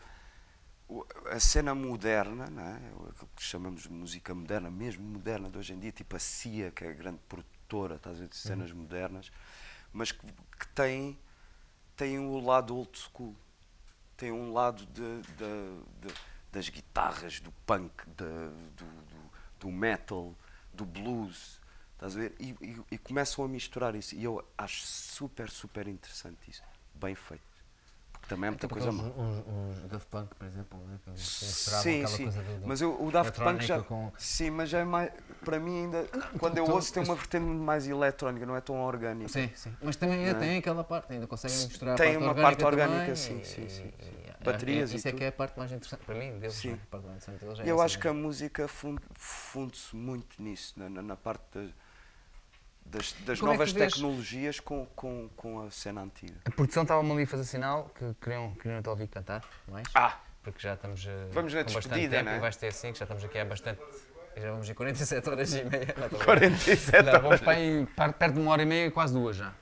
A 1.31 1.39
cena 1.39 1.75
moderna, 1.75 2.49
não 2.49 2.63
é? 2.63 2.77
aquilo 3.11 3.29
que 3.37 3.43
chamamos 3.43 3.83
de 3.83 3.93
música 3.93 4.35
moderna, 4.35 4.71
mesmo 4.71 5.05
moderna 5.05 5.51
de 5.51 5.59
hoje 5.59 5.75
em 5.75 5.79
dia, 5.79 5.93
tipo 5.93 6.17
a 6.17 6.19
CIA, 6.19 6.71
que 6.71 6.85
é 6.85 6.89
a 6.89 6.93
grande 6.93 7.19
produtora 7.29 7.97
estás 7.97 8.17
a 8.17 8.21
ver, 8.21 8.29
de 8.29 8.37
cenas 8.37 8.73
modernas, 8.73 9.31
mas 9.93 10.13
que, 10.13 10.27
que 10.59 10.69
tem, 10.75 11.19
tem 11.97 12.19
o 12.19 12.41
lado 12.41 12.77
old 12.77 12.99
school 12.99 13.37
tem 14.17 14.33
um 14.33 14.53
lado 14.53 14.87
de, 14.87 15.23
de- 15.23 16.09
de- 16.09 16.15
das 16.53 16.69
guitarras, 16.69 17.41
do 17.41 17.53
punk, 17.67 17.93
do, 18.11 18.51
do- 18.77 19.31
do 19.61 19.71
metal, 19.71 20.35
do 20.73 20.85
blues, 20.87 21.61
estás 21.95 22.17
a 22.17 22.21
ver? 22.21 22.35
E, 22.41 22.51
e- 22.63 22.85
e 22.93 22.99
começam 22.99 23.45
a 23.45 23.49
misturar 23.49 23.95
isso. 23.97 24.15
E 24.15 24.25
eu 24.25 24.45
acho 24.59 24.85
super, 24.87 25.51
super 25.51 25.89
interessante 25.89 26.51
isso. 26.51 26.63
Bem 26.95 27.15
feito. 27.15 27.48
Também 28.29 28.49
é 28.49 28.51
muita 28.51 28.67
Tipo 28.67 28.75
coisa 28.75 28.93
má. 28.93 29.05
uns 29.05 29.81
Daft 29.89 30.07
Punk, 30.11 30.35
por 30.35 30.47
exemplo, 30.47 30.79
né, 30.87 30.99
Sim, 31.17 32.07
sim. 32.07 32.23
coisa 32.25 32.43
do, 32.43 32.61
do 32.61 32.67
Mas 32.69 32.81
eu, 32.83 33.03
o 33.03 33.11
Daft 33.11 33.39
Punk 33.41 33.65
já. 33.65 33.81
com- 33.81 34.13
Sim, 34.19 34.51
mas 34.51 34.69
já 34.69 34.81
é 34.81 34.85
mais. 34.85 35.11
Para 35.43 35.59
mim, 35.59 35.85
ainda. 35.85 36.05
Quando 36.39 36.59
eu 36.59 36.67
tu- 36.67 36.73
ouço, 36.73 36.93
tem 36.93 37.03
tu- 37.03 37.07
uma 37.09 37.15
vertente 37.17 37.45
mais 37.47 37.89
eletrónica, 37.89 38.45
não 38.45 38.55
é 38.55 38.61
tão 38.61 38.81
orgânica. 38.83 39.31
Sim, 39.31 39.51
sim. 39.55 39.75
Mas 39.83 39.97
também 39.97 40.25
é- 40.27 40.33
Não 40.33 40.37
é? 40.43 40.47
tem 40.47 40.59
aquela 40.59 40.85
parte, 40.85 41.13
ainda 41.15 41.27
conseguem 41.27 41.57
misturar 41.57 41.97
Tem 41.97 42.17
a 42.17 42.19
uma 42.19 42.35
parte 42.35 42.43
parte 42.61 42.65
orgânica, 42.67 43.01
também, 43.01 43.17
sim, 43.17 43.43
sim, 43.43 43.45
sim, 43.45 43.65
e- 43.65 43.71
sim. 43.71 43.93
e- 44.03 44.45
Baterias 44.45 44.91
é, 44.91 44.95
e 44.95 44.97
Isso 44.99 45.09
é 45.09 45.13
que 45.13 45.25
é 45.25 45.29
a 45.29 45.33
parte 45.33 45.59
mais 45.59 45.73
interessante, 45.73 46.05
para 46.05 46.15
mim, 46.15 46.39
deles, 46.39 46.55
Sim. 46.55 46.73
né? 46.73 46.79
a 46.83 46.87
parte 46.91 47.07
mais 47.07 47.17
interessante 47.23 47.41
deles 47.45 47.59
é 47.61 47.71
eu 47.73 47.81
acho 47.83 47.99
que 47.99 48.07
a 48.07 48.13
música 48.13 48.69
fun- 48.69 48.97
funde-se 49.15 49.97
muito 49.97 50.41
nisso, 50.41 50.75
na, 50.79 51.17
parte 51.17 51.43
da- 51.55 51.69
das, 52.91 53.13
das 53.25 53.39
é 53.39 53.41
que 53.41 53.45
novas 53.47 53.73
vês- 53.73 53.93
tecnologias 53.95 54.61
com, 54.61 54.87
com, 54.97 55.29
com 55.37 55.67
a 55.67 55.71
cena 55.71 56.03
antiga. 56.03 56.35
A 56.45 56.51
produção 56.51 56.83
estava-me 56.83 57.13
ali 57.13 57.23
a 57.23 57.27
fazer 57.27 57.45
sinal 57.45 57.91
que 57.97 58.15
queriam, 58.21 58.53
queriam 58.55 58.83
te 58.83 58.89
ouvir 58.89 59.07
cantar, 59.09 59.43
não 59.67 59.79
é? 59.79 59.83
Ah! 59.95 60.19
Porque 60.43 60.61
já 60.61 60.75
estamos 60.75 61.05
eh, 61.07 61.27
Vamos 61.33 61.53
na 61.53 61.61
com 61.65 61.65
bastante 61.73 61.83
despedida, 61.89 62.17
tempo 62.17 62.25
não 62.27 62.33
é? 62.33 62.37
e 62.37 62.41
vais 62.41 62.57
ter 62.57 62.69
assim, 62.69 62.93
que 62.93 62.99
já 62.99 63.05
estamos 63.05 63.23
aqui 63.25 63.39
há 63.39 63.45
bastante... 63.45 63.81
Já 64.37 64.51
vamos 64.53 64.69
em 64.71 64.75
47 64.75 65.29
horas 65.29 65.53
e 65.53 65.65
meia. 65.65 65.95
Não, 65.99 66.05
estou 66.05 66.05
a 66.05 66.09
brincar. 66.09 66.25
47 66.27 67.03
Não, 67.03 67.09
horas. 67.11 67.23
Vamos 67.23 67.41
para 67.41 67.53
aí 67.53 67.87
perto 67.97 68.33
de 68.35 68.41
uma 68.41 68.53
hora 68.53 68.63
e 68.63 68.67
meia, 68.67 68.91
quase 68.91 69.13
duas 69.13 69.37
já. 69.37 69.53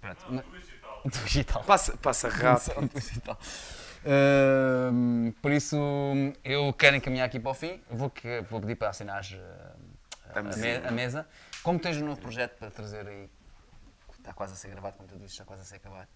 Pronto. 0.00 0.24
Ma- 0.32 0.44
Digital. 1.24 1.64
Passa, 1.64 1.96
passa 1.96 2.28
rápido. 2.30 2.88
Digital. 2.94 3.36
Ahm, 4.06 5.32
por 5.42 5.50
isso, 5.52 5.76
eu 6.44 6.72
quero 6.72 6.96
encaminhar 6.96 7.26
aqui 7.26 7.38
para 7.40 7.50
o 7.50 7.54
fim. 7.54 7.80
Vou, 7.90 8.08
que- 8.08 8.40
vou 8.48 8.60
pedir 8.60 8.76
para 8.76 8.90
assinares 8.90 9.36
ah, 9.36 9.72
A 10.34 10.38
a, 10.38 10.42
me- 10.42 10.86
a 10.86 10.90
mesa. 10.90 11.26
Como 11.62 11.78
tens 11.78 11.96
um 11.98 12.06
novo 12.06 12.20
projeto 12.20 12.56
para 12.58 12.70
trazer 12.70 13.06
aí, 13.06 13.30
está 14.18 14.32
quase 14.32 14.52
a 14.54 14.56
ser 14.56 14.68
gravado, 14.70 14.96
como 14.96 15.08
tu 15.08 15.16
disse, 15.16 15.32
está 15.34 15.44
quase 15.44 15.62
a 15.62 15.64
ser 15.64 15.76
acabado. 15.76 16.08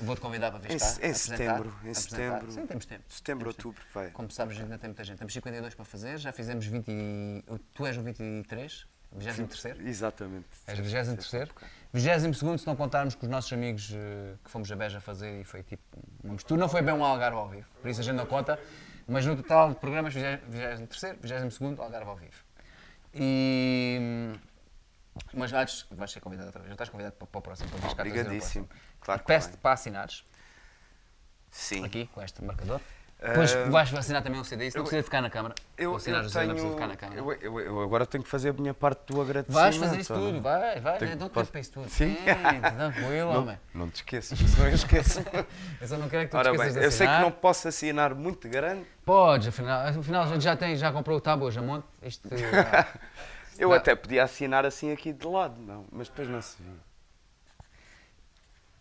Vou-te 0.00 0.20
convidar 0.20 0.50
para 0.50 0.60
vir 0.60 0.72
Em, 0.72 0.78
cá. 0.78 0.86
em 1.02 1.12
setembro, 1.14 1.74
em 1.84 1.92
setembro. 1.94 2.50
Sim, 2.52 2.66
temos 2.66 2.86
tempo. 2.86 3.04
Setembro, 3.08 3.44
Temos 3.44 3.56
tempo. 3.56 3.68
outubro, 3.68 3.82
vai. 3.94 4.10
Como 4.10 4.30
sabes, 4.30 4.58
ainda 4.58 4.78
tem 4.78 4.88
muita 4.88 5.04
gente. 5.04 5.18
Temos 5.18 5.32
52 5.32 5.74
para 5.74 5.84
fazer, 5.84 6.18
já 6.18 6.32
fizemos 6.32 6.64
20. 6.66 6.88
e- 6.88 7.44
Tu 7.74 7.86
és 7.86 7.96
o 7.98 8.02
23, 8.02 8.86
23? 9.12 9.78
Exatamente. 9.86 10.46
És 10.66 10.78
23 10.78 11.50
22 11.92 12.60
se 12.62 12.66
não 12.66 12.76
contarmos 12.76 13.14
com 13.14 13.26
os 13.26 13.30
nossos 13.30 13.52
amigos 13.52 13.90
eh, 13.92 14.36
que 14.44 14.50
fomos 14.50 14.70
a 14.72 14.76
Beja 14.76 15.00
fazer 15.00 15.40
e 15.40 15.44
foi 15.44 15.62
tipo 15.62 15.82
uma 16.24 16.32
mistura. 16.34 16.58
Não 16.60 16.68
foi 16.68 16.80
bem 16.80 16.94
um 16.94 17.04
Algarve 17.04 17.36
ao 17.36 17.48
vivo, 17.48 17.66
por 17.82 17.90
isso 17.90 18.00
a 18.00 18.04
gente 18.04 18.16
não 18.16 18.26
conta. 18.26 18.58
Mas 19.06 19.26
no 19.26 19.36
total 19.36 19.70
de 19.70 19.74
programas, 19.80 20.14
23 20.14 21.18
22 21.20 21.78
Algarve 21.78 22.08
ao 22.08 22.16
vivo. 22.16 22.42
E. 23.12 24.32
Mas 25.34 25.52
antes, 25.52 25.86
vais 25.90 26.10
ser 26.10 26.20
convidado 26.20 26.48
outra 26.48 26.60
vez. 26.60 26.68
Já 26.70 26.74
estás 26.74 26.88
convidado 26.88 27.14
para, 27.16 27.26
para 27.26 27.38
o 27.38 27.42
próximo. 27.42 27.68
Para 27.70 27.90
Obrigadíssimo. 27.90 28.68
Claro 29.00 29.22
Peço-te 29.26 29.56
para 29.56 29.72
assinares, 29.72 30.24
Sim. 31.50 31.84
aqui, 31.84 32.06
com 32.14 32.22
este 32.22 32.42
marcador. 32.44 32.80
Depois 33.22 33.52
Ah, 33.54 33.68
vais 33.68 33.92
assinar 33.94 34.22
também 34.22 34.40
o 34.40 34.44
CD. 34.46 34.70
Se 34.70 34.78
não 34.78 34.84
precisa 34.84 35.02
ficar 35.02 35.20
na 35.20 35.28
câmara. 35.28 35.54
Eu, 35.76 35.94
assinar 35.94 36.20
eu 36.22 36.26
o 36.26 36.30
CD, 36.30 36.46
não 36.46 36.54
precisa 36.54 36.74
tenho. 36.74 36.80
ficar 36.80 36.86
na 36.88 36.96
câmara. 36.96 37.20
Eu, 37.20 37.32
eu, 37.34 37.60
eu 37.60 37.82
agora 37.82 38.06
tenho 38.06 38.24
que 38.24 38.30
fazer 38.30 38.48
a 38.48 38.52
minha 38.54 38.72
parte 38.72 39.12
do 39.12 39.20
agradecimento. 39.20 39.62
Vais 39.62 39.76
fazer 39.76 40.00
isso 40.00 40.14
tudo, 40.14 40.40
vai, 40.40 40.80
vai, 40.80 40.96
Tenho- 40.98 41.16
não 41.16 41.28
posso- 41.28 41.46
te 41.46 41.50
para 41.52 41.60
isso 41.60 41.70
tudo. 41.72 41.90
Sim. 41.90 42.16
tranquilo, 42.76 43.28
Não, 43.34 43.40
homem. 43.42 43.58
não 43.74 43.90
te 43.90 43.96
esqueças, 43.96 44.38
senão 44.38 44.68
eu 44.68 44.74
esqueço. 44.74 45.20
Eu 45.82 45.88
só 45.88 45.98
não 45.98 46.08
quero 46.08 46.24
que 46.24 46.30
tu 46.30 46.36
Ora 46.38 46.50
te 46.52 46.56
bem, 46.56 46.66
esqueças 46.68 46.80
de 46.80 46.86
eu 46.86 46.92
sei 46.92 47.06
que 47.06 47.20
não 47.20 47.30
posso 47.30 47.68
assinar 47.68 48.14
muito 48.14 48.48
grande. 48.48 48.86
Podes, 49.04 49.48
afinal, 49.48 49.86
afinal 49.88 50.22
a 50.22 50.26
gente 50.26 50.42
já, 50.42 50.56
tem, 50.56 50.74
já 50.76 50.90
comprou 50.90 51.18
o 51.18 51.20
tábua, 51.20 51.50
já 51.50 51.60
monte. 51.60 51.84
Isto, 52.02 52.26
Eu 53.60 53.68
Não. 53.68 53.76
até 53.76 53.94
podia 53.94 54.24
assinar 54.24 54.64
assim 54.64 54.90
aqui 54.90 55.12
de 55.12 55.26
lado, 55.26 55.60
não, 55.60 55.86
mas 55.92 56.08
depois 56.08 56.26
não 56.28 56.40
se 56.40 56.60
viu. 56.62 56.72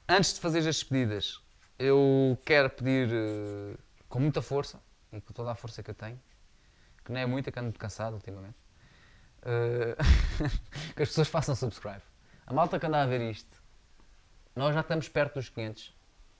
antes 0.07 0.33
de 0.33 0.39
fazer 0.39 0.59
as 0.59 0.65
despedidas, 0.65 1.39
eu 1.77 2.37
quero 2.45 2.69
pedir 2.69 3.09
eh, 3.11 3.75
com 4.07 4.19
muita 4.19 4.41
força, 4.41 4.79
e 5.11 5.19
com 5.21 5.33
toda 5.33 5.51
a 5.51 5.55
força 5.55 5.83
que 5.83 5.91
eu 5.91 5.93
tenho, 5.95 6.19
que 7.03 7.11
não 7.11 7.19
é 7.19 7.25
muita, 7.25 7.51
que 7.51 7.59
ando 7.59 7.77
cansado 7.77 8.13
ultimamente, 8.15 8.55
eh, 9.43 9.95
que 10.95 11.03
as 11.03 11.09
pessoas 11.09 11.27
façam 11.27 11.53
subscribe. 11.55 12.01
A 12.47 12.53
malta 12.53 12.79
que 12.79 12.85
anda 12.85 13.01
a 13.03 13.05
ver 13.05 13.21
isto, 13.29 13.61
nós 14.55 14.73
já 14.73 14.79
estamos 14.81 15.07
perto 15.09 15.35
dos 15.35 15.49
500. 15.49 15.93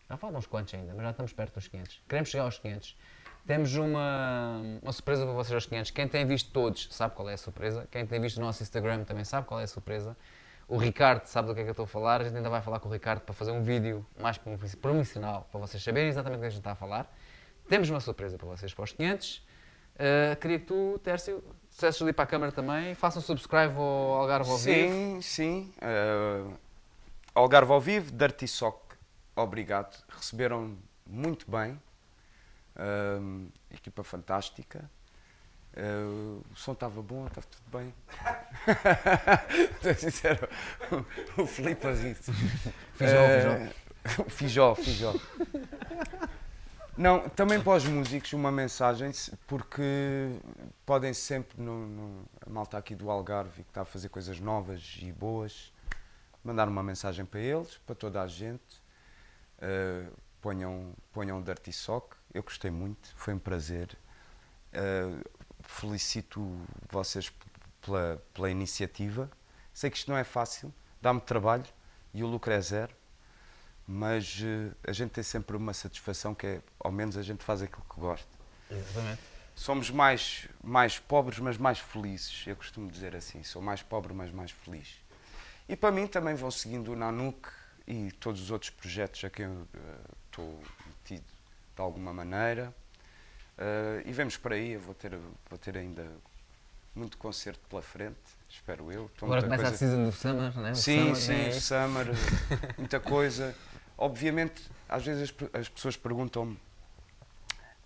Já 0.09 0.17
faltam 0.17 0.39
uns 0.39 0.47
quantos 0.47 0.73
ainda, 0.73 0.93
mas 0.95 1.03
já 1.03 1.11
estamos 1.11 1.33
perto 1.33 1.53
dos 1.55 1.67
500. 1.67 2.01
Queremos 2.07 2.29
chegar 2.29 2.45
aos 2.45 2.57
500. 2.57 2.95
Temos 3.49 3.73
uma, 3.73 4.61
uma 4.79 4.91
surpresa 4.91 5.25
para 5.25 5.33
vocês 5.33 5.55
aos 5.55 5.65
500. 5.65 5.89
Quem 5.89 6.07
tem 6.07 6.23
visto 6.23 6.51
todos 6.51 6.87
sabe 6.91 7.15
qual 7.15 7.27
é 7.27 7.33
a 7.33 7.37
surpresa. 7.37 7.87
Quem 7.89 8.05
tem 8.05 8.21
visto 8.21 8.37
o 8.37 8.41
nosso 8.41 8.61
Instagram 8.61 9.03
também 9.05 9.23
sabe 9.23 9.47
qual 9.47 9.59
é 9.59 9.63
a 9.63 9.67
surpresa. 9.67 10.15
O 10.67 10.77
Ricardo 10.77 11.25
sabe 11.25 11.47
do 11.47 11.55
que 11.55 11.61
é 11.61 11.63
que 11.63 11.69
eu 11.69 11.71
estou 11.71 11.85
a 11.85 11.87
falar. 11.87 12.21
A 12.21 12.25
gente 12.25 12.37
ainda 12.37 12.49
vai 12.51 12.61
falar 12.61 12.79
com 12.79 12.87
o 12.87 12.91
Ricardo 12.91 13.21
para 13.21 13.33
fazer 13.33 13.49
um 13.49 13.63
vídeo 13.63 14.05
mais 14.21 14.39
promocional 14.79 15.49
para 15.51 15.59
vocês 15.61 15.81
saberem 15.81 16.09
exatamente 16.09 16.37
o 16.37 16.41
que 16.41 16.45
a 16.45 16.49
gente 16.51 16.59
está 16.59 16.73
a 16.73 16.75
falar. 16.75 17.11
Temos 17.67 17.89
uma 17.89 17.99
surpresa 17.99 18.37
para 18.37 18.45
vocês 18.45 18.71
para 18.71 18.83
os 18.83 18.91
500. 18.91 19.37
Uh, 19.37 20.35
queria 20.39 20.59
que 20.59 20.65
tu, 20.67 21.01
Tércio, 21.03 21.43
dissesses 21.71 21.99
ali 22.03 22.13
para 22.13 22.25
a 22.25 22.27
câmara 22.27 22.51
também. 22.51 22.93
Façam 22.93 23.19
subscribe 23.19 23.73
ao 23.75 23.81
Algarve 23.81 24.47
ao 24.47 24.57
vivo. 24.59 24.93
Sim, 24.93 25.21
sim. 25.23 25.73
eh, 25.81 26.43
Algarve 27.33 27.71
ao 27.71 27.81
vivo, 27.81 28.11
Dirty 28.11 28.47
Sock, 28.47 28.79
obrigado. 29.35 30.03
Receberam 30.07 30.77
muito 31.03 31.49
bem. 31.49 31.79
Ahm, 32.75 33.47
equipa 33.71 34.03
fantástica. 34.03 34.89
Eh, 35.73 36.41
o 36.51 36.55
som 36.55 36.73
estava 36.73 37.01
bom, 37.01 37.27
estava 37.27 37.45
tudo 37.47 37.77
bem. 37.77 37.93
Estou 39.75 39.93
sincero, 39.95 40.47
o, 41.37 41.41
o 41.43 41.45
Filipe 41.45 41.85
a 41.87 41.91
rir-se. 41.93 42.31
Fijó, 42.95 43.17
Eh, 43.19 43.73
Fijó, 44.29 44.75
Fijó. 44.75 45.13
Não, 46.97 47.29
também 47.29 47.61
para 47.61 47.73
os 47.77 47.85
músicos 47.85 48.33
uma 48.33 48.51
mensagem, 48.51 49.11
porque 49.47 49.81
podem 50.85 51.13
sempre, 51.13 51.61
no, 51.61 51.87
no- 51.87 52.25
a 52.45 52.49
malta 52.49 52.77
aqui 52.77 52.93
do 52.93 53.09
Algarve 53.09 53.63
que 53.63 53.69
está 53.69 53.81
a 53.81 53.85
fazer 53.85 54.09
coisas 54.09 54.39
novas 54.39 54.97
e 55.01 55.11
boas, 55.13 55.71
mandar 56.43 56.67
uma 56.67 56.83
mensagem 56.83 57.25
para 57.25 57.39
eles, 57.39 57.77
para 57.85 57.95
toda 57.95 58.21
a 58.21 58.27
gente. 58.27 58.81
Uh, 59.61 60.11
ponham, 60.41 60.93
ponham 61.13 61.39
o 61.39 61.43
Dirty 61.43 61.71
Sock, 61.71 62.15
eu 62.33 62.43
gostei 62.43 62.71
muito, 62.71 63.13
foi 63.15 63.33
um 63.33 63.39
prazer. 63.39 63.97
Uh, 64.73 65.23
felicito 65.61 66.41
vocês 66.89 67.31
pela, 67.81 68.21
pela 68.33 68.49
iniciativa. 68.49 69.29
Sei 69.73 69.89
que 69.89 69.97
isto 69.97 70.11
não 70.11 70.17
é 70.17 70.23
fácil, 70.23 70.73
dá-me 71.01 71.21
trabalho 71.21 71.65
e 72.13 72.23
o 72.23 72.27
lucro 72.27 72.51
é 72.51 72.61
zero 72.61 72.99
mas 73.91 74.39
eh, 74.43 74.71
a 74.87 74.91
gente 74.91 75.09
tem 75.09 75.23
sempre 75.23 75.57
uma 75.57 75.73
satisfação 75.73 76.35
que 76.35 76.45
é, 76.45 76.61
ao 76.79 76.91
menos 76.91 77.17
a 77.17 77.23
gente 77.23 77.43
faz 77.43 77.63
aquilo 77.63 77.83
que 77.91 77.99
gosta. 77.99 78.29
Exatamente. 78.69 79.19
Somos 79.55 79.89
mais, 79.89 80.47
mais 80.63 80.99
pobres, 80.99 81.39
mas 81.39 81.57
mais 81.57 81.79
felizes. 81.79 82.45
Eu 82.45 82.55
costumo 82.55 82.91
dizer 82.91 83.15
assim, 83.15 83.41
sou 83.41 83.63
mais 83.63 83.81
pobre, 83.81 84.13
mas 84.13 84.31
mais 84.31 84.51
feliz. 84.51 84.99
E 85.67 85.75
para 85.75 85.91
mim 85.91 86.05
também 86.05 86.35
vão 86.35 86.51
seguindo 86.51 86.93
o 86.93 86.95
Nanuc 86.95 87.49
e 87.87 88.11
todos 88.11 88.39
os 88.43 88.51
outros 88.51 88.69
projetos 88.69 89.23
a 89.23 89.29
quem 89.31 89.45
eu 89.45 89.67
eh, 89.73 90.11
estou 90.27 90.63
metido 90.85 91.25
de 91.79 91.83
alguma 91.83 92.11
maneira. 92.13 92.75
Eh, 93.57 94.03
e 94.05 94.11
vemos 94.11 94.35
por 94.35 94.51
aí, 94.51 94.71
eu 94.73 94.81
vou 94.81 94.93
ter, 94.93 95.17
vou 95.49 95.57
ter 95.57 95.77
ainda 95.77 96.05
muito 96.93 97.17
concerto 97.17 97.61
pela 97.69 97.81
frente, 97.81 98.17
espero 98.49 98.91
eu. 98.91 99.05
Estou 99.05 99.27
Agora 99.27 99.43
começa 99.43 99.63
a 99.63 99.65
coisa- 99.67 99.77
season 99.77 100.03
do 100.03 100.11
Summer, 100.11 100.57
né? 100.59 100.71
O 100.71 100.75
Sim, 100.75 101.15
summer, 101.15 101.15
sim, 101.15 101.57
o 101.57 101.61
Summer, 101.61 102.07
muita 102.77 102.99
coisa. 102.99 103.55
Obviamente, 103.97 104.61
às 104.89 105.05
vezes 105.05 105.33
as, 105.53 105.61
as 105.61 105.69
pessoas 105.69 105.95
perguntam-me: 105.95 106.59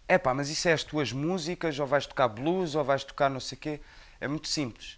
é 0.08 0.18
pá, 0.18 0.34
mas 0.34 0.50
isso 0.50 0.68
é 0.68 0.74
as 0.74 0.84
tuas 0.84 1.12
músicas, 1.12 1.78
ou 1.78 1.86
vais 1.86 2.08
tocar 2.08 2.28
blues, 2.28 2.74
ou 2.74 2.84
vais 2.84 3.04
tocar 3.04 3.30
não 3.30 3.40
sei 3.40 3.56
o 3.58 3.62
quê? 3.62 3.82
É 4.20 4.28
muito 4.28 4.48
simples. 4.48 4.98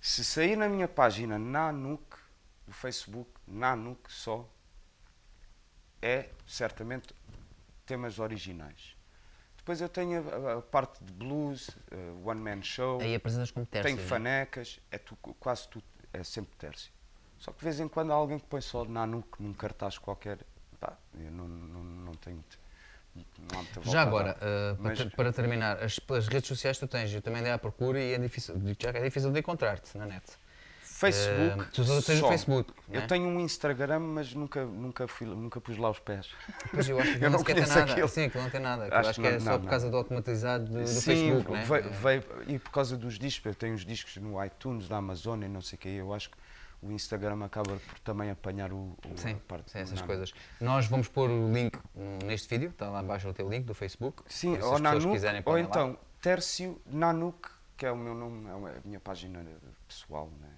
Se 0.00 0.24
sair 0.24 0.54
na 0.56 0.68
minha 0.68 0.86
página 0.86 1.36
Nanuk, 1.36 2.02
do 2.66 2.72
Facebook, 2.72 3.28
Nanuk 3.46 4.00
só, 4.12 4.48
é 6.00 6.28
certamente 6.46 7.14
temas 7.86 8.18
originais. 8.18 8.96
Depois 9.56 9.80
eu 9.80 9.88
tenho 9.88 10.24
a, 10.48 10.54
a- 10.58 10.62
parte 10.62 11.02
de 11.04 11.12
blues, 11.12 11.70
eh, 11.90 11.96
one 12.24 12.40
man 12.40 12.62
show. 12.62 13.00
Aí 13.00 13.14
apresentas 13.14 13.50
como 13.50 13.64
tércio. 13.64 13.88
Tenho 13.90 14.00
né? 14.02 14.08
fanecas, 14.08 14.80
é 14.90 14.98
tu, 14.98 15.16
quase 15.38 15.68
tudo, 15.68 15.84
é 16.12 16.24
sempre 16.24 16.52
tércio. 16.56 16.90
Só 17.38 17.52
que 17.52 17.58
de 17.58 17.64
vez 17.64 17.78
em 17.80 17.86
quando 17.88 18.10
há 18.12 18.14
alguém 18.14 18.38
que 18.38 18.46
põe 18.46 18.60
só 18.60 18.84
Nanuc 18.84 19.40
num 19.40 19.52
cartaz 19.52 19.98
qualquer. 19.98 20.38
Pá, 20.80 20.96
eu 21.14 21.30
não, 21.30 21.46
não, 21.46 21.84
não 21.84 22.12
tenho. 22.14 22.36
muito- 22.36 23.90
Já 23.90 24.02
agora, 24.02 24.36
uh, 24.36 24.76
para, 24.82 24.94
Mas- 25.04 25.14
para 25.14 25.32
terminar, 25.32 25.82
as, 25.82 26.00
as 26.10 26.26
redes 26.28 26.48
sociais 26.48 26.78
tu 26.78 26.88
tens, 26.88 27.12
eu 27.12 27.20
também 27.22 27.42
dei 27.42 27.52
à 27.52 27.58
procura 27.58 28.00
e 28.00 28.14
é 28.14 28.18
difícil, 28.18 28.54
é 28.94 29.00
difícil 29.02 29.30
de 29.30 29.38
encontrar-te 29.38 29.96
na 29.98 30.06
net. 30.06 30.24
Facebook. 31.10 31.60
Uh, 31.60 31.66
tu 31.72 31.82
o 31.82 32.28
Facebook, 32.28 32.72
Eu 32.90 33.00
né? 33.00 33.06
tenho 33.06 33.26
um 33.28 33.40
Instagram, 33.40 33.98
mas 34.00 34.32
nunca, 34.34 34.64
nunca, 34.64 35.08
fui, 35.08 35.26
nunca 35.26 35.60
pus 35.60 35.76
lá 35.76 35.90
os 35.90 35.98
pés. 35.98 36.28
Pois 36.70 36.88
eu 36.88 36.98
acho 37.00 37.18
que 37.18 37.18
Eu 37.24 37.30
não, 37.30 37.38
não 37.38 37.44
conheço 37.44 37.68
nada. 37.78 37.92
aquilo. 37.92 38.08
Sim, 38.08 38.28
que 38.28 38.38
não 38.38 38.48
tem 38.50 38.60
nada. 38.60 38.86
eu 38.86 38.94
Acho 38.94 39.10
acho 39.10 39.20
que 39.20 39.26
é 39.26 39.32
não- 39.32 39.40
só 39.40 39.50
não, 39.52 39.60
por 39.60 39.68
causa 39.70 39.90
do 39.90 39.96
automatizado 39.96 40.64
do, 40.66 40.78
do 40.80 40.86
Sim, 40.86 41.00
Facebook, 41.00 41.50
né? 41.50 41.64
veio, 41.64 41.90
veio- 41.90 42.24
e 42.46 42.58
por 42.58 42.70
causa 42.70 42.96
dos 42.96 43.18
discos, 43.18 43.46
eu 43.46 43.54
tenho 43.54 43.74
os 43.74 43.84
discos 43.84 44.16
no 44.16 44.42
iTunes, 44.44 44.88
da 44.88 44.96
Amazon 44.98 45.42
e 45.42 45.48
não 45.48 45.60
sei 45.60 45.76
o 45.76 45.80
que, 45.80 45.88
eu 45.88 46.12
acho 46.14 46.30
que 46.30 46.36
o 46.82 46.90
Instagram 46.90 47.44
acaba 47.44 47.76
por 47.76 47.98
também 48.00 48.30
apanhar 48.30 48.72
o, 48.72 48.76
o 48.76 48.98
Sim, 49.16 49.36
parte 49.46 49.70
sim, 49.70 49.78
essas 49.78 50.02
coisas. 50.02 50.32
Nós 50.60 50.86
vamos 50.86 51.06
pôr 51.08 51.30
o 51.30 51.52
link 51.52 51.78
neste 52.24 52.48
vídeo, 52.48 52.70
está 52.70 52.88
lá 52.90 52.98
abaixo 53.00 53.28
o 53.28 53.32
teu 53.34 53.48
link 53.48 53.64
do 53.64 53.74
Facebook. 53.74 54.22
Sim, 54.26 54.58
ou 54.60 54.78
Nanuc, 54.78 55.12
quiserem 55.12 55.42
ou 55.44 55.52
lá. 55.54 55.60
então 55.60 55.96
Tércio 56.20 56.80
Nanuc, 56.86 57.48
que 57.76 57.86
é 57.86 57.90
o 57.92 57.96
meu 57.96 58.14
nome, 58.14 58.48
é 58.48 58.52
a 58.78 58.80
minha 58.84 59.00
página 59.00 59.44
pessoal, 59.88 60.28
né, 60.40 60.48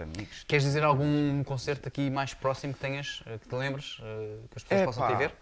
de 0.00 0.02
amigos. 0.02 0.44
Queres 0.44 0.64
dizer 0.64 0.82
algum 0.82 1.42
concerto 1.44 1.86
aqui 1.88 2.08
mais 2.10 2.32
próximo 2.34 2.72
que 2.74 2.80
tenhas, 2.80 3.22
eh, 3.26 3.38
que 3.38 3.48
te 3.48 3.54
lembres, 3.54 3.98
eh, 4.00 4.38
que 4.50 4.56
as 4.58 4.64
pessoas 4.64 4.84
possam 4.96 5.06
te 5.08 5.14
ver? 5.16 5.34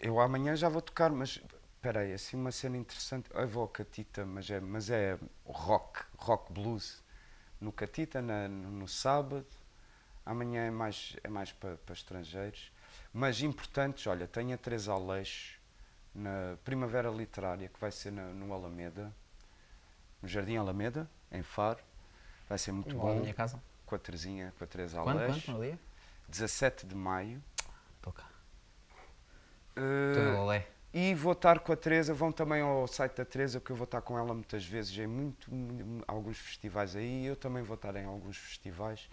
Eu 0.00 0.20
amanhã 0.20 0.54
já 0.56 0.68
vou 0.68 0.82
tocar, 0.82 1.10
mas 1.10 1.40
espera 1.76 2.00
aí, 2.00 2.12
assim 2.12 2.36
uma 2.36 2.50
cena 2.52 2.76
interessante. 2.76 3.28
Eu 3.32 3.48
vou 3.48 3.62
ao 3.62 3.68
Catita, 3.68 4.24
mas 4.26 4.50
é, 4.50 4.60
mas 4.60 4.90
é 4.90 5.18
rock, 5.44 6.00
rock 6.16 6.52
blues. 6.52 7.02
No 7.60 7.72
Catita, 7.72 8.20
na- 8.22 8.48
no, 8.48 8.70
no 8.70 8.88
sábado. 8.88 9.46
Amanhã 10.24 10.64
é 10.66 10.70
mais, 10.70 11.16
é 11.24 11.28
mais 11.28 11.52
para, 11.52 11.76
para 11.78 11.94
estrangeiros. 11.94 12.70
Mas 13.12 13.40
importantes, 13.40 14.06
olha, 14.06 14.26
tenho 14.28 14.54
a 14.54 14.58
Teresa 14.58 14.92
Aleixo 14.92 15.58
na 16.14 16.56
Primavera 16.64 17.08
Literária, 17.10 17.68
que 17.68 17.80
vai 17.80 17.90
ser 17.90 18.12
na- 18.12 18.26
no 18.34 18.52
Alameda, 18.52 19.12
no 20.20 20.28
Jardim 20.28 20.56
Alameda, 20.56 21.08
em 21.32 21.42
Faro. 21.42 21.78
Vai 22.48 22.58
ser 22.58 22.72
muito 22.72 22.96
bom. 22.96 23.14
na 23.14 23.20
minha 23.20 23.34
casa. 23.34 23.60
Com 23.86 23.94
a 23.94 23.98
Terezinha, 23.98 24.52
com 24.58 24.64
a 24.64 24.66
Teresa 24.66 25.02
Quando, 25.02 25.20
Aleixo. 25.20 25.46
quando, 25.46 25.56
no 25.58 25.62
dia? 25.64 25.78
17 26.28 26.86
de 26.86 26.94
maio. 26.94 27.42
Estou 27.96 28.12
cá. 28.12 28.24
Lolé. 29.76 30.66
e 30.92 31.14
vou 31.14 31.32
estar 31.32 31.60
com 31.60 31.72
a 31.72 31.76
Teresa, 31.76 32.12
vão 32.12 32.32
também 32.32 32.60
ao 32.62 32.86
site 32.88 33.16
da 33.16 33.24
Teresa, 33.24 33.60
que 33.60 33.70
eu 33.70 33.76
vou 33.76 33.84
estar 33.84 34.00
com 34.00 34.18
ela 34.18 34.34
muitas 34.34 34.64
vezes 34.64 34.96
em 34.98 35.06
muito, 35.06 35.52
mu- 35.54 36.02
alguns 36.08 36.38
festivais 36.38 36.96
aí, 36.96 37.26
eu 37.26 37.36
também 37.36 37.62
vou 37.62 37.76
estar 37.76 37.94
em 37.96 38.04
alguns 38.04 38.36
festivais. 38.36 39.08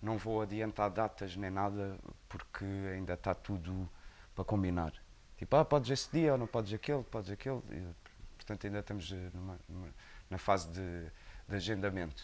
Não 0.00 0.16
vou 0.18 0.42
adiantar 0.42 0.90
datas 0.90 1.34
nem 1.36 1.50
nada, 1.50 1.98
porque 2.28 2.64
ainda 2.94 3.14
está 3.14 3.34
tudo 3.34 3.88
para 4.34 4.44
combinar. 4.44 4.92
Tipo, 5.36 5.56
ah, 5.56 5.64
podes 5.64 5.90
esse 5.90 6.10
dia, 6.12 6.32
ou 6.32 6.38
não 6.38 6.46
podes 6.46 6.72
aquele, 6.72 7.02
podes 7.02 7.30
aquele. 7.30 7.60
E, 7.70 7.86
portanto, 8.36 8.66
ainda 8.66 8.78
estamos 8.78 9.10
eh, 9.10 9.30
numa- 9.34 9.58
numa- 9.68 9.94
na 10.30 10.38
fase 10.38 10.68
de, 10.70 11.10
de 11.48 11.56
agendamento. 11.56 12.22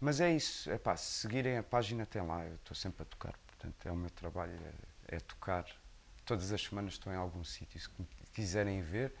Mas 0.00 0.20
é 0.20 0.30
isso, 0.32 0.70
é 0.70 0.78
pá, 0.78 0.96
se 0.96 1.20
seguirem 1.20 1.58
a 1.58 1.62
página 1.62 2.06
tem 2.06 2.22
lá, 2.22 2.44
eu 2.44 2.54
estou 2.54 2.74
sempre 2.74 3.02
a 3.02 3.04
tocar, 3.04 3.34
portanto 3.46 3.86
é 3.86 3.90
o 3.90 3.96
meu 3.96 4.10
trabalho, 4.10 4.52
é, 5.08 5.16
é 5.16 5.20
tocar. 5.20 5.66
Todas 6.24 6.52
as 6.52 6.62
semanas 6.62 6.92
estou 6.92 7.12
em 7.12 7.16
algum 7.16 7.42
sítio, 7.42 7.80
se 7.80 7.88
me 7.98 8.06
quiserem 8.32 8.80
ver 8.82 9.12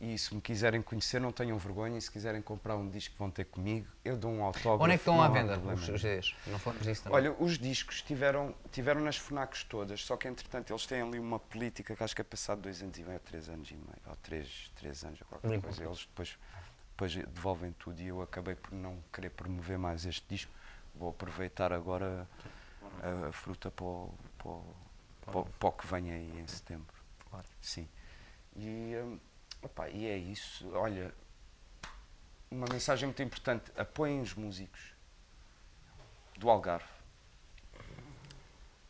e 0.00 0.16
se 0.16 0.34
me 0.34 0.40
quiserem 0.40 0.80
conhecer 0.80 1.20
não 1.20 1.30
tenham 1.30 1.58
vergonha 1.58 1.98
e 1.98 2.00
se 2.00 2.10
quiserem 2.10 2.40
comprar 2.40 2.74
um 2.76 2.88
disco 2.88 3.14
vão 3.18 3.30
ter 3.30 3.44
comigo, 3.44 3.86
eu 4.02 4.16
dou 4.16 4.30
um 4.30 4.42
autógrafo. 4.42 4.82
Onde 4.82 4.94
é 4.94 4.96
que 4.96 5.02
estão 5.02 5.20
à 5.20 5.28
venda 5.28 5.58
os, 5.58 5.88
os? 5.88 6.36
Não 6.46 6.58
falamos 6.58 6.86
disso 6.86 7.02
também. 7.02 7.18
Olha, 7.18 7.32
os 7.38 7.58
discos 7.58 8.00
tiveram, 8.00 8.54
tiveram 8.72 9.02
nas 9.02 9.16
FNACs 9.16 9.64
todas, 9.64 10.02
só 10.02 10.16
que 10.16 10.26
entretanto 10.26 10.72
eles 10.72 10.86
têm 10.86 11.02
ali 11.02 11.18
uma 11.18 11.38
política 11.38 11.94
que 11.94 12.02
acho 12.02 12.14
que 12.14 12.22
é 12.22 12.24
passado 12.24 12.62
dois 12.62 12.80
anos 12.80 12.96
e 12.96 13.02
meio, 13.02 13.14
ou 13.14 13.20
três 13.20 13.48
anos 13.50 13.70
e 13.70 13.74
meio, 13.74 14.02
ou 14.06 14.16
três, 14.22 14.70
três 14.74 15.04
anos, 15.04 15.20
ou 15.20 15.26
qualquer 15.26 15.60
coisa. 15.60 15.84
Eles 15.84 15.98
depois, 15.98 16.38
depois 17.00 17.14
devolvem 17.14 17.72
tudo 17.72 17.98
e 18.02 18.08
eu 18.08 18.20
acabei 18.20 18.54
por 18.54 18.72
não 18.72 19.02
querer 19.10 19.30
promover 19.30 19.78
mais 19.78 20.04
este 20.04 20.26
disco. 20.28 20.52
Vou 20.94 21.08
aproveitar 21.08 21.72
agora 21.72 22.28
a, 23.02 23.28
a 23.28 23.32
fruta 23.32 23.70
para 23.70 23.84
o, 23.86 24.14
para, 24.36 24.48
o, 24.50 24.74
para, 25.24 25.38
o- 25.38 25.44
para 25.46 25.68
o 25.70 25.72
que 25.72 25.86
vem 25.86 26.10
aí 26.12 26.38
em 26.40 26.46
setembro. 26.46 26.94
Claro. 27.30 27.46
Sim. 27.62 27.88
E, 28.54 28.94
hum, 29.02 29.18
opá, 29.62 29.88
e 29.88 30.04
é 30.06 30.16
isso. 30.18 30.70
Olha, 30.74 31.14
uma 32.50 32.66
mensagem 32.70 33.06
muito 33.06 33.22
importante: 33.22 33.72
apoiem 33.78 34.20
os 34.20 34.34
músicos 34.34 34.92
do 36.36 36.50
Algarve. 36.50 36.84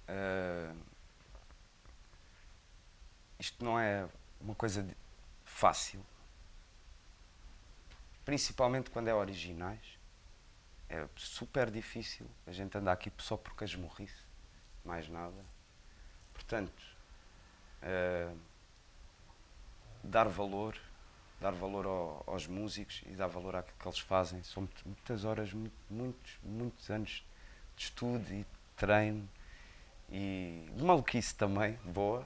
Ah, 0.08 0.74
isto 3.38 3.64
não 3.64 3.78
é 3.78 4.08
uma 4.40 4.56
coisa 4.56 4.84
fácil, 5.44 6.04
principalmente 8.30 8.90
quando 8.90 9.08
é 9.08 9.14
originais. 9.14 9.98
É 10.88 11.04
super 11.16 11.68
difícil. 11.68 12.30
A 12.46 12.52
gente 12.52 12.78
anda 12.78 12.92
aqui 12.92 13.12
só 13.18 13.36
porque 13.36 13.64
as 13.64 13.74
morrice, 13.74 14.22
mais 14.84 15.08
nada. 15.08 15.44
Portanto, 16.32 16.80
ah, 17.82 18.32
dar 20.04 20.28
valor, 20.28 20.78
dar 21.40 21.50
valor 21.50 21.86
ao- 21.86 22.22
aos 22.24 22.46
músicos 22.46 23.02
e 23.06 23.16
dar 23.16 23.26
valor 23.26 23.56
àquilo 23.56 23.76
que 23.76 23.88
eles 23.88 23.98
fazem. 23.98 24.44
São 24.44 24.68
muitas 24.86 25.24
horas, 25.24 25.52
muito- 25.52 25.74
muitos, 25.90 26.38
muitos 26.44 26.88
anos 26.88 27.24
de 27.76 27.82
estudo 27.82 28.32
e 28.32 28.46
treino 28.76 29.28
e 30.08 30.70
de 30.76 30.84
maluquice 30.84 31.34
também, 31.34 31.72
boa, 31.84 32.24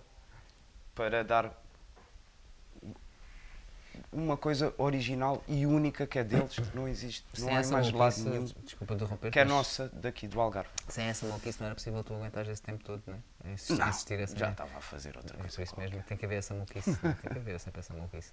para 0.95 1.25
dar 1.25 1.51
uma 4.13 4.37
coisa 4.37 4.75
original 4.79 5.43
e 5.49 5.67
única 5.67 6.07
que 6.07 6.19
é 6.19 6.25
deles, 6.25 6.55
que 6.55 6.77
não 6.77 6.87
existe, 6.89 7.25
não 7.39 7.47
Sem 7.49 7.57
há 7.57 7.61
essa 7.61 7.73
mais 7.73 7.91
lado 7.93 8.19
nenhum, 8.31 8.45
desculpa 8.65 8.95
interromper, 8.95 9.31
que 9.31 9.39
é 9.39 9.45
nossa 9.45 9.89
daqui 9.95 10.27
do 10.29 10.41
Algarve. 10.41 10.71
sem 10.89 11.05
essa 11.07 11.27
maluquice 11.27 11.59
não 11.61 11.67
era 11.67 11.75
possível 11.75 12.03
tu 12.05 12.15
aguentares 12.15 12.49
esse 12.51 12.63
tempo 12.63 12.83
todo, 12.85 13.03
não 13.07 13.15
é? 13.15 13.53
Insistir, 13.53 13.79
Não, 13.79 13.89
insistir 13.89 14.21
essa 14.21 14.37
já 14.37 14.51
estava 14.51 14.77
a 14.77 14.81
fazer 14.81 15.17
outra 15.17 15.37
É 15.37 15.41
coisa. 15.41 15.55
por 15.57 15.63
isso 15.63 15.75
qualquer. 15.75 15.91
mesmo, 15.91 16.05
tem 16.09 16.17
que 16.17 16.25
haver 16.25 16.37
essa 16.37 16.55
maluquice, 16.55 16.97
tem 16.97 17.15
que 17.33 17.39
haver 17.39 17.61
sempre 17.61 17.81
essa 17.81 17.93
maluquice. 17.95 18.33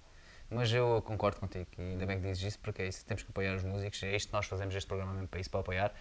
Mas 0.50 0.72
eu 0.72 1.00
concordo 1.06 1.40
contigo 1.40 1.66
e 1.78 1.82
ainda 1.82 2.04
bem 2.06 2.20
que 2.20 2.26
dizes 2.28 2.42
isso 2.44 2.58
porque 2.58 2.82
é 2.82 2.88
isso, 2.88 3.04
temos 3.06 3.22
que 3.22 3.30
apoiar 3.30 3.54
os 3.56 3.62
músicos, 3.64 4.02
é 4.02 4.14
isto 4.14 4.28
que 4.28 4.34
nós 4.34 4.46
fazemos 4.46 4.74
este 4.74 4.86
programa 4.86 5.12
mesmo 5.12 5.28
para 5.28 5.40
isso, 5.40 5.50
para 5.50 5.60
apoiar. 5.60 5.94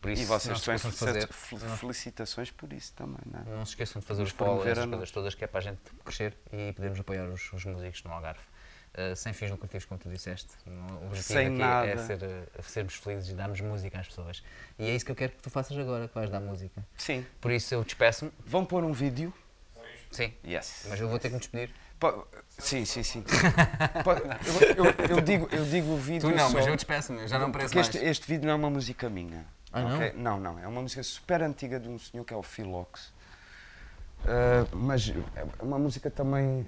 Por 0.00 0.12
isso, 0.12 0.22
E 0.22 0.26
não 0.26 0.38
vocês 0.38 0.60
têm 0.60 0.78
fazer, 0.78 1.26
fel- 1.26 1.58
felicitações 1.76 2.52
por 2.52 2.72
isso 2.72 2.92
também, 2.94 3.18
não 3.26 3.40
é? 3.40 3.56
não 3.56 3.64
se 3.66 3.72
esqueçam 3.72 3.98
de 3.98 4.06
fazer 4.06 4.18
Vamos 4.18 4.32
os 4.32 4.36
follow, 4.38 4.52
promover 4.54 4.72
essas 4.72 4.84
a 4.84 4.86
no- 4.86 4.92
coisas 4.92 5.10
todas, 5.10 5.34
que 5.34 5.42
é 5.42 5.46
para 5.48 5.58
a 5.58 5.62
gente 5.62 5.78
crescer 6.04 6.36
e 6.52 6.72
podermos 6.72 7.00
apoiar 7.00 7.26
os, 7.28 7.52
os 7.52 7.64
músicos 7.64 8.04
no 8.04 8.12
Algarve. 8.12 8.40
Uh, 8.96 9.14
sem 9.14 9.32
fins 9.32 9.50
lucrativos, 9.50 9.84
como 9.84 10.00
tu 10.00 10.08
disseste. 10.08 10.48
O 10.66 11.06
objetivo 11.06 11.22
Sem 11.22 11.62
aqui 11.62 11.88
é 11.90 11.96
ser, 11.98 12.20
uh, 12.22 12.62
sermos 12.62 12.94
felizes 12.94 13.28
e 13.30 13.34
darmos 13.34 13.60
música 13.60 14.00
às 14.00 14.08
pessoas. 14.08 14.42
E 14.78 14.88
é 14.88 14.94
isso 14.96 15.04
que 15.04 15.12
eu 15.12 15.16
quero 15.16 15.32
que 15.32 15.38
tu 15.42 15.50
faças 15.50 15.76
agora, 15.78 16.08
que 16.08 16.14
vais 16.14 16.28
dar 16.30 16.40
música. 16.40 16.84
Sim. 16.96 17.24
Por 17.40 17.52
isso 17.52 17.72
eu 17.74 17.84
despeço-me. 17.84 18.32
Vão 18.44 18.64
pôr 18.64 18.82
um 18.82 18.92
vídeo? 18.92 19.32
Sim. 20.10 20.32
Yes. 20.44 20.86
Mas 20.88 20.98
eu 21.00 21.08
vou 21.08 21.18
ter 21.18 21.28
que 21.28 21.34
me 21.34 21.38
despedir. 21.40 21.70
Po- 22.00 22.26
Sim, 22.58 22.84
sim, 22.84 23.02
sim. 23.02 23.24
Eu, 24.76 24.84
eu- 24.86 25.16
eu 25.16 25.20
digo, 25.20 25.48
eu 25.52 25.64
digo 25.64 25.92
o 25.92 25.96
vídeo 25.98 26.30
Tu 26.30 26.34
não, 26.34 26.48
só- 26.48 26.54
mas 26.56 26.66
eu 26.66 26.74
despeço-me, 26.74 27.26
já 27.28 27.38
não 27.38 27.52
pareço 27.52 27.68
Porque 27.74 27.78
mais. 27.78 27.94
este, 27.94 28.04
este 28.08 28.26
vídeo 28.26 28.46
não 28.46 28.52
é 28.52 28.56
uma 28.56 28.70
música 28.70 29.08
minha. 29.10 29.44
Ah, 29.72 29.82
não? 29.82 29.96
ok? 29.96 30.12
Não, 30.16 30.40
não. 30.40 30.58
É 30.58 30.66
uma 30.66 30.80
música 30.82 31.02
super 31.02 31.42
antiga 31.42 31.78
de 31.78 31.88
um 31.88 31.98
senhor 31.98 32.24
que 32.24 32.32
é 32.32 32.36
o 32.36 32.42
Philox. 32.42 33.12
Ah, 34.24 34.66
mas 34.72 35.08
é 35.36 35.44
uma 35.62 35.78
música 35.78 36.10
também 36.10 36.66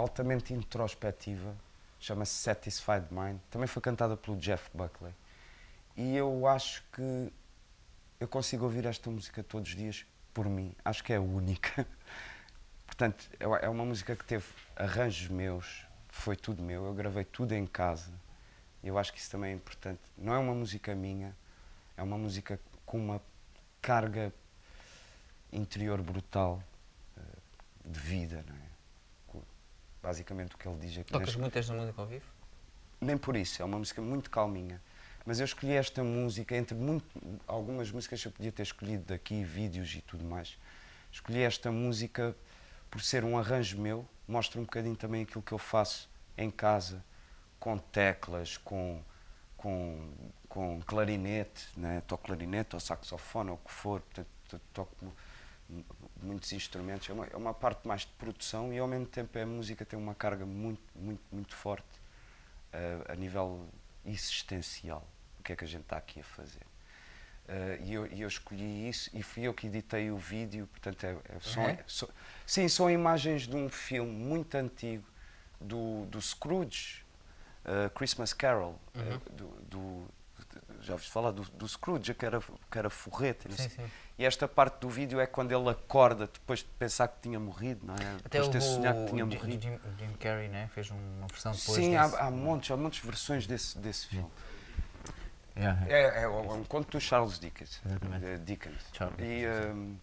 altamente 0.00 0.52
introspectiva. 0.54 1.54
Chama-se 1.98 2.32
Satisfied 2.32 3.06
Mind. 3.10 3.38
Também 3.50 3.66
foi 3.66 3.82
cantada 3.82 4.16
pelo 4.16 4.36
Jeff 4.38 4.70
Buckley. 4.74 5.14
E 5.96 6.16
eu 6.16 6.46
acho 6.46 6.82
que 6.92 7.32
eu 8.18 8.26
consigo 8.26 8.64
ouvir 8.64 8.86
esta 8.86 9.10
música 9.10 9.42
todos 9.42 9.70
os 9.70 9.76
dias 9.76 10.06
por 10.32 10.46
mim. 10.46 10.74
Acho 10.84 11.04
que 11.04 11.12
é 11.12 11.18
única. 11.18 11.86
Portanto, 12.86 13.28
é 13.38 13.66
é 13.66 13.68
uma 13.68 13.84
música 13.84 14.16
que 14.16 14.24
teve 14.24 14.46
arranjos 14.76 15.28
meus, 15.28 15.86
foi 16.08 16.36
tudo 16.36 16.62
meu. 16.62 16.86
Eu 16.86 16.94
gravei 16.94 17.24
tudo 17.24 17.52
em 17.52 17.66
casa. 17.66 18.12
Eu 18.82 18.98
acho 18.98 19.12
que 19.12 19.18
isso 19.18 19.30
também 19.30 19.52
é 19.52 19.54
importante. 19.54 20.00
Não 20.16 20.32
é 20.34 20.38
uma 20.38 20.54
música 20.54 20.94
minha, 20.94 21.36
é 21.96 22.02
uma 22.02 22.16
música 22.16 22.58
com 22.86 22.98
uma 22.98 23.20
carga 23.82 24.32
interior 25.52 26.00
brutal 26.02 26.62
eh, 27.16 27.20
de 27.84 28.00
vida, 28.00 28.44
não 28.48 28.56
é? 28.56 28.69
Basicamente 30.02 30.54
o 30.54 30.58
que 30.58 30.66
ele 30.68 30.78
diz 30.78 30.98
aqui. 30.98 31.12
Tocas 31.12 31.28
nas- 31.28 31.36
muito 31.36 31.56
esta 31.58 31.72
música 31.74 32.00
ao 32.00 32.06
vivo? 32.06 32.24
nem 33.00 33.16
por 33.16 33.34
isso, 33.34 33.62
é 33.62 33.64
uma 33.64 33.78
música 33.78 34.02
muito 34.02 34.30
calminha. 34.30 34.80
Mas 35.24 35.38
eu 35.40 35.44
escolhi 35.44 35.72
esta 35.72 36.02
música, 36.04 36.54
entre 36.56 36.74
muito, 36.74 37.04
algumas 37.46 37.90
músicas 37.90 38.22
eu 38.24 38.30
podia 38.30 38.52
ter 38.52 38.62
escolhido 38.62 39.04
daqui, 39.04 39.42
vídeos 39.42 39.94
e 39.94 40.02
tudo 40.02 40.22
mais. 40.24 40.58
Escolhi 41.10 41.40
esta 41.42 41.70
música 41.70 42.34
por 42.90 43.00
ser 43.02 43.24
um 43.24 43.38
arranjo 43.38 43.78
meu, 43.78 44.06
mostra 44.28 44.60
um 44.60 44.64
bocadinho 44.64 44.96
também 44.96 45.22
aquilo 45.22 45.42
que 45.42 45.52
eu 45.52 45.58
faço 45.58 46.10
em 46.36 46.50
casa, 46.50 47.02
com 47.58 47.76
teclas, 47.78 48.56
com, 48.58 49.02
com, 49.56 50.10
com 50.48 50.80
clarinete, 50.82 51.68
né? 51.76 52.02
toco 52.06 52.24
clarinete 52.24 52.76
ou 52.76 52.80
saxofone 52.80 53.50
ou 53.50 53.56
o 53.56 53.58
que 53.58 53.72
for, 53.72 54.00
portanto, 54.00 54.28
to- 54.48 54.60
toco 54.74 55.12
muitos 56.22 56.52
instrumentos. 56.52 57.08
É 57.08 57.12
uma, 57.12 57.26
é 57.26 57.36
uma 57.36 57.54
parte 57.54 57.86
mais 57.86 58.02
de 58.02 58.08
produção 58.18 58.72
e 58.72 58.78
ao 58.78 58.86
mesmo 58.88 59.06
tempo 59.06 59.38
a 59.38 59.46
música 59.46 59.84
tem 59.84 59.98
uma 59.98 60.14
carga 60.14 60.44
muito, 60.46 60.82
muito, 60.94 61.22
muito 61.32 61.54
forte 61.54 61.86
eh, 62.72 62.98
a 63.08 63.14
nível 63.14 63.66
existencial. 64.04 65.06
O 65.38 65.42
que 65.42 65.52
é 65.52 65.56
que 65.56 65.64
a 65.64 65.68
gente 65.68 65.82
está 65.82 65.96
aqui 65.96 66.20
a 66.20 66.24
fazer? 66.24 66.62
Eh, 67.48 67.80
e 67.84 67.94
eu, 67.94 68.06
eu 68.06 68.28
escolhi 68.28 68.88
isso 68.88 69.10
e 69.14 69.22
fui 69.22 69.42
eu 69.44 69.54
que 69.54 69.66
editei 69.66 70.10
o 70.10 70.16
vídeo, 70.18 70.66
portanto, 70.68 71.04
é, 71.04 71.10
é- 71.36 71.40
são, 71.40 71.62
É? 71.64 71.78
são- 71.86 72.08
sim, 72.46 72.68
são 72.68 72.90
imagens 72.90 73.46
de 73.46 73.56
um 73.56 73.68
filme 73.68 74.10
muito 74.12 74.54
antigo 74.56 75.04
do, 75.60 76.04
do 76.06 76.20
Scrooge, 76.20 77.04
eh, 77.64 77.90
Christmas 77.94 78.32
Carol, 78.32 78.78
Uhum. 78.94 79.18
do, 79.36 79.48
do- 79.62 80.08
já 80.80 80.92
ouviste 80.94 81.12
falar 81.12 81.30
do, 81.30 81.42
do 81.42 81.68
Scrooge, 81.68 82.14
que 82.14 82.24
era, 82.24 82.40
que 82.40 82.78
era 82.78 82.88
forreta. 82.90 83.48
não 83.48 83.56
Sim, 83.56 83.68
sim. 83.68 83.90
E 84.18 84.24
esta 84.24 84.46
parte 84.48 84.80
do 84.80 84.88
vídeo 84.88 85.18
é 85.20 85.26
quando 85.26 85.52
ele 85.52 85.68
acorda 85.70 86.26
depois 86.26 86.60
de 86.60 86.66
pensar 86.78 87.08
que 87.08 87.20
tinha 87.22 87.38
morrido, 87.40 87.86
não 87.86 87.94
é? 87.94 88.16
Até 88.24 88.38
depois 88.40 88.46
de 88.46 88.52
ter 88.52 88.60
sonhado 88.60 89.04
que 89.04 89.10
tinha 89.12 89.24
morrido. 89.26 89.62
Jim, 89.62 89.78
Jim 89.98 90.12
Carrey 90.18 90.48
né? 90.48 90.68
fez 90.74 90.90
uma 90.90 91.26
versão 91.26 91.52
depois 91.52 91.76
Sim, 91.78 91.92
desse. 91.92 92.16
há, 92.16 92.26
há 92.26 92.30
montes, 92.30 92.70
há 92.70 92.76
montes 92.76 93.04
versões 93.04 93.46
desse, 93.46 93.78
desse 93.78 94.06
filme. 94.08 94.30
Yeah. 95.56 95.86
É, 95.88 96.22
é 96.22 96.28
um 96.28 96.64
conto 96.64 96.90
do 96.92 97.00
Charles 97.00 97.38
Dickens. 97.38 97.80
Exatamente. 97.84 98.38
Dickens. 98.44 98.82
Charles 98.92 99.16
e, 99.18 99.46
hum, 99.74 99.96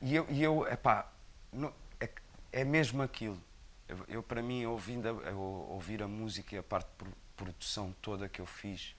e 0.00 0.14
eu, 0.14 0.26
e 0.30 0.42
eu 0.42 0.66
epá, 0.68 1.10
não- 1.52 1.72
é, 2.00 2.08
é 2.52 2.64
mesmo 2.64 3.02
aquilo. 3.02 3.38
Eu, 3.88 3.98
eu, 4.08 4.22
para 4.22 4.40
mim, 4.42 4.64
ouvindo 4.64 5.08
a, 5.08 5.10
eu 5.28 5.38
ouvir 5.38 6.02
a 6.02 6.08
música 6.08 6.54
e 6.54 6.58
a 6.58 6.62
parte 6.62 6.86
de 6.88 6.94
pro- 6.96 7.12
produção 7.36 7.94
toda 8.00 8.28
que 8.28 8.40
eu 8.40 8.46
fiz 8.46 8.94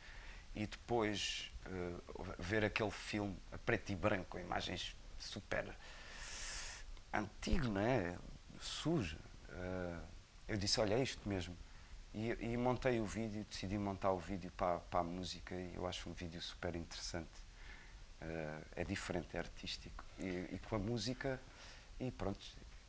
e 0.55 0.65
depois 0.65 1.51
eh, 1.65 1.95
ver 2.39 2.63
aquele 2.63 2.91
filme 2.91 3.37
a 3.51 3.57
preto 3.57 3.91
e 3.91 3.95
branco, 3.95 4.39
imagens 4.39 4.95
super 5.19 5.75
antigo, 7.13 7.67
não 7.67 7.81
é? 7.81 8.17
Sujo. 8.59 9.17
eh, 9.49 9.99
eu 10.47 10.57
disse, 10.57 10.79
olha, 10.79 10.95
é 10.95 11.01
isto 11.03 11.27
mesmo. 11.27 11.55
E, 12.13 12.31
e 12.39 12.55
montei 12.57 13.01
o 13.01 13.05
vídeo, 13.05 13.43
decidi 13.49 13.77
montar 13.77 14.11
o 14.11 14.17
vídeo 14.17 14.51
para, 14.51 14.79
para 14.79 15.01
a 15.01 15.03
música 15.03 15.53
e 15.53 15.75
eu 15.75 15.85
acho 15.85 16.09
um 16.09 16.13
vídeo 16.13 16.41
super 16.41 16.75
interessante. 16.75 17.29
Eh, 18.21 18.61
é 18.77 18.83
diferente, 18.83 19.35
é 19.35 19.39
artístico. 19.39 20.03
E, 20.17 20.27
e 20.53 20.61
com 20.69 20.77
a 20.77 20.79
música, 20.79 21.39
e 21.99 22.11
pronto, 22.11 22.39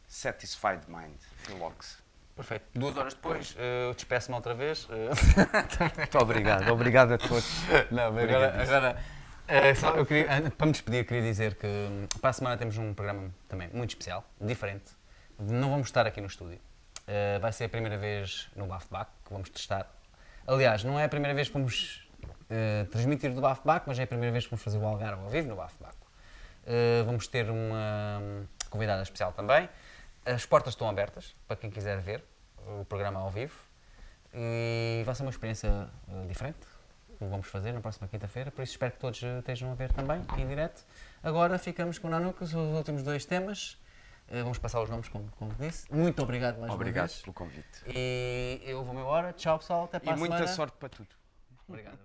Satisfied 0.07 0.85
Mind, 0.89 1.19
Philox. 1.39 2.06
Perfeito. 2.37 2.67
Duas 2.75 2.97
horas 2.97 3.15
depois, 3.15 3.57
eh, 3.59 3.89
eu 3.89 3.95
despeço-me 3.95 4.37
outra 4.37 4.55
vez. 4.55 4.87
eh. 4.91 5.09
Muito 5.97 6.19
obrigado, 6.19 6.71
obrigado 6.71 7.15
a 7.15 7.19
todos. 7.19 7.45
Não, 7.91 8.09
agora, 8.09 8.63
agora 8.63 9.03
eh, 9.49 9.75
só 9.75 9.95
eu 9.97 10.05
queria, 10.05 10.27
para 10.51 10.67
me 10.67 10.73
despedir, 10.73 11.07
queria 11.07 11.23
dizer 11.23 11.55
que 11.55 11.67
hum, 11.67 12.07
para 12.21 12.31
a 12.31 12.33
semana 12.35 12.57
temos 12.59 12.77
um 12.77 12.93
programa 12.93 13.31
também 13.49 13.69
muito 13.73 13.91
especial, 13.91 14.23
diferente. 14.39 14.85
Não 15.39 15.71
vamos 15.71 15.87
estar 15.87 16.07
aqui 16.07 16.21
no 16.21 16.27
estúdio. 16.27 16.59
Eh, 17.07 17.39
vai 17.39 17.53
ser 17.53 17.65
a 17.65 17.69
primeira 17.69 17.97
vez 17.97 18.49
no 18.55 18.67
Bafbac 18.67 19.11
que 19.25 19.33
vamos 19.33 19.49
testar. 19.49 19.91
Aliás, 20.47 20.85
não 20.85 20.99
é 21.01 21.05
a 21.05 21.09
primeira 21.09 21.35
vez 21.35 21.49
que 21.49 21.55
vamos 21.55 22.07
eh, 22.51 22.87
transmitir 22.91 23.33
do 23.33 23.41
Bafbac, 23.41 23.85
mas 23.87 23.99
é 23.99 24.03
a 24.03 24.07
primeira 24.07 24.33
vez 24.33 24.45
que 24.45 24.51
vamos 24.51 24.63
fazer 24.63 24.79
o 24.79 24.87
Algarve 24.87 25.23
ao 25.23 25.31
vivo 25.31 25.49
no 25.49 25.57
Bafbac. 25.57 25.97
Eh, 26.67 27.03
vamos 27.07 27.29
ter 27.29 27.49
uma 27.49 28.19
hum, 28.21 28.45
convidada 28.69 29.03
especial 29.03 29.33
também. 29.33 29.69
As 30.27 30.45
portas 30.45 30.73
estão 30.75 30.89
abertas 30.89 31.35
para 31.47 31.57
quem 31.57 31.71
quiser 31.71 32.01
ver 32.01 32.25
o 32.81 32.85
programa 32.85 33.21
ao 33.21 33.31
vivo. 33.31 33.55
E 34.35 35.03
vai 35.05 35.15
ser 35.15 35.23
uma 35.23 35.31
experiência 35.31 35.89
eh, 36.09 36.27
diferente, 36.27 36.59
que 37.17 37.25
vamos 37.25 37.47
fazer 37.47 37.73
na 37.73 37.81
próxima 37.81 38.07
quinta-feira, 38.09 38.51
por 38.51 38.63
isso 38.63 38.73
espero 38.73 38.93
que 38.93 38.99
todos 38.99 39.23
eh, 39.23 39.39
estejam 39.39 39.71
a 39.71 39.75
ver 39.75 39.91
também, 39.93 40.21
em 40.37 40.47
direto. 40.47 40.85
Agora 41.23 41.59
ficamos 41.59 41.99
com 41.99 42.09
o 42.09 42.11
Nanuca, 42.11 42.45
os 42.45 42.53
últimos 42.53 43.03
dois 43.03 43.25
temas. 43.25 43.79
Eh, 44.29 44.43
vamos 44.43 44.59
passar 44.59 44.83
os 44.83 44.91
nomes, 44.91 45.09
como, 45.09 45.31
como 45.39 45.55
disse. 45.55 45.91
Muito 45.95 46.21
obrigado 46.23 46.59
mais 46.59 46.73
Obrigado 46.73 47.05
uma 47.05 47.09
vez. 47.09 47.23
pelo 47.23 47.33
convite. 47.33 47.83
E 47.87 48.61
eu 48.65 48.85
vou-me 48.85 49.01
embora. 49.01 49.33
Tchau, 49.33 49.59
pessoal. 49.59 49.85
Até 49.85 50.01
para 50.01 50.11
E 50.11 50.15
a 50.15 50.17
muita 50.17 50.37
semana. 50.39 50.55
sorte 50.55 50.77
para 50.77 50.89
tudo. 50.89 51.09
Obrigado, 51.69 51.97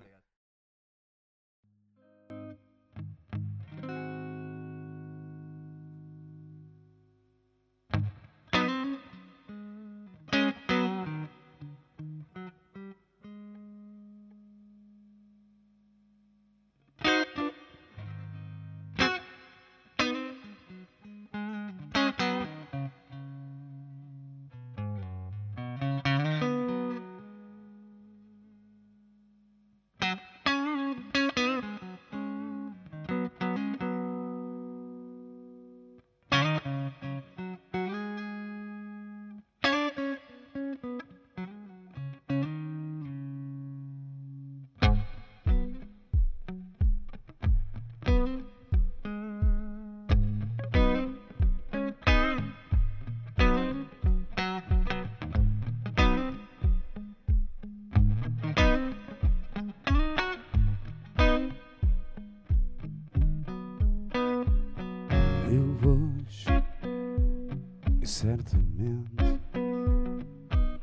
certamente, 68.42 69.40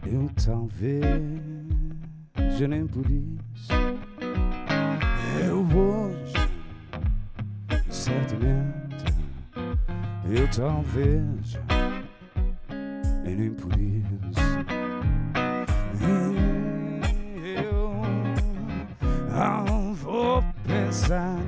eu 0.07 0.31
talvez, 0.45 1.03
já 2.57 2.69
nem 2.69 2.87
por 2.87 3.05
isso. 3.11 3.73
Eu 5.45 5.67
hoje, 5.77 6.35
certamente. 7.91 9.05
Eu 10.31 10.49
talvez 10.55 11.59
e 13.25 13.35
nem 13.35 13.51
por 13.55 13.73
isso. 13.79 14.41
Eu 16.01 16.35
não 19.35 19.95
vou 19.95 20.45
pensar 20.67 21.39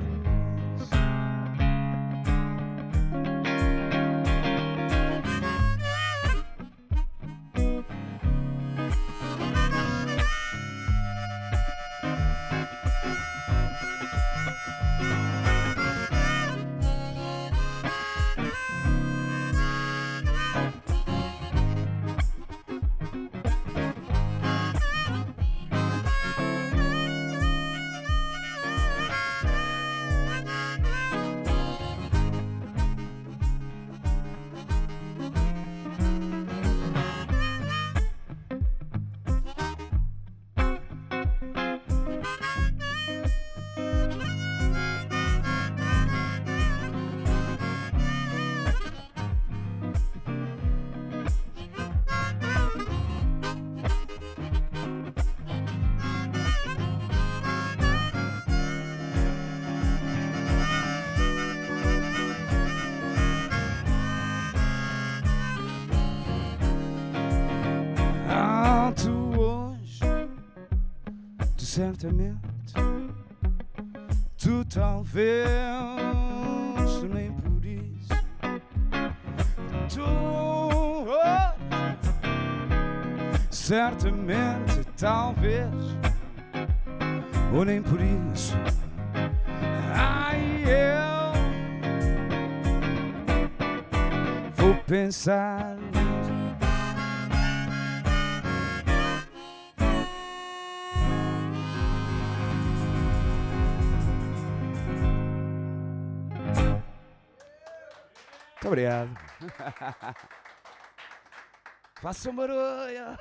Façam 112.01 112.35
barulho. 112.35 113.17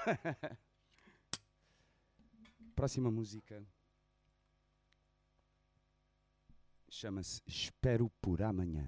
Próxima 2.75 3.11
música 3.11 3.63
chama-se 7.01 7.41
Espero 7.47 8.11
por 8.21 8.43
Amanhã. 8.43 8.87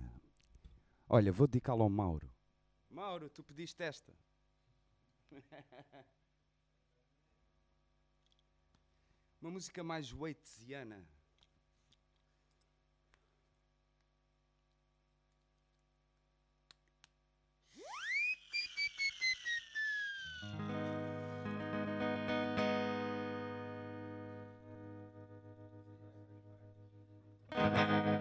Olha, 1.08 1.32
vou 1.32 1.46
dedicá-la 1.46 1.84
ao 1.84 1.88
Mauro. 1.88 2.30
Mauro, 2.90 3.30
tu 3.30 3.42
pediste 3.42 3.82
esta. 3.82 4.12
Uma 9.40 9.50
música 9.50 9.82
mais 9.82 10.12
waitesiana. 10.12 11.08
Espero 27.54 28.11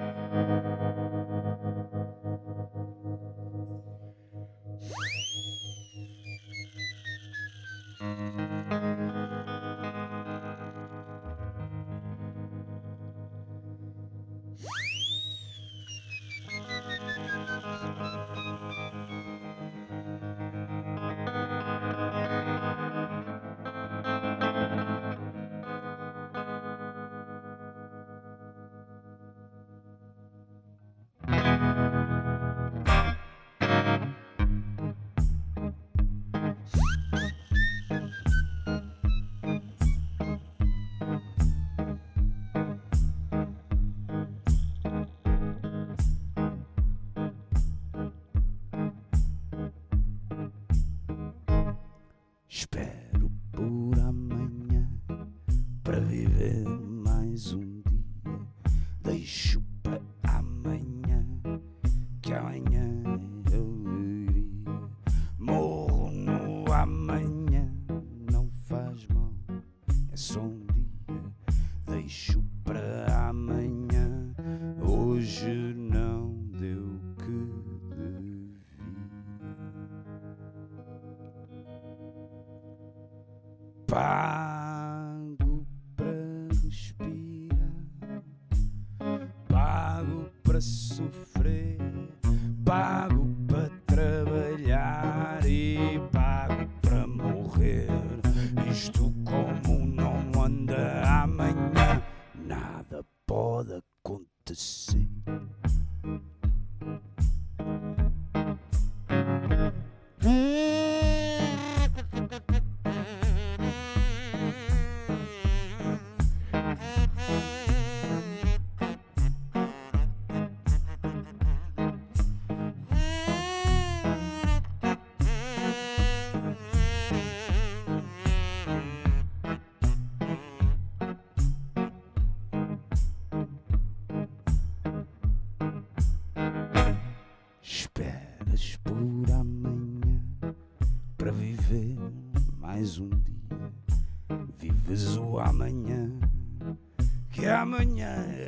Yeah. 147.80 148.41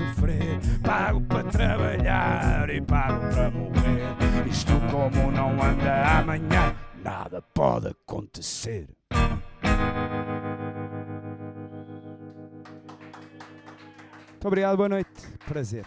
sofrer. 0.00 0.58
Pago 0.82 1.20
para 1.22 1.44
trabalhar 1.44 2.70
e 2.70 2.80
pago 2.80 3.20
para 3.34 3.50
morrer. 3.50 4.48
Isto 4.48 4.72
como 4.90 5.30
não 5.30 5.62
anda 5.62 6.18
amanhã, 6.18 6.74
nada 7.02 7.42
pode 7.42 7.88
acontecer. 7.88 8.88
Muito 14.30 14.46
obrigado, 14.46 14.76
boa 14.78 14.88
noite. 14.88 15.28
Prazer. 15.46 15.84